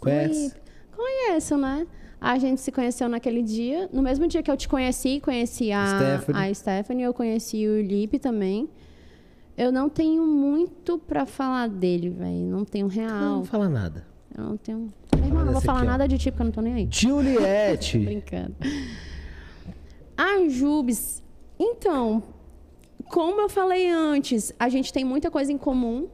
[0.00, 0.54] Conhece?
[0.96, 1.86] Conheço, né?
[2.20, 3.88] A gente se conheceu naquele dia.
[3.92, 6.50] No mesmo dia que eu te conheci, conheci a Stephanie.
[6.50, 8.68] a Stephanie, eu conheci o Lipe também.
[9.56, 12.46] Eu não tenho muito pra falar dele, velho.
[12.46, 13.34] Não tenho Não real.
[13.36, 14.06] vou falar nada.
[14.36, 14.92] Eu não tenho.
[15.16, 16.88] Irmão, não vou falar aqui, nada de ti, porque eu não tô nem aí.
[16.90, 17.98] Juliette.
[18.04, 18.54] Brincando.
[20.16, 21.22] A Jubes.
[21.58, 22.22] Então,
[23.08, 26.08] como eu falei antes, a gente tem muita coisa em comum.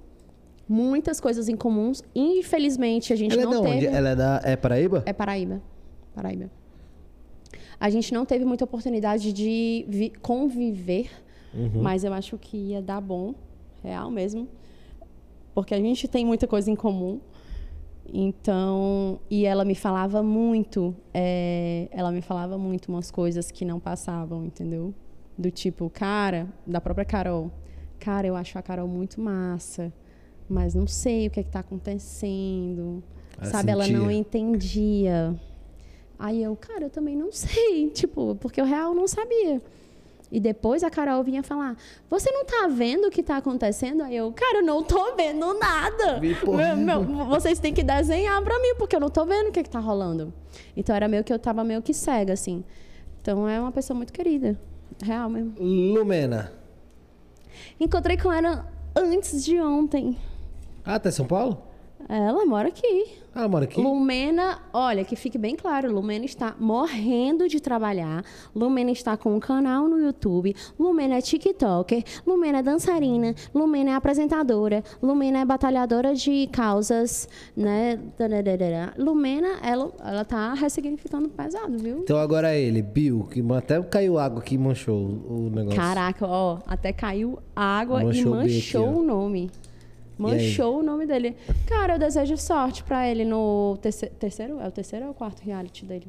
[0.68, 2.02] Muitas coisas em comuns.
[2.14, 3.74] Infelizmente, a gente Ela é não da teve.
[3.76, 3.86] onde?
[3.86, 4.40] Ela é da.
[4.44, 5.02] É Paraíba?
[5.04, 5.60] É Paraíba.
[6.14, 6.50] Paraíba.
[7.80, 11.10] A gente não teve muita oportunidade de vi- conviver,
[11.52, 11.82] Uhum.
[11.82, 13.34] mas eu acho que ia dar bom,
[13.82, 14.46] real mesmo.
[15.54, 17.18] Porque a gente tem muita coisa em comum.
[18.12, 23.78] Então, e ela me falava muito, é, ela me falava muito umas coisas que não
[23.80, 24.92] passavam, entendeu?
[25.40, 27.50] Do tipo, cara, da própria Carol.
[27.98, 29.90] Cara, eu acho a Carol muito massa,
[30.46, 33.02] mas não sei o que é que tá acontecendo.
[33.40, 34.16] Ela Sabe, ela não sentia.
[34.18, 35.40] entendia.
[36.18, 39.62] Aí eu, cara, eu também não sei, tipo, porque o real não sabia.
[40.30, 41.74] E depois a Carol vinha falar:
[42.10, 44.02] Você não tá vendo o que tá acontecendo?
[44.02, 46.20] Aí eu, cara, eu não tô vendo nada.
[46.76, 49.62] Meu- meu, vocês têm que desenhar pra mim, porque eu não tô vendo o que,
[49.62, 50.32] que tá rolando.
[50.76, 52.62] Então era meio que eu tava meio que cega, assim.
[53.20, 54.60] Então é uma pessoa muito querida.
[55.02, 55.54] Real mesmo.
[55.58, 56.52] Lumena.
[57.78, 60.16] Encontrei com ela antes de ontem.
[60.84, 61.69] Ah, tá em São Paulo?
[62.10, 63.06] Ela mora aqui.
[63.32, 63.80] Ela mora aqui?
[63.80, 68.24] Lumena, olha, que fique bem claro, Lumena está morrendo de trabalhar.
[68.52, 70.54] Lumena está com um canal no YouTube.
[70.76, 72.02] Lumena é TikToker.
[72.26, 73.32] Lumena é dançarina.
[73.54, 74.82] Lumena é apresentadora.
[75.00, 78.00] Lumena é batalhadora de causas, né?
[78.98, 81.98] Lumena, ela, ela tá ressignificando pesado, viu?
[82.00, 84.96] Então agora é ele, Bill, que até caiu água aqui e manchou
[85.28, 85.80] o o negócio.
[85.80, 88.98] Caraca, ó, até caiu água Manchou e o B aqui, manchou ó.
[88.98, 89.50] o nome.
[90.22, 91.36] Manchou o nome dele.
[91.66, 94.60] Cara, eu desejo sorte pra ele no terceiro, terceiro?
[94.60, 96.06] É o terceiro ou o quarto reality dele?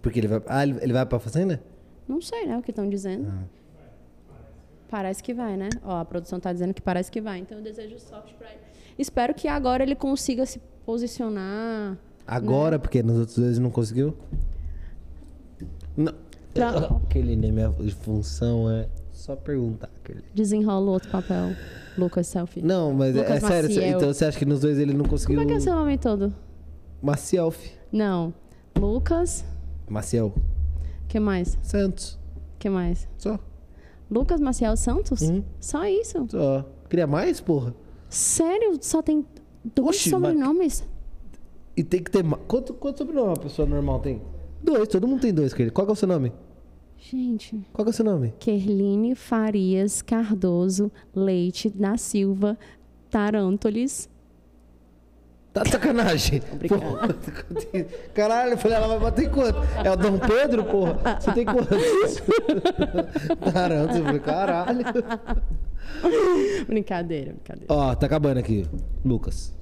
[0.00, 0.42] Porque ele vai.
[0.46, 1.62] Ah, ele ele vai pra fazenda?
[2.08, 3.28] Não sei, né, o que estão dizendo.
[3.30, 3.44] Ah.
[4.90, 5.68] Parece que vai, né?
[5.84, 7.38] Ó, a produção tá dizendo que parece que vai.
[7.38, 8.60] Então eu desejo sorte pra ele.
[8.98, 11.96] Espero que agora ele consiga se posicionar.
[12.26, 14.14] Agora, porque nos outros dois não conseguiu?
[15.96, 16.12] Não.
[16.52, 17.72] Pra- Aquele nem minha
[18.02, 19.88] função é só perguntar.
[20.02, 20.22] Aquele.
[20.34, 21.52] Desenrola o outro papel.
[21.96, 22.62] Lucas Selfie.
[22.62, 23.68] Não, mas é, é sério.
[23.68, 23.96] Maciel.
[23.96, 25.36] Então você acha que nos dois ele não conseguiu.
[25.36, 26.32] Como é que é seu nome todo?
[27.02, 27.52] Maciel.
[27.90, 28.32] Não.
[28.78, 29.44] Lucas.
[29.88, 30.32] Maciel.
[31.08, 31.58] que mais?
[31.62, 32.18] Santos.
[32.58, 33.06] que mais?
[33.18, 33.38] Só.
[34.10, 35.20] Lucas Maciel Santos?
[35.22, 35.42] Uhum.
[35.60, 36.26] Só isso.
[36.28, 36.64] Só.
[36.88, 37.74] Queria mais, porra?
[38.08, 38.78] Sério?
[38.80, 39.24] Só tem
[39.74, 40.88] dois Oxi, mas- sobrenomes?
[41.76, 42.22] E tem que ter.
[42.46, 44.20] Quanto, quanto sobrenome uma pessoa normal tem?
[44.62, 45.72] Dois, todo mundo tem dois, querido.
[45.72, 46.32] Qual é o seu nome?
[47.10, 47.60] Gente.
[47.72, 48.32] Qual que é o seu nome?
[48.38, 52.56] Kerline Farias Cardoso Leite da Silva
[53.10, 54.08] Tarantolis.
[55.52, 56.40] Tá de sacanagem.
[56.68, 57.08] Porra.
[58.14, 59.58] Caralho, eu falei, ela vai bater em quanto?
[59.84, 61.20] É o Dom Pedro, porra?
[61.20, 62.22] Você tem quantos?
[63.52, 64.84] Caramba, eu falei, caralho.
[66.66, 67.66] brincadeira, brincadeira.
[67.68, 68.64] Ó, tá acabando aqui.
[69.04, 69.52] Lucas.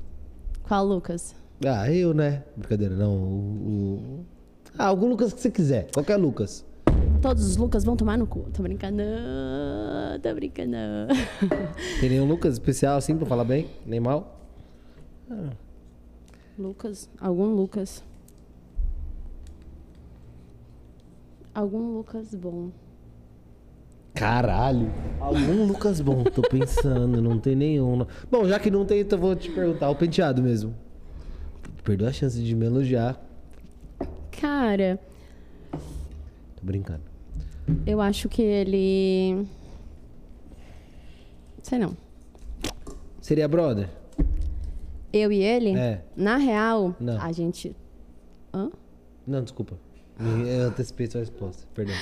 [0.62, 1.34] Qual Lucas?
[1.66, 2.44] Ah, eu, né?
[2.56, 3.12] Brincadeira, não.
[3.16, 3.66] O,
[4.20, 4.26] o-
[4.78, 5.88] Ah, algum Lucas que você quiser.
[5.92, 6.64] Qualquer Lucas.
[7.20, 8.48] Todos os Lucas vão tomar no cu.
[8.52, 9.02] Tô brincando.
[10.22, 10.76] Tô brincando.
[12.00, 13.68] Tem nenhum Lucas especial assim pra falar bem?
[13.84, 14.40] Nem mal?
[16.58, 17.10] Lucas?
[17.20, 18.02] Algum Lucas?
[21.54, 22.70] Algum Lucas bom.
[24.14, 24.90] Caralho.
[25.20, 28.06] Algum Lucas bom, tô pensando, não tem nenhum.
[28.30, 29.90] Bom, já que não tem, então eu vou te perguntar.
[29.90, 30.74] O penteado mesmo.
[31.84, 33.20] Perdeu a chance de me elogiar.
[34.30, 34.98] Cara,
[36.60, 37.09] Tô brincando.
[37.86, 39.46] Eu acho que ele.
[41.62, 41.96] Sei não.
[43.20, 43.88] Seria brother?
[45.12, 46.02] Eu e ele, É.
[46.16, 47.20] na real, Não.
[47.20, 47.74] a gente.
[48.54, 48.70] Hã?
[49.26, 49.76] Não, desculpa.
[50.18, 51.66] Eu antecipei sua resposta.
[51.74, 51.94] Perdão.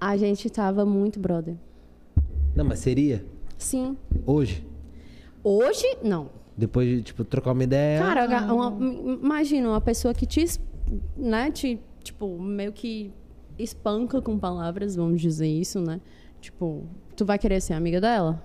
[0.00, 1.54] A gente tava muito brother.
[2.54, 3.24] Não, mas seria?
[3.56, 3.96] Sim.
[4.26, 4.66] Hoje?
[5.44, 6.28] Hoje, não.
[6.56, 8.00] Depois de, tipo, trocar uma ideia.
[8.00, 8.76] Cara, uma-
[9.22, 10.44] imagina uma pessoa que te,
[11.16, 13.12] né, te, tipo, meio que
[13.62, 16.00] espanca com palavras, vamos dizer isso, né?
[16.40, 16.84] Tipo,
[17.16, 18.42] tu vai querer ser amiga dela?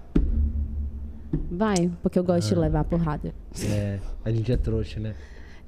[1.52, 3.34] Vai, porque eu gosto de levar porrada.
[3.72, 5.16] É, a gente é trouxa, né?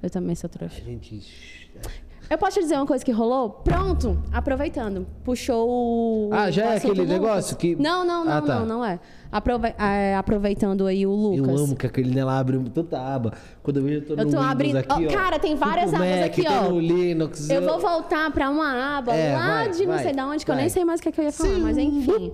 [0.01, 0.81] Eu também sou A trouxa.
[0.81, 1.69] gente.
[2.29, 3.49] Eu posso te dizer uma coisa que rolou?
[3.49, 5.07] Pronto, aproveitando.
[5.23, 6.29] Puxou o.
[6.31, 8.59] Ah, já o é aquele negócio que- Não, não, não, Ah, tá.
[8.59, 8.99] não, não é.
[9.31, 11.47] Aprove- é, Aproveitando aí o Lucas.
[11.59, 13.33] Eu amo que aquele lá abre tanta aba.
[13.63, 16.25] Quando eu vejo, eu tô Eu tô abrindo- aqui, ó, cara, tem várias abas Mac,
[16.25, 16.69] aqui, ó.
[16.79, 17.49] Linux.
[17.49, 20.45] Eu vou voltar pra uma aba É, lá vai, de não vai, sei de onde,
[20.45, 20.63] que eu vai.
[20.63, 22.31] nem sei mais o que, é que eu ia falar, mas enfim.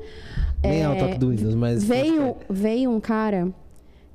[0.61, 1.83] Nem é o É, toque do Windows, mas.
[1.83, 3.47] Veio, veio um cara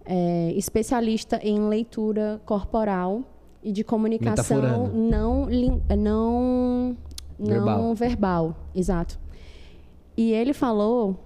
[0.05, 3.23] é, especialista em leitura corporal
[3.63, 4.97] e de comunicação Metaforando.
[4.97, 6.97] não, lin- não,
[7.39, 7.95] não Verbal.
[7.95, 8.57] verbal.
[8.75, 9.19] Exato.
[10.17, 11.17] E ele falou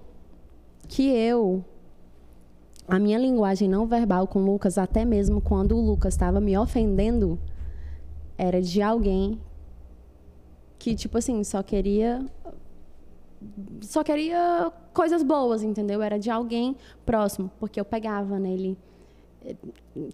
[0.89, 1.65] que eu,
[2.89, 6.57] a minha linguagem não verbal com o Lucas, até mesmo quando o Lucas estava me
[6.59, 7.39] ofendendo,
[8.37, 9.41] era de alguém
[10.79, 12.25] que, tipo assim, só queria
[13.83, 16.01] só queria coisas boas, entendeu?
[16.03, 18.77] Era de alguém próximo, porque eu pegava nele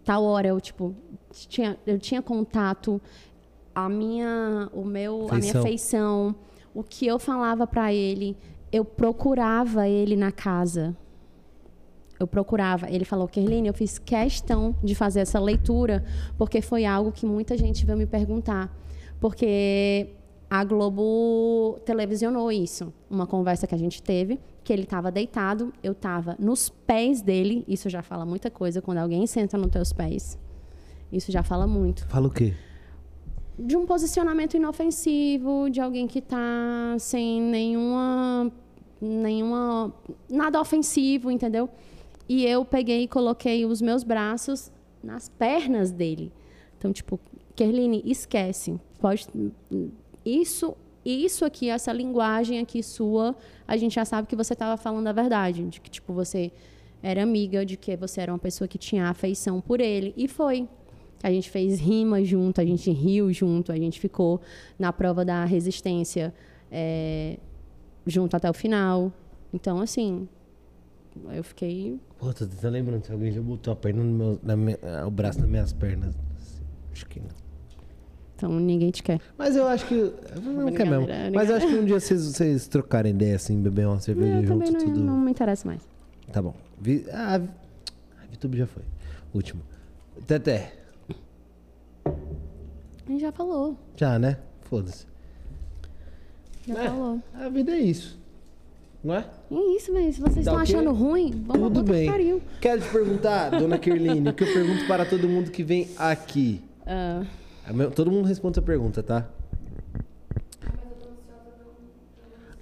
[0.05, 0.95] tal hora eu tipo
[1.33, 3.01] tinha eu tinha contato
[3.75, 5.63] a minha o meu a minha Feição.
[5.63, 6.35] feição
[6.75, 8.37] o que eu falava pra ele
[8.73, 10.97] eu procurava ele na casa
[12.19, 16.05] eu procurava ele falou Kerline eu fiz questão de fazer essa leitura
[16.37, 18.75] porque foi algo que muita gente veio me perguntar
[19.21, 20.11] porque
[20.49, 25.93] a Globo televisionou isso uma conversa que a gente teve que ele estava deitado eu
[25.93, 30.39] estava nos pés dele isso já fala muita coisa quando alguém senta nos teus pés
[31.13, 32.55] isso já fala muito Fala o quê?
[33.61, 38.51] de um posicionamento inofensivo, de alguém que tá sem nenhuma
[39.01, 39.95] nenhuma
[40.29, 41.69] nada ofensivo, entendeu?
[42.29, 44.71] E eu peguei e coloquei os meus braços
[45.03, 46.33] nas pernas dele.
[46.79, 47.19] Então, tipo,
[47.57, 48.79] Kerline, esquece.
[49.01, 49.27] Pode
[50.25, 53.35] isso isso aqui, essa linguagem aqui sua,
[53.67, 56.53] a gente já sabe que você estava falando a verdade, de que tipo você
[57.03, 60.69] era amiga, de que você era uma pessoa que tinha afeição por ele e foi.
[61.23, 64.41] A gente fez rima junto, a gente riu junto, a gente ficou
[64.79, 66.33] na prova da resistência
[66.71, 67.39] é,
[68.07, 69.13] junto até o final.
[69.53, 70.27] Então, assim,
[71.33, 71.99] eu fiquei.
[72.19, 75.11] Pô, tô tentando lembrando se alguém já botou a perna no meu, na minha- o
[75.11, 76.15] braço nas minhas pernas.
[76.93, 77.29] Acho que não.
[78.41, 79.21] Então, ninguém te quer.
[79.37, 79.95] Mas eu acho que.
[80.43, 81.07] Não quer mesmo.
[81.35, 84.47] Mas eu acho que um dia vocês, vocês trocarem ideia assim, beber uma cerveja eu
[84.47, 85.01] junto, não, tudo.
[85.01, 85.83] não me interessa mais.
[86.33, 86.55] Tá bom.
[86.81, 87.05] Vi...
[87.13, 87.49] Ah, Vi-
[88.19, 88.83] ah, VTube já foi.
[89.35, 89.61] Último.
[90.27, 90.73] Teté.
[92.07, 92.11] A
[93.13, 93.77] gente já falou.
[93.97, 94.39] Já, né?
[94.63, 95.05] Foda-se.
[96.67, 96.89] Já É.
[96.89, 97.21] falou.
[97.35, 98.19] A vida é isso.
[99.03, 99.25] Não é?
[99.51, 100.13] É isso, velho.
[100.13, 102.11] Se vocês Dá estão achando ruim, vamos Tudo bem.
[102.11, 102.41] pariu.
[102.61, 106.63] Quero te perguntar, dona Kerline, o que eu pergunto para todo mundo que vem aqui.
[106.87, 107.27] Meu-
[107.95, 109.27] Todo mundo responde essa pergunta, tá?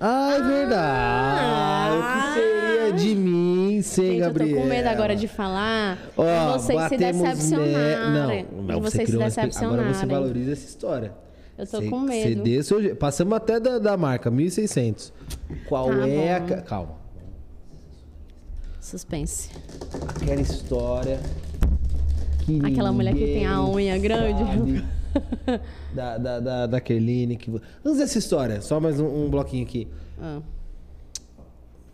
[0.01, 1.97] Ah, é verdade.
[1.97, 4.61] O que seria de mim sem gente, eu tô Gabriela?
[4.63, 5.99] com medo agora de falar.
[6.17, 8.43] E vocês se batemos decepcionarem.
[8.45, 9.81] ne- Não, mas você vocês se decepcionarem.
[9.85, 11.13] Agora você valoriza essa história.
[11.57, 12.43] Eu tô Você- com medo.
[12.45, 15.13] dê seu je- Passamos até da, da marca, 1.600.
[15.69, 16.41] Qual Tá é a...
[16.41, 16.47] bom.
[16.47, 16.95] ca- Calma.
[18.81, 19.51] Suspense.
[20.09, 21.19] Aquela história
[22.49, 24.85] que Aquela mulher que tem a unha grande.
[25.95, 27.37] da, da, da, da Kerline.
[27.37, 27.51] Que...
[27.85, 29.87] Antes dessa história, só mais um, um bloquinho aqui.
[30.21, 30.41] Ah.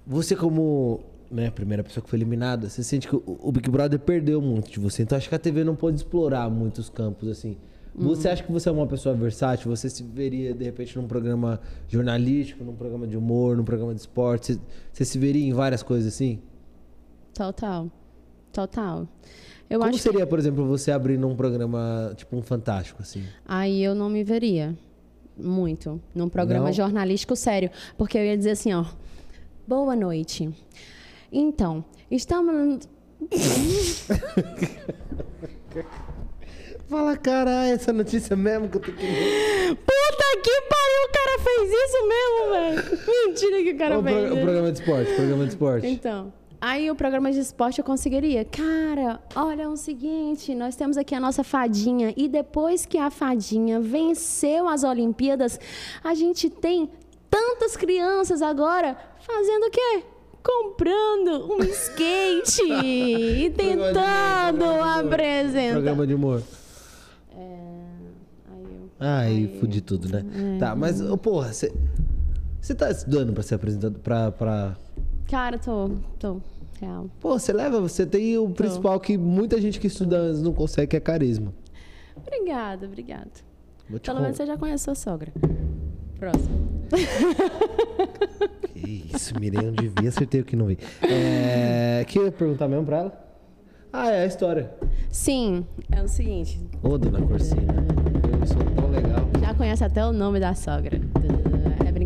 [0.06, 1.00] Você como
[1.30, 4.70] né, primeira pessoa que foi eliminada, você sente que o, o Big Brother perdeu muito
[4.70, 5.02] de você.
[5.02, 7.56] Então acho que a TV não pôde explorar muitos campos assim.
[7.96, 9.70] Você acha que você é uma pessoa versátil?
[9.70, 14.00] Você se veria, de repente, num programa jornalístico, num programa de humor, num programa de
[14.00, 14.54] esporte?
[14.54, 14.60] Você,
[14.92, 16.40] você se veria em várias coisas assim?
[17.32, 17.88] Total.
[18.52, 19.06] Total.
[19.68, 23.24] Eu Como acho que seria, por exemplo, você abrir num programa, tipo um Fantástico, assim?
[23.46, 24.76] aí eu não me veria
[25.36, 26.72] muito num programa Não?
[26.72, 28.84] jornalístico sério, porque eu ia dizer assim, ó,
[29.66, 30.50] boa noite.
[31.32, 32.86] Então, estamos
[36.88, 39.76] Fala, caralho, essa notícia mesmo que eu tô querendo.
[39.76, 43.26] Puta que pariu, o cara fez isso mesmo, velho.
[43.28, 44.22] Mentira que o cara O, pro- fez.
[44.30, 44.42] o isso.
[44.42, 45.86] programa de esporte, programa de esporte.
[45.86, 46.32] Então,
[46.66, 48.44] aí o programa de esporte eu conseguiria.
[48.44, 53.10] Cara, olha é o seguinte, nós temos aqui a nossa fadinha e depois que a
[53.10, 55.60] fadinha venceu as Olimpíadas,
[56.02, 56.88] a gente tem
[57.30, 60.02] tantas crianças agora fazendo o quê?
[60.42, 65.14] Comprando um skate e tentando programa de humor.
[65.14, 65.72] apresentar.
[65.72, 66.42] Programa de humor.
[68.50, 70.24] Aí eu- Ai, fudi tudo, né?
[70.58, 71.72] Tá, mas, ô, porra, você.
[72.60, 74.76] Você tá estudando pra ser apresentado pra, pra.
[75.30, 76.40] Cara, tô, tô,
[76.80, 77.08] real.
[77.20, 80.88] Pô, você leva, você tem o principal que muita gente que estuda antes não consegue,
[80.88, 81.52] que é carisma.
[82.16, 83.30] Obrigada, obrigada.
[84.02, 85.32] Pelo menos você já conhece sua sogra.
[86.18, 86.64] Próximo.
[88.74, 90.76] Que isso, Mirei, eu devia, acertei o que não vi.
[91.02, 92.04] É.
[92.06, 93.24] que eu ia perguntar mesmo pra ela?
[93.92, 94.70] Ah, é a história.
[95.10, 96.60] Sim, é o seguinte.
[96.82, 97.72] Ô, dona Corsina,
[98.40, 99.28] eu sou tão legal.
[99.40, 101.00] Já conhece até o nome da sogra.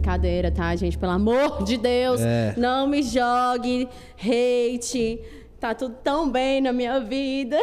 [0.09, 0.97] É brincadeira, tá, gente?
[0.97, 2.55] Pelo amor de Deus, É.
[2.57, 3.87] não me jogue
[4.19, 5.21] hate.
[5.61, 7.57] Tá tudo tão bem na minha vida.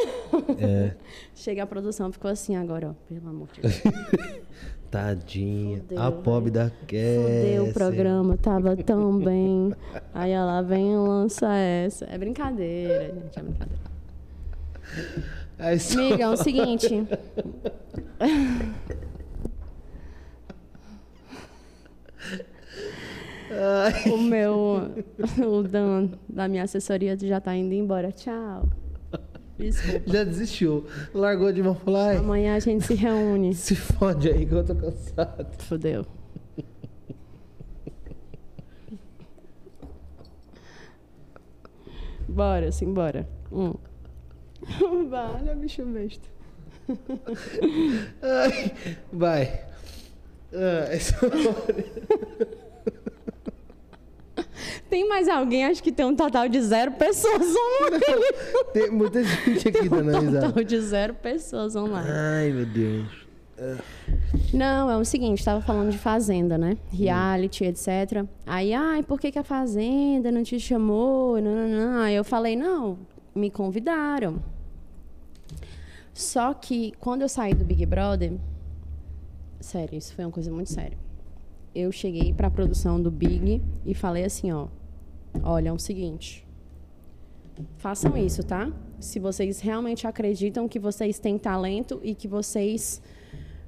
[0.60, 0.92] É.
[1.34, 2.94] Chega a produção, ficou assim agora, ó.
[3.12, 3.82] Pelo amor de Deus.
[4.92, 5.80] Tadinha.
[5.80, 7.42] Fudeu, a pobre da Cassie.
[7.42, 9.74] Fudeu o programa, tava tão bem.
[10.14, 12.06] Aí ela vem e lança essa.
[12.06, 13.82] É brincadeira, gente, é brincadeira.
[15.76, 17.08] História- Amiga, é o seguinte.
[24.12, 24.92] O meu,
[25.48, 28.12] o Dan da minha assessoria já está indo embora.
[28.12, 28.68] Tchau.
[29.58, 30.12] Desculpa.
[30.12, 30.86] Já desistiu.
[31.14, 32.18] Largou de mão falar.
[32.18, 33.54] Amanhã a gente se reúne.
[33.56, 35.48] Se fode aí que eu tô cansado.
[35.64, 36.06] Fudeu.
[42.28, 43.28] Bora, sim, bora.
[43.52, 43.74] Um.
[45.10, 46.28] Vale, bicho besta.
[48.22, 48.74] Ai,
[49.14, 49.66] vai.
[50.56, 51.16] Ah, essa
[54.90, 55.66] Tem mais alguém?
[55.66, 58.04] Acho que tem um total de zero pessoas online.
[58.74, 60.48] Tem muita gente aqui dando Um risada.
[60.48, 62.10] total de zero pessoas online.
[62.10, 63.26] Ai, meu Deus.
[64.54, 66.78] Não, é o seguinte, tava falando de Fazenda, né?
[66.92, 68.26] Reality, etc.
[68.46, 71.42] Aí, ai, por que, que a Fazenda não te chamou?
[71.42, 72.02] Não, não, não.
[72.02, 72.98] Aí eu falei, não,
[73.34, 74.42] me convidaram.
[76.14, 78.34] Só que quando eu saí do Big Brother,
[79.66, 80.98] sério, isso foi uma coisa muito séria.
[81.74, 84.68] Eu cheguei pra produção do Big e falei assim, ó,
[85.44, 86.46] olha, é o seguinte,
[87.78, 88.72] façam isso, tá?
[89.00, 93.02] Se vocês realmente acreditam que vocês têm talento e que vocês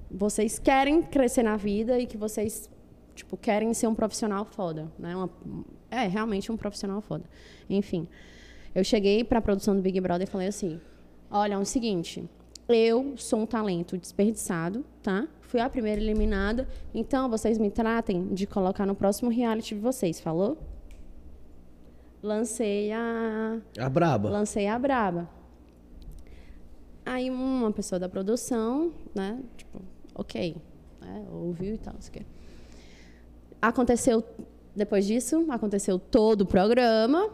[0.09, 2.69] vocês querem crescer na vida e que vocês
[3.13, 5.13] tipo querem ser um profissional foda, né?
[5.15, 5.29] Uma-
[5.91, 7.25] é realmente um profissional foda.
[7.69, 8.07] Enfim,
[8.73, 10.79] eu cheguei para a produção do Big Brother e falei assim:
[11.29, 12.23] olha, é o seguinte,
[12.69, 15.27] eu sou um talento desperdiçado, tá?
[15.47, 20.19] Fui a primeira eliminada, então vocês me tratem de colocar no próximo reality de vocês,
[20.19, 20.57] falou?
[22.21, 24.29] Lancei a A braba.
[24.29, 25.29] Lancei a braba.
[27.05, 29.41] Aí uma pessoa da produção, né?
[29.55, 29.81] Tipo,
[30.13, 30.57] ok.
[30.99, 32.25] né, ouviu e tal, o quê.
[33.61, 34.21] Aconteceu,
[34.75, 37.29] depois disso, aconteceu todo o programa.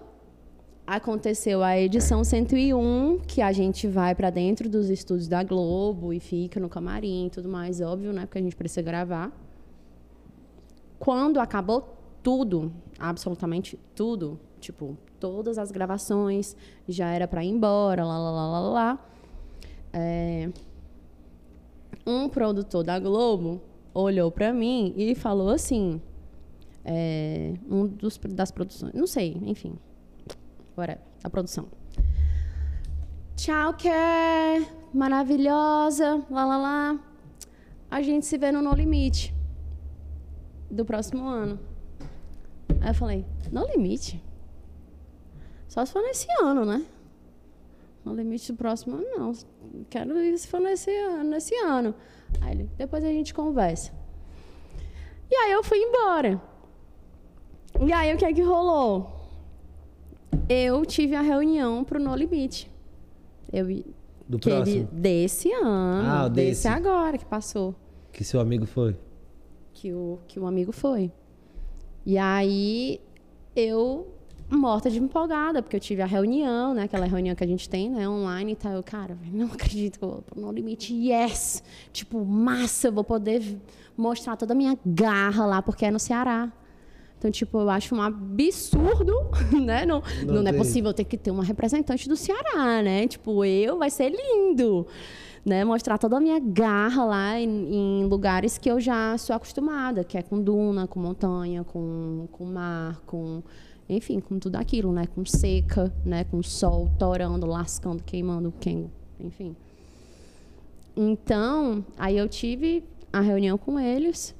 [0.86, 6.20] Aconteceu a edição 101, que a gente vai para dentro dos estúdios da Globo e
[6.20, 8.26] fica no camarim e tudo mais, óbvio, né?
[8.26, 9.32] Porque a gente precisa gravar.
[11.00, 16.54] Quando acabou tudo, absolutamente tudo, tipo, todas as gravações,
[16.86, 19.06] já era para ir embora, lá, lá, lá, lá, lá.
[19.94, 20.50] É,
[22.06, 23.62] um produtor da Globo
[23.94, 26.02] olhou para mim e falou assim,
[26.84, 29.78] é, um dos das produções, não sei, enfim,
[30.78, 31.68] whatever, a produção.
[33.36, 37.00] Tchau, Ker, maravilhosa, lá, lá, lá.
[37.90, 39.34] A gente se vê no No Limite
[40.70, 41.60] do próximo ano.
[42.82, 44.24] Aí eu falei, No Limite?
[45.74, 46.86] Só se for nesse ano, né?
[48.06, 49.32] No limite do próximo ano, não.
[49.90, 51.32] Quero ir se for nesse ano.
[51.32, 51.96] Nesse ano.
[52.42, 53.92] Aí ele, depois a gente conversa.
[55.32, 56.40] E aí eu fui embora.
[57.82, 59.13] E aí o que é que rolou?
[60.50, 62.70] Eu tive a reunião pro No Limite.
[63.52, 63.66] Eu,
[64.28, 64.88] Do que ele- próximo.
[64.92, 66.10] desse ano.
[66.10, 66.68] Ah, desse desse.
[66.68, 67.76] agora que passou
[68.12, 68.96] Que seu amigo foi.
[69.74, 71.12] que o, que o amigo foi.
[72.06, 73.00] E aí
[73.56, 74.08] eu
[74.50, 76.84] morta de empolgada, porque eu tive a reunião, né?
[76.84, 78.08] Aquela reunião que a gente tem, né?
[78.08, 78.74] Online e tal.
[78.74, 80.94] Eu, cara, não acredito que eu vou pro No Limite.
[80.94, 81.64] Yes!
[81.92, 83.42] Tipo, massa, eu vou poder
[83.98, 86.52] mostrar toda a minha garra lá, porque é no Ceará.
[87.24, 89.14] Então, tipo, eu acho um absurdo,
[89.64, 89.86] né?
[89.86, 93.08] Não, Não não, é possível ter que ter uma representante do Ceará, né?
[93.08, 94.86] Tipo, eu, vai ser lindo.
[95.46, 95.64] Né?
[95.64, 100.18] Mostrar toda a minha garra lá em, em lugares que eu já sou acostumada, que
[100.18, 103.42] é com duna, com montanha, com, com mar, com...
[103.88, 105.08] Enfim, com tudo aquilo, né?
[105.08, 106.26] Com seca, né?
[106.26, 109.56] Com sol torando, lascando, queimando, quem, enfim.
[110.94, 114.36] Então, aí eu tive a reunião com eles.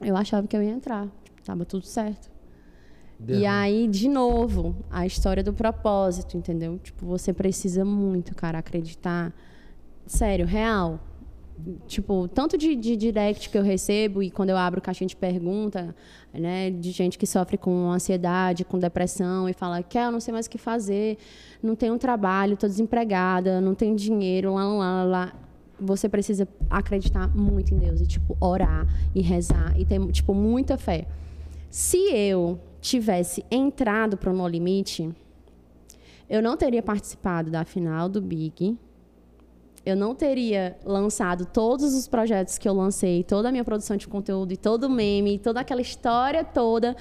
[0.00, 1.06] Eu achava que eu ia entrar.
[1.44, 2.30] Tava tudo certo.
[3.28, 6.78] E aí, de novo, a história do propósito, entendeu?
[6.82, 9.32] Tipo, você precisa muito, cara, acreditar.
[10.06, 10.98] Sério, real.
[11.86, 15.94] Tipo, tanto de, de direct que eu recebo e quando eu abro caixinha de pergunta,
[16.34, 20.32] né, de gente que sofre com ansiedade, com depressão e fala que eu não sei
[20.32, 21.18] mais o que fazer,
[21.62, 25.32] não tenho trabalho, tô desempregada, não tenho dinheiro, lá, lá, lá, lá.
[25.78, 30.76] Você precisa acreditar muito em Deus e, tipo, orar e rezar e ter, tipo, muita
[30.76, 31.06] fé.
[31.72, 35.10] Se eu tivesse entrado para o No Limite,
[36.28, 38.76] eu não teria participado da final do Big.
[39.82, 44.06] Eu não teria lançado todos os projetos que eu lancei, toda a minha produção de
[44.06, 46.94] conteúdo e todo o meme, toda aquela história toda,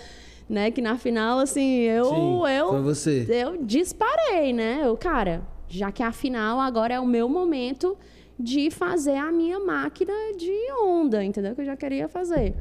[0.47, 0.71] né?
[0.71, 3.27] Que na final, assim, eu, Sim, eu, você.
[3.29, 4.83] eu disparei, né?
[4.85, 7.97] Eu, cara, já que a final agora é o meu momento
[8.39, 11.53] de fazer a minha máquina de onda, entendeu?
[11.55, 12.55] Que eu já queria fazer.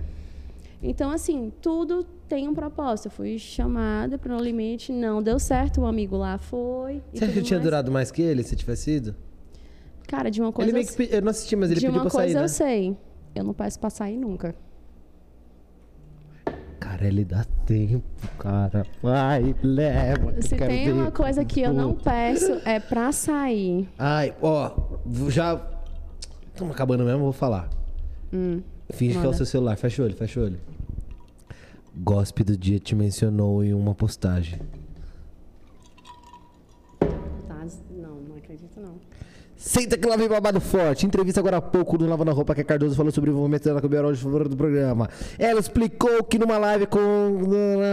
[0.83, 3.07] Então, assim, tudo tem um propósito.
[3.07, 7.03] Eu fui chamada para o limite, não deu certo, o amigo lá foi.
[7.13, 7.71] Você acha que tudo tinha mais.
[7.71, 9.15] durado mais que ele se tivesse ido?
[10.09, 10.71] Cara, de uma coisa.
[10.71, 12.45] Ele meio que, eu não assisti, mas ele de pediu uma pra sair, coisa né?
[12.45, 12.97] eu sei.
[13.35, 14.55] Eu não peço pra sair nunca.
[16.81, 18.03] Cara, ele dá tempo,
[18.39, 18.85] cara.
[19.03, 20.33] Vai, leva.
[20.33, 20.93] eu Se tem ver.
[20.93, 23.87] uma coisa que eu não peço é pra sair.
[23.99, 24.73] Ai, ó,
[25.29, 25.61] já.
[26.49, 27.69] Estamos acabando mesmo, vou falar.
[28.93, 29.21] Finge Manda.
[29.21, 29.77] que é o seu celular.
[29.77, 30.61] Fecha o olho, fecha o olho.
[31.97, 34.61] Gospe do dia te mencionou em uma postagem.
[36.99, 38.95] Tá, não, não acredito não.
[39.57, 41.05] Senta que lá vem babado forte.
[41.05, 43.65] Entrevista agora há pouco do Lava na Roupa que a Cardoso falou sobre o envolvimento
[43.65, 45.07] dela com o Biarol de favor do programa.
[45.39, 47.43] Ela explicou que numa live com.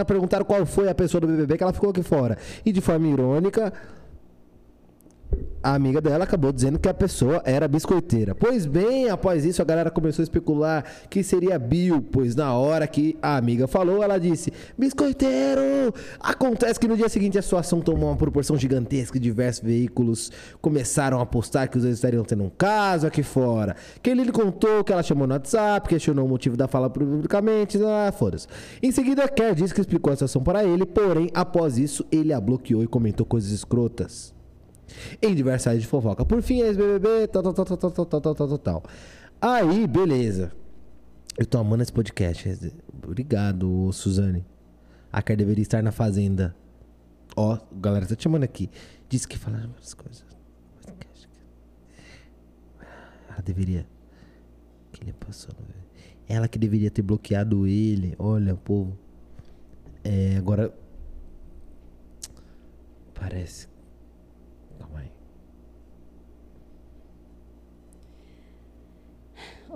[0.06, 2.38] Perguntaram qual foi a pessoa do BBB que ela ficou aqui fora.
[2.64, 3.70] E de forma irônica,
[5.62, 8.34] a amiga dela acabou dizendo que a pessoa era biscoiteira.
[8.34, 12.86] Pois bem, após isso a galera começou a especular que seria Bill, pois na hora
[12.86, 15.92] que a amiga falou, ela disse: Biscoiteiro!
[16.20, 21.20] Acontece que no dia seguinte a situação tomou uma proporção gigantesca e diversos veículos começaram
[21.20, 23.76] a postar que os dois estariam tendo um caso aqui fora.
[24.02, 27.78] Que ele lhe contou que ela chamou no WhatsApp, questionou o motivo da fala publicamente,
[27.82, 28.46] ah, foda-se.
[28.82, 32.40] Em seguida, Kerr disse que explicou a situação para ele, porém, após isso, ele a
[32.40, 34.37] bloqueou e comentou coisas escrotas
[35.20, 36.24] em diversas áreas de fofoca.
[36.24, 38.82] Por fim, ex-BBB, tal, tal, tal, tal, tal, tal, tal, tal, tal.
[39.40, 40.52] Aí, beleza.
[41.38, 42.72] Eu tô amando esse podcast.
[43.04, 44.44] Obrigado, Suzane.
[45.12, 46.54] A Car deveria estar na fazenda.
[47.36, 48.68] Ó, galera, tá te chamando aqui.
[49.08, 50.24] Disse que falaram várias coisas.
[53.28, 53.86] Ela deveria.
[54.90, 55.54] Que ele passou.
[56.28, 58.16] Ela que deveria ter bloqueado ele.
[58.18, 58.98] Olha, povo.
[60.02, 60.74] É, agora.
[63.14, 63.68] Parece.
[64.78, 65.12] Calma aí.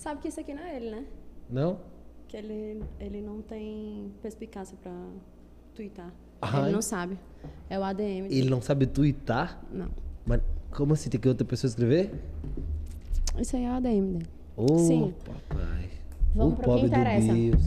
[0.00, 1.04] Sabe que isso aqui não é ele, né?
[1.50, 1.78] Não?
[2.26, 4.90] Que ele, ele não tem perspicácia pra
[5.74, 6.10] twittar.
[6.62, 7.18] Ele não sabe.
[7.68, 8.24] É o ADM.
[8.30, 9.62] Ele não sabe twittar?
[9.70, 9.90] Não.
[10.24, 11.10] Mas como assim?
[11.10, 12.14] Tem que outra pessoa escrever?
[13.38, 14.26] Isso aí é o ADM dele.
[14.56, 15.14] Ô, Sim.
[15.22, 15.90] papai.
[16.34, 17.26] Vamos o pro que interessa.
[17.26, 17.58] Senhor.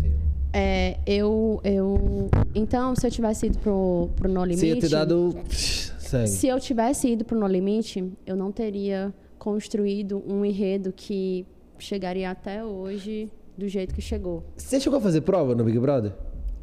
[0.53, 2.31] É, eu, eu...
[2.55, 4.59] Então, se eu tivesse ido pro, pro No Limite...
[4.59, 5.35] Você ia ter dado.
[6.25, 11.45] Se eu tivesse ido pro No Limite, eu não teria construído um enredo que
[11.79, 14.43] chegaria até hoje do jeito que chegou.
[14.57, 16.13] Você chegou a fazer prova no Big Brother?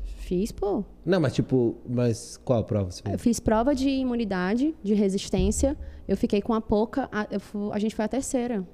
[0.05, 0.84] Fiz, pô.
[1.05, 3.22] Não, mas tipo, mas qual a prova você Eu fez?
[3.22, 5.76] fiz prova de imunidade, de resistência.
[6.06, 7.08] Eu fiquei com a pouca.
[7.12, 8.66] A, eu a gente foi a terceira.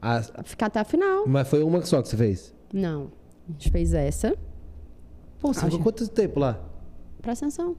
[0.00, 1.26] Ah, Ficar até a final.
[1.26, 2.54] mas foi uma só que você fez?
[2.72, 3.10] Não.
[3.48, 4.36] A gente fez essa.
[5.38, 6.58] Pô, você ficou quanto tempo lá?
[7.20, 7.76] Presta atenção.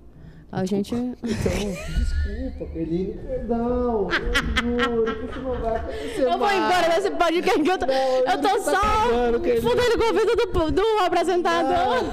[0.52, 0.96] A gente.
[1.22, 4.08] Desculpa, Peline, perdão.
[4.10, 7.86] Eu juro que isso não vai acontecer Eu vou embora desse podcast que eu tô,
[7.86, 9.70] eu tô só acabando, querido.
[9.70, 12.04] fudendo com o vida do, do apresentador.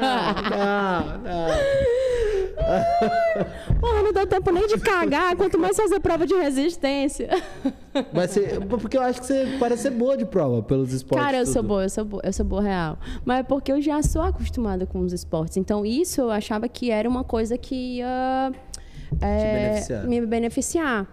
[0.00, 1.46] Não, não.
[3.80, 7.28] Porra, não deu tempo nem de cagar, quanto mais fazer prova de resistência.
[8.12, 11.24] Mas você, porque eu acho que você parece ser boa de prova pelos esportes.
[11.24, 11.52] Cara, eu tudo.
[11.52, 12.98] sou boa, eu sou boa, eu sou boa real.
[13.24, 15.56] Mas é porque eu já sou acostumada com os esportes.
[15.56, 18.52] Então, isso eu achava que era uma coisa que ia
[19.20, 20.06] é, beneficiar.
[20.06, 21.06] me beneficiar.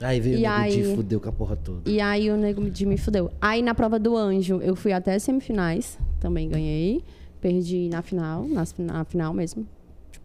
[0.00, 1.90] Aí veio E o nego de fudeu com a porra toda.
[1.90, 3.30] E aí o nego de me fudeu.
[3.40, 7.04] Aí na prova do anjo, eu fui até semifinais, também ganhei.
[7.40, 9.66] Perdi na final, nas- na, final mesmo.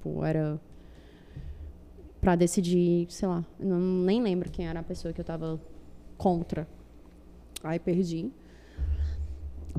[0.05, 0.59] Tipo, era
[2.21, 5.59] pra decidir, sei lá, eu não, nem lembro quem era a pessoa que eu tava
[6.15, 6.67] contra.
[7.63, 8.31] Aí perdi.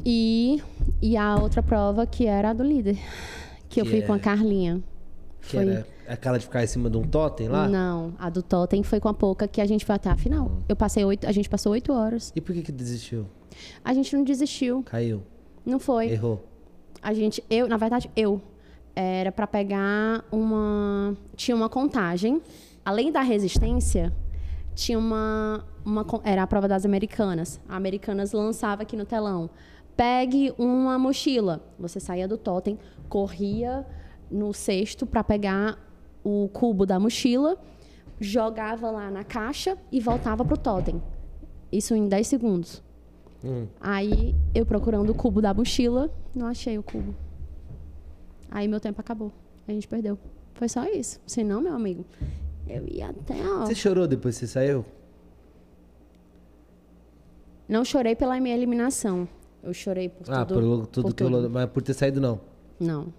[0.04, 0.60] E,
[1.00, 2.98] e a outra prova que era a do líder.
[3.68, 4.82] Que, eu Que fui é- com a Carlinha.
[5.42, 7.68] Que era aquela de ficar em cima de um totem lá?
[7.68, 10.46] Não, a do Totem foi com a pouca que a gente foi até a final.
[10.48, 10.62] Hum.
[10.68, 12.32] Eu passei oito, a gente passou oito horas.
[12.34, 13.26] E por que que desistiu?
[13.84, 14.82] A gente não desistiu.
[14.82, 15.22] Caiu.
[15.64, 16.08] Não foi.
[16.10, 16.44] Errou.
[17.00, 18.40] A gente, eu, na verdade, eu
[18.96, 22.40] era pra pegar uma, tinha uma contagem,
[22.82, 24.10] além da resistência,
[24.74, 27.60] tinha uma, uma era a prova das americanas.
[27.68, 29.50] A americanas lançava aqui no telão.
[29.94, 31.60] Pegue uma mochila.
[31.78, 33.86] Você saía do totem, corria
[34.30, 35.78] no cesto pra pegar
[36.24, 37.56] o cubo da mochila,
[38.18, 41.02] jogava lá na caixa e voltava pro totem.
[41.70, 42.82] Isso em 10 segundos.
[43.44, 43.66] Hum.
[43.80, 47.14] Aí eu procurando o cubo da mochila, não achei o cubo.
[48.50, 49.32] Aí meu tempo acabou.
[49.66, 50.18] A gente perdeu.
[50.54, 51.20] Foi só isso.
[51.26, 52.04] Senão, meu amigo,
[52.66, 53.66] eu ia até ó.
[53.66, 54.84] Você chorou depois que você saiu?
[57.68, 59.28] Não chorei pela minha eliminação.
[59.62, 60.60] Eu chorei por ah, tudo.
[60.60, 61.50] pelo tudo por que rolou.
[61.50, 62.40] Mas por ter saído, não.
[62.78, 63.12] Não.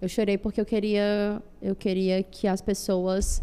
[0.00, 3.42] Eu chorei porque eu queria, eu queria que as pessoas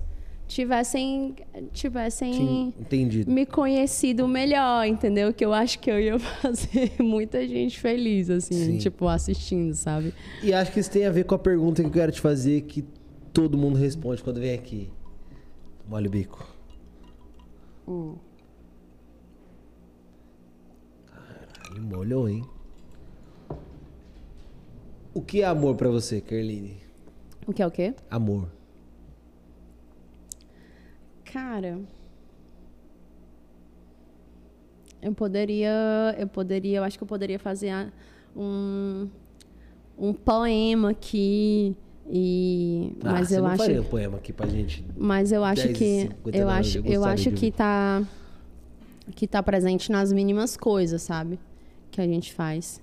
[0.49, 1.35] tivessem,
[1.71, 3.31] tivessem Sim, entendido.
[3.31, 5.31] me conhecido melhor, entendeu?
[5.31, 8.77] Que eu acho que eu ia fazer muita gente feliz, assim, Sim.
[8.79, 10.13] tipo, assistindo, sabe?
[10.43, 12.61] E acho que isso tem a ver com a pergunta que eu quero te fazer,
[12.61, 12.83] que
[13.31, 14.89] todo mundo responde quando vem aqui.
[15.87, 16.45] Molha o bico.
[21.05, 22.43] Caralho, molhou, hein?
[25.13, 26.77] O que é amor pra você, Kerline?
[27.47, 27.93] O que é o quê?
[28.09, 28.49] Amor.
[31.31, 31.79] Cara,
[35.01, 37.71] eu poderia, eu poderia, eu acho que eu poderia fazer
[38.35, 39.07] um
[39.97, 41.75] um poema aqui
[42.09, 44.83] e Ah, mas eu acho faria um poema aqui pra gente.
[44.97, 48.03] Mas eu acho 10 que 59, eu eu acho, eu gostaria acho que tá
[49.15, 51.39] que tá presente nas mínimas coisas, sabe?
[51.91, 52.81] Que a gente faz.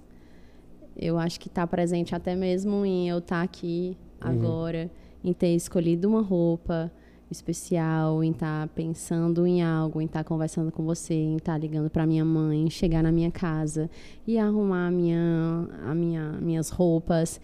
[0.97, 4.31] Eu acho que tá presente até mesmo em eu estar aqui Uhum.
[4.31, 4.91] agora,
[5.23, 6.91] em ter escolhido uma roupa
[7.31, 12.07] especial, em estar pensando em algo, em estar conversando com você, em estar ligando para
[12.07, 13.91] minha mãe, chegar na minha casa
[14.27, 17.41] e arrumar a minha, a minha, minhas roupas,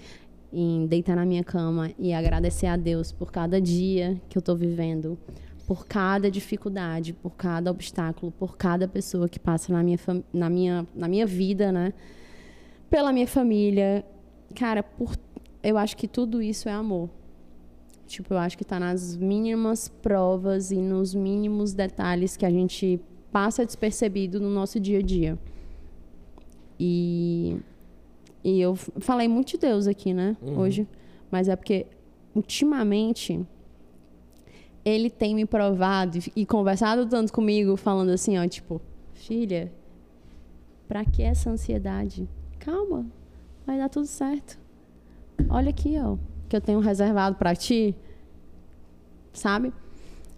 [0.52, 4.54] em deitar na minha cama e agradecer a Deus por cada dia que eu estou
[4.54, 5.18] vivendo,
[5.66, 9.98] por cada dificuldade, por cada obstáculo, por cada pessoa que passa na minha,
[10.32, 11.92] na minha, na minha vida, né?
[12.90, 14.04] Pela minha família.
[14.54, 15.16] Cara, por,
[15.62, 17.08] eu acho que tudo isso é amor.
[18.12, 23.00] Tipo, eu acho que tá nas mínimas provas e nos mínimos detalhes que a gente
[23.32, 25.38] passa despercebido no nosso dia a dia.
[26.78, 27.56] E,
[28.44, 30.86] e eu falei muito de Deus aqui, né, hoje.
[31.30, 31.86] Mas é porque,
[32.34, 33.40] ultimamente,
[34.84, 38.78] ele tem me provado e, e conversado tanto comigo, falando assim, ó, tipo,
[39.14, 39.72] filha,
[40.86, 42.28] pra que essa ansiedade?
[42.58, 43.06] Calma,
[43.66, 44.60] vai dar tudo certo.
[45.48, 46.18] Olha aqui, ó,
[46.52, 47.96] que eu tenho reservado pra ti,
[49.32, 49.72] sabe?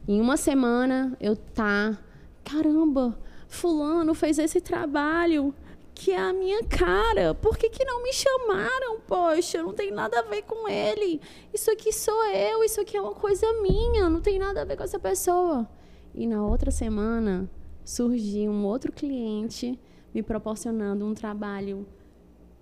[0.07, 1.99] Em uma semana eu tá,
[2.45, 3.19] caramba,
[3.49, 5.53] fulano fez esse trabalho
[5.93, 7.35] que é a minha cara.
[7.35, 9.01] Por que, que não me chamaram?
[9.01, 11.21] Poxa, não tem nada a ver com ele.
[11.53, 14.77] Isso aqui sou eu, isso aqui é uma coisa minha, não tem nada a ver
[14.77, 15.69] com essa pessoa.
[16.15, 17.51] E na outra semana
[17.85, 19.77] surgiu um outro cliente
[20.15, 21.85] me proporcionando um trabalho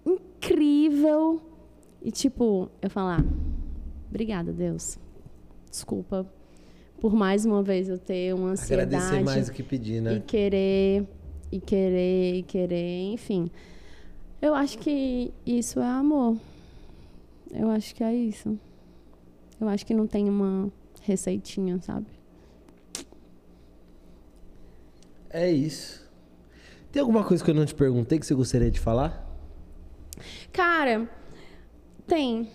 [0.07, 1.52] incrível.
[2.05, 3.25] E tipo, eu falar,
[4.11, 4.99] obrigada, Deus.
[5.71, 6.27] Desculpa
[7.03, 10.23] por mais uma vez eu ter uma ansiedade Agradecer mais do que pedir, e né?
[10.25, 11.05] querer
[11.51, 13.51] e querer e querer, enfim.
[14.41, 16.37] Eu acho que isso é amor.
[17.51, 18.57] Eu acho que é isso.
[19.61, 22.07] Eu acho que não tem uma receitinha, sabe?
[25.29, 26.09] É isso.
[26.93, 29.29] Tem alguma coisa que eu não te perguntei que você gostaria de falar?
[30.53, 31.11] Cara,
[32.07, 32.47] tem, O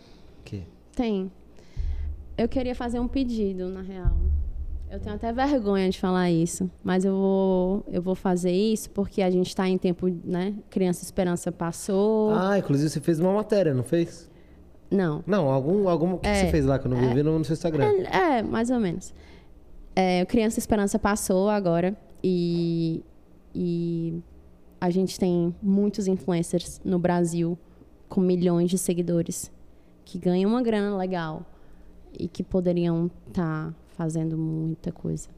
[0.46, 0.62] quê?
[0.96, 1.32] tem.
[2.38, 4.16] Eu queria fazer um pedido, na real.
[4.90, 9.22] Eu tenho até vergonha de falar isso, mas eu vou, eu vou fazer isso porque
[9.22, 10.54] a gente está em tempo, né?
[10.70, 12.32] Criança Esperança passou.
[12.32, 14.30] Ah, inclusive você fez uma matéria, não fez?
[14.90, 17.22] Não, Não, algum, algum o que É, você fez lá que eu não vi, vi
[17.22, 17.84] no, no seu Instagram.
[18.10, 19.14] É, é, mais ou menos.
[19.94, 21.94] É, Criança Esperança passou agora
[22.24, 23.04] e,
[23.54, 24.22] e
[24.80, 27.58] a gente tem muitos influencers no Brasil
[28.08, 29.52] com milhões de seguidores
[30.06, 31.46] que ganham uma grana legal
[32.18, 35.30] e que poderiam estar fazendo muita coisa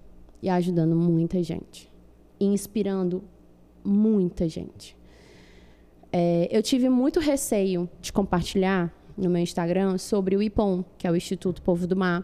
[0.41, 1.89] e ajudando muita gente
[2.39, 3.23] e inspirando
[3.83, 4.95] muita gente.
[6.11, 11.11] É, eu tive muito receio de compartilhar no meu Instagram sobre o IPOM, que é
[11.11, 12.23] o Instituto Povo do Mar,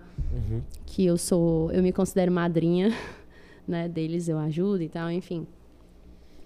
[0.85, 2.93] que eu sou, eu me considero madrinha,
[3.67, 5.45] né, deles, eu ajudo e tal, enfim,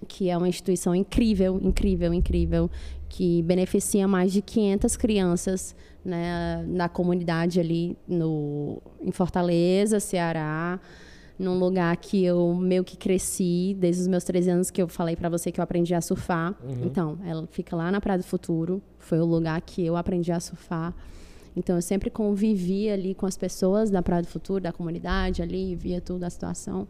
[0.07, 2.69] que é uma instituição incrível, incrível, incrível,
[3.07, 10.79] que beneficia mais de 500 crianças, né, na comunidade ali no em Fortaleza, Ceará,
[11.37, 15.15] num lugar que eu meio que cresci desde os meus 13 anos que eu falei
[15.15, 16.53] para você que eu aprendi a surfar.
[16.85, 20.39] Então, ela fica lá na Praia do Futuro, foi o lugar que eu aprendi a
[20.39, 20.93] surfar.
[21.55, 25.75] Então, eu sempre convivi ali com as pessoas da Praia do Futuro, da comunidade ali,
[25.75, 26.87] via tudo a situação.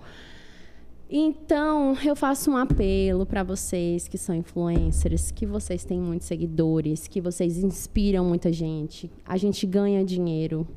[1.12, 7.08] Então, eu faço um apelo para vocês que são influencers, que vocês têm muitos seguidores,
[7.08, 9.12] que vocês inspiram muita gente.
[9.26, 10.68] A gente ganha dinheiro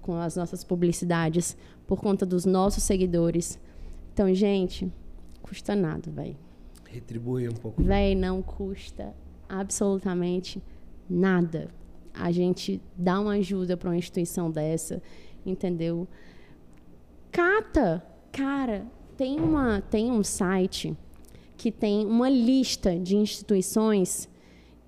[0.00, 1.54] com as nossas publicidades
[1.86, 3.58] por conta dos nossos seguidores.
[4.14, 4.90] Então, gente,
[5.42, 6.38] custa nada, velho.
[6.88, 7.82] Retribui um pouco.
[7.82, 9.14] Véi, não custa
[9.46, 10.62] absolutamente
[11.06, 11.68] nada.
[12.14, 15.02] A gente dá uma ajuda para uma instituição dessa,
[15.44, 16.08] entendeu?
[17.30, 20.96] Cata, cara, tem uma tem um site
[21.56, 24.28] que tem uma lista de instituições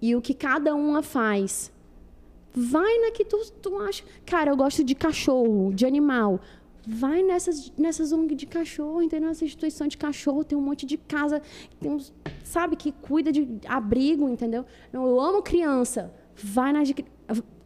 [0.00, 1.72] e o que cada uma faz.
[2.54, 4.02] Vai na que tu, tu acha.
[4.26, 6.40] Cara, eu gosto de cachorro, de animal.
[6.86, 9.28] Vai nessas, nessas ONG de cachorro, entendeu?
[9.28, 11.42] Nessa instituição de cachorro, tem um monte de casa,
[11.78, 14.64] tem uns, sabe, que cuida de abrigo, entendeu?
[14.92, 16.12] Não, eu amo criança.
[16.34, 16.94] Vai na de.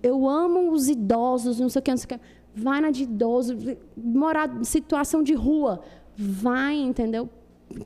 [0.02, 2.24] Eu amo os idosos, não sei o que, não sei o que.
[2.54, 3.56] Vai na de idoso,
[3.96, 5.80] morar situação de rua.
[6.16, 7.28] Vai, entendeu?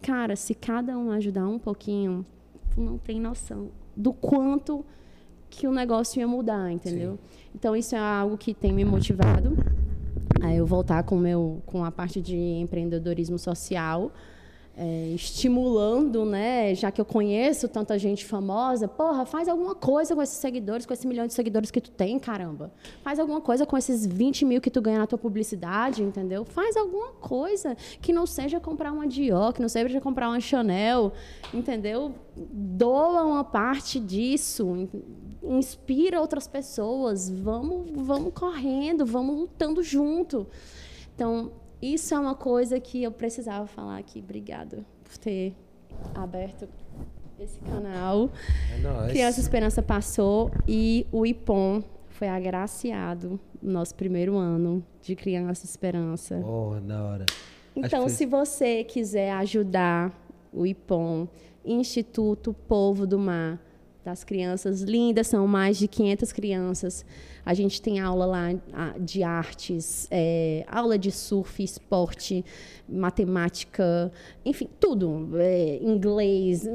[0.02, 2.26] Cara, se cada um ajudar um pouquinho,
[2.74, 4.84] tu não tem noção do quanto
[5.48, 7.18] que o negócio ia mudar, entendeu?
[7.54, 9.56] Então isso é algo que tem me motivado
[10.42, 14.12] a eu voltar com meu com a parte de empreendedorismo social,
[14.76, 16.74] é, estimulando, né?
[16.74, 20.92] Já que eu conheço tanta gente famosa, porra, faz alguma coisa com esses seguidores, com
[20.92, 22.70] esse milhão de seguidores que tu tem, caramba.
[23.02, 26.44] Faz alguma coisa com esses 20 mil que tu ganha na tua publicidade, entendeu?
[26.44, 31.12] Faz alguma coisa que não seja comprar uma Dior, que não seja comprar uma Chanel,
[31.54, 32.14] entendeu?
[32.36, 34.88] Doa uma parte disso,
[35.42, 40.46] inspira outras pessoas, vamos, vamos correndo, vamos lutando junto.
[41.14, 44.20] Então, isso é uma coisa que eu precisava falar aqui.
[44.20, 45.54] Obrigada por ter
[46.14, 46.68] aberto
[47.38, 48.30] esse canal.
[48.74, 49.12] É nóis.
[49.12, 56.36] Criança Esperança passou e o IPOM foi agraciado no nosso primeiro ano de Criança Esperança.
[56.40, 57.26] Porra, da hora.
[57.74, 60.12] Então, foi- se você quiser ajudar
[60.52, 61.28] o IPOM,
[61.64, 63.60] Instituto Povo do Mar,
[64.02, 67.04] das crianças lindas, são mais de 500 crianças.
[67.46, 68.48] A gente tem aula lá
[68.98, 72.44] de artes, é, aula de surf, esporte,
[72.88, 74.10] matemática,
[74.44, 75.28] enfim, tudo.
[75.38, 76.68] é, inglês,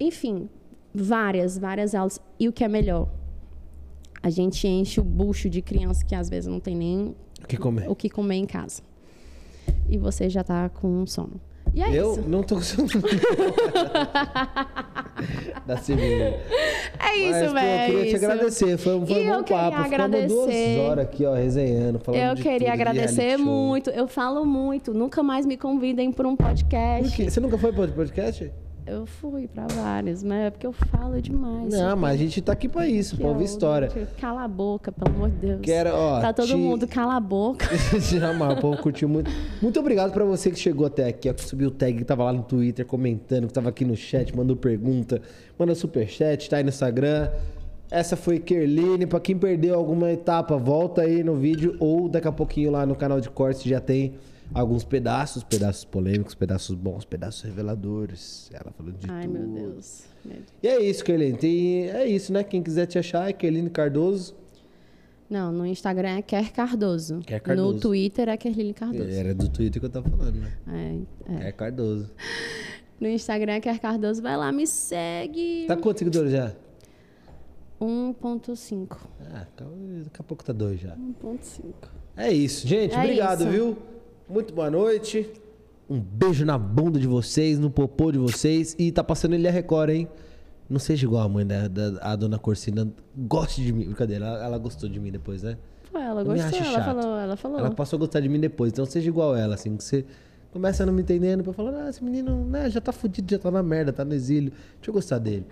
[0.00, 0.48] enfim,
[0.94, 2.18] várias, várias aulas.
[2.40, 3.06] E o que é melhor?
[4.22, 7.58] A gente enche o bucho de criança que às vezes não tem nem O que
[7.58, 7.90] comer?
[7.90, 8.80] o que comer em casa.
[9.90, 11.38] E você já tá com sono.
[11.74, 12.22] E é eu isso.
[12.28, 12.88] não tô sono.
[15.66, 16.40] da cerveja.
[17.00, 17.86] É isso, pô, eu velho.
[17.86, 18.24] queria te isso.
[18.24, 18.78] agradecer.
[18.78, 19.82] Foi, um- foi um eu bom queria papo.
[19.84, 20.80] Ficamos duas agradecer.
[20.80, 21.98] horas aqui, ó, resenhando.
[21.98, 23.90] Falando Eu queria tudo, de agradecer muito.
[23.90, 24.92] Eu falo muito.
[24.94, 27.08] Nunca mais me convidem para um podcast.
[27.08, 27.30] Por quê?
[27.30, 28.52] Você nunca foi para podcast?
[28.86, 31.72] Eu fui para vários, mas é porque eu falo demais.
[31.72, 32.00] Não, sabe?
[32.02, 33.88] mas a gente tá aqui pra isso, pra ouvir história.
[34.20, 35.60] Cala a boca, pelo amor de Deus.
[35.62, 37.66] Quero, ó, Tá todo te- mundo cala a boca.
[37.98, 39.30] Jamais, o povo curtiu muito.
[39.62, 42.24] Muito obrigado pra você que chegou até aqui, ó, que subiu o tag, que tava
[42.24, 45.22] lá no Twitter comentando, que tava aqui no chat, mandou pergunta,
[45.58, 47.30] mandou superchat, tá aí no Instagram.
[47.90, 49.06] Essa foi Kerline.
[49.06, 52.94] Pra quem perdeu alguma etapa, volta aí no vídeo ou daqui a pouquinho lá no
[52.94, 54.12] canal de cortes já tem
[54.52, 58.50] alguns pedaços, pedaços polêmicos, pedaços bons, pedaços reveladores.
[58.52, 59.38] Ela falando de Ai, tudo.
[59.38, 60.04] Deus.
[60.24, 60.46] Meu Deus.
[60.62, 61.38] E é isso, Kerline.
[61.38, 61.88] Tem...
[61.90, 62.42] É isso, né?
[62.44, 64.34] Quem quiser te achar é Kerline Cardoso.
[65.28, 67.20] Não, no Instagram é Quer Cardoso.
[67.26, 67.72] Quer Cardoso.
[67.72, 69.10] No Twitter é Kerline Cardoso.
[69.10, 70.52] Era do Twitter que eu tava falando, né?
[70.68, 71.48] É, é.
[71.48, 72.10] É Cardoso.
[73.00, 74.22] No Instagram é Quer Cardoso.
[74.22, 75.64] Vai lá, me segue.
[75.66, 76.54] Tá quantos seguidores já?
[77.80, 78.96] 1.5.
[79.32, 80.94] Ah, calma, daqui a pouco tá dois já.
[80.96, 81.64] 1.5.
[82.16, 82.94] É isso, gente.
[82.94, 83.50] É obrigado, isso.
[83.50, 83.78] viu?
[84.28, 85.30] Muito boa noite.
[85.88, 88.74] Um beijo na bunda de vocês, no popô de vocês.
[88.78, 90.08] E tá passando ele a Record, hein?
[90.68, 92.90] Não seja igual a mãe da, da a dona Corsina.
[93.14, 93.84] Goste de mim.
[93.84, 95.58] Brincadeira, ela, ela gostou de mim depois, né?
[95.92, 97.58] Pô, ela Não gostou, ela falou, ela falou.
[97.58, 98.72] Ela passou a gostar de mim depois.
[98.72, 99.76] Então seja igual ela, assim.
[99.76, 100.06] Que você
[100.50, 101.44] começa a não me entendendo.
[101.44, 104.14] Pra falar, ah, esse menino né, já tá fudido, já tá na merda, tá no
[104.14, 104.52] exílio.
[104.76, 105.44] Deixa eu gostar dele.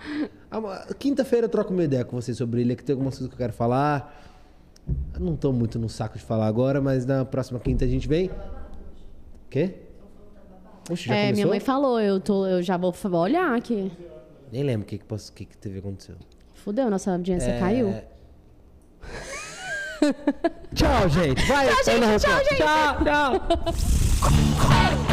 [0.99, 2.75] Quinta-feira eu troco uma ideia com vocês sobre ele.
[2.75, 4.19] Que tem algumas coisas que eu quero falar.
[5.13, 8.09] Eu não tô muito no saco de falar agora, mas na próxima quinta a gente
[8.09, 8.31] vem.
[9.53, 9.75] Quê?
[10.91, 11.35] Oxe, já é, começou?
[11.35, 12.91] minha mãe falou, eu, tô, eu já vou
[13.21, 13.93] olhar aqui.
[14.51, 16.17] Nem lembro o que, que, posso- que, que teve aconteceu.
[16.55, 17.93] Fudeu, nossa audiência É, caiu.
[20.75, 21.45] Tchau, gente.
[21.47, 22.19] Vai, Tchau, gente.
[22.25, 22.57] Tchau, gente.
[22.57, 23.33] Tchau, tchau.